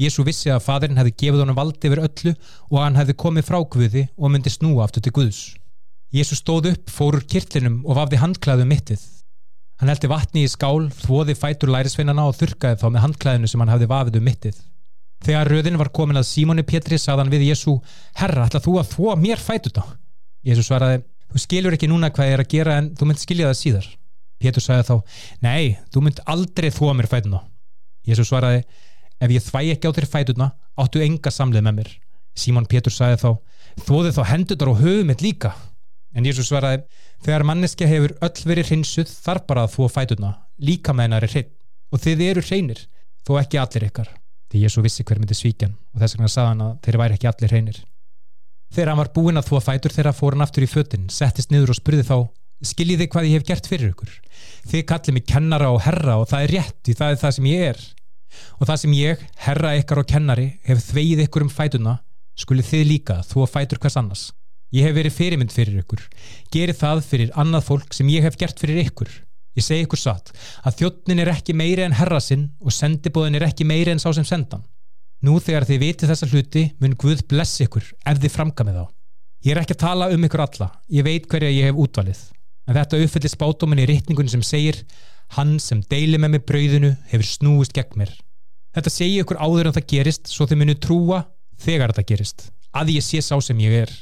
Jésu 0.00 0.24
vissi 0.24 0.50
að 0.50 0.64
fadurinn 0.64 0.98
hefði 1.00 1.14
gefið 1.20 1.42
honum 1.44 1.58
valdi 1.58 1.88
yfir 1.88 2.02
öllu 2.06 2.32
og 2.70 2.78
hann 2.80 2.96
hefði 2.96 3.18
komið 3.22 3.48
frá 3.48 3.58
Guði 3.74 4.06
og 4.16 4.32
myndi 4.32 4.52
snúa 4.52 4.86
aftur 4.86 5.04
til 5.04 5.12
Guðs. 5.16 5.42
Jésu 6.12 6.36
stóð 6.36 6.72
upp, 6.72 6.90
fórur 6.92 7.24
kirtlinum 7.24 7.82
og 7.86 7.96
vafði 7.96 8.20
handklæðu 8.20 8.66
mittið. 8.68 9.04
Hann 9.80 9.90
heldi 9.90 10.10
vatni 10.10 10.44
í 10.46 10.50
skál, 10.50 10.90
þvoði 10.94 11.34
fætur 11.34 11.72
lærisveinana 11.72 12.26
og 12.28 12.36
þurkaði 12.38 12.78
þá 12.82 12.84
með 12.92 13.04
handklæðinu 13.06 13.48
sem 13.50 13.62
hann 13.64 13.72
hafði 13.72 13.88
vafið 13.90 14.18
um 14.20 14.28
mittið. 14.28 14.60
Þegar 15.22 15.50
röðin 15.50 15.78
var 15.80 15.90
komin 15.94 16.18
að 16.18 16.28
Símóni 16.28 16.64
Pétri 16.66 16.98
sagðan 16.98 17.30
við 17.32 17.48
Jésu, 17.48 17.78
Herra, 18.18 18.46
ætla 18.48 18.60
þú 18.62 18.76
að 18.80 18.92
þvó 18.92 19.16
mér 19.22 19.42
fætur 19.42 19.74
þá? 19.74 19.82
Jésu 20.46 20.64
svaraði, 20.66 21.02
þú 21.30 21.42
skilur 21.42 21.76
ekki 21.76 21.90
núna 21.90 22.10
hvað 22.14 22.30
ég 22.30 22.36
er 22.36 22.44
að 22.44 22.52
gera 22.52 22.78
en 22.80 22.92
þú 22.98 23.08
mynd 23.08 23.22
skilja 23.22 23.50
það 23.50 23.58
síðar. 23.60 23.90
Pétur 24.42 24.64
sagði 24.64 24.88
þá, 24.90 25.18
nei, 25.46 25.76
þú 25.94 26.04
mynd 26.06 26.22
aldrei 26.34 26.70
þvó 26.74 26.94
mér 26.98 27.10
fætur 27.10 27.36
þá. 27.36 27.42
Jésu 28.10 28.26
svaraði, 28.26 28.64
ef 29.22 29.32
ég 29.32 29.44
þvæ 29.46 29.60
ekki 29.76 29.90
á 29.90 29.94
þér 29.96 30.08
fæturna, 30.10 30.48
áttu 30.76 31.02
enga 31.04 31.30
samlið 31.30 31.66
með 31.66 31.78
mér. 31.78 31.90
Símón 32.34 32.68
Pétur 32.68 32.94
sagði 32.94 33.20
þá, 33.22 33.30
þvóði 33.86 34.14
þá 34.16 34.22
hendutar 34.32 34.72
og 34.72 34.80
höfu 34.80 35.04
mitt 35.08 35.22
líka. 35.24 35.52
En 36.12 36.26
Jésu 36.28 36.44
svaraði, 36.44 36.82
þegar 37.24 37.46
manneskja 37.48 37.88
hefur 37.88 38.16
öll 38.24 38.48
verið 38.48 38.72
hrinsuð 38.72 39.12
þarf 39.12 39.46
bara 39.48 39.66
að 39.66 39.76
þú 39.76 39.86
að 39.86 39.94
fætuna, 39.96 40.32
líka 40.60 40.92
með 40.96 41.08
hennar 41.08 41.26
er 41.26 41.32
hrein 41.32 41.52
og 41.92 42.00
þið 42.00 42.24
eru 42.26 42.42
hreinir, 42.44 42.82
þó 43.24 43.32
ekki 43.40 43.60
allir 43.60 43.88
ykkar. 43.88 44.10
Því 44.52 44.66
Jésu 44.66 44.84
vissi 44.84 45.04
hver 45.04 45.20
myndi 45.20 45.36
svíkjan 45.36 45.72
og 45.76 46.02
þess 46.02 46.16
vegna 46.16 46.28
sagði 46.32 46.50
hann 46.50 46.64
að 46.66 46.76
þeir 46.84 46.98
væri 47.00 47.16
ekki 47.16 47.28
allir 47.30 47.52
hreinir. 47.52 47.80
Þegar 48.72 48.90
hann 48.92 49.00
var 49.02 49.10
búinn 49.12 49.40
að 49.40 49.48
þú 49.48 49.58
að 49.58 49.66
fætur 49.68 49.94
þeirra 49.96 50.14
fór 50.16 50.36
hann 50.36 50.44
aftur 50.44 50.64
í 50.64 50.68
föttin, 50.68 51.08
settist 51.12 51.52
niður 51.52 51.74
og 51.74 51.78
spurði 51.78 52.04
þá, 52.08 52.16
skiljið 52.64 53.02
þið 53.02 53.10
hvað 53.12 53.28
ég 53.28 53.36
hef 53.36 53.48
gert 53.48 53.68
fyrir 53.68 53.92
ykkur? 53.92 54.12
Þið 54.72 54.84
kallið 54.88 55.16
mig 55.16 55.26
kennara 55.28 55.72
og 55.72 55.82
herra 55.84 56.16
og 56.20 56.28
það 56.30 56.46
er 56.46 56.54
rétt, 56.56 56.78
því 56.84 56.96
það 57.00 57.12
er 57.12 57.20
það 57.22 57.34
sem 57.36 57.48
ég 57.50 57.64
er. 57.72 57.82
Og 58.60 58.68
það 58.68 58.80
sem 58.82 58.94
ég, 58.98 59.24
herra 59.46 59.74
ykkar 59.80 60.02
og 60.02 60.08
kennari, 60.08 60.48
hef 60.66 60.84
þveið 60.90 61.26
ykkur 61.26 61.46
um 61.46 61.52
fætuna, 61.52 61.98
skulið 62.38 62.70
þið 62.70 62.86
líka 62.88 63.18
þú 63.28 63.44
að 63.44 63.52
fætur 63.56 63.82
hvers 63.82 63.98
annars. 64.00 64.24
Ég 64.72 64.88
hef 64.88 64.96
verið 64.96 65.16
fyrirmynd 65.18 65.52
fyrir 65.52 65.82
ykkur. 65.82 66.06
Geri 66.52 66.72
það 66.76 67.02
fyrir 67.04 67.32
annað 67.36 67.66
fólk 67.66 67.92
sem 67.92 68.08
ég 68.08 68.24
hef 68.24 68.38
gert 68.40 68.60
fyrir 68.62 68.80
ykkur. 68.86 69.10
Ég 69.52 69.64
segi 69.66 69.84
ykkur 69.84 70.00
satt 70.00 70.30
að 70.64 70.78
þjóttnin 70.78 71.20
er 71.20 71.30
ekki 71.34 71.52
meiri 71.52 71.84
en 71.84 71.96
herra 71.98 72.22
sinn 72.24 72.46
og 72.64 72.72
sendibóðin 72.72 73.36
er 73.36 73.44
ekki 73.50 73.66
meiri 73.68 73.92
en 73.92 74.00
sá 74.00 74.08
sem 74.16 74.24
sendan. 74.24 74.64
Nú 75.22 75.36
þegar 75.44 75.68
þið 75.68 75.82
viti 75.82 76.08
þessa 76.08 76.28
hluti 76.32 76.62
mun 76.80 76.96
Guð 76.98 77.20
bless 77.28 77.60
ykkur 77.60 77.84
ef 77.84 78.22
þið 78.22 78.32
framkamið 78.32 78.80
á. 78.80 78.84
Ég 79.44 79.52
er 79.52 79.60
ekki 79.60 79.76
að 79.76 79.84
tala 79.84 80.08
um 80.14 80.24
ykkur 80.24 80.44
alla. 80.46 80.70
Ég 80.88 81.04
veit 81.04 81.28
hverja 81.28 81.52
ég 81.52 81.68
hef 81.68 81.82
útvalið. 81.84 82.22
En 82.64 82.78
þetta 82.78 83.00
uppfyllir 83.04 83.32
spátóminni 83.34 83.84
í 83.84 83.90
rittningun 83.90 84.30
sem 84.30 84.42
segir 84.46 84.80
Hann 85.36 85.56
sem 85.62 85.80
deili 85.88 86.18
með 86.20 86.34
mig 86.34 86.44
brauðinu 86.48 86.92
hefur 87.08 87.28
snúist 87.28 87.72
gegn 87.76 88.02
mér. 88.02 88.12
Þetta 88.76 88.92
segi 88.92 89.20
ykkur 89.22 89.40
áður 89.40 89.70
en 89.70 89.76
það 89.76 89.88
gerist 89.92 90.28
svo 90.32 90.46
þið 90.48 90.60
munu 90.60 90.76
trúa 90.80 91.22
þegar 91.60 91.92
þetta 91.92 92.08
gerist. 92.10 92.46
Að 92.72 92.94
ég 92.96 93.04
sé 93.04 93.20
sá 93.24 93.34
sem 93.44 93.58
ég 93.64 93.76
er. 93.84 93.92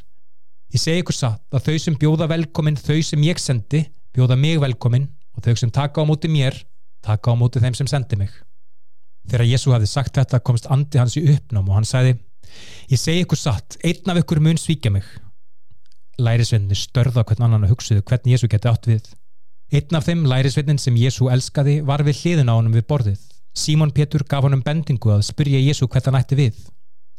Ég 0.75 0.83
segi 0.83 1.03
ykkur 1.03 1.17
satt 1.17 1.55
að 1.55 1.67
þau 1.67 1.79
sem 1.83 1.97
bjóða 1.99 2.29
velkomin 2.31 2.79
þau 2.79 2.99
sem 3.07 3.23
ég 3.27 3.39
sendi, 3.43 3.85
bjóða 4.15 4.39
mig 4.39 4.61
velkomin 4.63 5.09
og 5.35 5.47
þau 5.47 5.57
sem 5.59 5.73
taka 5.75 6.03
á 6.03 6.05
móti 6.07 6.31
mér, 6.31 6.55
taka 7.03 7.35
á 7.35 7.39
móti 7.39 7.63
þeim 7.63 7.79
sem 7.79 7.91
sendi 7.91 8.19
mig. 8.19 8.31
Þegar 9.31 9.51
Jésu 9.51 9.75
hafði 9.75 9.91
sagt 9.91 10.19
þetta 10.19 10.43
komst 10.43 10.69
andi 10.71 10.99
hans 10.99 11.17
í 11.19 11.25
uppnám 11.35 11.69
og 11.71 11.79
hann 11.79 11.89
sagði 11.89 12.17
Ég 12.91 12.99
segi 12.99 13.23
ykkur 13.23 13.39
satt, 13.39 13.77
einn 13.87 14.11
af 14.11 14.19
ykkur 14.23 14.41
mun 14.43 14.59
svíkja 14.59 14.91
mig. 14.91 15.07
Lærisveinni 16.19 16.75
störða 16.75 17.23
hvern 17.23 17.47
annan 17.47 17.67
að 17.69 17.77
hugsuðu 17.77 18.03
hvernig 18.03 18.35
Jésu 18.35 18.51
geti 18.51 18.71
átt 18.71 18.89
við. 18.91 19.07
Einn 19.71 19.97
af 19.97 20.07
þeim 20.09 20.25
lærisveinin 20.27 20.81
sem 20.83 20.97
Jésu 20.99 21.29
elskaði 21.31 21.79
var 21.87 22.03
við 22.07 22.25
hliðin 22.25 22.51
á 22.51 22.59
honum 22.59 22.75
við 22.75 22.89
borðið. 22.91 23.21
Símon 23.55 23.93
Pétur 23.95 24.25
gaf 24.27 24.43
honum 24.47 24.65
bendingu 24.67 25.13
að 25.15 25.27
spyrja 25.29 25.61
Jésu 25.63 25.87
hvert 25.87 26.09
hann 26.11 26.19
ætti 26.19 26.39
við. 26.39 26.59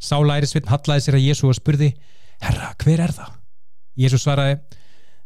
Sá 0.02 0.18
lærisvein 0.20 0.68
hallaði 0.68 1.06
sér 1.06 1.18
að 1.20 1.26
Jésu 1.30 1.48
og 1.48 1.56
spurði 1.56 1.94
Herra, 2.42 2.74
hver 2.82 3.04
er 3.06 3.14
það? 3.14 3.34
Jésu 4.02 4.18
svaraði 4.20 4.60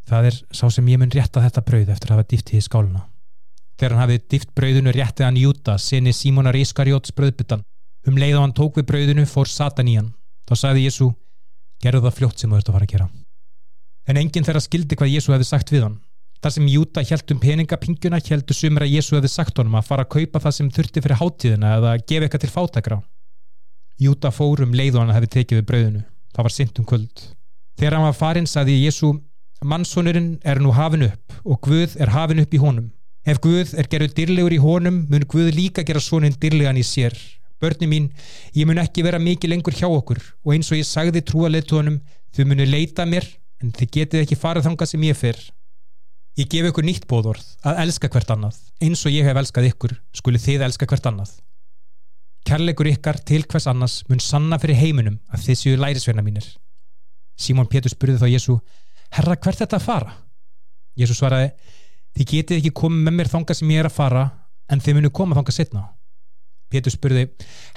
Það 0.05 0.27
er 0.29 0.35
sá 0.53 0.65
sem 0.69 0.89
ég 0.91 0.99
mun 1.01 1.13
rétta 1.13 1.41
þetta 1.41 1.63
brauð 1.65 1.91
eftir 1.95 2.11
að 2.11 2.19
hafa 2.19 2.27
dýftið 2.29 2.59
í 2.59 2.65
skáluna. 2.65 3.01
Þegar 3.75 3.95
hann 3.95 4.03
hafið 4.03 4.25
dýft 4.31 4.51
brauðinu 4.57 4.93
réttið 4.93 5.25
hann 5.25 5.39
Júta, 5.41 5.77
sinni 5.81 6.13
Símonar 6.13 6.55
Ískarjóts 6.55 7.15
brauðbyttan. 7.17 7.63
Um 8.05 8.19
leið 8.21 8.37
og 8.37 8.45
hann 8.45 8.53
tók 8.55 8.77
við 8.77 8.85
brauðinu 8.91 9.25
fór 9.25 9.49
Satan 9.49 9.89
í 9.89 9.95
hann. 9.97 10.11
Þá 10.45 10.53
sagði 10.61 10.85
Jésu, 10.85 11.09
gerðu 11.81 12.03
það 12.05 12.17
fljótt 12.19 12.43
sem 12.43 12.53
þú 12.53 12.59
ert 12.59 12.69
að 12.69 12.77
fara 12.77 12.87
að 12.87 12.93
gera. 12.93 13.07
En 14.05 14.19
enginn 14.21 14.45
þeirra 14.45 14.61
skildi 14.61 14.99
hvað 14.99 15.13
Jésu 15.15 15.33
hefði 15.33 15.49
sagt 15.49 15.73
við 15.73 15.87
hann. 15.87 15.97
Þar 16.45 16.53
sem 16.53 16.65
Júta 16.69 17.01
held 17.01 17.31
um 17.33 17.39
peningapinguna 17.41 18.19
heldur 18.21 18.53
sumir 18.53 18.83
að 18.85 18.91
Jésu 18.93 19.15
hefði 19.15 19.29
sagt 19.33 19.57
honum 19.57 19.79
að 19.79 19.87
fara 19.87 20.03
að 20.05 20.11
kaupa 20.13 20.41
það 20.43 20.53
sem 20.53 20.67
þurfti 20.75 21.01
fyrir 21.01 21.17
háttíðina 21.17 21.71
eða 21.79 21.93
gefa 21.97 22.27
eitthvað 22.27 22.43
til 22.43 22.49
fátakra. 22.53 22.97
Júta 23.97 24.29
fór 24.29 24.61
um 24.61 24.75
leið 24.77 24.99
og 24.99 25.01
hann 25.01 25.15
hefði 25.15 25.29
tekið 25.39 25.57
við 25.57 25.65
brauðinu. 25.71 26.03
Það 26.37 26.45
var 26.45 26.53
sint 26.53 26.77
um 26.77 26.85
kvöld. 26.91 27.23
Þegar 27.81 27.97
hann 27.97 28.05
var 28.05 28.19
farin 28.19 28.49
saði 28.51 28.75
Jésu 28.83 29.09
mannsónurinn 29.73 30.29
er 30.45 30.61
nú 30.61 30.75
hafin 30.77 31.07
upp 31.07 31.39
og 31.41 31.59
Guð 31.65 31.97
er 31.97 32.13
hafin 32.13 32.43
upp 32.45 32.53
í 32.53 32.61
honum. 32.61 32.93
Ef 33.25 33.41
Guð 33.41 33.73
er 33.73 33.89
gerður 33.89 34.13
dyrlegur 34.21 34.53
í 34.53 34.61
honum 34.61 35.01
mun 35.09 35.27
Guð 35.33 35.49
líka 35.57 35.81
gera 35.81 36.05
svonin 36.11 36.37
dyrlegan 36.37 36.77
í 36.77 36.85
sér. 36.85 37.17
Börni 37.57 37.89
mín, 37.89 38.11
ég 38.53 38.69
mun 38.69 38.85
ekki 38.85 39.01
vera 39.01 39.17
mikið 39.17 39.55
lengur 39.55 39.73
hjá 39.73 39.89
okkur 39.89 40.21
og 40.45 40.53
eins 40.53 40.69
og 40.69 40.77
ég 40.77 40.85
sagði 40.85 41.25
trúa 41.25 41.49
leittónum 41.49 42.03
þau 42.37 42.45
munu 42.45 42.69
leita 42.69 43.09
mér 43.09 43.25
en 43.63 43.73
þið 43.73 43.95
getið 43.97 44.27
ekki 44.27 44.43
farað 44.45 44.69
þangað 44.69 44.93
sem 44.93 45.09
ég 45.09 45.17
fyrr. 45.17 45.45
Ég 46.35 46.49
gef 46.51 46.65
ykkur 46.67 46.83
nýtt 46.83 47.05
bóðorð 47.07 47.45
að 47.63 47.77
elska 47.85 48.09
hvert 48.11 48.31
annað 48.33 48.57
eins 48.83 49.05
og 49.07 49.13
ég 49.13 49.23
hef 49.23 49.37
elskað 49.39 49.69
ykkur 49.69 49.93
skuli 50.19 50.41
þið 50.43 50.65
elska 50.65 50.87
hvert 50.89 51.05
annað. 51.07 51.29
Kærleikur 52.45 52.89
ykkar 52.91 53.21
til 53.23 53.45
hvers 53.47 53.67
annars 53.71 54.01
mun 54.09 54.19
sanna 54.19 54.59
fyrir 54.59 54.75
heiminum 54.81 55.15
að 55.31 55.45
þið 55.45 55.59
séu 55.61 55.77
lærisverna 55.79 56.25
mínir. 56.25 56.43
Símón 57.39 57.69
Pétur 57.71 57.93
spurði 57.93 58.19
þá 58.19 58.27
Jésu 58.33 58.57
Herra, 59.15 59.37
hvert 59.39 59.61
þetta 59.61 59.79
að 59.79 59.85
fara? 59.85 60.17
Jésu 60.99 61.15
svaraði 61.15 61.53
Þið 62.15 62.29
getið 62.31 62.59
ekki 62.59 62.73
komið 62.81 63.07
með 63.07 63.17
mér 63.19 63.31
þanga 63.31 63.55
sem 63.55 63.71
ég 63.71 63.81
er 63.81 63.89
að 63.89 63.95
fara 63.95 64.27
en 64.71 64.83
þið 64.83 64.99
munu 64.99 65.11
koma 65.15 65.39
þanga 65.39 65.55
setna 65.55 65.87
Pétur 66.71 66.95
spurði 66.95 67.29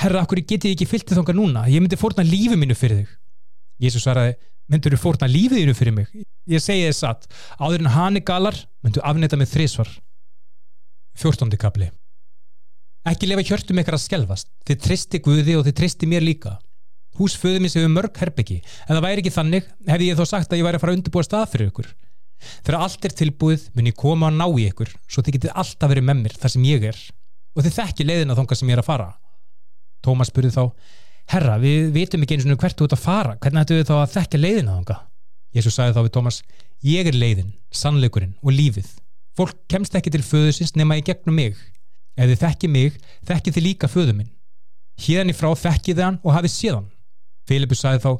Herra, 0.02 0.24
akkur 0.24 0.42
getið 0.42 0.74
ekki 0.74 0.90
fyllt 0.90 1.06
þið 1.06 1.22
þanga 1.22 1.38
núna? 1.38 1.64
Ég 1.70 1.82
myndi 1.82 1.98
fórna 1.98 2.26
lífið 2.26 2.58
mínu 2.58 2.78
fyrir 2.78 3.04
þig 3.04 3.86
Jésu 3.86 4.02
svaraði 4.02 4.34
Myndur 4.68 4.94
þú 4.96 5.00
fórna 5.00 5.28
lífið 5.30 5.62
þínu 5.62 5.76
fyrir 5.76 5.96
mig? 5.96 6.08
Ég 6.48 6.60
segi 6.60 6.84
þið 6.84 6.96
satt 6.98 7.28
Áður 7.56 7.84
en 7.84 7.92
hann 7.94 8.20
er 8.20 8.24
galar 8.28 8.56
myndu 8.84 9.00
afneta 9.06 9.38
með 9.40 9.54
þrísvar 9.54 9.92
14. 11.18 11.56
kapli 11.60 11.88
Ekki 13.08 13.30
lefa 13.30 13.46
hjörtum 13.48 13.80
ykkar 13.80 13.96
að 13.96 14.04
skelvast 14.04 14.50
Þið 14.68 14.82
tristi 14.84 15.22
Guði 15.24 15.56
og 15.56 15.64
þið 15.68 15.76
tristi 15.80 16.08
mér 16.10 16.26
líka. 16.26 16.58
Hús 17.18 17.34
föðu 17.40 17.62
mér 17.62 17.72
sem 17.72 17.82
hefur 17.82 17.94
mörg 17.94 18.18
herbyggi. 18.20 18.58
En 18.86 18.94
það 18.94 19.04
væri 19.06 19.22
ekki 19.22 19.32
þannig 19.34 19.70
hefði 19.88 20.10
ég 20.10 20.18
þó 20.18 20.26
sagt 20.28 20.52
að 20.52 20.60
ég 20.60 20.66
væri 20.68 20.78
að 20.78 20.82
fara 20.84 20.92
að 20.92 20.98
undirbúa 20.98 21.24
stað 21.26 21.46
fyrir 21.54 21.70
ykkur. 21.72 21.88
Þegar 22.66 22.84
allt 22.84 23.08
er 23.08 23.14
tilbúið 23.18 23.64
mun 23.74 23.88
ég 23.90 23.96
koma 23.98 24.28
að 24.28 24.36
ná 24.38 24.44
í 24.46 24.66
ykkur 24.68 24.92
svo 25.08 25.24
þið 25.24 25.38
getið 25.38 25.56
alltaf 25.62 25.90
verið 25.90 26.06
með 26.06 26.20
mér 26.20 26.36
þar 26.38 26.54
sem 26.54 26.68
ég 26.68 26.86
er. 26.92 27.00
Og 27.56 27.64
þið 27.66 27.78
þekki 27.80 28.06
leiðina 28.06 28.36
þonga 28.38 28.58
sem 28.60 28.70
ég 28.70 28.78
er 28.78 28.82
að 28.84 28.90
fara. 28.92 29.08
Tómas 30.04 30.30
spurði 30.30 30.52
þá 30.54 30.62
Herra, 31.28 31.58
við 31.60 31.90
veitum 31.92 32.24
ekki 32.24 32.38
eins 32.38 32.46
og 32.48 32.60
hvert 32.62 32.78
þú 32.78 32.86
ert 32.88 32.96
að 32.96 33.02
fara. 33.04 33.34
Hvernig 33.42 33.64
ættu 33.64 33.76
við 33.76 33.88
þá 33.90 33.96
að 33.98 34.12
þekka 34.14 34.40
leiðina 34.40 34.76
þonga 34.78 34.96
Jésús 35.56 35.76
sagði 35.76 35.96
þá 35.96 36.02
við 36.06 36.14
Tómas 36.16 36.38
Ég 36.86 37.08
er 37.10 37.16
leiðin, 37.18 37.52
sannleikurinn 37.74 38.36
og 38.38 38.54
lífið. 38.54 38.88
Fólk 39.36 39.56
kemst 39.70 39.96
ekki 39.98 40.12
til 40.14 40.22
föðusins 40.22 40.76
nema 40.78 40.98
í 40.98 41.02
gegnum 41.04 41.34
mig. 41.36 41.58
Ef 42.18 42.30
þið 42.30 42.42
þekki 42.44 42.70
mig, 42.70 42.96
þekki 43.26 43.54
þið 43.56 43.66
líka 43.66 43.90
föðu 43.90 44.14
minn. 44.14 44.30
Híðan 44.98 45.32
í 45.32 45.36
frá 45.36 45.50
þekki 45.58 45.94
þið 45.94 46.04
hann 46.06 46.20
og 46.22 46.34
hafið 46.34 46.54
séðan 46.54 46.88
Filipus 47.48 47.82
sagði 47.84 48.04
þá 48.06 48.10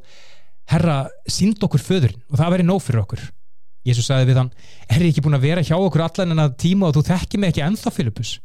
Herra, 0.69 0.97
sínd 1.25 1.63
okkur 1.65 1.81
föðurinn 1.81 2.21
og 2.29 2.37
það 2.37 2.53
veri 2.53 2.67
nóg 2.67 2.83
fyrir 2.85 3.01
okkur. 3.01 3.23
Jésús 3.87 4.09
sagði 4.09 4.29
við 4.29 4.39
hann 4.41 4.51
Er 4.91 5.01
ég 5.01 5.13
ekki 5.13 5.23
búin 5.25 5.37
að 5.37 5.47
vera 5.47 5.63
hjá 5.65 5.75
okkur 5.77 6.03
allan 6.05 6.35
en 6.35 6.43
að 6.43 6.55
tíma 6.61 6.89
og 6.89 6.97
þú 6.97 7.05
þekki 7.09 7.39
mig 7.39 7.53
ekki 7.53 7.63
ennþá 7.65 7.93
Filipus 7.95 8.35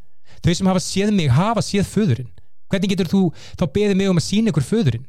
Þau 0.45 0.53
sem 0.55 0.71
hafa 0.71 0.83
séð 0.83 1.12
mig 1.17 1.33
hafa 1.33 1.65
séð 1.65 1.89
föðurinn 1.91 2.31
Hvernig 2.75 2.91
getur 2.91 3.07
þú 3.07 3.20
þá 3.55 3.64
beðið 3.70 3.99
mig 4.01 4.09
um 4.11 4.18
að 4.18 4.25
sína 4.27 4.51
ykkur 4.51 4.64
föðurinn? 4.66 5.05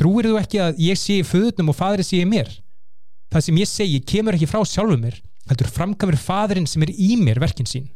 Trúir 0.00 0.30
þú 0.30 0.36
ekki 0.40 0.60
að 0.64 0.78
ég 0.80 0.96
sé 0.96 1.18
í 1.20 1.26
föðurnum 1.28 1.68
og 1.68 1.76
fadri 1.76 2.06
sé 2.06 2.22
í 2.22 2.28
mér? 2.28 2.48
Það 3.28 3.44
sem 3.44 3.58
ég 3.60 3.68
segi 3.68 3.98
kemur 4.08 4.38
ekki 4.38 4.48
frá 4.48 4.62
sjálfu 4.64 4.96
mér 4.96 5.18
heldur 5.50 5.68
framkamur 5.68 6.16
fadrin 6.16 6.68
sem 6.70 6.80
er 6.86 6.92
í 6.94 7.18
mér 7.20 7.40
verkin 7.42 7.68
sín. 7.68 7.90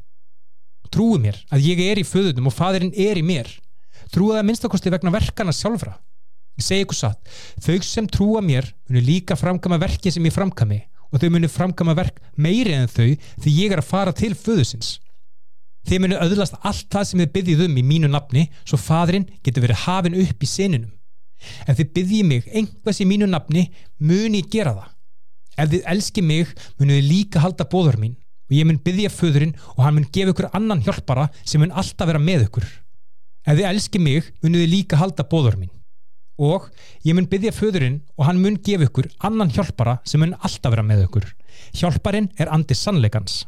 Trúi 0.93 1.17
mér 1.23 1.39
að 1.55 1.65
ég 1.71 1.81
er 1.87 2.01
í 2.03 2.05
föðurnum 2.05 2.51
og 2.51 2.55
fadrin 2.55 2.93
er 2.93 3.17
í 3.17 3.25
mér. 3.25 3.49
Trúið 4.13 4.43
að 4.43 4.49
minnstakosti 4.51 4.93
vegna 4.93 5.15
verkana 5.15 5.55
sjálfra. 5.57 5.95
Ég 6.61 6.67
segi 6.67 6.85
ykkur 6.85 6.99
satt, 6.99 7.33
þau 7.65 7.79
sem 7.83 8.07
trúa 8.11 8.43
mér 8.45 8.69
munu 8.91 9.01
líka 9.03 9.39
framkama 9.39 9.81
verki 9.81 10.13
sem 10.13 10.29
ég 10.29 10.35
framkami 10.37 10.85
og 11.11 11.23
þau 11.23 11.33
munu 11.33 11.49
framkama 11.51 11.97
verk 11.97 12.21
meiri 12.37 12.77
en 12.77 12.91
þau 12.91 13.09
því 13.41 13.55
ég 13.57 13.73
er 13.73 13.81
að 13.81 13.89
fara 13.89 14.13
til 14.15 14.35
föðusins 14.39 14.99
Þið 15.85 16.01
munu 16.01 16.17
öðlast 16.17 16.57
allt 16.65 16.87
það 16.93 17.07
sem 17.09 17.21
þið 17.21 17.33
byggjið 17.35 17.63
um 17.67 17.77
í 17.77 17.85
mínu 17.85 18.09
nafni 18.09 18.47
svo 18.63 18.79
fadrin 18.81 19.27
getur 19.45 19.67
verið 19.67 19.83
hafin 19.85 20.17
upp 20.23 20.45
í 20.45 20.49
senunum. 20.49 20.93
Ef 21.69 21.77
þið 21.77 21.91
byggjið 21.99 22.29
mig 22.31 22.49
einhvers 22.49 23.01
í 23.05 23.09
mínu 23.09 23.29
nafni 23.29 23.67
muni 24.01 24.41
ég 24.41 24.49
gera 24.55 24.73
það. 24.79 24.89
Ef 25.61 25.71
þið 25.75 25.91
elski 25.93 26.25
mig 26.25 26.55
munu 26.81 26.97
þið 26.97 27.11
líka 27.11 27.45
halda 27.45 27.69
bóður 27.69 28.01
mín. 28.01 28.17
Og 28.49 28.57
ég 28.57 28.69
mun 28.69 28.81
byggja 28.81 29.13
föðurinn 29.13 29.55
og 29.77 29.85
hann 29.85 29.99
mun 29.99 30.09
gefa 30.13 30.33
ykkur 30.33 30.51
annan 30.57 30.83
hjálpara 30.85 31.29
sem 31.45 31.61
mun 31.61 31.73
alltaf 31.73 32.09
vera 32.09 32.21
með 32.21 32.49
ykkur. 32.49 32.67
Ef 33.45 33.59
þið 33.59 33.69
elski 33.69 34.01
mig 34.01 34.33
munu 34.41 34.65
þið 34.65 34.73
líka 34.73 35.01
halda 35.01 35.29
bóður 35.29 35.61
mín. 35.61 35.73
Og 36.41 36.71
ég 37.05 37.15
mun 37.15 37.29
byggja 37.31 37.53
föðurinn 37.55 38.01
og 38.17 38.25
hann 38.29 38.41
mun 38.41 38.57
gefa 38.65 38.89
ykkur 38.89 39.13
annan 39.29 39.53
hjálpara 39.53 40.01
sem 40.09 40.25
mun 40.25 40.37
alltaf 40.41 40.73
vera 40.73 40.87
með 40.87 41.11
ykkur. 41.11 41.29
Hjálparinn 41.77 42.33
er 42.41 42.51
andi 42.53 42.77
sannleikans 42.77 43.45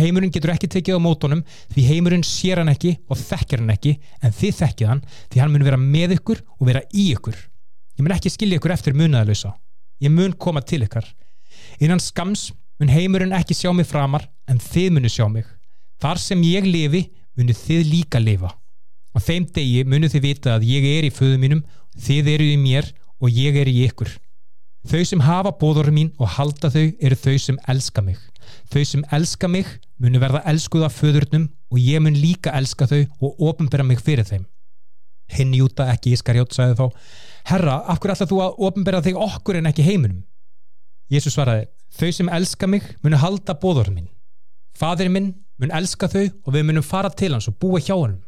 Heimurinn 0.00 0.32
getur 0.32 0.52
ekki 0.54 0.68
tekið 0.70 0.98
á 0.98 1.00
mótonum 1.02 1.42
því 1.74 1.86
heimurinn 1.90 2.26
sér 2.26 2.62
hann 2.62 2.72
ekki 2.72 2.96
og 3.10 3.18
þekkir 3.20 3.62
hann 3.62 3.74
ekki 3.74 3.96
en 4.24 4.34
þið 4.36 4.58
þekkið 4.60 4.90
hann 4.90 5.02
því 5.32 5.42
hann 5.42 5.52
mun 5.54 5.66
vera 5.66 5.80
með 5.80 6.16
ykkur 6.18 6.42
og 6.58 6.68
vera 6.68 6.82
í 6.90 7.10
ykkur. 7.14 7.36
Ég 7.98 8.04
mun 8.06 8.16
ekki 8.16 8.32
skilja 8.32 8.60
ykkur 8.60 8.74
eftir 8.74 8.96
munaðalösa. 8.96 9.52
Ég 10.00 10.12
mun 10.14 10.32
koma 10.32 10.62
til 10.64 10.82
ykkar. 10.86 11.04
Innan 11.80 12.00
skams 12.00 12.50
mun 12.80 12.92
heimurinn 12.92 13.34
ekki 13.36 13.56
sjá 13.56 13.72
mig 13.76 13.88
framar 13.88 14.24
en 14.48 14.60
þið 14.62 14.94
munu 14.96 15.10
sjá 15.12 15.26
mig. 15.28 15.44
Þar 16.00 16.22
sem 16.22 16.42
ég 16.48 16.64
lifi 16.64 17.04
munu 17.36 17.52
þið 17.56 17.84
líka 17.90 18.22
lifa. 18.22 18.54
Á 19.12 19.18
þeim 19.20 19.46
degi 19.52 19.84
munu 19.84 20.08
þið 20.08 20.24
vita 20.24 20.56
að 20.56 20.66
ég 20.70 20.86
er 20.86 21.06
í 21.08 21.12
föðu 21.12 21.36
mínum, 21.42 21.62
þið 21.98 22.34
eru 22.34 22.48
í 22.54 22.58
mér 22.60 22.88
og 23.20 23.32
ég 23.34 23.58
er 23.60 23.68
í 23.68 23.82
ykkur. 23.88 24.12
Þau 24.88 25.02
sem 25.04 25.20
hafa 25.20 25.52
bóður 25.60 25.90
mín 25.92 26.12
og 26.16 26.30
halda 26.38 26.70
þau 26.72 26.86
eru 26.88 27.16
þau 27.18 27.36
sem 27.36 27.58
elska 27.68 28.00
mig. 28.04 28.16
Þau 28.72 28.84
sem 28.86 29.04
elska 29.12 29.50
mig 29.50 29.68
munu 30.00 30.20
verða 30.22 30.44
elskuð 30.50 30.86
af 30.86 30.96
föðurnum 30.96 31.48
og 31.70 31.80
ég 31.80 32.00
mun 32.02 32.16
líka 32.16 32.54
elska 32.56 32.88
þau 32.90 33.02
og 33.20 33.42
ofinbera 33.50 33.86
mig 33.86 34.00
fyrir 34.02 34.26
þeim. 34.26 34.46
Hinn 35.30 35.52
Júta 35.54 35.86
ekki 35.92 36.14
Ískarjótt 36.16 36.56
sagði 36.56 36.78
þá 36.80 36.86
Herra, 37.50 37.76
af 37.86 38.00
hverju 38.00 38.16
ætlað 38.16 38.32
þú 38.32 38.40
að 38.44 38.64
ofinbera 38.66 39.02
þig 39.04 39.20
okkur 39.20 39.60
en 39.60 39.70
ekki 39.70 39.86
heiminum? 39.86 40.24
Jésús 41.10 41.36
svaraði 41.36 41.68
Þau 41.90 42.10
sem 42.14 42.28
elska 42.30 42.68
mig 42.70 42.84
munu 43.02 43.18
halda 43.18 43.56
bóður 43.58 43.90
mín. 43.90 44.06
Fadir 44.78 45.10
minn 45.10 45.32
mun 45.60 45.72
elska 45.74 46.08
þau 46.08 46.28
og 46.46 46.52
við 46.54 46.68
munum 46.68 46.86
fara 46.86 47.10
til 47.10 47.32
hans 47.34 47.48
og 47.50 47.58
búa 47.60 47.80
hjá 47.82 47.96
hann. 47.96 48.20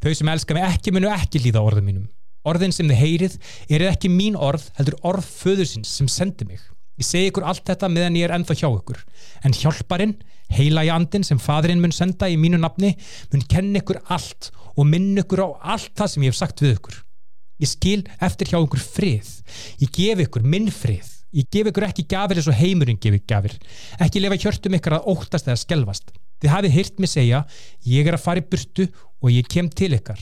Þau 0.00 0.14
sem 0.16 0.30
elska 0.32 0.56
mig 0.56 0.64
ekki 0.64 0.94
munu 0.96 1.10
ekki 1.12 1.42
líða 1.44 1.62
orðum 1.62 1.86
mínum. 1.90 2.06
Orðin 2.48 2.72
sem 2.72 2.88
þið 2.88 3.00
heyrið 3.02 3.34
er 3.68 3.84
ekki 3.90 4.08
mín 4.08 4.38
orð 4.40 4.70
heldur 4.78 4.96
orð 5.04 5.26
föðursins 5.28 5.92
sem 5.92 6.08
sendi 6.08 6.48
mig. 6.48 6.62
Ég 7.00 7.04
segi 7.04 7.28
ykkur 7.28 7.44
allt 7.48 7.66
þetta 7.68 7.90
meðan 7.92 8.16
ég 8.16 8.28
er 8.28 8.34
ennþá 8.38 8.56
hjá 8.56 8.68
ykkur. 8.70 9.02
En 9.44 9.56
hjálparinn, 9.56 10.16
heila 10.56 10.84
í 10.86 10.90
andin 10.92 11.26
sem 11.26 11.40
fadurinn 11.40 11.82
mun 11.82 11.94
senda 11.94 12.28
í 12.30 12.38
mínu 12.40 12.60
nafni, 12.60 12.94
mun 13.32 13.46
kenna 13.50 13.82
ykkur 13.82 14.02
allt 14.10 14.50
og 14.76 14.88
minna 14.88 15.24
ykkur 15.24 15.44
á 15.46 15.48
allt 15.76 15.94
það 15.98 16.12
sem 16.12 16.26
ég 16.26 16.34
hef 16.34 16.40
sagt 16.40 16.64
við 16.64 16.76
ykkur. 16.78 16.98
Ég 17.60 17.68
skil 17.68 18.02
eftir 18.24 18.50
hjá 18.50 18.58
ykkur 18.60 18.80
frið. 18.80 19.30
Ég 19.82 19.92
gef 19.92 20.24
ykkur 20.24 20.46
minn 20.46 20.70
frið. 20.72 21.08
Ég 21.36 21.46
gef 21.52 21.68
ykkur 21.70 21.86
ekki 21.86 22.06
gafir 22.10 22.40
eins 22.40 22.48
og 22.50 22.56
heimurinn 22.58 22.98
gefur 22.98 23.20
gafir. 23.28 23.54
Ekki 24.02 24.22
lefa 24.22 24.38
hjörtum 24.40 24.74
ykkur 24.78 24.96
að 24.96 25.08
óttast 25.12 25.46
eða 25.46 25.60
skelvast. 25.60 26.10
Þið 26.40 26.54
hafið 26.54 26.76
hýrt 26.78 27.00
mig 27.02 27.12
segja, 27.12 27.44
ég 27.84 28.08
er 28.08 28.16
að 28.16 28.24
fara 28.24 28.40
í 28.40 28.46
burtu 28.50 28.88
og 29.20 29.30
ég 29.30 29.48
kem 29.50 29.68
til 29.68 29.92
ykkar. 29.94 30.20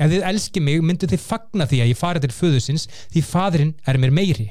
Ef 0.00 0.08
þið 0.14 0.26
elski 0.30 0.62
mig 0.64 0.80
myndu 0.80 1.10
þið 1.10 1.24
fagna 1.26 1.66
því 1.68 1.82
að 1.82 1.90
ég 1.90 1.98
fari 2.00 2.22
til 2.22 2.32
föðusins 2.32 2.86
því 3.10 3.24
fadurinn 3.26 3.74
er 3.84 3.98
mér 4.00 4.14
meiri. 4.16 4.48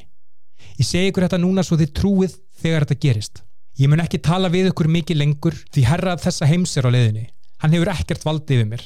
Ég 0.78 0.86
segi 0.86 1.10
ykkur 1.10 1.26
þetta 1.26 1.40
núna 1.42 1.64
svo 1.66 1.80
þið 1.80 1.96
trúið 1.98 2.36
þegar 2.62 2.86
þetta 2.86 3.04
gerist. 3.08 3.42
Ég 3.80 3.88
mun 3.88 4.02
ekki 4.04 4.20
tala 4.20 4.50
við 4.52 4.74
ykkur 4.74 4.90
mikið 4.92 5.22
lengur 5.22 5.56
því 5.72 5.86
herrað 5.88 6.24
þessa 6.26 6.48
heims 6.50 6.76
er 6.76 6.88
á 6.88 6.92
leiðinni. 6.92 7.30
Hann 7.64 7.72
hefur 7.76 7.92
ekkert 7.94 8.26
valdið 8.28 8.62
við 8.62 8.68
mér. 8.74 8.84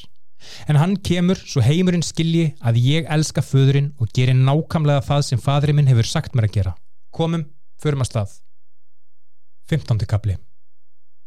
En 0.70 0.78
hann 0.78 0.96
kemur 1.02 1.40
svo 1.40 1.64
heimurinn 1.66 2.06
skilji 2.06 2.52
að 2.62 2.78
ég 2.84 3.10
elska 3.16 3.42
föðurinn 3.42 3.94
og 3.98 4.12
gerir 4.14 4.38
nákamlega 4.38 5.02
það 5.08 5.26
sem 5.30 5.42
fadurinn 5.42 5.80
minn 5.80 5.90
hefur 5.90 6.10
sagt 6.10 6.38
mér 6.38 6.50
að 6.50 6.58
gera. 6.60 6.74
Komum, 7.10 7.48
förum 7.82 8.06
að 8.06 8.12
stað. 8.12 8.36
15. 9.72 10.06
kapli 10.06 10.38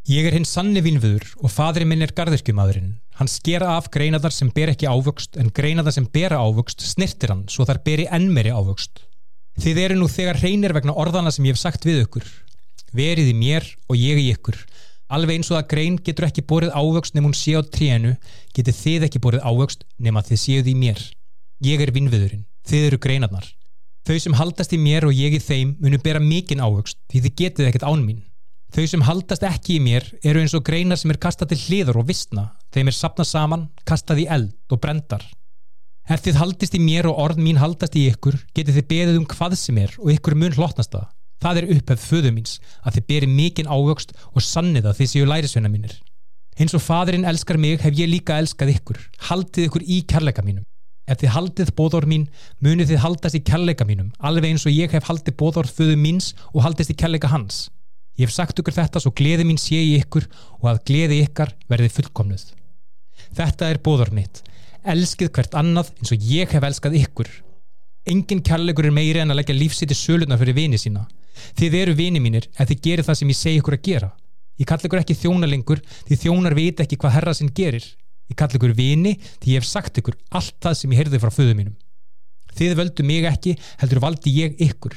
Ég 0.07 0.29
er 0.29 0.37
hinn 0.37 0.47
sanni 0.47 0.79
vinviður 0.85 1.25
og 1.43 1.51
fadurinn 1.51 1.91
minn 1.91 2.07
er 2.07 2.15
gardirkjumadurinn. 2.15 2.93
Hann 3.19 3.31
skera 3.33 3.73
af 3.75 3.89
greinaðar 3.91 4.31
sem 4.31 4.53
ber 4.55 4.71
ekki 4.71 4.87
ávöxt 4.87 5.35
en 5.41 5.51
greinaðar 5.51 5.97
sem 5.97 6.07
bera 6.07 6.39
ávöxt 6.39 6.87
snirtir 6.87 7.35
hann 7.35 7.47
svo 7.51 7.67
þar 7.67 7.83
beri 7.83 8.07
enn 8.15 8.29
meiri 8.31 8.55
ávöxt. 8.55 9.03
Þið 9.59 9.81
eru 9.83 9.97
nú 9.99 10.07
þegar 10.13 10.39
reynir 10.39 10.77
vegna 10.77 10.95
orðana 10.95 11.33
sem 11.35 11.49
ég 11.49 11.57
hef 11.57 11.65
sagt 11.65 11.89
við 11.89 12.05
ykkur. 12.05 12.29
Verið 12.95 13.33
í 13.33 13.37
mér 13.37 13.67
og 13.89 13.99
ég 13.99 14.21
í 14.23 14.29
ykkur. 14.35 14.59
Alveg 15.07 15.39
eins 15.39 15.51
og 15.53 15.61
að 15.61 15.69
grein 15.71 15.99
getur 16.03 16.27
ekki 16.27 16.43
borið 16.43 16.75
ávöxt 16.75 17.15
nefn 17.15 17.29
hún 17.29 17.37
sé 17.39 17.55
á 17.55 17.63
trénu, 17.63 18.17
getur 18.55 18.75
þið 18.75 19.07
ekki 19.07 19.23
borið 19.23 19.45
ávöxt 19.47 19.87
nefn 20.03 20.19
að 20.19 20.33
þið 20.33 20.43
séuð 20.43 20.71
í 20.73 20.75
mér. 20.79 21.03
Ég 21.63 21.83
er 21.83 21.93
vinnviðurinn, 21.95 22.47
þið 22.67 22.87
eru 22.89 22.99
greinarnar. 23.03 23.47
Þau 24.07 24.19
sem 24.23 24.37
haldast 24.39 24.75
í 24.75 24.79
mér 24.79 25.07
og 25.07 25.15
ég 25.15 25.35
í 25.35 25.43
þeim 25.43 25.77
munu 25.83 25.99
bera 26.03 26.23
mikinn 26.23 26.63
ávöxt 26.63 26.99
því 27.11 27.23
þið 27.25 27.37
getið 27.41 27.71
ekkert 27.71 27.87
án 27.87 28.03
mín. 28.03 28.21
Þau 28.75 28.85
sem 28.91 29.03
haldast 29.07 29.47
ekki 29.47 29.79
í 29.79 29.83
mér 29.83 30.05
eru 30.27 30.43
eins 30.43 30.55
og 30.55 30.67
greinar 30.67 30.99
sem 30.99 31.11
er 31.15 31.19
kastað 31.23 31.55
til 31.55 31.63
hliður 31.63 32.03
og 32.03 32.09
vissna, 32.11 32.51
þeim 32.75 32.91
er 32.91 32.97
sapnað 32.99 33.31
saman, 33.31 33.69
kastað 33.87 34.23
í 34.23 34.29
eld 34.31 34.75
og 34.75 34.83
brendar. 34.83 35.23
Ef 36.07 36.23
þið 36.23 36.39
haldist 36.39 36.75
í 36.79 36.83
mér 36.83 37.09
og 37.11 37.19
orð 37.19 37.43
mín 37.43 37.59
haldast 37.59 37.97
í 37.99 38.05
ykkur, 38.13 38.37
getið 38.55 38.79
þið 38.79 38.89
beðið 38.91 39.21
um 39.23 39.27
hvað 39.31 39.57
sem 39.59 39.79
er 39.83 39.95
og 39.99 40.13
ykkur 40.15 40.39
mun 40.39 40.55
hlottnast 40.55 40.95
það. 40.95 41.09
Það 41.43 41.61
er 41.61 41.69
upphefð 41.75 42.07
föðu 42.11 42.33
míns 42.35 42.57
að 42.83 42.97
þið 42.97 43.07
beri 43.11 43.29
mikinn 43.31 43.69
ávöxt 43.71 44.15
og 44.33 44.45
sannið 44.45 44.89
að 44.91 45.01
þið 45.01 45.11
séu 45.13 45.29
lærisveina 45.29 45.71
mínir. 45.73 45.93
Hins 46.57 46.73
og 46.77 46.83
fadurinn 46.85 47.29
elskar 47.29 47.61
mig 47.61 47.83
hef 47.83 47.99
ég 47.99 48.09
líka 48.09 48.39
elskað 48.41 48.73
ykkur. 48.77 48.99
Haldið 49.29 49.69
ykkur 49.69 49.85
í 49.85 50.01
kærleika 50.09 50.45
mínum. 50.47 50.65
Ef 51.07 51.21
þið 51.21 51.35
haldið 51.37 51.73
bóðorð 51.79 52.11
mín, 52.11 52.27
munið 52.65 52.95
þið 52.95 53.03
haldast 53.05 53.39
í 53.39 53.43
kærleika 53.47 53.85
mínum, 53.87 54.09
alveg 54.19 54.49
eins 54.51 54.65
og 54.67 54.75
ég 54.75 54.97
hef 54.97 55.07
haldið 55.07 55.37
bóðorð 55.39 55.77
föðu 55.77 55.99
míns 56.01 56.33
og 56.53 56.65
haldist 56.65 56.91
í 56.91 56.99
kærleika 56.99 57.31
hans. 57.31 57.69
Ég 58.17 58.27
hef 58.27 58.35
sagt 58.35 58.59
ykkur 58.59 58.75
þetta 58.75 59.05
svo 59.05 59.13
gleði 59.15 59.45
mín 59.47 59.61
sé 59.61 59.79
í 59.79 59.95
ykkur 60.01 60.27
og 60.63 60.71
að 60.73 60.83
gleði 60.89 61.21
ykkar 61.29 61.53
verði 61.71 61.93
fullkomnuð. 61.93 62.49
Þetta 63.37 63.71
er 63.71 63.83
bóðorð 63.85 64.17
mitt 64.17 64.43
elskið 64.87 65.33
hvert 65.35 65.57
annað 65.59 65.91
eins 65.99 66.13
og 66.15 66.27
ég 66.31 66.53
hef 66.55 66.67
elskað 66.67 66.99
ykkur 67.01 67.31
engin 68.07 68.43
kærleikur 68.47 68.87
er 68.87 68.95
meiri 68.95 69.23
en 69.23 69.35
að 69.35 69.41
leggja 69.41 69.59
lífsitt 69.59 69.93
í 69.93 69.99
söluna 69.99 70.39
fyrir 70.39 70.57
vini 70.57 70.79
sína 70.79 71.05
þið 71.59 71.77
eru 71.81 71.97
vini 71.99 72.23
mínir 72.23 72.49
ef 72.57 72.69
þið 72.71 72.83
gerir 72.87 73.07
það 73.07 73.19
sem 73.21 73.33
ég 73.33 73.39
segi 73.41 73.61
ykkur 73.61 73.77
að 73.79 73.85
gera 73.89 74.11
ég 74.61 74.69
kall 74.71 74.87
ykkur 74.89 75.03
ekki 75.03 75.19
þjónalengur 75.23 75.83
því 76.09 76.21
þjónar 76.25 76.57
veit 76.59 76.83
ekki 76.85 76.99
hvað 77.01 77.17
herra 77.19 77.35
sinn 77.37 77.53
gerir 77.57 77.85
ég 77.87 78.39
kall 78.39 78.59
ykkur 78.59 78.77
vini 78.77 79.17
því 79.43 79.57
ég 79.57 79.61
hef 79.61 79.69
sagt 79.69 80.01
ykkur 80.01 80.17
allt 80.31 80.57
það 80.63 80.79
sem 80.81 80.95
ég 80.95 81.03
heyrði 81.03 81.23
frá 81.23 81.35
föðu 81.35 81.59
mínum 81.59 81.77
þið 82.57 82.79
völdu 82.81 83.07
mig 83.07 83.29
ekki 83.29 83.55
heldur 83.83 84.03
valdi 84.05 84.33
ég 84.37 84.59
ykkur 84.69 84.97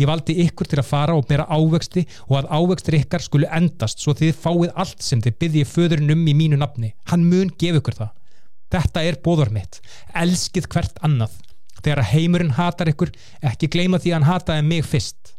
ég 0.00 0.08
valdi 0.08 0.36
ykkur 0.46 0.68
til 0.68 0.80
að 0.80 0.88
fara 0.88 1.16
og 1.16 1.26
bera 1.28 1.48
ávexti 1.50 2.06
og 2.28 2.38
að 2.40 2.50
ávextir 2.56 3.00
ykkar 3.00 3.24
skulu 3.24 3.48
endast 3.52 4.00
svo 4.00 4.14
þið 4.16 4.36
fáið 4.36 4.72
allt 4.74 5.04
sem 5.04 5.20
þið 5.24 5.38
byggði 5.42 5.66
föðurinn 5.68 6.14
um 6.14 6.24
í 6.28 6.36
mínu 6.36 6.60
nafni 6.60 6.94
hann 7.12 7.26
mun 7.28 7.52
gefa 7.60 7.82
ykkur 7.82 7.98
það 7.98 8.16
Þetta 8.70 9.02
er 9.02 9.18
bóður 9.24 9.50
mitt. 9.54 9.80
Elskið 10.14 10.68
hvert 10.70 11.00
annað. 11.06 11.34
Þegar 11.80 12.06
heimurinn 12.12 12.54
hatar 12.54 12.90
ykkur, 12.92 13.10
ekki 13.50 13.70
gleyma 13.72 13.98
því 13.98 14.12
að 14.12 14.18
hann 14.18 14.28
hataði 14.28 14.66
mig 14.68 14.86
fyrst. 14.86 15.34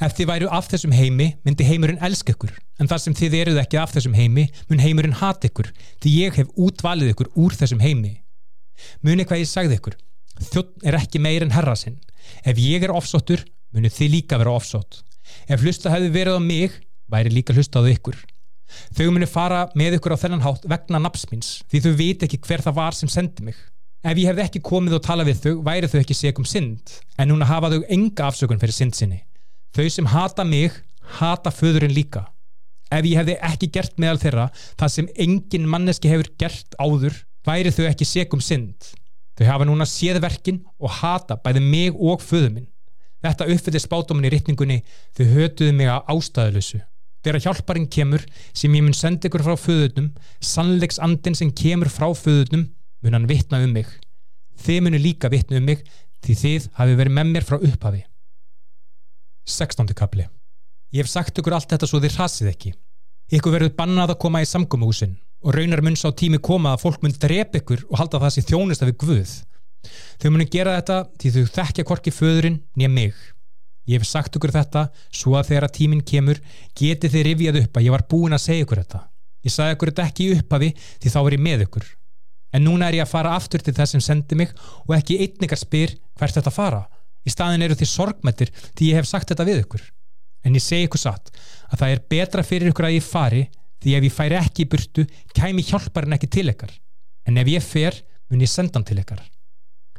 Ef 0.00 0.14
þið 0.16 0.28
væru 0.30 0.46
af 0.56 0.68
þessum 0.70 0.94
heimi, 0.96 1.26
myndi 1.44 1.64
heimurinn 1.68 2.00
elska 2.00 2.32
ykkur. 2.32 2.54
En 2.80 2.88
þar 2.88 3.02
sem 3.02 3.16
þið 3.16 3.34
eruð 3.36 3.58
ekki 3.60 3.76
af 3.76 3.92
þessum 3.92 4.14
heimi, 4.16 4.46
mun 4.70 4.80
heimurinn 4.80 5.18
hata 5.20 5.50
ykkur. 5.50 5.68
Því 6.00 6.12
ég 6.14 6.38
hef 6.40 6.54
útvalið 6.56 7.12
ykkur 7.12 7.28
úr 7.36 7.56
þessum 7.58 7.82
heimi. 7.84 8.14
Muni 9.04 9.26
hvað 9.28 9.42
ég 9.42 9.50
sagði 9.50 9.76
ykkur. 9.76 9.98
Þjótt 10.40 10.88
er 10.88 10.96
ekki 10.96 11.20
meir 11.20 11.44
en 11.44 11.52
herra 11.52 11.76
sinn. 11.76 11.98
Ef 12.48 12.56
ég 12.56 12.86
er 12.86 12.94
ofsóttur, 12.96 13.44
muni 13.76 13.92
þið 13.92 14.14
líka 14.14 14.40
vera 14.40 14.56
ofsótt. 14.56 15.02
Ef 15.44 15.60
hlusta 15.60 15.92
hefði 15.92 16.12
verið 16.16 16.40
á 16.40 16.42
mig, 16.48 16.80
væri 17.12 17.34
líka 17.34 17.52
hlusta 17.52 17.84
á 17.84 17.92
ykkur. 17.92 18.16
Þau 18.96 19.10
muni 19.12 19.28
fara 19.28 19.66
með 19.76 19.98
ykkur 19.98 20.16
á 20.16 20.22
þennan 20.22 20.44
hátt 20.46 20.64
vegna 20.70 21.00
napsmins, 21.02 21.58
því 21.68 21.84
þau 21.84 21.92
veit 21.98 22.24
ekki 22.24 22.40
hver 22.46 22.64
það 22.64 22.78
var 22.80 22.96
sem 22.96 23.10
sendi 23.10 23.44
mig. 23.50 23.58
Ef 24.00 24.16
ég 24.16 24.30
hefði 24.30 24.46
ekki 24.46 24.62
komið 24.64 24.96
og 24.96 25.02
talað 25.04 25.28
við 25.28 25.42
þau, 25.44 25.54
væri 25.66 25.90
þau 25.92 25.98
ekki 26.00 26.16
segum 26.16 26.46
synd, 26.48 26.94
en 27.20 27.28
núna 27.28 27.48
hafa 27.50 27.68
þau 27.74 27.82
enga 27.92 28.30
afsökun 28.30 28.62
fyrir 28.62 28.78
synd 28.78 28.96
sinni. 28.96 29.20
Þau 29.76 29.86
sem 29.92 30.08
hata 30.10 30.44
mig, 30.44 30.74
hata 31.20 31.52
föðurinn 31.54 31.94
líka. 31.94 32.26
Ef 32.90 33.06
ég 33.06 33.20
hefði 33.20 33.36
ekki 33.46 33.68
gert 33.70 34.00
meðal 34.02 34.18
þeirra, 34.18 34.46
það 34.80 34.94
sem 34.96 35.10
engin 35.26 35.68
manneski 35.70 36.10
hefur 36.10 36.32
gert 36.42 36.74
áður, 36.82 37.14
væri 37.46 37.70
þau 37.74 37.84
ekki 37.86 38.08
segum 38.08 38.42
synd. 38.42 38.90
Þau 39.38 39.46
hafa 39.46 39.68
núna 39.68 39.86
séð 39.86 40.18
verkin 40.24 40.64
og 40.82 40.98
hata 40.98 41.38
bæði 41.40 41.62
mig 41.62 41.94
og 41.94 42.20
föður 42.24 42.50
minn. 42.56 42.68
Þetta 43.22 43.46
uppfyllir 43.52 43.84
spátuminn 43.84 44.26
í 44.26 44.32
rittningunni, 44.34 44.80
þau 45.14 45.24
hötuðu 45.36 45.76
mig 45.76 45.90
að 45.92 46.10
ástæðulösu. 46.16 46.82
Þegar 47.20 47.42
hjálparinn 47.44 47.88
kemur 47.92 48.22
sem 48.56 48.74
ég 48.74 48.84
mun 48.84 48.96
senda 48.96 49.28
ykkur 49.28 49.44
frá 49.44 49.56
föðunum, 49.60 50.10
sannleiksandin 50.40 51.36
sem 51.36 51.50
kemur 51.52 51.92
frá 51.92 52.08
föðunum, 52.16 52.70
mun 53.04 53.16
hann 53.16 53.28
vitna 53.28 53.60
um 53.60 53.74
mig. 53.76 53.88
Þið 54.60 54.86
munu 54.86 55.00
líka 55.00 55.30
vitna 55.32 55.60
um 55.60 55.68
mig 55.68 55.84
því 56.24 56.36
þið 56.42 56.70
hafi 56.80 56.96
verið 56.96 57.16
með 57.16 57.34
mér 57.34 57.46
frá 57.46 57.60
upphafi. 57.60 58.02
16. 59.50 59.94
kapli 59.98 60.26
Ég 60.90 61.04
hef 61.04 61.10
sagt 61.10 61.36
ykkur 61.38 61.54
allt 61.54 61.70
þetta 61.70 61.86
svo 61.86 62.00
þið 62.02 62.16
rasið 62.18 62.48
ekki. 62.50 62.72
Ykkur 63.30 63.52
verður 63.54 63.76
bannað 63.76 64.16
að 64.16 64.22
koma 64.24 64.40
í 64.42 64.48
samgómahúsin 64.50 65.12
og 65.46 65.54
raunar 65.54 65.82
mun 65.86 65.96
sá 65.96 66.08
tími 66.10 66.40
koma 66.42 66.74
að 66.74 66.82
fólk 66.82 67.04
mun 67.04 67.14
drep 67.14 67.54
ykkur 67.60 67.84
og 67.86 68.00
halda 68.00 68.18
það 68.24 68.34
sem 68.34 68.46
þjónist 68.48 68.82
af 68.84 68.90
Guð. 68.98 69.34
Þau 70.20 70.30
munu 70.34 70.46
gera 70.50 70.74
þetta 70.80 70.96
því 71.20 71.30
þau 71.36 71.52
þekkja 71.54 71.86
korki 71.86 72.12
föðurinn 72.12 72.58
nýja 72.74 72.90
mig. 72.90 73.14
Ég 73.86 74.02
hef 74.02 74.10
sagt 74.10 74.34
ykkur 74.36 74.52
þetta 74.54 74.88
svo 75.08 75.36
að 75.38 75.52
þegar 75.52 75.68
að 75.68 75.76
tíminn 75.78 76.02
kemur 76.10 76.42
geti 76.76 77.08
þið 77.08 77.26
rifjað 77.28 77.62
upp 77.62 77.78
að 77.78 77.86
ég 77.86 77.94
var 77.94 78.06
búin 78.10 78.36
að 78.36 78.44
segja 78.44 78.66
ykkur 78.66 78.82
þetta. 78.82 79.00
Ég 79.46 79.54
sagði 79.54 79.76
ykkur 79.76 79.92
þetta 79.92 80.08
ekki 80.10 80.28
uppafi 80.36 80.74
því 81.00 81.14
þá 81.14 81.20
er 81.22 81.36
ég 81.36 81.44
með 81.46 81.64
ykkur. 81.68 81.86
En 82.50 82.66
núna 82.66 82.90
er 82.90 82.98
ég 82.98 83.06
að 83.06 83.14
fara 83.14 83.36
aftur 83.38 83.62
til 83.62 83.74
það 83.78 83.92
sem 83.94 84.02
sendi 84.04 84.36
mig 84.36 84.52
og 84.84 84.96
ekki 84.98 85.20
einningar 85.22 85.58
spyr 85.58 85.94
hvert 86.18 86.34
þetta 86.34 86.52
fara. 86.52 86.82
Í 87.26 87.32
staðin 87.32 87.64
eru 87.66 87.76
þið 87.78 87.90
sorgmættir 87.90 88.52
því 88.74 88.92
ég 88.92 89.00
hef 89.00 89.08
sagt 89.08 89.32
þetta 89.32 89.46
við 89.48 89.64
ykkur. 89.64 89.82
En 90.46 90.56
ég 90.56 90.64
segi 90.64 90.88
ykkur 90.88 91.02
satt 91.02 91.32
að 91.68 91.82
það 91.82 91.94
er 91.94 92.04
betra 92.14 92.44
fyrir 92.46 92.72
ykkur 92.72 92.88
að 92.88 92.96
ég 92.96 93.04
fari 93.06 93.42
því 93.80 93.96
ef 93.96 94.06
ég 94.06 94.14
færi 94.14 94.38
ekki 94.38 94.64
í 94.64 94.70
burtu 94.72 95.04
kæmi 95.36 95.64
hjálparinn 95.68 96.16
ekki 96.16 96.30
til 96.32 96.48
ykkar. 96.52 96.72
En 97.28 97.40
ef 97.40 97.50
ég 97.50 97.64
fer 97.64 98.00
mun 98.30 98.44
ég 98.44 98.50
senda 98.50 98.78
hann 98.78 98.88
til 98.88 99.00
ykkar. 99.02 99.20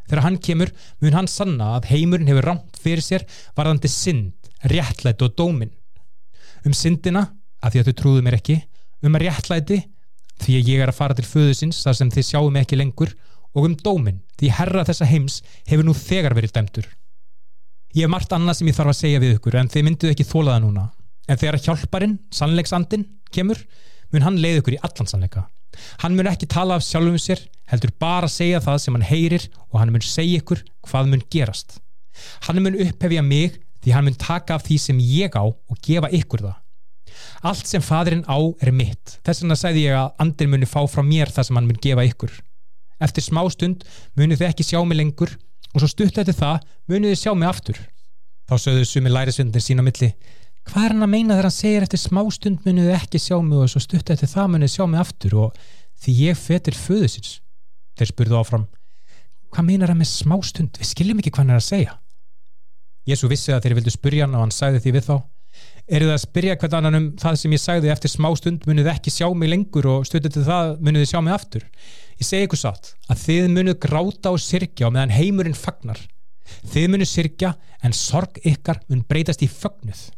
Þegar 0.07 0.25
hann 0.25 0.39
kemur 0.43 0.71
mun 1.01 1.15
hann 1.15 1.29
sanna 1.29 1.75
að 1.77 1.91
heimurinn 1.93 2.29
hefur 2.31 2.47
rámt 2.49 2.79
fyrir 2.81 3.05
sér 3.05 3.25
varðandi 3.57 3.91
synd, 3.91 4.33
réttlæti 4.67 5.27
og 5.27 5.37
dómin. 5.39 5.71
Um 6.65 6.75
syndina, 6.77 7.29
af 7.61 7.73
því 7.73 7.81
að 7.81 7.89
þau 7.89 7.97
trúðu 8.01 8.23
mér 8.25 8.37
ekki, 8.37 8.57
um 9.05 9.15
að 9.17 9.27
réttlæti, 9.27 9.79
því 10.41 10.57
að 10.57 10.71
ég 10.73 10.83
er 10.83 10.91
að 10.91 10.97
fara 10.97 11.17
til 11.17 11.27
föðusins 11.29 11.81
þar 11.85 11.97
sem 11.97 12.11
þið 12.13 12.27
sjáum 12.27 12.59
ekki 12.61 12.79
lengur, 12.81 13.13
og 13.55 13.67
um 13.67 13.77
dómin, 13.77 14.21
því 14.39 14.51
herra 14.57 14.83
þessa 14.87 15.07
heims 15.09 15.39
hefur 15.69 15.87
nú 15.87 15.95
þegar 15.97 16.35
verið 16.37 16.53
dæmtur. 16.57 16.89
Ég 17.91 18.05
hef 18.05 18.11
margt 18.11 18.31
annað 18.31 18.61
sem 18.61 18.69
ég 18.69 18.75
þarf 18.77 18.93
að 18.93 18.99
segja 19.01 19.19
við 19.19 19.33
ykkur 19.35 19.57
en 19.59 19.69
þið 19.71 19.83
mynduð 19.83 20.11
ekki 20.13 20.25
þólaða 20.29 20.61
núna. 20.63 20.83
En 21.27 21.39
þegar 21.39 21.57
hjálparinn, 21.65 22.13
sannleiksandin, 22.31 23.03
kemur, 23.35 23.59
mun 24.15 24.23
hann 24.23 24.39
leið 24.39 24.61
ykkur 24.61 24.77
í 24.77 24.79
allan 24.87 25.09
sannleika. 25.11 25.43
Hann 25.99 26.15
mun 26.15 26.29
ekki 26.31 26.47
tala 26.51 26.77
af 26.79 26.85
sjálfum 26.87 27.19
sér, 27.19 27.41
heldur 27.71 27.91
bara 27.99 28.29
segja 28.31 28.61
það 28.63 28.79
sem 28.83 28.95
hann 28.95 29.07
heyrir 29.09 29.47
og 29.69 29.81
hann 29.81 29.91
mun 29.91 30.07
segja 30.07 30.39
ykkur 30.39 30.63
hvað 30.87 31.11
mun 31.11 31.25
gerast. 31.31 31.81
Hann 32.47 32.63
mun 32.63 32.79
upphefja 32.79 33.23
mig 33.27 33.59
því 33.83 33.95
hann 33.95 34.07
mun 34.07 34.19
taka 34.19 34.55
af 34.55 34.65
því 34.67 34.79
sem 34.85 35.03
ég 35.03 35.35
á 35.35 35.43
og 35.43 35.83
gefa 35.83 36.11
ykkur 36.15 36.45
það. 36.47 36.57
Allt 37.43 37.67
sem 37.67 37.83
fadurinn 37.83 38.23
á 38.23 38.39
er 38.63 38.71
mitt. 38.71 39.17
Þess 39.25 39.43
vegna 39.43 39.59
segði 39.59 39.87
ég 39.89 39.99
að 39.99 40.11
andin 40.23 40.51
muni 40.51 40.69
fá 40.69 40.79
frá 40.87 41.03
mér 41.03 41.31
það 41.33 41.49
sem 41.49 41.59
hann 41.59 41.67
mun 41.67 41.83
gefa 41.83 42.07
ykkur. 42.07 42.33
Eftir 43.01 43.25
smá 43.25 43.41
stund 43.51 43.83
muni 44.15 44.37
þið 44.37 44.51
ekki 44.51 44.67
sjá 44.67 44.79
mig 44.85 44.99
lengur 44.99 45.35
og 45.71 45.79
svo 45.79 45.89
stutt 45.89 46.21
eftir 46.21 46.37
það 46.37 46.61
muni 46.91 47.11
þið 47.11 47.19
sjá 47.23 47.33
mig 47.37 47.49
aftur. 47.49 47.81
Þá 48.49 48.55
sögðu 48.59 48.87
sumi 48.89 49.11
lærisvindin 49.11 49.63
sína 49.63 49.85
milli 49.85 50.11
hvað 50.67 50.85
er 50.85 50.93
hann 50.93 51.05
að 51.05 51.11
meina 51.11 51.35
þegar 51.35 51.47
hann 51.47 51.55
segir 51.55 51.85
eftir 51.85 52.01
smá 52.01 52.21
stund 52.33 52.65
munið 52.67 52.91
ekki 52.95 53.21
sjá 53.21 53.37
mig 53.41 53.63
og 53.63 53.71
svo 53.71 53.81
stutt 53.81 54.11
eftir 54.13 54.29
það 54.29 54.53
munið 54.53 54.73
sjá 54.75 54.83
mig 54.85 55.01
aftur 55.01 55.37
og 55.45 55.57
því 56.03 56.15
ég 56.19 56.37
fetir 56.37 56.77
föðusins 56.77 57.39
þeir 57.97 58.11
spurðu 58.11 58.37
áfram 58.39 58.67
hvað 59.51 59.67
meinar 59.67 59.91
hann 59.91 60.01
með 60.01 60.11
smá 60.13 60.37
stund 60.45 60.77
við 60.79 60.91
skiljum 60.91 61.21
ekki 61.21 61.33
hvað 61.33 61.43
hann 61.43 61.55
er 61.55 61.61
að 61.61 61.67
segja. 61.67 61.97
Jésu 63.09 63.29
vissi 63.31 63.53
að 63.55 63.65
þeir 63.65 63.77
vildu 63.79 63.93
spyrja 63.93 64.27
hann 64.27 64.37
og 64.37 64.45
hann 64.45 64.53
sagði 64.55 64.83
því 64.83 64.93
við 64.97 65.07
þá 65.09 65.15
eru 65.91 66.07
það 66.07 66.15
að 66.15 66.23
spyrja 66.23 66.57
hvern 66.61 66.77
annan 66.77 66.99
um 66.99 67.07
það 67.19 67.39
sem 67.41 67.55
ég 67.55 67.63
sagði 67.63 67.91
eftir 67.91 68.13
smá 68.13 68.29
stund 68.39 68.67
munið 68.69 68.91
ekki 68.93 69.11
sjá 69.11 69.25
mig 69.35 69.51
lengur 69.51 69.89
og 69.91 70.05
stutt 70.07 70.29
eftir 70.29 70.45
það 70.47 70.77
munið 70.85 71.09
sjá 71.09 71.19
mig 71.25 71.35
aftur 71.35 71.65
ég 72.21 72.29
segi 72.29 72.47
ykkur 72.47 72.61
satt 72.61 72.93
að 73.09 73.25
þið 73.25 73.51
munið 73.57 73.77
gráta 73.87 74.31
og 74.31 74.41
sirkja 74.41 74.87
og 74.87 74.95
meðan 74.95 75.17
heimurinn 75.17 75.57
fagnar 75.57 75.99
þið 76.71 76.89
munið 76.93 77.11
sirkja 77.11 77.53
en 77.81 77.95
sorg 77.97 78.39
ykkar 78.45 78.83
mun 78.87 79.05
breytast 79.09 79.43
í 79.45 79.49
fögnuð 79.51 80.09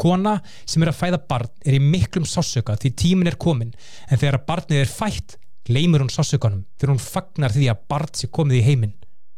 Kona 0.00 0.36
sem 0.68 0.84
er 0.84 0.90
að 0.92 0.98
fæða 0.98 1.20
barn 1.30 1.52
er 1.64 1.78
í 1.78 1.80
miklum 1.80 2.26
sásöka 2.28 2.76
því 2.80 2.92
tímin 3.00 3.30
er 3.30 3.38
komin 3.40 3.72
en 4.10 4.20
þegar 4.20 4.42
barnið 4.48 4.82
er 4.82 4.92
fætt 4.92 5.38
gleymur 5.66 6.04
hún 6.04 6.12
sásökanum 6.12 6.64
þegar 6.76 6.92
hún 6.92 7.02
fagnar 7.02 7.54
því 7.54 7.70
að 7.72 7.84
barn 7.90 8.12
sé 8.14 8.28
komið 8.28 8.60
í 8.60 8.64
heiminn. 8.66 8.94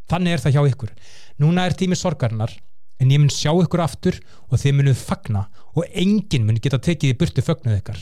Þannig 0.08 0.34
er 0.34 0.42
það 0.42 0.56
hjá 0.56 0.62
ykkur. 0.72 0.92
Núna 1.38 1.66
er 1.68 1.76
tími 1.78 1.96
sorgarinnar 1.98 2.52
en 2.98 3.12
ég 3.12 3.22
mun 3.22 3.32
sjá 3.32 3.52
ykkur 3.54 3.84
aftur 3.84 4.18
og 4.48 4.58
þið 4.58 4.78
munuð 4.80 5.00
fagna 5.00 5.46
og 5.76 5.86
enginn 5.92 6.48
mun 6.48 6.58
geta 6.62 6.80
tekið 6.82 7.14
í 7.14 7.18
burtu 7.20 7.44
fögnuð 7.44 7.78
ykkar. 7.78 8.00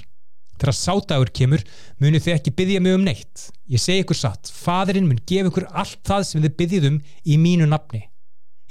Þegar 0.57 0.79
sátagur 0.81 1.33
kemur 1.37 1.65
munu 2.03 2.21
þið 2.23 2.37
ekki 2.39 2.55
byggja 2.57 2.83
mig 2.85 2.97
um 2.97 3.07
neitt. 3.07 3.49
Ég 3.69 3.83
segi 3.83 4.05
ykkur 4.05 4.19
satt, 4.19 4.51
fadurinn 4.53 5.09
mun 5.09 5.23
gefa 5.29 5.51
ykkur 5.53 5.71
allt 5.73 6.01
það 6.07 6.29
sem 6.29 6.45
þið 6.45 6.61
byggjum 6.61 6.93
um 6.95 7.01
í 7.25 7.41
mínu 7.41 7.69
nafni. 7.69 8.07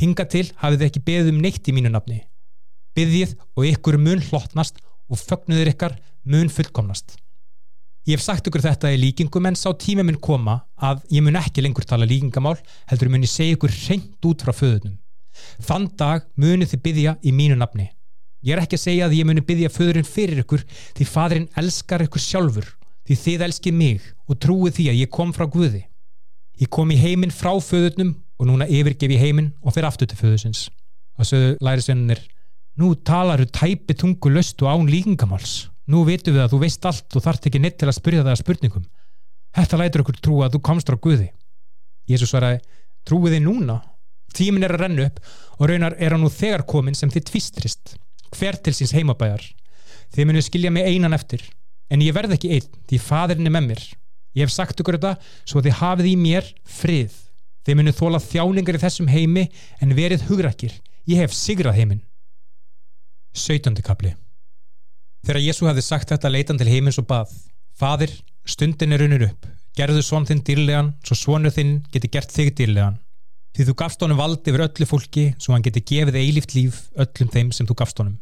Hinga 0.01 0.25
til 0.27 0.47
hafið 0.61 0.81
þið 0.81 0.89
ekki 0.89 1.05
byggðum 1.09 1.43
neitt 1.43 1.69
í 1.69 1.75
mínu 1.75 1.93
nafni 1.93 2.23
byggðið 2.95 3.35
og 3.55 3.67
ykkur 3.69 3.99
mun 3.99 4.23
hlottnast 4.29 4.79
og 5.11 5.19
fögnuður 5.19 5.71
ykkar 5.73 5.95
mun 6.31 6.51
fullkomnast. 6.51 7.17
Ég 8.05 8.19
hef 8.19 8.23
sagt 8.23 8.47
ykkur 8.47 8.63
þetta 8.63 8.91
í 8.93 8.99
líkingum 9.01 9.47
en 9.49 9.57
sá 9.57 9.71
tíma 9.81 10.05
mun 10.05 10.19
koma 10.21 10.59
að 10.77 11.01
ég 11.15 11.25
mun 11.25 11.39
ekki 11.39 11.63
lengur 11.65 11.87
tala 11.89 12.07
líkingamál 12.07 12.55
heldur 12.91 13.09
mun 13.11 13.25
ég 13.25 13.31
segja 13.31 13.57
ykkur 13.57 13.73
reynd 13.73 14.29
út 14.29 14.45
frá 14.45 14.53
föðunum. 14.53 14.99
Þann 15.67 15.89
dag 15.99 16.27
munu 16.39 16.67
þið 16.69 16.83
byggja 16.85 17.15
í 17.25 17.33
mínu 17.35 17.57
nafni. 17.59 17.89
Ég 18.45 18.53
er 18.53 18.61
ekki 18.61 18.77
að 18.77 18.83
segja 18.83 19.07
að 19.07 19.17
ég 19.17 19.27
muni 19.27 19.41
byggja 19.45 19.73
föðurinn 19.73 20.07
fyrir 20.07 20.43
ykkur 20.43 20.61
því 20.69 21.07
fadurinn 21.09 21.49
elskar 21.57 22.05
ykkur 22.05 22.21
sjálfur 22.21 22.67
því 23.05 23.17
þið 23.23 23.45
elskið 23.47 23.77
mig 23.79 24.05
og 24.29 24.39
trúið 24.41 24.77
því 24.77 24.85
að 24.91 25.01
ég 25.01 25.11
kom 25.13 25.33
frá 25.33 25.47
Guði. 25.49 25.81
Ég 26.61 26.69
kom 26.71 26.93
í 26.93 26.99
heiminn 27.01 27.33
frá 27.33 27.51
föðunum 27.57 28.13
og 28.37 28.49
núna 28.49 28.69
yfirgef 28.69 29.11
ég 29.15 29.25
heiminn 29.25 29.51
og 29.61 29.73
fyrir 29.73 29.89
aftur 29.89 30.09
til 30.09 30.19
föðusins. 30.19 30.67
Það 31.17 31.29
sögðu 31.31 31.51
lærisvennir 31.65 32.21
Nú 32.75 32.91
talaru 33.07 33.45
tæpi 33.47 33.95
tungu 33.95 34.29
löst 34.29 34.61
og 34.61 34.67
án 34.67 34.89
líkingamáls. 34.91 35.69
Nú 35.87 36.03
vitum 36.03 36.35
við 36.35 36.43
að 36.43 36.51
þú 36.51 36.57
veist 36.59 36.85
allt 36.85 37.15
og 37.15 37.23
þart 37.23 37.45
ekki 37.47 37.61
neitt 37.63 37.77
til 37.79 37.87
að 37.87 37.95
spyrja 37.95 38.23
það 38.25 38.33
að 38.33 38.41
spurningum. 38.41 38.87
Þetta 39.55 39.79
lætur 39.79 40.03
okkur 40.03 40.17
trú 40.19 40.39
að 40.43 40.57
þú 40.57 40.61
komst 40.67 40.91
á 40.91 40.95
Guði. 40.99 41.29
Jésús 42.09 42.33
svaraði, 42.33 42.59
trúið 43.07 43.37
þið 43.37 43.45
núna? 43.45 43.77
Tímin 44.35 44.67
er 44.67 44.75
að 44.75 44.83
renna 44.83 45.05
upp 45.07 45.21
og 45.55 45.69
raunar 45.71 45.95
er 45.95 46.11
hann 46.11 46.25
nú 46.25 46.31
þegar 46.33 46.65
komin 46.67 46.97
sem 46.99 47.13
þið 47.13 47.27
tvistrist. 47.29 47.95
Hver 48.33 48.57
til 48.63 48.73
síns 48.77 48.95
heimabæjar. 48.95 49.43
Þið 50.15 50.29
munið 50.29 50.47
skilja 50.47 50.71
mig 50.73 50.87
einan 50.89 51.15
eftir. 51.17 51.43
En 51.91 52.01
ég 52.01 52.15
verð 52.15 52.33
ekki 52.37 52.55
einn, 52.55 52.71
því 52.89 52.99
fadurinn 53.01 53.49
er 53.49 53.53
með 53.53 53.69
mér. 53.69 53.85
Ég 54.35 54.47
hef 54.47 54.53
sagt 54.55 54.81
okkur 54.81 54.97
þetta 54.97 55.13
svo 55.45 55.61
þið 55.61 55.79
hafið 55.81 56.09
í 56.09 56.15
mér 56.19 56.49
frið. 56.65 57.13
Þið 57.65 57.79
munið 57.79 57.99
þóla 57.99 58.21
þjáningar 58.23 58.77
í 58.77 58.83
þessum 58.83 59.11
heimi 59.11 59.47
en 59.81 59.95
verið 59.97 60.25
hugrakir. 60.29 60.73
Ég 61.05 61.21
hef 61.21 61.33
sigrað 61.37 61.79
heiminn. 61.79 62.03
17. 63.35 63.81
kapli 63.83 64.13
Þegar 65.25 65.41
Jésu 65.43 65.67
hafði 65.67 65.83
sagt 65.83 66.11
þetta 66.13 66.31
leitan 66.31 66.59
til 66.59 66.69
heimins 66.69 66.99
og 67.01 67.07
bað 67.09 67.33
Fadir, 67.75 68.13
stundin 68.47 68.95
er 68.95 69.03
unnur 69.03 69.25
upp 69.27 69.49
gerðu 69.75 70.03
svon 70.05 70.27
þinn 70.27 70.43
dýrlegan 70.47 70.93
svo 71.03 71.17
svonu 71.19 71.51
þinn 71.51 71.81
geti 71.91 72.11
gert 72.13 72.31
þig 72.31 72.53
dýrlegan 72.55 72.95
því 73.55 73.67
þú 73.69 73.75
gafst 73.79 74.01
honum 74.03 74.19
vald 74.19 74.47
yfir 74.47 74.65
öllu 74.67 74.87
fólki 74.89 75.25
svo 75.39 75.55
hann 75.55 75.65
geti 75.65 75.83
gefið 75.93 76.19
eilíft 76.21 76.55
líf 76.57 76.81
öllum 76.99 77.31
þeim 77.31 77.51
sem 77.55 77.67
þú 77.67 77.77
gafst 77.81 78.01
honum. 78.01 78.17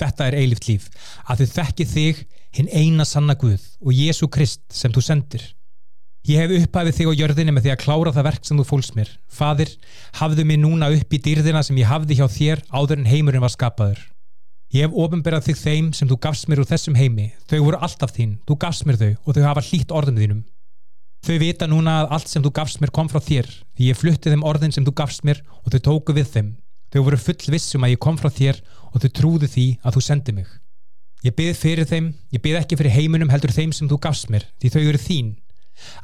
Þetta 0.00 0.26
er 0.26 0.38
eilíft 0.40 0.68
líf 0.68 0.88
að 1.30 1.44
þau 1.44 1.58
þekki 1.58 1.86
þig 1.90 2.24
hinn 2.58 2.70
eina 2.70 3.06
sanna 3.06 3.36
Guð 3.38 3.62
og 3.82 3.94
Jésu 3.94 4.28
Krist 4.30 4.64
sem 4.74 4.92
þú 4.94 5.04
sendir. 5.06 5.44
Ég 6.24 6.40
hef 6.40 6.64
upphæfið 6.64 6.96
þig 6.96 7.10
á 7.12 7.18
jörðinni 7.20 7.52
með 7.52 7.66
því 7.66 7.72
að 7.74 7.82
klára 7.82 8.12
það 8.16 8.26
verk 8.30 8.46
sem 8.48 8.56
þú 8.56 8.64
fólst 8.64 8.94
mér. 8.96 9.10
Fadir, 9.28 9.70
hafðu 10.16 10.46
mig 10.48 10.56
núna 10.62 10.88
upp 10.94 11.12
í 11.12 11.20
dýrðina 11.20 11.60
sem 11.66 11.76
ég 11.82 11.90
hafði 11.90 12.16
hjá 12.16 12.24
þér 12.32 12.62
áður 12.72 13.02
en 13.02 13.10
heimurinn 13.10 13.44
var 13.44 13.52
skapaður. 13.52 14.00
Ég 14.72 14.88
hef 14.88 14.96
ofinberað 15.04 15.50
þig 15.50 15.58
þeim 15.60 15.90
sem 15.94 16.08
þú 16.08 16.16
gafst 16.24 16.48
mér 16.48 16.64
úr 16.64 16.70
þessum 16.70 16.96
heimi. 16.96 17.28
Þau 17.44 17.60
voru 17.66 17.82
alltaf 17.84 18.14
þín, 18.16 18.38
þú 18.48 18.56
gafst 18.64 18.88
mér 18.88 18.98
þau 19.02 19.10
og 19.12 19.36
þau 19.36 19.44
hafa 19.44 19.66
hlýtt 19.68 19.92
orðum 19.94 20.22
þínum. 20.22 20.40
Þau 21.24 21.38
vita 21.40 21.64
núna 21.64 22.02
að 22.02 22.10
allt 22.12 22.28
sem 22.28 22.42
þú 22.44 22.50
gafst 22.52 22.82
mér 22.82 22.90
kom 22.92 23.08
frá 23.08 23.16
þér, 23.24 23.46
því 23.78 23.86
ég 23.88 23.96
flutti 23.96 24.28
þeim 24.28 24.42
orðin 24.44 24.74
sem 24.76 24.84
þú 24.84 24.92
gafst 25.00 25.22
mér 25.24 25.38
og 25.62 25.72
þau 25.72 25.80
tóku 25.86 26.12
við 26.12 26.26
þeim. 26.34 26.50
Þau 26.92 27.00
voru 27.06 27.20
full 27.22 27.52
vissum 27.54 27.86
að 27.86 27.94
ég 27.94 28.00
kom 28.04 28.18
frá 28.20 28.28
þér 28.28 28.58
og 28.90 29.00
þau 29.00 29.08
trúðu 29.16 29.48
því 29.48 29.64
að 29.80 29.96
þú 29.96 30.02
sendi 30.04 30.34
mig. 30.36 30.50
Ég 31.24 31.32
byð 31.38 31.54
fyrir 31.56 31.88
þeim, 31.88 32.10
ég 32.28 32.42
byð 32.44 32.58
ekki 32.60 32.76
fyrir 32.76 32.92
heiminum 32.92 33.32
heldur 33.32 33.54
þeim 33.56 33.72
sem 33.72 33.88
þú 33.88 33.96
gafst 34.04 34.28
mér, 34.28 34.44
því 34.60 34.72
þau 34.74 34.82
eru 34.82 35.00
þín. 35.00 35.30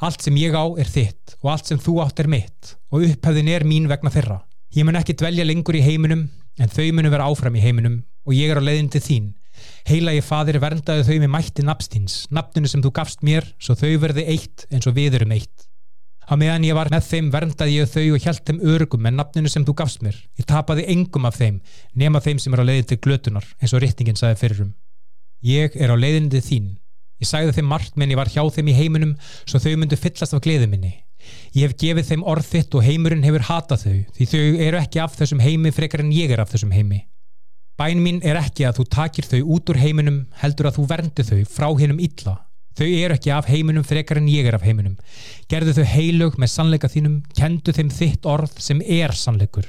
Allt 0.01 0.25
sem 0.25 0.39
ég 0.41 0.57
á 0.57 0.65
er 0.81 0.89
þitt 0.89 1.35
og 1.43 1.51
allt 1.53 1.69
sem 1.69 1.83
þú 1.85 1.99
átt 2.01 2.23
er 2.23 2.31
mitt 2.31 2.73
og 2.89 3.05
upphefðin 3.05 3.53
er 3.53 3.67
mín 3.69 3.85
vegna 3.91 4.09
þeirra. 4.09 4.39
Ég 4.73 4.87
mun 4.87 4.97
ekki 4.97 5.13
dvelja 5.21 5.45
lengur 5.45 5.77
í 5.77 5.85
heiminum 5.85 6.25
en 6.57 6.73
þau 6.73 6.89
munu 6.97 7.13
vera 7.13 7.29
áfram 7.29 7.61
í 7.61 7.61
heiminum 7.61 8.01
og 8.25 8.33
ég 8.33 8.49
er 8.49 8.57
á 8.57 8.65
leiðin 8.65 8.89
til 8.89 9.05
þín. 9.05 9.29
Heila 9.91 10.13
ég 10.15 10.23
fadir 10.23 10.55
verndaði 10.63 11.03
þau 11.03 11.17
með 11.19 11.29
mætti 11.33 11.63
nafstíns, 11.67 12.13
nafninu 12.31 12.69
sem 12.71 12.79
þú 12.79 12.93
gafst 12.95 13.25
mér, 13.27 13.43
svo 13.59 13.73
þau 13.75 13.97
verði 13.99 14.23
eitt 14.31 14.63
eins 14.71 14.87
og 14.87 14.95
við 14.95 15.17
erum 15.17 15.33
eitt. 15.35 15.65
Á 16.31 16.39
meðan 16.39 16.63
ég 16.63 16.77
var 16.77 16.87
með 16.93 17.09
þeim 17.09 17.27
verndaði 17.33 17.73
ég 17.75 17.89
þau 17.91 18.05
og 18.15 18.23
hjælt 18.23 18.45
þeim 18.47 18.61
örgum 18.71 19.03
með 19.03 19.17
nafninu 19.17 19.51
sem 19.51 19.65
þú 19.67 19.75
gafst 19.81 20.05
mér. 20.05 20.15
Ég 20.39 20.47
tapaði 20.47 20.85
engum 20.93 21.27
af 21.27 21.41
þeim, 21.41 21.59
nema 21.91 22.23
þeim 22.23 22.39
sem 22.39 22.55
er 22.55 22.63
á 22.63 22.69
leiðin 22.69 22.87
til 22.87 22.99
glötunar, 23.03 23.51
eins 23.59 23.75
og 23.75 23.83
rittningin 23.83 24.15
sagði 24.15 24.39
fyrirum. 24.45 24.71
Ég 25.43 25.75
er 25.75 25.91
á 25.91 25.95
leiðin 25.99 26.31
til 26.31 26.45
þín. 26.47 26.73
Ég 27.19 27.27
sagði 27.27 27.59
þeim 27.59 27.71
margt 27.73 27.99
menn 27.99 28.15
ég 28.15 28.21
var 28.21 28.31
hjá 28.31 28.47
þeim 28.47 28.71
í 28.71 28.79
heiminum, 28.79 29.15
svo 29.43 29.59
þau 29.59 29.75
myndu 29.75 29.99
fyllast 29.99 30.39
af 30.39 30.45
gleði 30.45 30.71
minni. 30.71 30.95
Ég 31.51 31.67
hef 31.67 31.75
gefið 31.83 32.13
þeim 32.13 32.27
orð 32.31 32.47
þitt 32.47 32.79
og 32.79 32.87
heimurinn 32.87 33.27
hefur 33.27 33.49
hatað 33.51 33.83
þau, 33.83 33.97
því 34.15 34.31
þau 34.31 34.45
eru 34.69 34.79
ekki 34.85 35.03
af 35.03 35.19
þessum 35.19 35.43
heimi 35.43 35.75
frekar 35.75 36.05
en 36.05 36.15
ég 36.15 36.31
er 36.31 36.39
af 36.39 36.55
þessum 36.55 36.71
heimi. 36.71 37.03
Bæn 37.81 37.97
mín 38.05 38.21
er 38.21 38.37
ekki 38.37 38.67
að 38.69 38.77
þú 38.77 38.87
takir 38.93 39.25
þau 39.25 39.39
út 39.55 39.73
úr 39.73 39.81
heiminum, 39.81 40.23
heldur 40.37 40.69
að 40.69 40.75
þú 40.77 40.87
verndi 40.91 41.23
þau 41.25 41.39
frá 41.49 41.69
hinnum 41.79 42.01
illa 42.03 42.37
Þau 42.77 42.87
eru 42.87 43.15
ekki 43.17 43.31
af 43.35 43.49
heiminum 43.51 43.83
frekar 43.83 44.21
en 44.21 44.29
ég 44.31 44.47
er 44.47 44.55
af 44.55 44.63
heiminum. 44.63 44.95
Gerðu 45.51 45.73
þau 45.79 45.87
heilög 45.91 46.37
með 46.39 46.51
sannleika 46.53 46.89
þínum, 46.91 47.17
kendu 47.35 47.73
þeim 47.75 47.89
þitt 47.91 48.27
orð 48.31 48.53
sem 48.63 48.79
er 48.85 49.11
sannleikur. 49.17 49.67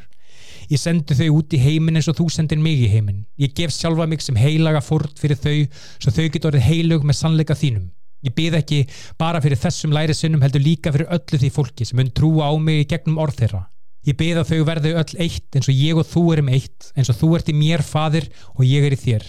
Ég 0.71 0.79
sendi 0.79 1.17
þau 1.19 1.41
út 1.41 1.57
í 1.57 1.61
heimin 1.61 1.99
eins 1.99 2.09
og 2.13 2.17
þú 2.21 2.29
sendir 2.31 2.63
mig 2.63 2.79
í 2.79 2.87
heimin. 2.93 3.25
Ég 3.43 3.57
gef 3.59 3.75
sjálfa 3.75 4.07
mig 4.07 4.23
sem 4.23 4.39
heilaga 4.39 4.81
fórd 4.85 5.19
fyrir 5.19 5.41
þau 5.41 5.57
svo 5.99 6.15
þau 6.15 6.29
getur 6.29 6.53
orðið 6.53 6.69
heilög 6.69 7.09
með 7.09 7.19
sannleika 7.19 7.59
þínum. 7.59 7.91
Ég 8.23 8.37
bið 8.39 8.61
ekki 8.61 8.81
bara 9.19 9.43
fyrir 9.43 9.59
þessum 9.59 9.93
læri 9.97 10.15
sinnum 10.15 10.45
heldur 10.47 10.63
líka 10.63 10.95
fyrir 10.95 11.11
öllu 11.11 11.43
því 11.43 11.51
fólki 11.57 11.89
sem 11.89 11.99
mun 11.99 12.13
trúa 12.15 12.49
á 12.49 12.53
mig 12.55 12.87
gegnum 12.93 13.19
orð 13.19 13.43
þeirra. 13.43 13.65
Ég 14.03 14.17
bið 14.19 14.41
að 14.41 14.49
þau 14.51 14.65
verðu 14.67 14.93
öll 14.99 15.21
eitt 15.23 15.57
eins 15.57 15.69
og 15.71 15.79
ég 15.79 15.99
og 16.01 16.09
þú 16.11 16.23
erum 16.35 16.51
eitt, 16.51 16.91
eins 16.99 17.11
og 17.13 17.19
þú 17.21 17.29
ert 17.39 17.51
í 17.53 17.55
mér 17.55 17.85
fadir 17.87 18.27
og 18.57 18.65
ég 18.67 18.87
er 18.89 18.97
í 18.97 18.99
þér. 18.99 19.27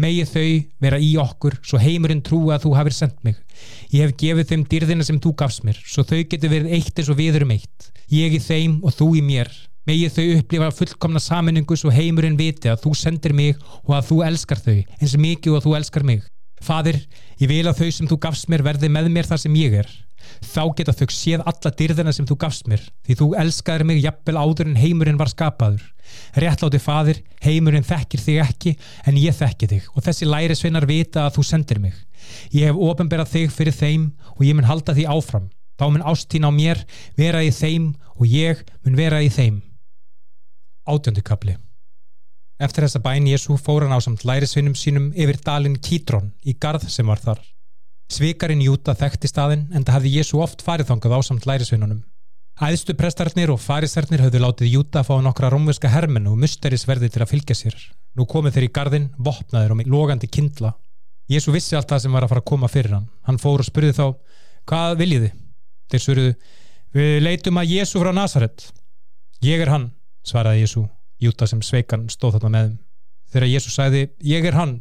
Megi 0.00 0.24
þau 0.26 0.46
vera 0.82 0.98
í 0.98 1.10
okkur 1.20 1.58
svo 1.60 1.78
heimurinn 1.82 2.22
trúa 2.24 2.56
að 2.56 2.64
þú 2.64 2.72
hafið 2.78 2.96
sendt 2.96 3.18
mig. 3.26 3.36
Ég 3.92 4.06
hef 4.06 4.16
gefið 4.18 4.48
þeim 4.52 4.64
dyrðina 4.72 5.06
sem 5.06 5.20
þú 5.22 5.34
gafst 5.42 5.66
mér 5.68 5.78
svo 5.84 6.06
þau 6.08 6.22
getur 6.24 6.54
verið 6.54 6.74
eitt 6.78 6.98
eins 6.98 7.12
og 7.12 7.20
við 7.20 7.38
erum 7.40 7.52
eitt. 7.54 7.90
Ég 8.08 8.32
í 8.32 8.40
þeim 8.42 8.80
og 8.80 8.96
þú 8.96 9.10
í 9.20 9.24
mér. 9.28 9.52
Megi 9.88 10.08
þau 10.12 10.24
upplifa 10.38 10.72
fullkomna 10.80 11.20
saminningu 11.22 11.76
svo 11.76 11.92
heimurinn 11.92 12.40
viti 12.40 12.72
að 12.72 12.82
þú 12.86 12.96
sendir 12.96 13.36
mig 13.36 13.60
og 13.84 13.94
að 14.00 14.10
þú 14.10 14.18
elskar 14.26 14.64
þau 14.64 14.74
eins 14.80 15.14
og 15.14 15.24
mikið 15.24 15.52
og 15.52 15.60
að 15.60 15.68
þú 15.68 15.78
elskar 15.78 16.08
mig 16.08 16.26
Fadir, 16.64 17.00
ég 17.38 17.50
vil 17.50 17.64
að 17.68 17.82
þau 17.82 17.88
sem 17.94 18.10
þú 18.10 18.18
gafst 18.22 18.48
mér 18.50 18.64
verði 18.66 18.90
með 18.92 19.10
mér 19.14 19.28
þar 19.28 19.42
sem 19.44 19.58
ég 19.58 19.76
er. 19.82 19.90
Þá 20.44 20.62
geta 20.76 20.94
þau 20.94 21.06
séð 21.14 21.44
alla 21.46 21.72
dyrðina 21.78 22.12
sem 22.14 22.26
þú 22.28 22.36
gafst 22.42 22.66
mér 22.70 22.82
því 23.06 23.16
þú 23.20 23.28
elskaður 23.42 23.84
mig 23.88 24.00
jafnvel 24.02 24.40
áður 24.40 24.70
en 24.70 24.80
heimurinn 24.80 25.20
var 25.20 25.30
skapaður. 25.32 25.84
Réttláti 26.36 26.80
fadir, 26.82 27.22
heimurinn 27.44 27.86
þekkir 27.86 28.24
þig 28.24 28.40
ekki 28.44 28.74
en 29.06 29.20
ég 29.20 29.36
þekki 29.36 29.70
þig 29.72 29.86
og 29.94 30.04
þessi 30.06 30.28
lærisveinar 30.28 30.88
vita 30.88 31.26
að 31.26 31.38
þú 31.38 31.46
sendir 31.50 31.82
mig. 31.84 31.94
Ég 32.52 32.68
hef 32.68 32.82
ofinberað 32.88 33.32
þig 33.36 33.54
fyrir 33.54 33.78
þeim 33.78 34.10
og 34.34 34.42
ég 34.46 34.58
mun 34.58 34.68
halda 34.68 34.96
því 34.96 35.06
áfram. 35.14 35.48
Þá 35.78 35.86
mun 35.94 36.08
ástín 36.10 36.48
á 36.48 36.50
mér 36.50 36.82
vera 37.16 37.44
í 37.46 37.54
þeim 37.54 37.92
og 38.18 38.26
ég 38.26 38.66
mun 38.82 38.98
vera 38.98 39.22
í 39.22 39.30
þeim. 39.30 39.62
Átjöndi 40.88 41.22
kapli 41.22 41.56
Eftir 42.58 42.86
þessa 42.86 43.02
bæn 43.04 43.28
Jésu 43.30 43.54
fór 43.60 43.86
hann 43.86 43.94
á 43.94 44.00
samt 44.02 44.24
lærisveinum 44.26 44.74
sínum 44.74 45.12
yfir 45.14 45.38
dalin 45.46 45.78
Kítrón 45.78 46.32
í 46.42 46.56
garð 46.58 46.88
sem 46.90 47.06
var 47.06 47.22
þar 47.22 47.42
Svikarinn 48.10 48.64
Júta 48.64 48.96
þekkti 48.98 49.30
staðin 49.30 49.68
en 49.70 49.84
það 49.84 49.98
hafði 49.98 50.14
Jésu 50.16 50.40
oft 50.42 50.64
farið 50.66 50.90
þangað 50.90 51.14
á 51.14 51.20
samt 51.28 51.46
lærisveinunum 51.46 52.02
Æðstu 52.58 52.96
prestarnir 52.98 53.52
og 53.54 53.60
farisarnir 53.62 54.24
höfðu 54.24 54.40
látið 54.42 54.72
Júta 54.72 55.04
fá 55.06 55.12
nokkra 55.22 55.52
rómverska 55.52 55.92
hermen 55.92 56.24
og 56.26 56.40
musterisverði 56.42 57.06
til 57.14 57.22
að 57.22 57.30
fylgja 57.30 57.54
sér. 57.54 57.76
Nú 58.18 58.26
komið 58.26 58.56
þeir 58.56 58.66
í 58.66 58.70
gardin, 58.74 59.06
vopnaður 59.14 59.76
og 59.76 59.78
með 59.78 59.92
logandi 59.94 60.26
kindla. 60.26 60.72
Jésu 61.30 61.54
vissi 61.54 61.78
allt 61.78 61.86
það 61.92 62.02
sem 62.02 62.18
var 62.18 62.26
að 62.26 62.34
fara 62.34 62.42
að 62.42 62.48
koma 62.50 62.72
fyrir 62.72 62.96
hann. 62.96 63.06
Hann 63.30 63.38
fór 63.38 63.62
og 63.62 63.68
spurði 63.68 63.94
þá, 63.94 64.06
hvað 64.66 64.98
viljið 65.04 65.28
þið? 65.28 65.38
Þeir 65.86 66.04
svöruðu, 66.08 66.36
við 66.98 67.16
leitum 67.28 67.62
að 67.62 67.74
Jésu 67.76 68.02
frá 68.02 68.10
Nazaret. 68.18 68.70
Ég 69.46 69.62
er 69.62 69.70
hann, 69.76 69.90
svaraði 70.26 70.66
Jésu. 70.66 70.88
Júta 71.22 71.48
sem 71.50 71.62
sveikan 71.64 72.06
stóð 72.12 72.38
þarna 72.38 72.52
með. 72.54 72.74
Þegar 73.32 73.50
Jésu 73.52 73.72
sagði, 73.74 74.06
ég 74.24 74.46
er 74.48 74.56
hann, 74.56 74.78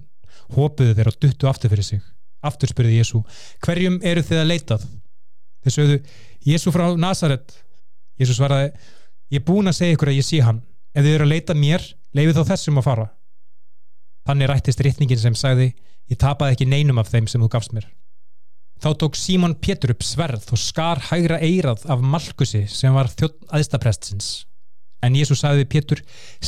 hópuðu 0.55 0.95
þeir 0.95 1.11
og 1.11 1.19
duttu 1.21 1.49
aftur 1.49 1.73
fyrir 1.73 1.87
sig. 1.87 2.01
Aftur 2.45 2.71
spurði 2.71 2.99
Jésu, 2.99 3.23
hverjum 3.65 3.97
eru 4.05 4.23
þið 4.23 4.41
að 4.43 4.51
leitað? 4.51 4.83
Þeir 5.65 5.73
sögðu, 5.73 5.97
Jésu 6.47 6.71
frá 6.71 6.85
Nazaret 6.95 7.57
Jésús 8.17 8.39
svaraði 8.39 8.71
ég 9.33 9.41
er 9.41 9.45
búin 9.45 9.69
að 9.69 9.77
segja 9.79 9.97
ykkur 9.97 10.11
að 10.11 10.19
ég 10.19 10.25
sé 10.25 10.41
hann 10.41 10.63
ef 10.93 11.05
þið 11.05 11.13
eru 11.13 11.27
að 11.27 11.33
leita 11.35 11.55
mér, 11.57 11.83
leifið 12.17 12.39
þá 12.39 12.51
þessum 12.53 12.81
að 12.81 12.87
fara 12.87 13.07
þannig 14.27 14.51
rættist 14.51 14.83
rittningin 14.83 15.21
sem 15.21 15.37
sagði 15.37 15.69
ég 16.09 16.19
tapaði 16.21 16.55
ekki 16.55 16.69
neinum 16.71 17.01
af 17.01 17.11
þeim 17.11 17.29
sem 17.29 17.43
þú 17.43 17.51
gafst 17.53 17.75
mér 17.77 17.87
þá 18.81 18.89
tók 19.03 19.17
Símon 19.19 19.57
Pétur 19.61 19.93
upp 19.93 20.05
sverð 20.05 20.49
og 20.53 20.61
skar 20.61 21.01
hægra 21.11 21.39
eirað 21.45 21.85
af 21.91 22.01
Malkusi 22.01 22.65
sem 22.71 22.95
var 22.97 23.11
þjótt 23.13 23.37
aðstaprestsins 23.53 24.31
en 25.03 25.19
Jésús 25.19 25.43
sagði 25.43 25.63
við 25.63 25.71
Pétur 25.75 26.01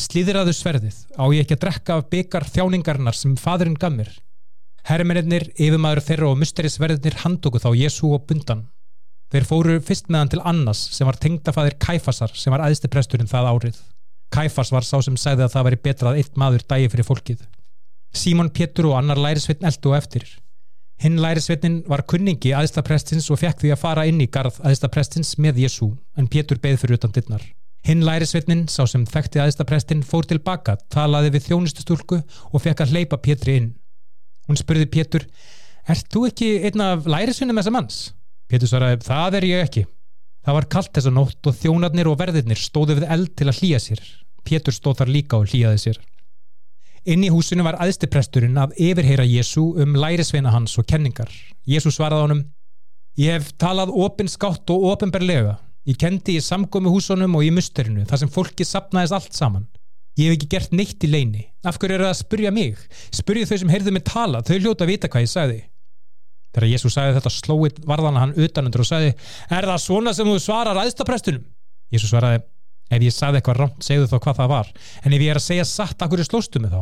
slíðiraðu 0.06 0.56
sverðið 0.58 0.98
á 1.18 1.24
ég 1.36 1.46
ekki 1.46 1.58
að 1.58 1.64
drekka 1.66 2.00
af 2.00 2.10
byggar 2.14 2.50
þjáningarnar 2.50 3.18
sem 3.18 3.38
fadurinn 3.38 3.78
gaf 3.80 3.94
mér 3.94 4.12
herrmennir, 4.90 5.52
yfirmaður 5.60 6.06
þeirra 6.08 6.34
og 6.34 6.42
musterisverðinir 6.42 7.22
handóku 7.24 7.62
þá 7.62 7.72
Jésú 7.78 8.14
og 8.16 8.26
bundan 8.30 8.68
Þeir 9.30 9.46
fóru 9.46 9.78
fyrst 9.86 10.08
meðan 10.10 10.32
til 10.34 10.42
Annas 10.50 10.80
sem 10.96 11.06
var 11.06 11.20
tengdafæðir 11.22 11.76
Kæfasar 11.84 12.32
sem 12.34 12.54
var 12.54 12.64
æðsti 12.66 12.90
presturinn 12.90 13.30
það 13.30 13.50
árið. 13.52 13.76
Kæfas 14.34 14.72
var 14.74 14.86
sá 14.86 14.96
sem 15.06 15.18
segði 15.22 15.46
að 15.46 15.54
það 15.54 15.68
væri 15.68 15.80
betra 15.86 16.12
að 16.12 16.22
eitt 16.22 16.40
maður 16.42 16.66
dægi 16.66 16.90
fyrir 16.96 17.06
fólkið. 17.06 17.44
Símon 18.10 18.50
Pétur 18.50 18.90
og 18.90 18.98
annar 18.98 19.22
lærisveitn 19.22 19.70
eldu 19.70 19.92
og 19.92 20.00
eftir. 20.00 20.26
Hinn 21.00 21.22
lærisveitnin 21.22 21.84
var 21.88 22.08
kunningi 22.10 22.56
æðsta 22.58 22.82
prestins 22.86 23.30
og 23.30 23.40
fekk 23.44 23.62
því 23.62 23.76
að 23.76 23.82
fara 23.84 24.08
inn 24.10 24.26
í 24.26 24.28
garð 24.34 24.58
æðsta 24.66 24.90
prestins 24.90 25.36
með 25.38 25.62
Jésu 25.68 25.94
en 26.18 26.28
Pétur 26.28 26.58
beð 26.64 26.82
fyrir 26.82 26.98
utan 26.98 27.14
dittnar. 27.14 27.46
Hinn 27.88 28.04
lærisveitnin, 28.04 28.66
sá 28.68 28.84
sem 28.90 29.06
þekkti 29.08 29.40
æðsta 29.44 29.66
prestin, 29.68 30.04
fór 30.04 30.28
tilbaka, 30.28 30.76
talaði 30.92 31.36
við 31.38 31.48
þjónustustúlku 31.48 32.20
og 32.52 32.64
fekk 32.64 32.84
að 32.84 32.96
hleypa 32.96 33.22
Pétri 33.24 33.56
inn. 33.62 33.72
Hún 34.50 34.60
spurði 34.60 34.90
Pétur, 34.92 35.26
Ert 35.90 36.06
þú 36.14 36.28
ekki 36.28 36.50
einn 36.68 36.84
af 36.86 37.08
lærisvinnum 37.10 37.58
þessa 37.58 37.74
manns? 37.74 37.98
Pétur 38.50 38.70
svaraði, 38.70 39.00
það 39.08 39.38
er 39.40 39.48
ég 39.48 39.64
ekki. 39.66 39.84
Það 40.46 40.56
var 40.58 40.68
kallt 40.76 40.92
þessa 40.96 41.14
nótt 41.14 41.50
og 41.50 41.56
þjónarnir 41.58 42.10
og 42.12 42.20
verðirnir 42.20 42.60
stóðu 42.62 43.00
við 43.00 43.08
eld 43.16 43.32
til 43.38 43.48
að 43.50 43.62
hlýja 43.62 43.80
sér. 43.82 44.04
Pétur 44.46 44.76
stóð 44.76 45.00
þar 45.02 45.12
líka 45.16 45.40
og 45.40 45.50
hlýjaði 45.50 45.82
sér. 45.82 46.00
Inn 47.10 47.24
í 47.26 47.32
húsinu 47.34 47.66
var 47.66 47.80
aðstipresturinn 47.82 48.60
að 48.62 48.76
yfirheyra 48.90 49.26
Jésu 49.26 49.64
um 49.82 49.98
lærisveina 49.98 50.54
hans 50.54 50.78
og 50.78 50.86
kenningar. 50.90 51.32
Jésu 51.66 51.94
svaraði 51.96 52.28
honum, 52.28 52.44
ég 53.18 53.40
hef 53.40 53.54
talað 53.58 53.94
opinskátt 53.96 54.70
og 54.70 54.86
opinberlega. 54.92 55.58
Ég 55.90 55.98
kendi 55.98 56.38
í 56.38 56.44
samgómi 56.44 56.92
húsunum 56.94 57.38
og 57.40 57.48
í 57.48 57.50
musterinu 57.54 58.06
þar 58.06 58.22
sem 58.22 58.32
fólki 58.32 58.68
sapnaðist 58.68 59.16
allt 59.16 59.34
saman. 59.38 59.66
Ég 60.20 60.30
hef 60.30 60.38
ekki 60.38 60.50
gert 60.52 60.76
neitt 60.76 61.04
í 61.06 61.10
leini. 61.10 61.48
Af 61.66 61.80
hverju 61.82 61.96
er 61.96 62.04
það 62.04 62.12
að 62.14 62.20
spurja 62.20 62.52
mig? 62.54 62.78
Spurja 63.16 63.50
þau 63.50 63.58
sem 63.64 63.72
heyrðu 63.74 63.94
mig 63.96 64.06
tala, 64.06 64.44
þau 64.46 64.58
hljóta 64.60 64.86
að 64.86 64.92
vita 64.92 65.10
hvað 65.10 65.26
ég 65.26 65.32
sagði. 65.32 65.60
Þegar 66.54 66.72
Jésús 66.72 66.96
sagði 66.98 67.16
þetta 67.18 67.32
slóið 67.34 67.82
varðana 67.90 68.24
hann 68.24 68.38
utanundur 68.38 68.82
og 68.82 68.90
sagði 68.90 69.12
Er 69.54 69.68
það 69.70 69.82
svona 69.84 70.14
sem 70.18 70.30
þú 70.30 70.38
svarar 70.42 70.80
aðstaprestunum? 70.82 71.44
Jésús 71.94 72.10
svaraði 72.10 72.42
Ef 72.90 73.04
ég 73.06 73.14
sagði 73.14 73.38
eitthvað 73.38 73.60
rámt, 73.60 73.84
segðu 73.86 74.08
þá 74.10 74.16
hvað 74.18 74.40
það 74.40 74.50
var 74.56 74.72
En 75.06 75.14
ef 75.14 75.22
ég 75.22 75.30
er 75.30 75.38
að 75.38 75.46
segja 75.46 75.68
satt, 75.70 76.02
akkur 76.02 76.24
er 76.24 76.26
slóstu 76.30 76.62
með 76.62 76.74
þá? 76.74 76.82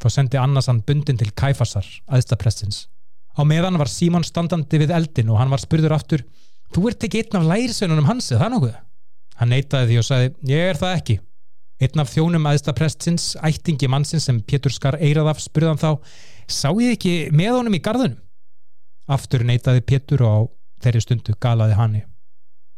Þá 0.00 0.08
sendi 0.16 0.40
Annas 0.40 0.66
hann 0.70 0.82
bundin 0.86 1.20
til 1.20 1.30
Kæfarsar, 1.30 1.86
aðstaprestins 2.10 2.88
Á 3.38 3.46
meðan 3.46 3.78
var 3.78 3.90
Símon 3.90 4.26
standandi 4.26 4.82
við 4.82 4.96
eldin 4.98 5.30
og 5.30 5.38
hann 5.38 5.52
var 5.54 5.62
spurður 5.62 5.94
aftur 5.94 6.26
Þú 6.70 6.86
ert 6.90 7.06
ekki 7.06 7.24
einn 7.24 7.40
af 7.40 7.48
lærisveinunum 7.50 8.06
hans, 8.06 8.30
eða 8.30 8.44
það 8.44 8.54
nokkuð? 8.54 8.78
Hann 9.40 9.52
neytaði 9.54 9.88
því 9.90 9.98
og 10.00 10.06
sagði 10.06 10.30
Ég 10.50 10.70
er 10.70 10.78
það 10.78 10.96
ekki 10.98 11.16
Einn 11.80 12.02
af 12.02 12.10
þjónum 12.12 12.46
aðstaprestins, 12.50 13.30
ættingi 13.40 13.88
mannsins 13.88 14.26
sem 14.28 14.42
Pétur 14.44 14.74
skar 14.74 14.98
eirað 15.00 15.30
af 15.32 15.40
spurðan 15.40 15.80
þá 15.80 15.94
Sá 16.50 16.68
ég 16.82 16.98
ekki 16.98 17.14
með 17.32 17.56
honum 17.56 17.76
í 17.78 17.80
gardunum? 17.80 18.18
Aftur 19.10 19.46
neytaði 19.46 19.82
Pétur 19.86 20.24
og 20.26 20.50
þeirri 20.82 21.02
stundu 21.02 21.34
galaði 21.40 21.76
hanni. 21.78 22.02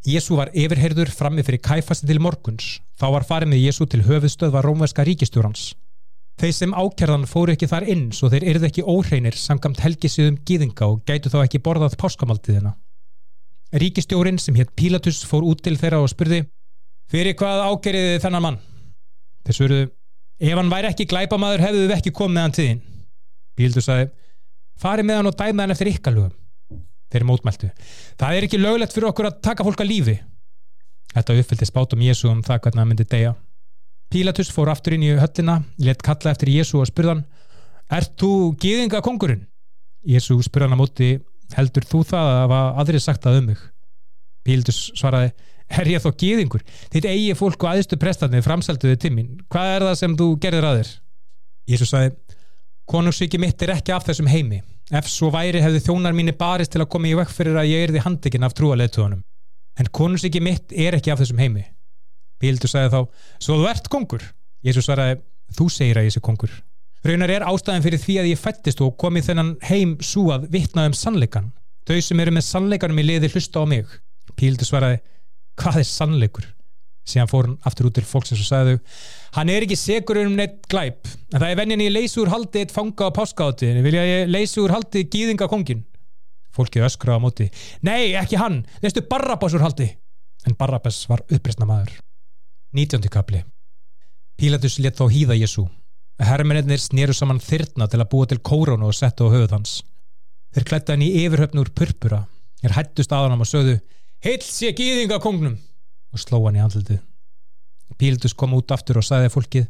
Jésu 0.07 0.37
var 0.39 0.51
yfirherður 0.55 1.13
frammi 1.15 1.45
fyrir 1.47 1.63
kæfasti 1.63 2.09
til 2.09 2.21
morguns. 2.23 2.81
Þá 2.99 3.07
var 3.15 3.27
farið 3.27 3.53
með 3.53 3.65
Jésu 3.67 3.87
til 3.87 4.03
höfuðstöðva 4.07 4.63
rómverska 4.65 5.05
ríkistjórans. 5.07 5.73
Þeir 6.41 6.55
sem 6.57 6.75
ákjörðan 6.75 7.29
fóru 7.31 7.55
ekki 7.55 7.69
þar 7.71 7.87
inn 7.93 8.09
svo 8.17 8.31
þeir 8.33 8.49
yrði 8.55 8.69
ekki 8.71 8.87
óhreinir 8.89 9.37
samkamt 9.39 9.83
helgisiðum 9.85 10.41
gýðinga 10.49 10.89
og 10.89 11.05
gætu 11.07 11.31
þá 11.33 11.43
ekki 11.45 11.63
borðað 11.63 11.99
páskamaldíðina. 12.01 12.75
Ríkistjórin 13.73 14.39
sem 14.41 14.57
hétt 14.59 14.75
Pílatus 14.77 15.23
fór 15.25 15.47
út 15.49 15.63
til 15.65 15.79
þeirra 15.81 16.03
og 16.03 16.11
spurði 16.13 16.43
Fyrir 17.13 17.37
hvað 17.37 17.63
ákjörðiði 17.69 18.21
þennan 18.23 18.45
mann? 18.45 18.59
Þeir 19.45 19.57
svöruðu, 19.59 19.87
ef 20.41 20.59
hann 20.59 20.71
væri 20.73 20.89
ekki 20.89 21.07
glæpamaður 21.11 21.65
hefðu 21.67 21.83
við 21.83 21.95
ekki 21.99 22.13
komið 22.17 22.41
hann 22.41 22.55
til 22.57 22.67
þín. 22.69 22.83
Pílatus 23.59 23.89
sagði, 23.89 24.07
fari 24.81 25.05
með 25.05 25.19
hann 25.21 25.29
og 25.29 25.37
dæma 25.37 25.67
hann 25.67 25.75
eftir 25.75 25.91
ykkar 25.93 26.17
lögum. 26.17 26.33
Þeir 27.13 27.27
mótmæltu. 27.29 27.69
Það 28.21 28.39
er 28.39 28.47
ekki 28.47 28.61
löglegt 28.63 28.97
fyrir 28.97 29.11
okkur 29.11 29.29
að 29.29 29.41
taka 29.45 29.67
fólk 29.67 29.83
að 29.85 29.91
lífi. 29.91 30.15
Þetta 31.13 31.37
uppfyldi 31.43 31.69
spátum 31.69 32.05
Jésu 32.07 32.31
um 32.31 32.41
það 32.47 32.63
hvernig 32.65 32.81
hann 32.81 32.93
myndi 32.95 33.09
deyja. 33.13 33.35
Pílatus 34.13 34.53
fór 34.53 34.73
aftur 34.73 34.97
inn 34.97 35.05
í 35.05 35.13
höllina, 35.17 35.59
let 35.85 36.01
kalla 36.05 36.33
eftir 36.33 36.53
Jésu 36.53 36.81
og 36.81 36.89
spurðan, 36.89 37.27
Ert 37.93 38.15
þú 38.17 38.55
gíðinga 38.57 39.03
kongurinn? 39.05 39.45
Jésu 40.09 40.39
spurðan 40.41 40.73
á 40.73 40.81
móti, 40.81 41.19
heldur 41.59 41.87
þú 41.89 42.03
það 42.11 42.29
að 42.29 42.41
hafa 42.43 42.61
aðrið 42.83 43.05
sagt 43.05 43.25
það 43.25 43.39
um 43.41 43.49
mig? 43.51 43.63
Pílatus 44.47 44.81
svaraði, 44.99 45.33
er 45.73 45.91
ég 45.93 46.03
þó 46.03 46.11
gíðingur? 46.19 46.65
Þitt 46.93 47.09
eigi 47.11 47.37
fólk 47.39 47.65
og 47.65 47.73
aðstu 47.73 47.99
prestatnið 48.01 48.45
framsalduði 48.47 48.99
tímin. 49.05 49.29
Hvað 49.53 49.75
er 49.77 49.87
það 49.87 49.99
sem 50.01 50.17
þú 50.19 50.29
gerðir 50.43 50.69
að 50.69 50.79
þér? 50.81 50.93
Jésu 51.73 51.89
sagði, 51.89 52.15
konungsvíki 52.91 53.41
mitt 53.41 53.63
er 53.63 53.75
ekki 53.77 53.95
af 53.95 54.09
þessum 54.09 54.31
heimi. 54.33 54.63
Ef 54.93 55.07
svo 55.09 55.31
væri 55.33 55.63
hefði 55.63 55.85
þjónar 55.87 56.17
mínir 56.17 56.37
barist 56.39 56.75
til 56.75 56.83
að 56.83 56.91
koma 56.93 57.09
í 57.09 57.15
vekk 57.17 57.31
fyrir 57.33 57.61
að 57.61 57.71
ég 57.71 57.87
erði 57.87 58.03
handekinn 58.03 58.45
af 58.45 58.57
trúaleituðunum. 58.59 59.23
En 59.81 59.89
konungsvíki 59.95 60.43
mitt 60.43 60.75
er 60.75 60.99
ekki 60.99 61.15
af 61.15 61.23
þessum 61.23 61.41
heimi. 61.41 61.65
Pílatus 62.43 62.75
sagði 62.75 62.91
þá, 62.93 63.01
svo 63.41 63.61
þú 63.61 63.71
ert 63.71 63.89
kongur? 63.93 64.27
Jésu 64.67 64.83
svaraði, 64.85 65.23
þú 65.55 65.69
segir 65.73 66.01
að 66.01 66.11
ég 66.11 66.17
sé 66.17 66.23
kongur. 66.25 66.53
Raunar 67.03 67.33
er 67.35 67.43
ástæðan 67.43 67.83
fyrir 67.83 67.99
því 67.99 68.17
að 68.21 68.29
ég 68.31 68.39
fættist 68.39 68.81
og 68.85 68.95
komið 69.01 69.33
þennan 69.33 69.53
heim 69.67 69.97
svo 70.07 70.29
að 70.31 70.47
vittna 70.53 70.85
um 70.87 70.95
sannleikan. 70.95 71.49
Þau 71.89 71.99
sem 72.07 72.21
eru 72.23 72.35
með 72.37 72.47
sannleikanum 72.47 73.01
í 73.03 73.05
liði 73.09 73.31
hlusta 73.33 73.63
á 73.63 73.67
mig. 73.67 73.89
Píldur 74.39 74.69
svaraði, 74.69 75.01
hvað 75.59 75.81
er 75.81 75.89
sannleikur? 75.89 76.47
Síðan 77.03 77.31
fór 77.33 77.49
hann 77.49 77.57
aftur 77.67 77.89
út 77.89 77.97
til 77.99 78.07
fólksins 78.07 78.45
og 78.45 78.47
sagði 78.47 78.77
þau, 78.77 79.01
hann 79.41 79.51
er 79.51 79.67
ekki 79.67 79.79
segur 79.81 80.21
um 80.23 80.37
neitt 80.39 80.61
glæp, 80.71 81.11
en 81.33 81.41
það 81.41 81.49
er 81.49 81.59
venjan 81.59 81.83
ég 81.83 81.91
leysi 81.91 82.23
úr 82.23 82.31
haldi 82.31 82.63
eitt 82.63 82.75
fanga 82.75 83.11
á 83.11 83.17
páskaátti, 83.17 83.73
en 83.73 83.83
vilja 83.83 84.07
ég 84.07 84.31
leysi 84.31 84.63
úr 84.63 84.71
haldi 84.71 85.03
gýðinga 85.11 85.51
kongin. 85.51 85.83
Fólkið 86.55 86.87
öskraði 86.87 87.19
á 87.19 87.25
móti, 87.25 87.51
nei 87.83 88.15
ekki 88.21 88.39
hann, 88.39 88.63
leistu 88.85 89.03
Barrabás 89.11 89.59
úr 89.59 89.67
haldi. 89.67 89.91
En 90.47 90.55
Barrabás 90.55 91.03
var 91.11 91.27
uppreysna 91.27 91.67
maður. 91.67 91.99
19. 92.73 93.11
kapli 93.11 93.43
Pílatus 94.39 94.79
let 94.79 94.97
þá 94.97 95.09
hýða 95.11 95.37
Jésu 95.43 95.67
Hermeninnir 96.21 96.81
snýru 96.81 97.15
saman 97.17 97.41
þyrna 97.43 97.89
til 97.91 98.01
að 98.03 98.11
búa 98.13 98.29
til 98.29 98.41
kórónu 98.45 98.91
og 98.91 98.97
setja 98.97 99.25
á 99.25 99.33
höfuð 99.33 99.55
hans. 99.57 99.81
Þeir 100.53 100.69
klætta 100.69 100.95
hann 100.95 101.05
í 101.07 101.11
yfirhöfn 101.25 101.63
úr 101.63 101.73
purpura. 101.73 102.27
Þeir 102.61 102.77
hættust 102.77 103.15
að 103.15 103.31
hann 103.31 103.41
og 103.41 103.49
sögðu 103.49 103.79
Heil 104.23 104.39
sé 104.47 104.71
gýðinga 104.77 105.19
kongnum 105.23 105.57
og 106.13 106.21
sló 106.21 106.45
hann 106.45 106.61
í 106.61 106.63
andlitið. 106.63 107.01
Píldus 107.99 108.37
kom 108.39 108.55
út 108.55 108.71
aftur 108.75 109.01
og 109.01 109.07
sagði 109.07 109.33
fólkið 109.33 109.67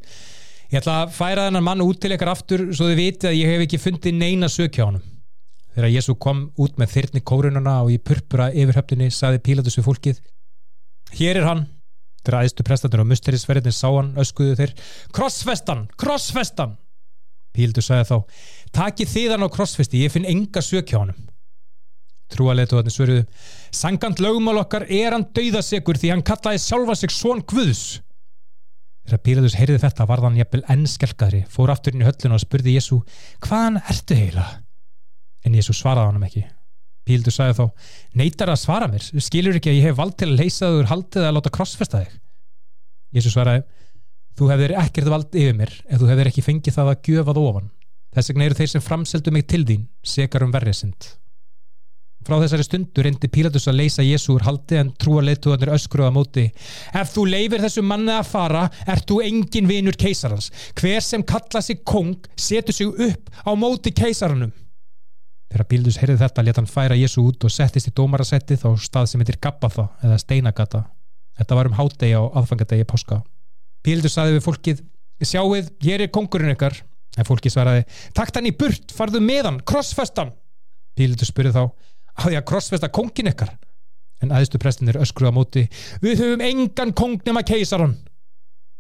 Ég 0.73 0.81
ætla 0.81 1.02
að 1.02 1.10
færa 1.12 1.47
þennan 1.47 1.64
mann 1.66 1.82
út 1.85 1.98
til 2.01 2.14
ykkar 2.14 2.31
aftur 2.32 2.62
svo 2.73 2.86
þið 2.89 3.01
viti 3.01 3.28
að 3.28 3.35
ég 3.36 3.51
hef 3.52 3.64
ekki 3.66 3.81
fundið 3.81 4.14
neina 4.16 4.48
sökja 4.48 4.85
á 4.85 4.89
hann. 4.89 5.02
Þegar 5.73 5.93
Jésu 5.93 6.14
kom 6.20 6.47
út 6.60 6.78
með 6.81 6.94
þyrni 6.94 7.23
kórununa 7.28 7.74
og 7.85 7.93
í 7.93 7.98
purpura 8.01 8.51
yfirhöfninni 8.52 9.09
sagði 9.12 9.43
Pílatus 9.44 9.77
við 9.78 9.86
fólkið 9.89 10.23
Hér 11.16 11.43
er 11.43 11.48
hann 11.48 11.62
Þegar 12.22 12.38
aðeistu 12.38 12.66
prestandur 12.66 13.02
og 13.02 13.10
musterisverðin 13.10 13.74
sá 13.74 13.88
hann 13.90 14.14
öskuðu 14.22 14.54
þeir 14.60 14.72
Krossfestan, 15.14 15.88
krossfestan! 15.98 16.76
Píldur 17.52 17.84
sagði 17.84 18.08
þá 18.08 18.16
Taki 18.72 19.06
þiðan 19.10 19.44
á 19.44 19.48
krossfesti, 19.52 20.04
ég 20.06 20.14
finn 20.14 20.28
enga 20.28 20.62
sökja 20.64 21.02
á 21.02 21.02
hann 21.02 21.16
Trúaleitu 22.32 22.78
hann 22.78 22.92
svöruðu 22.92 23.26
Sangant 23.74 24.22
lögumál 24.22 24.62
okkar 24.62 24.86
er 24.88 25.12
hann 25.16 25.28
dauðasegur 25.36 26.00
því 26.00 26.14
hann 26.14 26.24
kallaði 26.26 26.62
sjálfa 26.62 26.96
sig 26.96 27.12
svon 27.12 27.42
Guðs. 27.48 28.00
Þegar 29.08 29.22
Pílatus 29.26 29.58
heyrði 29.58 29.82
þetta 29.82 30.06
varð 30.08 30.28
hann 30.28 30.38
jæfnvel 30.38 30.62
ennskelkari 30.72 31.44
fór 31.50 31.72
aftur 31.74 31.96
inn 31.96 32.04
í 32.04 32.08
höllinu 32.08 32.38
og 32.38 32.44
spurði 32.44 32.76
Jésu 32.76 33.00
Hvaðan 33.42 33.80
ertu 33.82 34.18
heila? 34.18 34.46
En 35.42 35.56
Jésu 35.58 35.74
svaraði 35.74 36.12
hann 36.12 36.28
ekki 36.28 36.44
Píldur 37.08 37.34
sagði 37.34 37.58
þá, 37.58 37.86
neytar 38.20 38.52
að 38.52 38.60
svara 38.62 38.88
mér? 38.90 39.06
Skilur 39.26 39.58
ekki 39.58 39.72
að 39.72 39.78
ég 39.80 39.88
hef 39.88 39.96
vald 39.98 40.16
til 40.20 40.28
að 40.30 40.42
leysa 40.42 40.70
þú 40.70 40.84
haldið 40.90 41.28
að 41.28 41.34
láta 41.38 41.54
krossfesta 41.56 42.02
þig? 42.02 42.18
Jésu 43.16 43.32
svaraði, 43.32 43.64
þú 44.38 44.50
hefðir 44.52 44.76
ekkert 44.84 45.10
vald 45.12 45.40
yfir 45.40 45.56
mér 45.58 45.72
ef 45.88 45.98
þú 45.98 46.12
hefðir 46.12 46.30
ekki 46.30 46.46
fengið 46.46 46.78
það 46.78 46.92
að 46.92 47.08
gjöfað 47.08 47.42
ofan. 47.42 47.72
Þess 48.12 48.30
vegna 48.30 48.46
eru 48.46 48.60
þeir 48.60 48.70
sem 48.74 48.84
framseldu 48.84 49.34
mig 49.34 49.48
til 49.48 49.64
þín 49.66 49.88
sekar 50.04 50.46
um 50.46 50.54
verrið 50.54 50.78
sind 50.82 51.10
Frá 52.22 52.36
þessari 52.38 52.62
stundu 52.62 53.02
reyndi 53.02 53.26
Pílatus 53.32 53.64
að 53.66 53.80
leysa 53.80 54.04
Jésu 54.06 54.36
úr 54.36 54.44
haldi 54.46 54.76
en 54.78 54.92
trúa 54.94 55.24
leituðanir 55.26 55.72
öskruða 55.74 56.12
móti 56.14 56.44
Ef 56.94 57.10
þú 57.16 57.24
leifir 57.32 57.64
þessu 57.64 57.82
manni 57.82 58.12
að 58.14 58.28
fara 58.30 58.68
ert 58.86 59.08
þú 59.10 59.18
engin 59.26 59.66
vinur 59.66 59.98
keisarans. 59.98 60.52
Hver 60.78 61.02
sem 61.02 61.24
kalla 61.26 61.62
sig 61.64 61.82
kong 61.82 62.14
setur 62.38 62.76
sig 62.76 62.86
upp 62.86 63.32
á 63.42 63.50
móti 63.58 63.90
keisaranum 63.90 64.52
Þegar 65.52 65.68
Bíldus 65.68 65.98
heyrði 66.00 66.16
þetta 66.22 66.42
let 66.46 66.58
hann 66.58 66.68
færa 66.70 66.96
Jésu 66.96 67.20
út 67.26 67.44
og 67.44 67.52
settist 67.52 67.90
í 67.90 67.92
dómarasettið 67.92 68.62
á 68.64 68.70
stað 68.80 69.10
sem 69.10 69.20
heitir 69.20 69.36
Gabbatha 69.42 69.90
eða 70.00 70.16
Steinagata. 70.22 70.86
Þetta 71.36 71.56
var 71.58 71.68
um 71.68 71.74
hádegi 71.76 72.16
á 72.16 72.22
aðfangadegi 72.24 72.86
páska. 72.88 73.18
Bíldus 73.84 74.14
saði 74.16 74.38
við 74.38 74.46
fólkið, 74.46 74.78
sjáuð, 75.20 75.68
hér 75.84 76.06
er 76.06 76.12
kongurinn 76.14 76.54
ykkar. 76.54 76.78
En 77.20 77.28
fólkið 77.28 77.52
svaraði, 77.52 77.82
takt 78.16 78.38
hann 78.38 78.48
í 78.48 78.54
burt, 78.56 78.94
farðu 78.96 79.20
með 79.20 79.50
hann, 79.50 79.58
krossfestan. 79.68 80.30
Bíldus 80.96 81.28
spurði 81.28 81.52
þá, 81.52 81.64
á 82.16 82.22
því 82.24 82.38
að 82.38 82.46
krossfesta 82.48 82.88
kongin 82.88 83.28
ykkar. 83.34 83.52
En 84.24 84.32
aðeistu 84.32 84.60
prestinir 84.62 84.96
öskruða 85.02 85.34
móti, 85.36 85.66
við 86.00 86.22
höfum 86.22 86.46
engan 86.46 86.94
kong 86.96 87.20
nema 87.28 87.44
keisaron. 87.44 87.98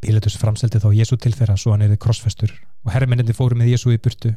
Bíldus 0.00 0.38
framseldi 0.40 0.80
þá 0.80 0.88
Jésu 0.96 1.20
til 1.20 1.34
þeirra 1.36 1.58
svo 1.60 1.74
hann 1.74 1.84
erði 1.84 2.00
krossfestur 2.00 2.54
og 2.86 2.94
herrmenninni 2.94 3.36
fóru 3.36 3.58
með 3.60 3.74
Jésu 3.74 3.92
í 3.92 4.00
burtu 4.00 4.32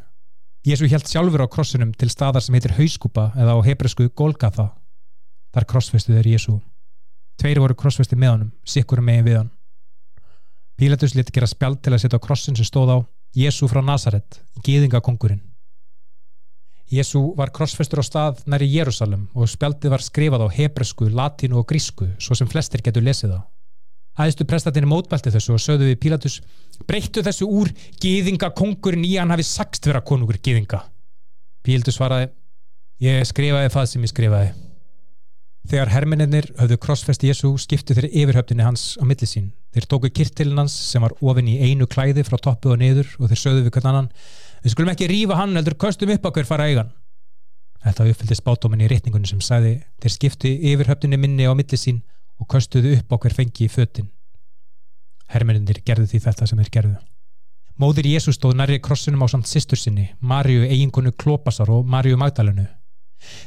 Jésu 0.66 0.88
held 0.90 1.06
sjálfur 1.06 1.44
á 1.46 1.48
krossinum 1.48 1.92
til 1.94 2.10
staðar 2.10 2.42
sem 2.42 2.56
heitir 2.58 2.74
Hauðskupa 2.74 3.28
eða 3.38 3.54
á 3.54 3.60
hebresku 3.68 4.08
Golgatha. 4.18 4.72
Þar 5.54 5.66
krossfestuð 5.70 6.18
er 6.18 6.30
Jésu. 6.32 6.56
Tveir 7.38 7.62
voru 7.62 7.76
krossfesti 7.78 8.18
með 8.18 8.32
honum, 8.32 8.52
sikkur 8.66 9.04
megin 9.06 9.28
við 9.28 9.38
hann. 9.38 9.52
Pílatus 10.76 11.14
leti 11.14 11.36
gera 11.36 11.48
spjald 11.48 11.84
til 11.86 11.94
að 11.94 12.02
setja 12.02 12.18
á 12.18 12.26
krossin 12.26 12.58
sem 12.58 12.66
stóð 12.66 12.96
á 12.96 12.98
Jésu 13.38 13.70
frá 13.70 13.84
Nazaret, 13.86 14.42
gíðingakongurinn. 14.66 15.44
Jésu 16.90 17.22
var 17.38 17.54
krossfestur 17.54 18.02
á 18.02 18.06
stað 18.06 18.42
næri 18.50 18.66
Jérúsalem 18.74 19.28
og 19.38 19.50
spjaldið 19.52 19.94
var 19.94 20.02
skrifað 20.02 20.48
á 20.50 20.56
hebresku, 20.58 21.12
latínu 21.14 21.62
og 21.62 21.70
grísku, 21.70 22.10
svo 22.18 22.34
sem 22.34 22.50
flestir 22.50 22.82
getur 22.82 23.06
lesið 23.06 23.38
á. 23.38 23.40
Æðistu 24.16 24.46
prestatinni 24.48 24.88
mótbælti 24.88 25.32
þessu 25.34 25.58
og 25.58 25.60
sögðu 25.60 25.90
við 25.90 25.98
Pílatus 26.06 26.38
breyttu 26.88 27.24
þessu 27.26 27.48
úr 27.52 27.72
gýðinga 28.00 28.54
kongurinn 28.56 29.04
í 29.04 29.18
hann 29.18 29.34
hafi 29.34 29.44
sagt 29.44 29.84
vera 29.90 30.04
konungur 30.08 30.40
gýðinga. 30.40 30.86
Pílatus 31.66 31.98
svaraði 32.00 32.30
ég 33.04 33.26
skrifaði 33.28 33.74
það 33.74 33.90
sem 33.92 34.06
ég 34.06 34.14
skrifaði. 34.14 34.54
Þegar 35.66 35.92
hermeninnir 35.92 36.48
höfðu 36.60 36.78
krossfesti 36.80 37.32
Jésu 37.32 37.50
skiptu 37.60 37.96
þeirri 37.98 38.12
yfirhöfninni 38.22 38.64
hans 38.64 38.84
á 39.02 39.04
milli 39.04 39.28
sín. 39.28 39.50
Þeir 39.74 39.88
tóku 39.92 40.12
kirtilinn 40.14 40.62
hans 40.62 40.76
sem 40.92 41.04
var 41.04 41.16
ofinn 41.20 41.50
í 41.52 41.58
einu 41.66 41.88
klæði 41.90 42.24
frá 42.24 42.38
toppu 42.38 42.72
og 42.76 42.80
niður 42.80 43.10
og 43.18 43.32
þeir 43.32 43.42
sögðu 43.42 43.64
við 43.66 43.74
hvern 43.74 43.90
annan 43.92 44.12
við 44.62 44.76
skulum 44.76 44.92
ekki 44.94 45.10
rífa 45.10 45.40
hann 45.42 45.58
heldur 45.58 45.76
köstum 45.82 46.14
upp 46.14 46.30
á 46.30 46.34
hver 46.38 46.48
fara 46.48 46.70
eigan. 46.70 46.94
Þetta 47.84 48.08
uppfyldi 48.12 48.38
spátóminni 48.38 48.86
í 48.86 48.92
rétningunni 48.94 49.28
sem 49.30 49.42
sagði 49.44 49.80
þeir 50.02 50.14
skiptu 50.14 50.54
yfirhöfninni 50.72 51.20
minni 51.20 51.50
á 51.50 51.54
milli 51.58 51.82
sín 51.82 52.04
og 52.40 52.50
köstuðu 52.52 52.96
upp 53.00 53.14
á 53.14 53.16
hver 53.22 53.36
fengi 53.36 53.68
í 53.68 53.72
föttin. 53.72 54.10
Hermenindir 55.32 55.82
gerðu 55.86 56.08
því 56.12 56.22
þetta 56.28 56.48
sem 56.50 56.62
þeir 56.62 56.74
gerðu. 56.78 56.96
Móðir 57.82 58.08
Jésús 58.08 58.38
stóð 58.40 58.56
nærri 58.60 58.80
krossinum 58.80 59.24
á 59.26 59.28
samt 59.28 59.50
sýstur 59.52 59.80
sinni, 59.80 60.10
Marju 60.20 60.64
eiginkonu 60.64 61.12
Klópasar 61.12 61.72
og 61.72 61.88
Marju 61.88 62.18
Magdalenu. 62.18 62.68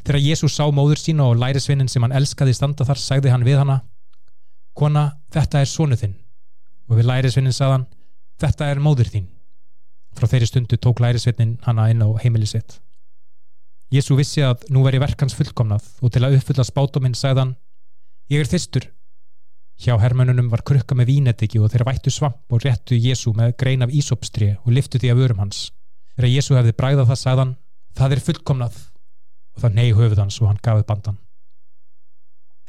Þegar 0.05 0.21
Jésús 0.21 0.57
sá 0.57 0.67
móður 0.75 1.01
sína 1.01 1.29
og 1.29 1.39
lærisvinnin 1.41 1.89
sem 1.89 2.03
hann 2.05 2.17
elskaði 2.17 2.57
standa 2.57 2.85
þar, 2.85 3.01
sagði 3.01 3.33
hann 3.33 3.47
við 3.47 3.61
hana 3.63 3.83
Kona, 4.79 5.09
þetta 5.35 5.63
er 5.63 5.67
sonu 5.67 5.97
þinn. 5.99 6.15
Og 6.89 7.01
við 7.01 7.09
lærisvinnin 7.09 7.55
sagðan 7.57 7.87
Þetta 8.39 8.69
er 8.71 8.79
móður 8.79 9.09
þín. 9.11 9.25
Frá 10.15 10.31
þeirri 10.31 10.47
stundu 10.47 10.77
tók 10.79 11.01
lærisvinnin 11.03 11.57
hana 11.65 11.89
inn 11.91 12.05
á 12.07 12.09
heimili 12.23 12.47
sitt. 12.47 12.79
Jésú 13.91 14.15
vissi 14.19 14.45
að 14.47 14.67
nú 14.71 14.85
veri 14.85 15.01
verkans 15.03 15.35
fullkomnað 15.35 15.87
og 16.05 16.13
til 16.15 16.23
að 16.23 16.37
uppfylla 16.39 16.67
spátuminn 16.67 17.17
sagðan 17.19 17.57
Ég 18.29 18.43
er 18.45 18.49
þyrstur. 18.51 18.85
Hjá 19.81 19.95
hermönunum 20.03 20.51
var 20.53 20.61
krukka 20.69 20.93
með 20.99 21.07
vínetiki 21.09 21.61
og 21.65 21.71
þeir 21.73 21.87
vættu 21.89 22.11
svamp 22.13 22.53
og 22.53 22.61
réttu 22.61 22.99
Jésu 23.01 23.33
með 23.33 23.55
grein 23.63 23.85
af 23.87 23.95
ísopstri 23.95 24.51
og 24.59 24.75
liftu 24.77 25.01
því 25.01 25.15
af 25.15 25.23
örum 25.25 25.41
hans. 25.41 25.61
Þegar 26.19 26.35
Jésu 26.35 26.59
hefði 26.59 26.75
bræðað 26.77 27.09
það 27.09 27.21
sagðan, 27.23 27.55
það 27.97 28.17
er 28.17 28.23
fullkomnað 28.27 28.77
og 29.57 29.65
það 29.65 29.79
ney 29.79 29.95
höfuð 29.97 30.21
hans 30.21 30.39
og 30.43 30.51
hann 30.51 30.61
gafið 30.61 30.85
bandan. 30.91 31.19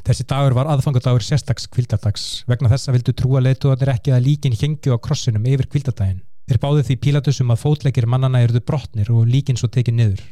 Þessi 0.07 0.29
dagur 0.31 0.55
var 0.55 0.71
aðfangadagur 0.71 1.27
sérstaks 1.27 1.67
kvildardags 1.67 2.29
vegna 2.47 2.71
þess 2.71 2.87
að 2.87 2.95
vildu 2.95 3.17
trúa 3.19 3.43
leituðanir 3.43 3.91
ekki 3.97 4.15
að 4.15 4.25
líkin 4.29 4.55
hengju 4.55 4.95
á 4.95 5.03
krossinum 5.03 5.43
yfir 5.43 5.67
kvildardaginn. 5.67 6.23
Þeir 6.47 6.63
báði 6.63 6.87
því 6.87 7.01
pílatusum 7.03 7.51
að 7.51 7.65
fótleikir 7.65 8.07
mannana 8.07 8.45
eruðu 8.45 8.63
brotnir 8.63 9.11
og 9.11 9.27
líkin 9.27 9.59
svo 9.59 9.67
tekið 9.67 9.99
niður. 9.99 10.23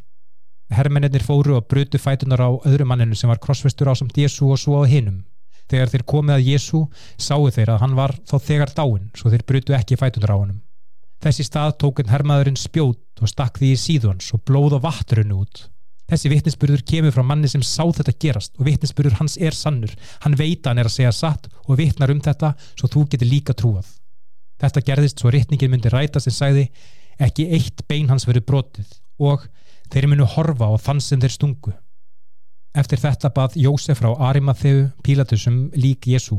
Hermennir 0.68 1.24
fóru 1.24 1.56
og 1.56 1.66
brutu 1.68 1.98
fætunar 1.98 2.42
á 2.44 2.50
öðru 2.68 2.84
manninu 2.88 3.16
sem 3.16 3.30
var 3.30 3.40
krossfestur 3.40 3.88
á 3.88 3.94
samt 3.96 4.16
Jésu 4.16 4.50
og 4.52 4.60
svo 4.60 4.82
á 4.82 4.84
hinnum. 4.84 5.24
Þegar 5.68 5.92
þeir 5.92 6.04
komið 6.12 6.34
að 6.34 6.46
Jésu 6.48 6.80
sáu 7.16 7.48
þeir 7.52 7.72
að 7.74 7.80
hann 7.84 7.96
var 7.96 8.14
þá 8.28 8.36
þegar 8.44 8.74
dáin 8.76 9.08
svo 9.16 9.32
þeir 9.32 9.44
brutu 9.48 9.76
ekki 9.76 9.96
fætundur 10.00 10.32
á 10.32 10.40
honum. 10.40 10.60
Þessi 11.24 11.48
stað 11.48 11.74
tókinn 11.82 12.12
hermaðurinn 12.12 12.60
spjót 12.60 13.22
og 13.22 13.32
stakk 13.32 13.58
því 13.58 13.72
í 13.74 13.80
síðans 13.80 14.28
og 14.36 14.44
blóð 14.46 14.78
og 14.78 14.84
vatturinn 14.84 15.34
út. 15.34 15.64
Þessi 16.08 16.30
vittnesburður 16.32 16.84
kemur 16.88 17.12
frá 17.12 17.24
manni 17.26 17.50
sem 17.52 17.64
sá 17.64 17.82
þetta 17.84 18.14
gerast 18.22 18.54
og 18.56 18.68
vittnesburður 18.68 19.18
hans 19.18 19.36
er 19.36 19.56
sannur. 19.56 19.92
Hann 20.24 20.38
veit 20.38 20.62
að 20.62 20.70
hann 20.70 20.82
er 20.84 20.88
að 20.88 20.94
segja 20.94 21.12
satt 21.12 21.50
og 21.66 21.76
vittnar 21.80 22.12
um 22.14 22.22
þetta 22.24 22.54
svo 22.70 22.88
þú 22.88 23.04
getur 23.12 23.28
líka 23.28 23.56
trúað. 23.56 23.90
Þetta 24.62 24.84
gerðist 24.86 25.20
svo 25.20 25.32
rittningin 25.34 25.74
myndi 25.74 25.92
ræta 25.92 26.22
sem 26.22 26.32
sagði 26.32 26.68
ekki 27.20 27.50
eitt 27.58 27.84
bein 27.90 28.08
hans 28.08 28.24
verið 28.28 28.46
brotið 28.48 28.94
og 29.18 29.44
þeir 29.92 30.08
munu 30.10 30.26
horfa 30.28 30.68
á 30.68 30.74
þann 30.80 31.00
sem 31.04 31.20
þeir 31.20 31.34
stungu. 31.34 31.74
Eftir 32.78 33.00
þetta 33.02 33.30
bað 33.34 33.56
Jósef 33.58 34.00
frá 34.00 34.12
Arimatheu 34.28 34.88
Pílatusum 35.02 35.68
lík 35.74 36.06
Jésu. 36.06 36.38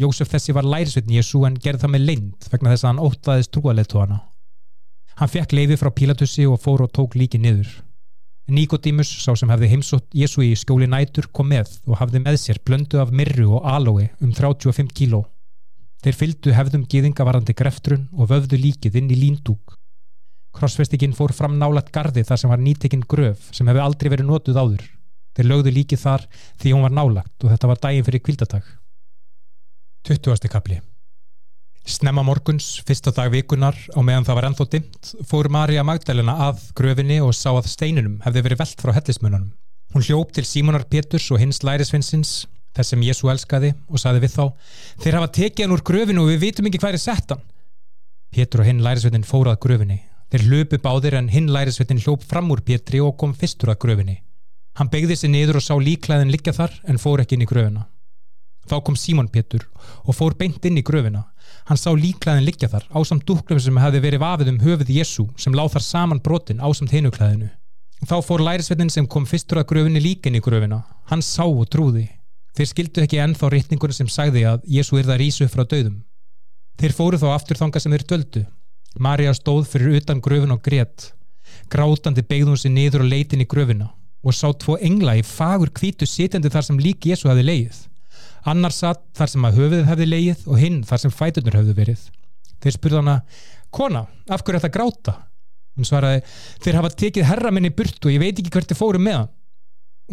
Jósef 0.00 0.32
þessi 0.32 0.54
var 0.56 0.66
lærisveitin 0.68 1.16
Jésu 1.16 1.44
en 1.48 1.56
gerði 1.60 1.84
það 1.84 1.92
með 1.94 2.06
lind 2.10 2.48
vegna 2.52 2.72
þess 2.72 2.84
að 2.84 2.90
hann 2.90 3.04
óttaðist 3.06 3.52
trúaleitóana. 3.54 4.18
Hann 5.16 5.32
fekk 5.32 5.54
leiði 5.56 5.78
frá 5.80 5.92
Pílatusi 5.96 6.44
og 6.48 6.60
fór 6.60 6.84
og 6.84 6.92
tók 6.92 7.16
líki 7.16 7.40
niður. 7.40 7.70
Nikodemus, 8.46 9.08
sá 9.24 9.32
sem 9.34 9.50
hefði 9.50 9.70
heimsótt 9.72 10.12
Jésu 10.14 10.44
í 10.44 10.52
skjóli 10.54 10.86
nætur, 10.86 11.26
kom 11.34 11.48
með 11.50 11.72
og 11.88 11.98
hafði 11.98 12.20
með 12.22 12.36
sér 12.38 12.60
blöndu 12.62 13.00
af 13.02 13.10
mirru 13.10 13.56
og 13.56 13.64
alói 13.66 14.10
um 14.22 14.30
35 14.30 14.92
kíló. 14.94 15.24
Þeir 16.04 16.18
fylgdu 16.20 16.52
hefðum 16.54 16.84
gýðingavarandi 16.86 17.56
greftrun 17.58 18.04
og 18.14 18.30
vöfðu 18.30 18.60
líkið 18.60 19.00
inn 19.00 19.10
í 19.10 19.18
líndúk. 19.18 19.65
Krossfestikinn 20.56 21.14
fór 21.16 21.34
fram 21.36 21.58
nálat 21.60 21.92
gardi 21.92 22.24
þar 22.24 22.40
sem 22.40 22.52
var 22.52 22.62
nýtekinn 22.62 23.04
gröf 23.08 23.50
sem 23.52 23.68
hefði 23.68 23.84
aldrei 23.84 24.12
verið 24.14 24.30
notuð 24.30 24.60
áður. 24.60 24.84
Þeir 25.36 25.50
lögðu 25.50 25.72
líkið 25.76 26.00
þar 26.00 26.26
því 26.62 26.72
hún 26.72 26.84
var 26.86 26.94
nálagt 26.96 27.44
og 27.44 27.52
þetta 27.52 27.70
var 27.70 27.80
daginn 27.82 28.06
fyrir 28.06 28.24
kvildadag. 28.24 28.68
20. 30.06 30.48
kapli 30.48 30.80
Snemma 31.86 32.24
morguns, 32.26 32.80
fyrsta 32.82 33.12
dag 33.14 33.30
vikunar 33.30 33.76
og 33.94 34.02
meðan 34.06 34.24
það 34.26 34.36
var 34.38 34.46
ennþá 34.48 34.64
dimt, 34.72 35.10
fór 35.22 35.46
Marja 35.54 35.84
Magdalena 35.86 36.34
að 36.48 36.64
gröfinni 36.78 37.20
og 37.22 37.30
sá 37.36 37.52
að 37.52 37.68
steinunum 37.70 38.16
hefði 38.24 38.42
verið 38.42 38.62
veld 38.64 38.82
frá 38.82 38.90
hellismununum. 38.96 39.52
Hún 39.94 40.02
hljópt 40.02 40.34
til 40.34 40.44
Símonar 40.48 40.88
Péturs 40.90 41.28
og 41.30 41.38
hins 41.38 41.62
lærisvinsins, 41.62 42.32
þess 42.74 42.90
sem 42.90 43.04
Jésu 43.06 43.30
elskaði, 43.30 43.70
og 43.86 44.02
saði 44.02 44.24
við 44.24 44.34
þá, 44.34 44.42
þeir 45.04 45.18
hafa 45.20 45.30
tekið 45.38 45.64
hann 45.64 45.76
úr 45.76 45.84
gröfinu 45.86 46.24
og 46.24 46.32
við 46.32 46.42
vitum 46.48 46.66
ekki 46.66 46.82
hvað 46.82 46.98
er 46.98 47.04
sett 47.04 47.34
hann. 47.36 47.46
Pétur 48.34 48.64
og 48.64 48.70
hinn 48.72 48.82
lærisveitin 48.82 49.28
fórað 49.28 49.60
gröfinni. 49.62 50.00
Þeir 50.32 50.46
hlöpu 50.48 50.78
báðir 50.82 51.14
en 51.20 51.28
hinn 51.30 51.52
lærisveitin 51.54 52.00
hljóp 52.02 52.24
fram 52.26 52.50
úr 52.50 52.62
Pétri 52.66 52.98
og 53.02 53.14
kom 53.20 53.34
fyrstur 53.34 53.70
að 53.70 53.82
gröfinni. 53.84 54.16
Hann 54.76 54.90
begði 54.92 55.16
sig 55.16 55.30
niður 55.30 55.60
og 55.60 55.64
sá 55.64 55.74
líklæðin 55.78 56.32
liggja 56.34 56.52
þar 56.56 56.74
en 56.90 56.98
fór 56.98 57.22
ekki 57.22 57.36
inn 57.36 57.44
í 57.46 57.48
gröfina. 57.48 57.86
Þá 58.66 58.80
kom 58.82 58.96
Símon 58.98 59.30
Pétur 59.30 59.68
og 60.02 60.16
fór 60.18 60.34
beint 60.34 60.64
inn 60.66 60.80
í 60.80 60.84
gröfina. 60.84 61.22
Hann 61.70 61.78
sá 61.78 61.92
líklæðin 61.94 62.44
liggja 62.48 62.68
þar 62.72 62.88
ásamt 62.90 63.22
dúklum 63.28 63.60
sem 63.62 63.78
hefði 63.78 64.02
verið 64.02 64.24
vafið 64.24 64.50
um 64.52 64.58
höfuð 64.64 64.90
Jésu 64.96 65.28
sem 65.38 65.54
láð 65.54 65.76
þar 65.76 65.86
saman 65.86 66.22
brotin 66.22 66.60
ásamt 66.60 66.92
hinuklæðinu. 66.92 67.52
Þá 68.02 68.16
fór 68.26 68.42
lærisvetin 68.42 68.90
sem 68.92 69.06
kom 69.06 69.24
fyrstur 69.30 69.62
að 69.62 69.70
gröfinni 69.70 70.02
líkin 70.02 70.36
í 70.36 70.42
gröfina. 70.42 70.82
Hann 71.06 71.22
sá 71.22 71.46
og 71.46 71.64
trúði. 71.70 72.08
Þeir 72.58 72.70
skildu 72.72 73.06
ekki 73.06 73.22
ennþá 73.22 73.52
rétningunum 73.52 73.96
sem 73.96 74.10
sagði 74.10 74.42
að 74.50 74.66
Jésu 74.66 74.98
er 74.98 75.06
það 75.06 75.22
rísu 75.22 75.48
frá 75.48 75.62
döðum. 75.64 76.02
Þeir 76.76 76.92
fóru 76.96 77.20
þá 77.20 77.30
aftur 77.32 77.62
þanga 77.62 77.80
sem 77.80 77.94
þeir 77.94 78.06
döldu. 78.10 78.44
Marja 78.98 79.34
stóð 79.36 79.66
fyrir 79.68 79.98
utan 80.00 80.22
gröfin 80.24 80.54
og 80.54 80.62
grétt. 80.64 81.10
Grátandi 81.72 82.22
begði 82.24 82.50
hún 82.50 82.60
sér 82.60 82.72
niður 82.72 83.04
og 83.04 83.10
leitin 83.12 83.42
í 83.44 83.48
gröfina 83.48 83.90
og 84.26 84.34
sá 84.34 84.48
tvo 84.58 84.74
engla 84.82 85.14
í 85.18 85.22
fagur 85.26 85.70
kvítu 85.70 86.06
sitjandi 86.08 86.50
þar 86.50 86.64
sem 86.66 86.80
lík 86.82 87.06
Jésu 87.06 87.28
hefði 87.30 87.44
leið. 87.46 87.76
Annar 88.46 88.74
satt 88.74 89.02
þar 89.18 89.30
sem 89.30 89.46
að 89.46 89.60
höfuðið 89.60 89.88
hefði 89.90 90.08
leið 90.08 90.46
og 90.46 90.60
hinn 90.60 90.80
þar 90.86 91.02
sem 91.02 91.14
fætunur 91.14 91.58
hefði 91.58 91.76
verið. 91.76 92.02
Þeir 92.62 92.74
spurði 92.74 93.00
hana, 93.02 93.16
kona, 93.74 94.06
af 94.30 94.42
hverju 94.42 94.62
þetta 94.62 94.74
gráta? 94.74 95.14
Hún 95.76 95.86
svaraði, 95.86 96.22
þeir 96.64 96.78
hafa 96.80 96.90
tekið 97.02 97.28
herra 97.28 97.52
minni 97.52 97.70
í 97.70 97.76
burtu 97.76 98.08
og 98.08 98.14
ég 98.14 98.22
veit 98.22 98.40
ekki 98.40 98.52
hvert 98.54 98.70
þið 98.72 98.80
fóru 98.80 99.02
með 99.02 99.18
hann. 99.20 99.32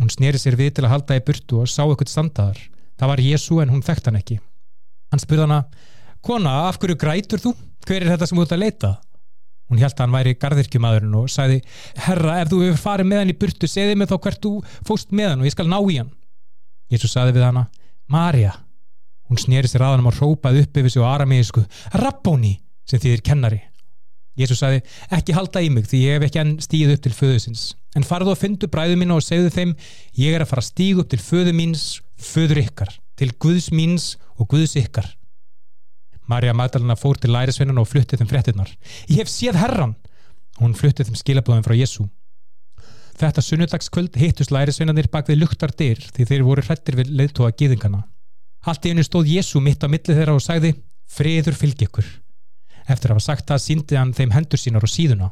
Hún 0.01 0.11
sneri 0.11 0.41
sér 0.41 0.57
við 0.60 0.73
til 0.76 0.85
að 0.88 0.95
halda 0.95 1.18
í 1.18 1.23
burtu 1.26 1.61
og 1.61 1.69
sá 1.72 1.84
eitthvað 1.85 2.11
standaðar. 2.11 2.60
Það 2.99 3.11
var 3.14 3.23
Jésu 3.23 3.60
en 3.64 3.73
hún 3.73 3.85
þekkt 3.85 4.10
hann 4.10 4.19
ekki. 4.19 4.39
Hann 5.14 5.22
spurði 5.22 5.45
hana, 5.45 5.60
kona, 6.24 6.54
af 6.70 6.80
hverju 6.82 6.98
grætur 7.00 7.41
þú? 7.44 7.54
Hver 7.84 8.06
er 8.06 8.14
þetta 8.14 8.30
sem 8.30 8.40
þú 8.40 8.45
ert 8.45 8.56
að 8.56 8.64
leita? 8.64 8.91
Hún 9.72 9.80
held 9.82 9.95
að 9.95 10.04
hann 10.04 10.14
væri 10.14 10.36
gardirkjumadurinn 10.40 11.16
og 11.18 11.32
sagði 11.32 11.62
Herra, 12.06 12.41
ef 12.44 12.52
þú 12.52 12.60
hefur 12.66 12.82
farið 12.84 13.10
með 13.10 13.22
hann 13.22 13.32
í 13.34 13.38
burtu 13.40 13.70
segði 13.70 13.95
mig 13.98 14.12
þá 14.12 14.18
hvert 14.26 14.44
þú 14.44 14.52
fóst 14.86 15.16
með 15.16 15.32
hann 15.32 15.44
og 15.44 15.50
ég 15.50 15.56
skal 15.56 15.70
ná 15.72 15.80
í 15.80 15.98
hann. 15.98 16.12
Jésús 16.91 17.16
sagði 17.16 17.38
við 17.40 17.48
hana 17.48 17.68
Marja 18.12 18.58
Hún 19.32 19.40
snýri 19.40 19.70
sér 19.72 19.86
aðanum 19.88 20.12
og 20.12 20.18
rópaði 20.20 20.66
upp 20.66 20.78
yfir 20.78 20.91
sig 20.94 21.02
á 21.02 21.08
aramísku 21.16 21.64
Rabbóni, 21.95 22.58
sem 22.86 23.00
þýðir 23.00 23.24
kennari. 23.26 23.62
Jésús 24.38 24.60
sagði 24.60 24.84
ekki 25.16 25.36
halda 25.38 25.64
í 25.64 25.72
mig 25.74 25.88
því 25.90 26.02
ég 26.04 26.18
hef 26.18 26.28
ekki 26.28 26.41
enn 26.41 26.54
stíð 26.62 26.95
upp 26.95 27.04
til 27.06 27.14
föðusins 27.16 27.66
en 27.98 28.06
farðu 28.06 28.34
og 28.34 28.40
fyndu 28.41 28.70
bræðu 28.70 28.98
mín 29.00 29.14
og 29.14 29.22
segðu 29.22 29.52
þeim 29.54 29.74
ég 30.18 30.34
er 30.34 30.44
að 30.44 30.50
fara 30.50 30.64
að 30.64 30.72
stíg 30.72 31.02
upp 31.02 31.12
til 31.12 31.22
föðu 31.22 31.54
míns 31.54 31.84
föður 32.18 32.64
ykkar, 32.64 32.90
til 33.18 33.30
Guðs 33.38 33.70
míns 33.74 34.08
og 34.38 34.50
Guðs 34.50 34.74
ykkar 34.82 35.12
Marja 36.30 36.54
Magdalena 36.56 36.95
fór 36.95 37.20
til 37.20 37.34
lærisveinan 37.34 37.80
og 37.82 37.90
fluttið 37.90 38.22
þeim 38.22 38.30
fréttinnar. 38.32 38.72
Ég 39.10 39.22
hef 39.22 39.32
séð 39.32 39.60
herran! 39.60 39.95
Hún 40.60 40.76
fluttið 40.78 41.10
þeim 41.10 41.20
skilabóðum 41.20 41.66
frá 41.66 41.76
Jésu. 41.76 42.08
Þetta 43.20 43.44
sunnudagskvöld 43.45 44.18
hittust 44.18 44.54
lærisveinanir 44.54 45.10
bak 45.14 45.28
við 45.30 45.44
luktar 45.44 45.74
dyr 45.78 46.00
því 46.16 46.28
þeir 46.30 46.45
voru 46.48 46.64
hrettir 46.66 46.98
við 46.98 47.12
leiðtóa 47.14 47.52
gíðingana. 47.60 48.04
Allt 48.64 48.86
í 48.88 48.94
einu 48.94 49.04
stóð 49.06 49.30
Jésu 49.34 49.62
mitt 49.62 49.84
á 49.84 49.88
millið 49.91 50.18
þeirra 50.18 50.38
og 50.38 50.44
sagði 50.44 50.74
Friður 51.14 51.58
fylgi 51.60 51.86
ykkur. 51.86 52.06
Eftir 52.88 53.12
að 53.12 53.18
hafa 53.18 53.26
sagt 53.28 53.50
það 53.52 53.64
síndi 53.64 54.00
hann 54.00 54.14
þeim 54.16 54.34
hendur 54.34 54.60
sínar 54.60 54.86
og 54.86 54.91
síðuna. 54.91 55.30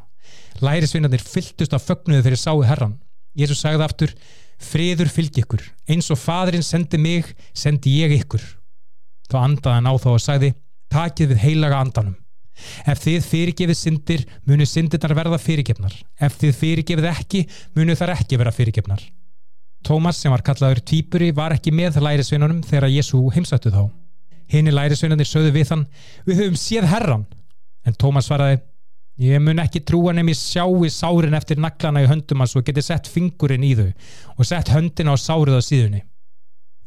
Lærisveinanir 0.62 1.24
fylltust 1.24 1.74
af 1.74 1.84
fögnuðu 1.88 2.26
þegar 2.26 2.40
sáu 2.40 2.62
herran. 2.68 2.98
Jésu 3.36 3.56
sagði 3.56 3.86
aftur 3.88 4.14
Friður 4.62 5.10
fylgi 5.10 5.42
ykkur. 5.42 5.64
Eins 5.90 6.10
og 6.12 6.20
fadrin 6.20 6.62
sendi 6.62 7.00
mig, 7.00 7.32
sendi 7.56 7.96
ég 7.98 8.14
ykkur. 8.20 8.44
Þá 9.32 9.38
andaði 9.42 9.78
hann 9.80 9.90
á 9.90 9.94
þá 9.98 10.10
og 10.12 10.22
sagði 10.22 10.52
takið 10.92 11.32
við 11.32 11.42
heilaga 11.46 11.80
andanum. 11.82 12.18
Ef 12.86 13.00
þið 13.02 13.26
fyrirgefið 13.26 13.78
syndir, 13.78 14.22
munu 14.46 14.66
syndirnar 14.68 15.16
verða 15.16 15.38
fyrirgefnar. 15.40 15.94
Ef 16.20 16.36
þið 16.40 16.54
fyrirgefið 16.60 17.08
ekki, 17.10 17.42
munu 17.76 17.96
þar 17.98 18.14
ekki 18.18 18.38
vera 18.40 18.52
fyrirgefnar. 18.54 19.02
Tómas, 19.82 20.20
sem 20.20 20.30
var 20.30 20.44
kallaður 20.46 20.82
týpuri, 20.86 21.32
var 21.34 21.56
ekki 21.56 21.72
með 21.74 21.98
lærisveinunum 22.04 22.60
þegar 22.66 22.92
Jésu 22.92 23.22
heimsættu 23.34 23.72
þá. 23.74 23.88
Henni 24.52 24.74
lærisveinunir 24.74 25.26
sögðu 25.26 25.54
við 25.56 25.72
hann, 25.72 25.86
við 26.28 26.44
höfum 26.44 26.60
séð 26.60 26.86
herran. 26.92 27.24
En 27.88 27.96
Tómas 27.98 28.28
svaraði, 28.28 28.60
ég 29.22 29.42
mun 29.42 29.62
ekki 29.62 29.82
trúa 29.82 30.14
nefn 30.14 30.30
ég 30.30 30.38
sjá 30.38 30.62
í 30.62 30.90
sárin 30.92 31.34
eftir 31.34 31.58
naglana 31.58 32.04
í 32.04 32.08
höndum 32.10 32.44
hans 32.44 32.54
og 32.58 32.66
geti 32.68 32.84
sett 32.84 33.10
fingurinn 33.10 33.64
í 33.66 33.72
þau 33.78 33.88
og 34.36 34.46
sett 34.46 34.70
höndina 34.70 35.16
á 35.16 35.18
sárið 35.18 35.58
á 35.58 35.62
síðunni. 35.66 36.04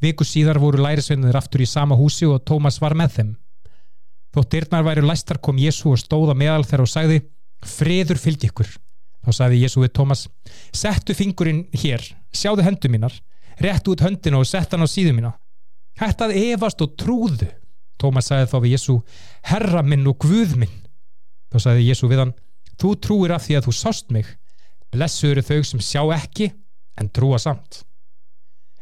Viku 0.04 0.28
síðar 0.28 0.62
voru 0.62 0.84
lærisveinunir 0.84 1.36
aftur 1.36 1.66
í 1.66 1.68
sama 1.68 1.98
húsi 2.00 2.28
og 2.30 2.46
Tómas 2.48 2.80
var 2.80 2.96
með 2.96 3.18
þeim. 3.18 3.36
Þótt 4.36 4.52
dyrnar 4.52 4.84
væri 4.84 5.06
læstar 5.06 5.40
kom 5.40 5.60
Jésu 5.62 5.94
og 5.94 6.02
stóða 6.02 6.36
meðal 6.36 6.66
þeirra 6.68 6.86
og 6.86 6.92
sagði 6.92 7.22
friður 7.66 8.20
fylgi 8.20 8.50
ykkur. 8.52 8.68
Þá 9.26 9.32
sagði 9.40 9.62
Jésu 9.64 9.82
við 9.82 9.94
Tómas 9.96 10.26
settu 10.76 11.16
fingurinn 11.16 11.64
hér, 11.74 12.04
sjáðu 12.36 12.66
hendu 12.68 12.92
mínar 12.92 13.16
réttu 13.60 13.94
út 13.94 14.04
höndina 14.04 14.40
og 14.40 14.48
sett 14.48 14.74
hann 14.74 14.84
á 14.84 14.90
síðu 14.90 15.16
mína. 15.16 15.34
Hættað 16.00 16.36
evast 16.36 16.82
og 16.84 16.96
trúðu. 17.00 17.48
Tómas 18.02 18.28
sagði 18.30 18.52
þá 18.52 18.58
við 18.60 18.76
Jésu 18.76 18.98
herra 19.48 19.84
minn 19.84 20.08
og 20.08 20.20
guð 20.20 20.58
minn. 20.60 20.76
Þá 21.52 21.60
sagði 21.70 21.88
Jésu 21.88 22.10
við 22.12 22.26
hann 22.26 22.36
þú 22.82 22.96
trúir 23.00 23.36
af 23.36 23.46
því 23.46 23.60
að 23.60 23.70
þú 23.70 23.76
sást 23.80 24.12
mig. 24.12 24.28
Blessu 24.92 25.32
eru 25.32 25.44
þau 25.44 25.62
sem 25.64 25.84
sjá 25.84 26.02
ekki 26.18 26.52
en 27.00 27.12
trúa 27.16 27.40
samt. 27.40 27.84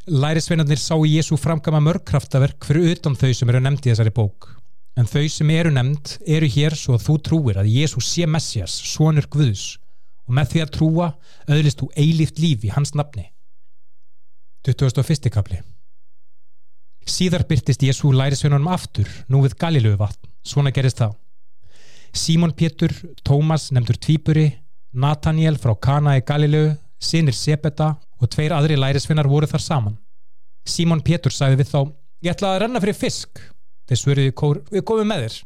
Lærisveinarnir 0.09 0.81
sá 0.81 0.97
í 0.97 1.13
Jésu 1.13 1.37
framkama 1.39 1.79
mörgkraftaverk 1.85 2.65
fyrir 2.67 2.97
utan 2.97 3.15
þau 3.15 3.31
sem 3.31 3.49
eru 3.49 3.61
nefndi 3.63 3.93
þessari 3.93 4.11
bók. 4.13 4.49
En 4.93 5.09
þau 5.09 5.25
sem 5.31 5.49
eru 5.49 5.71
nefnd 5.73 6.17
eru 6.35 6.47
hér 6.55 6.75
svo 6.77 6.97
að 6.97 7.05
þú 7.07 7.15
trúir 7.27 7.57
að 7.57 7.71
Jésús 7.73 8.11
sé 8.13 8.27
Messias, 8.29 8.75
svonur 8.93 9.25
Guðs 9.31 9.79
og 10.27 10.35
með 10.37 10.51
því 10.51 10.63
að 10.63 10.73
trúa 10.77 11.07
auðlist 11.49 11.81
þú 11.81 11.89
eilíft 11.97 12.41
líf 12.41 12.67
í 12.67 12.73
hans 12.75 12.93
nafni. 12.93 13.25
21. 14.63 15.31
kapli 15.33 15.59
Síðar 17.09 17.43
byrtist 17.49 17.81
Jésú 17.83 18.13
lærisveinunum 18.15 18.69
aftur, 18.71 19.09
nú 19.27 19.41
við 19.43 19.57
Galilöfu 19.59 19.99
vatn, 19.99 20.29
svona 20.45 20.71
gerist 20.71 21.01
það. 21.01 21.17
Símon 22.15 22.53
Pétur, 22.55 22.93
Tómas 23.25 23.71
nefndur 23.75 23.97
Tvíburi, 23.99 24.45
Nathaniel 24.93 25.57
frá 25.59 25.73
Kana 25.75 26.15
í 26.15 26.23
Galilöfu, 26.23 26.77
sinir 27.03 27.35
Sebeta 27.35 27.97
og 28.21 28.31
tveir 28.31 28.55
aðri 28.55 28.77
lærisveinar 28.79 29.27
voru 29.27 29.49
þar 29.49 29.65
saman. 29.65 29.97
Símon 30.63 31.03
Pétur 31.03 31.33
sagði 31.35 31.59
við 31.59 31.73
þá, 31.73 31.79
ég 32.23 32.37
ætla 32.37 32.53
að 32.53 32.61
renna 32.63 32.79
fyrir 32.79 32.95
fisk 32.95 33.41
Þeir 33.89 33.99
svöruði 33.99 34.33
við 34.71 34.85
komum 34.87 35.09
með 35.09 35.25
þér. 35.25 35.39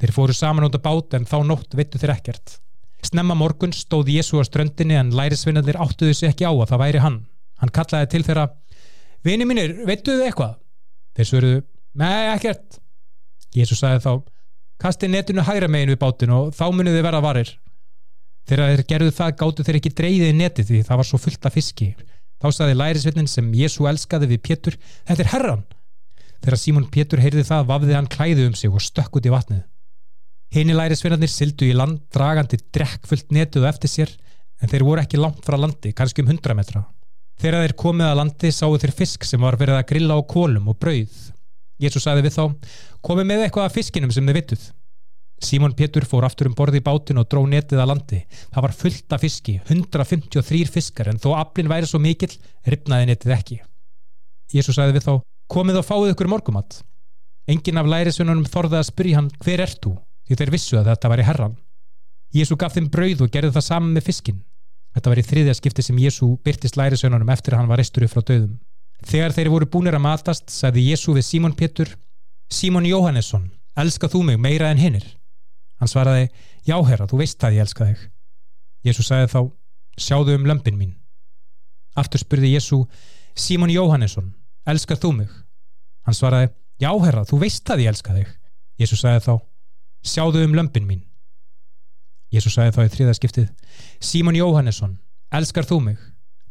Þeir 0.00 0.12
fóru 0.16 0.34
saman 0.34 0.66
út 0.66 0.76
á 0.76 0.80
bát 0.80 1.16
en 1.18 1.28
þá 1.28 1.38
nótt 1.46 1.76
vittu 1.76 2.00
þeir 2.00 2.14
ekkert. 2.16 2.56
Snemma 3.04 3.36
morgun 3.36 3.72
stóð 3.72 4.10
Jésu 4.12 4.40
á 4.40 4.44
ströndinni 4.44 4.96
en 4.98 5.12
lærisvinnarnir 5.16 5.78
áttuðu 5.80 6.16
sig 6.16 6.32
ekki 6.32 6.48
á 6.48 6.52
að 6.52 6.68
það 6.72 6.82
væri 6.82 7.02
hann. 7.04 7.18
Hann 7.60 7.72
kallaði 7.76 8.10
til 8.12 8.22
þeirra, 8.24 8.46
vini 9.24 9.46
mínir, 9.48 9.74
veittu 9.88 10.16
þið 10.16 10.26
eitthvað? 10.26 10.54
Þeir 11.16 11.28
svöruðu, 11.30 11.62
nei, 12.00 12.28
ekkert. 12.34 12.78
Jésús 13.56 13.80
sagði 13.82 14.04
þá, 14.04 14.12
kasti 14.80 15.10
netinu 15.10 15.44
hægra 15.44 15.68
megin 15.68 15.92
við 15.92 16.00
bátinn 16.00 16.32
og 16.36 16.54
þá 16.56 16.64
munið 16.72 16.96
þið 16.96 17.06
vera 17.08 17.24
varir. 17.24 17.50
Þegar 18.48 18.72
þeir 18.72 18.86
gerðu 18.92 19.16
það 19.16 19.34
gáttu 19.42 19.66
þeir 19.66 19.78
ekki 19.80 19.94
dreyðið 20.00 20.38
netið 20.38 20.70
því 20.70 20.80
það 20.88 21.00
var 21.00 21.08
svo 21.10 21.20
fullt 21.20 21.48
af 21.48 21.56
fiski. 21.56 21.90
Þá 22.40 22.48
sagði 22.56 22.78
lærisvinnin 22.80 23.28
sem 23.28 23.52
Jésu 23.52 23.88
elskaði 23.90 24.30
við 24.30 24.42
Pétur, 24.48 24.78
þetta 25.08 25.24
er 25.26 25.32
herran. 25.34 25.66
Þegar 26.40 26.60
Símon 26.60 26.88
Pétur 26.92 27.20
heyrði 27.20 27.44
það 27.44 27.66
vafði 27.68 27.96
hann 27.96 28.08
klæði 28.10 28.46
um 28.48 28.56
sig 28.56 28.72
og 28.72 28.82
stökk 28.84 29.20
út 29.20 29.28
í 29.28 29.32
vatnið. 29.32 29.60
Hini 30.50 30.74
lærisvinnarnir 30.74 31.30
sildu 31.30 31.68
í 31.68 31.74
land 31.76 32.00
dragandi 32.14 32.58
drekkfullt 32.74 33.28
netið 33.34 33.66
og 33.66 33.68
eftir 33.70 33.92
sér 33.92 34.14
en 34.60 34.72
þeir 34.72 34.86
voru 34.86 35.02
ekki 35.02 35.20
langt 35.20 35.44
frá 35.46 35.56
landi, 35.60 35.92
kannski 35.96 36.24
um 36.24 36.32
100 36.32 36.56
metra. 36.58 36.82
Þegar 37.40 37.64
þeir 37.64 37.76
komið 37.80 38.08
að 38.08 38.18
landi 38.18 38.50
sáu 38.52 38.74
þeir 38.80 38.96
fisk 38.96 39.24
sem 39.28 39.40
var 39.40 39.56
verið 39.60 39.78
að 39.78 39.86
grilla 39.92 40.18
á 40.18 40.20
kólum 40.28 40.68
og 40.72 40.76
brauð. 40.80 41.14
Jésu 41.80 42.02
sagði 42.02 42.26
við 42.26 42.34
þá, 42.36 42.44
komið 43.06 43.28
með 43.30 43.46
eitthvað 43.46 43.68
af 43.68 43.76
fiskinum 43.78 44.12
sem 44.12 44.26
þið 44.26 44.36
vittuð. 44.40 44.66
Símon 45.40 45.72
Pétur 45.72 46.04
fór 46.04 46.26
aftur 46.26 46.50
um 46.50 46.56
borði 46.56 46.82
í 46.82 46.84
bátin 46.84 47.20
og 47.22 47.28
dró 47.32 47.40
netið 47.48 47.80
að 47.80 47.90
landi. 47.94 48.18
Það 48.52 48.66
var 48.66 48.76
fullt 48.76 49.14
af 49.16 49.22
fiski, 49.24 49.54
153 49.64 50.66
fiskar 50.68 51.08
en 51.08 51.20
þó 51.22 51.30
aflinn 51.38 51.70
væri 51.70 51.88
svo 51.88 52.00
mikill, 52.02 52.34
ripnaði 52.68 53.08
netið 53.08 53.36
ekki. 53.38 53.60
Jésu 54.52 54.74
sagði 54.76 54.98
við 54.98 55.06
þá, 55.06 55.14
komið 55.50 55.80
og 55.80 55.86
fáið 55.88 56.12
ykkur 56.14 56.30
morgumatt. 56.30 56.80
Engin 57.50 57.80
af 57.80 57.88
lærisununum 57.90 58.46
þorði 58.46 58.78
að 58.78 58.88
spyrja 58.90 59.18
hann, 59.18 59.30
hver 59.42 59.64
ert 59.64 59.80
þú? 59.82 59.96
Því 60.28 60.38
þeir 60.38 60.52
vissu 60.54 60.78
að 60.78 60.92
þetta 60.92 61.10
var 61.10 61.22
í 61.22 61.26
herran. 61.26 61.56
Jésu 62.30 62.56
gaf 62.56 62.76
þeim 62.76 62.90
brauð 62.94 63.24
og 63.26 63.32
gerði 63.34 63.56
það 63.56 63.66
saman 63.66 63.94
með 63.96 64.06
fiskin. 64.06 64.42
Þetta 64.94 65.10
var 65.10 65.20
í 65.20 65.24
þriðja 65.26 65.54
skipti 65.58 65.82
sem 65.82 65.98
Jésu 65.98 66.28
byrtist 66.46 66.78
lærisönunum 66.78 67.32
eftir 67.34 67.54
að 67.54 67.62
hann 67.62 67.70
var 67.70 67.80
restur 67.82 68.06
upp 68.06 68.14
frá 68.14 68.22
döðum. 68.22 68.58
Þegar 69.06 69.34
þeir 69.34 69.50
voru 69.50 69.68
búinir 69.70 69.96
að 69.96 70.04
matast, 70.04 70.50
sagði 70.52 70.86
Jésu 70.90 71.14
við 71.16 71.26
Símon 71.26 71.56
Pétur, 71.58 71.94
Símon 72.50 72.86
Jóhannesson, 72.86 73.48
elskað 73.78 74.14
þú 74.14 74.22
mig 74.28 74.40
meira 74.42 74.70
en 74.70 74.82
hinnir? 74.82 75.06
Hann 75.80 75.90
svaraði, 75.90 76.28
já 76.66 76.76
herra, 76.84 77.06
þú 77.08 77.22
veist 77.22 77.38
það 77.40 77.56
ég 77.56 77.64
elska 77.64 77.88
þig. 77.88 78.02
Jésu 78.86 79.06
sagði 79.06 79.30
þá, 79.32 79.40
sjáðu 79.96 80.36
um 80.36 80.46
lömpin 80.50 80.78
mín. 80.78 80.92
Aftur 81.98 82.22
spurði 82.22 82.52
Jésu, 82.54 82.84
Símon 83.34 83.72
Jóhannesson, 83.72 84.34
elskað 84.68 85.02
þú 85.04 85.12
mig? 85.20 85.30
Hann 86.06 86.16
svaraði, 86.16 86.50
já 86.80 86.90
herra, 87.04 87.24
þú 87.28 87.40
veist 87.44 87.64
það 87.68 87.84
ég 87.84 87.94
elska 87.94 88.16
þig. 88.16 88.34
Jésu 88.80 88.96
sagði 88.96 89.24
þá, 89.26 89.34
sjáðu 90.12 90.44
um 90.46 90.56
lömpin 90.56 90.88
mín. 90.88 91.02
Jésu 92.30 92.52
sagði 92.52 92.76
þá 92.76 92.82
í 92.84 92.92
þriðaskiptið 92.94 93.48
Símon 94.00 94.38
Jóhannesson, 94.38 94.94
elskar 95.34 95.66
þú 95.66 95.80
mig? 95.88 95.98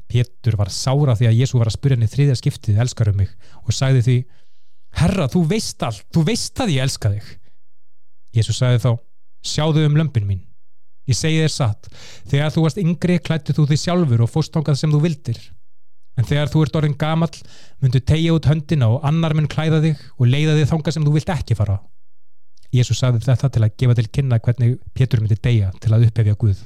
Pétur 0.10 0.58
var 0.60 0.72
sára 0.74 1.16
því 1.16 1.30
að 1.30 1.40
Jésu 1.40 1.60
var 1.60 1.70
að 1.70 1.78
spyrja 1.78 1.98
henni 1.98 2.10
þriðaskiptið, 2.10 2.82
elskar 2.84 3.12
um 3.12 3.20
mig 3.22 3.32
og 3.64 3.76
sagði 3.76 4.04
því, 4.06 4.18
Herra, 5.00 5.30
þú 5.30 5.44
veist 5.52 5.86
allt 5.86 6.06
þú 6.14 6.26
veist 6.28 6.60
að 6.60 6.74
ég 6.74 6.84
elska 6.84 7.12
þig 7.14 7.28
Jésu 8.36 8.56
sagði 8.58 8.82
þá, 8.84 8.92
sjáðu 9.46 9.86
um 9.88 9.98
lömpin 10.00 10.28
mín 10.28 10.42
ég 11.10 11.18
segi 11.18 11.44
þér 11.44 11.54
satt 11.54 11.90
þegar 12.30 12.54
þú 12.54 12.66
varst 12.66 12.82
yngri 12.82 13.20
klættu 13.22 13.56
þú 13.56 13.68
því 13.70 13.80
sjálfur 13.84 14.26
og 14.26 14.32
fóstangað 14.34 14.80
sem 14.82 14.92
þú 14.94 15.02
vildir 15.06 15.40
en 16.20 16.28
þegar 16.28 16.52
þú 16.52 16.66
ert 16.66 16.82
orðin 16.82 17.00
gamal 17.00 17.32
myndu 17.80 18.04
tegja 18.04 18.36
út 18.36 18.50
höndina 18.50 18.92
og 18.92 19.08
annar 19.08 19.38
mun 19.38 19.48
klæða 19.48 19.80
þig 19.86 20.04
og 20.18 20.28
leiða 20.28 20.58
þig 20.60 20.70
þangað 20.74 20.98
sem 20.98 21.08
þú 21.08 21.16
vilt 21.16 21.34
ekki 21.34 21.58
fara 21.58 21.80
Jésús 22.70 23.00
sagði 23.02 23.24
þetta 23.26 23.50
til 23.50 23.64
að 23.66 23.76
gefa 23.82 23.96
til 23.98 24.10
kynna 24.14 24.38
hvernig 24.46 24.76
Pétur 24.94 25.24
myndi 25.24 25.38
deyja 25.42 25.72
til 25.82 25.94
að 25.96 26.06
upphefja 26.06 26.36
Guð. 26.38 26.60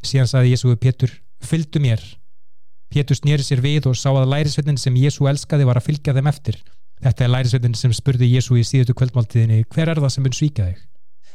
Síðan 0.00 0.30
sagði 0.30 0.54
Jésúi 0.54 0.78
Pétur, 0.80 1.12
fylgdu 1.44 1.82
mér. 1.84 2.00
Pétur 2.90 3.18
snýri 3.18 3.44
sér 3.44 3.60
við 3.60 3.90
og 3.90 3.98
sá 4.00 4.08
að 4.10 4.30
lærisveitin 4.32 4.80
sem 4.80 4.96
Jésú 4.96 5.28
elskaði 5.28 5.66
var 5.68 5.78
að 5.78 5.90
fylgja 5.90 6.14
þeim 6.16 6.30
eftir. 6.30 6.56
Þetta 7.04 7.24
er 7.24 7.32
lærisveitin 7.34 7.76
sem 7.76 7.92
spurði 7.96 8.30
Jésú 8.32 8.56
í 8.56 8.64
síðutu 8.64 8.96
kvöldmáltíðinni, 8.96 9.66
hver 9.68 9.92
er 9.92 10.00
það 10.00 10.14
sem 10.14 10.24
mun 10.24 10.36
svíka 10.36 10.70
þig? 10.70 10.80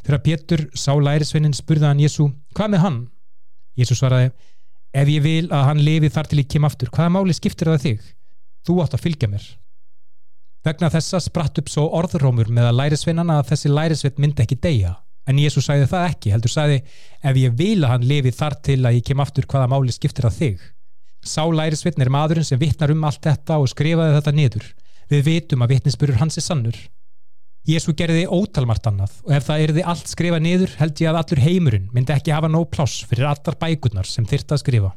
Þegar 0.06 0.24
Pétur 0.26 0.66
sá 0.78 0.92
lærisveinin 0.98 1.56
spurði 1.58 1.90
hann 1.90 2.02
Jésú, 2.02 2.28
hvað 2.58 2.74
með 2.74 2.84
hann? 2.86 3.00
Jésú 3.78 3.98
svaraði, 3.98 4.34
ef 4.96 5.12
ég 5.12 5.24
vil 5.26 5.46
að 5.52 5.68
hann 5.70 5.84
lifi 5.84 6.10
þar 6.14 6.30
til 6.32 6.42
ég 6.42 6.50
kem 6.52 6.68
aftur, 6.68 6.92
hvaða 6.94 7.14
máli 7.18 7.36
skiptir 7.36 7.72
það 7.72 7.86
þig? 7.86 8.10
Þú 8.66 8.82
átt 8.84 8.96
að 8.98 9.04
fylgja 9.06 9.30
mér. 9.32 9.48
Vegna 10.66 10.90
þessa 10.90 11.20
spratt 11.22 11.60
upp 11.62 11.68
svo 11.70 11.90
orðrómur 12.00 12.48
með 12.50 12.72
að 12.72 12.78
lærisveinana 12.80 13.42
að 13.42 13.52
þessi 13.52 13.74
lærisveit 13.74 14.22
myndi 14.22 14.46
ekki 14.46 14.58
deyja. 14.64 14.96
En 15.30 15.38
Jésús 15.42 15.68
sagði 15.68 15.90
það 15.90 16.08
ekki, 16.10 16.32
heldur 16.34 16.54
sagði 16.54 16.80
ef 17.26 17.38
ég 17.42 17.54
vil 17.58 17.84
að 17.84 17.92
hann 17.92 18.08
lifi 18.10 18.34
þar 18.34 18.56
til 18.66 18.80
að 18.82 18.98
ég 18.98 19.06
kem 19.06 19.22
aftur 19.22 19.48
hvaða 19.50 19.70
máli 19.74 19.94
skiptir 19.94 20.26
að 20.30 20.40
þig. 20.40 20.66
Sá 21.26 21.42
lærisveitn 21.46 22.02
er 22.06 22.12
maðurinn 22.14 22.46
sem 22.46 22.62
vittnar 22.62 22.94
um 22.94 23.06
allt 23.06 23.24
þetta 23.26 23.58
og 23.62 23.70
skrifaði 23.72 24.18
þetta 24.20 24.34
niður. 24.38 24.68
Við 25.10 25.26
vitum 25.26 25.66
að 25.66 25.74
vittnisburur 25.74 26.22
hans 26.22 26.38
er 26.38 26.46
sannur. 26.46 26.78
Jésu 27.66 27.96
gerði 27.98 28.28
ótalmart 28.30 28.86
annað 28.86 29.14
og 29.26 29.32
ef 29.34 29.48
það 29.48 29.64
erði 29.64 29.86
allt 29.90 30.12
skrifað 30.12 30.44
niður 30.46 30.76
held 30.78 31.00
ég 31.02 31.10
að 31.10 31.18
allur 31.22 31.42
heimurinn 31.42 31.88
myndi 31.96 32.14
ekki 32.14 32.36
hafa 32.36 32.52
nóg 32.52 32.68
pláss 32.76 33.02
fyrir 33.10 33.26
allar 33.32 33.58
bækurnar 33.58 34.06
sem 34.06 34.28
þyrta 34.30 34.54
að 34.54 34.62
skrifa. 34.62 34.92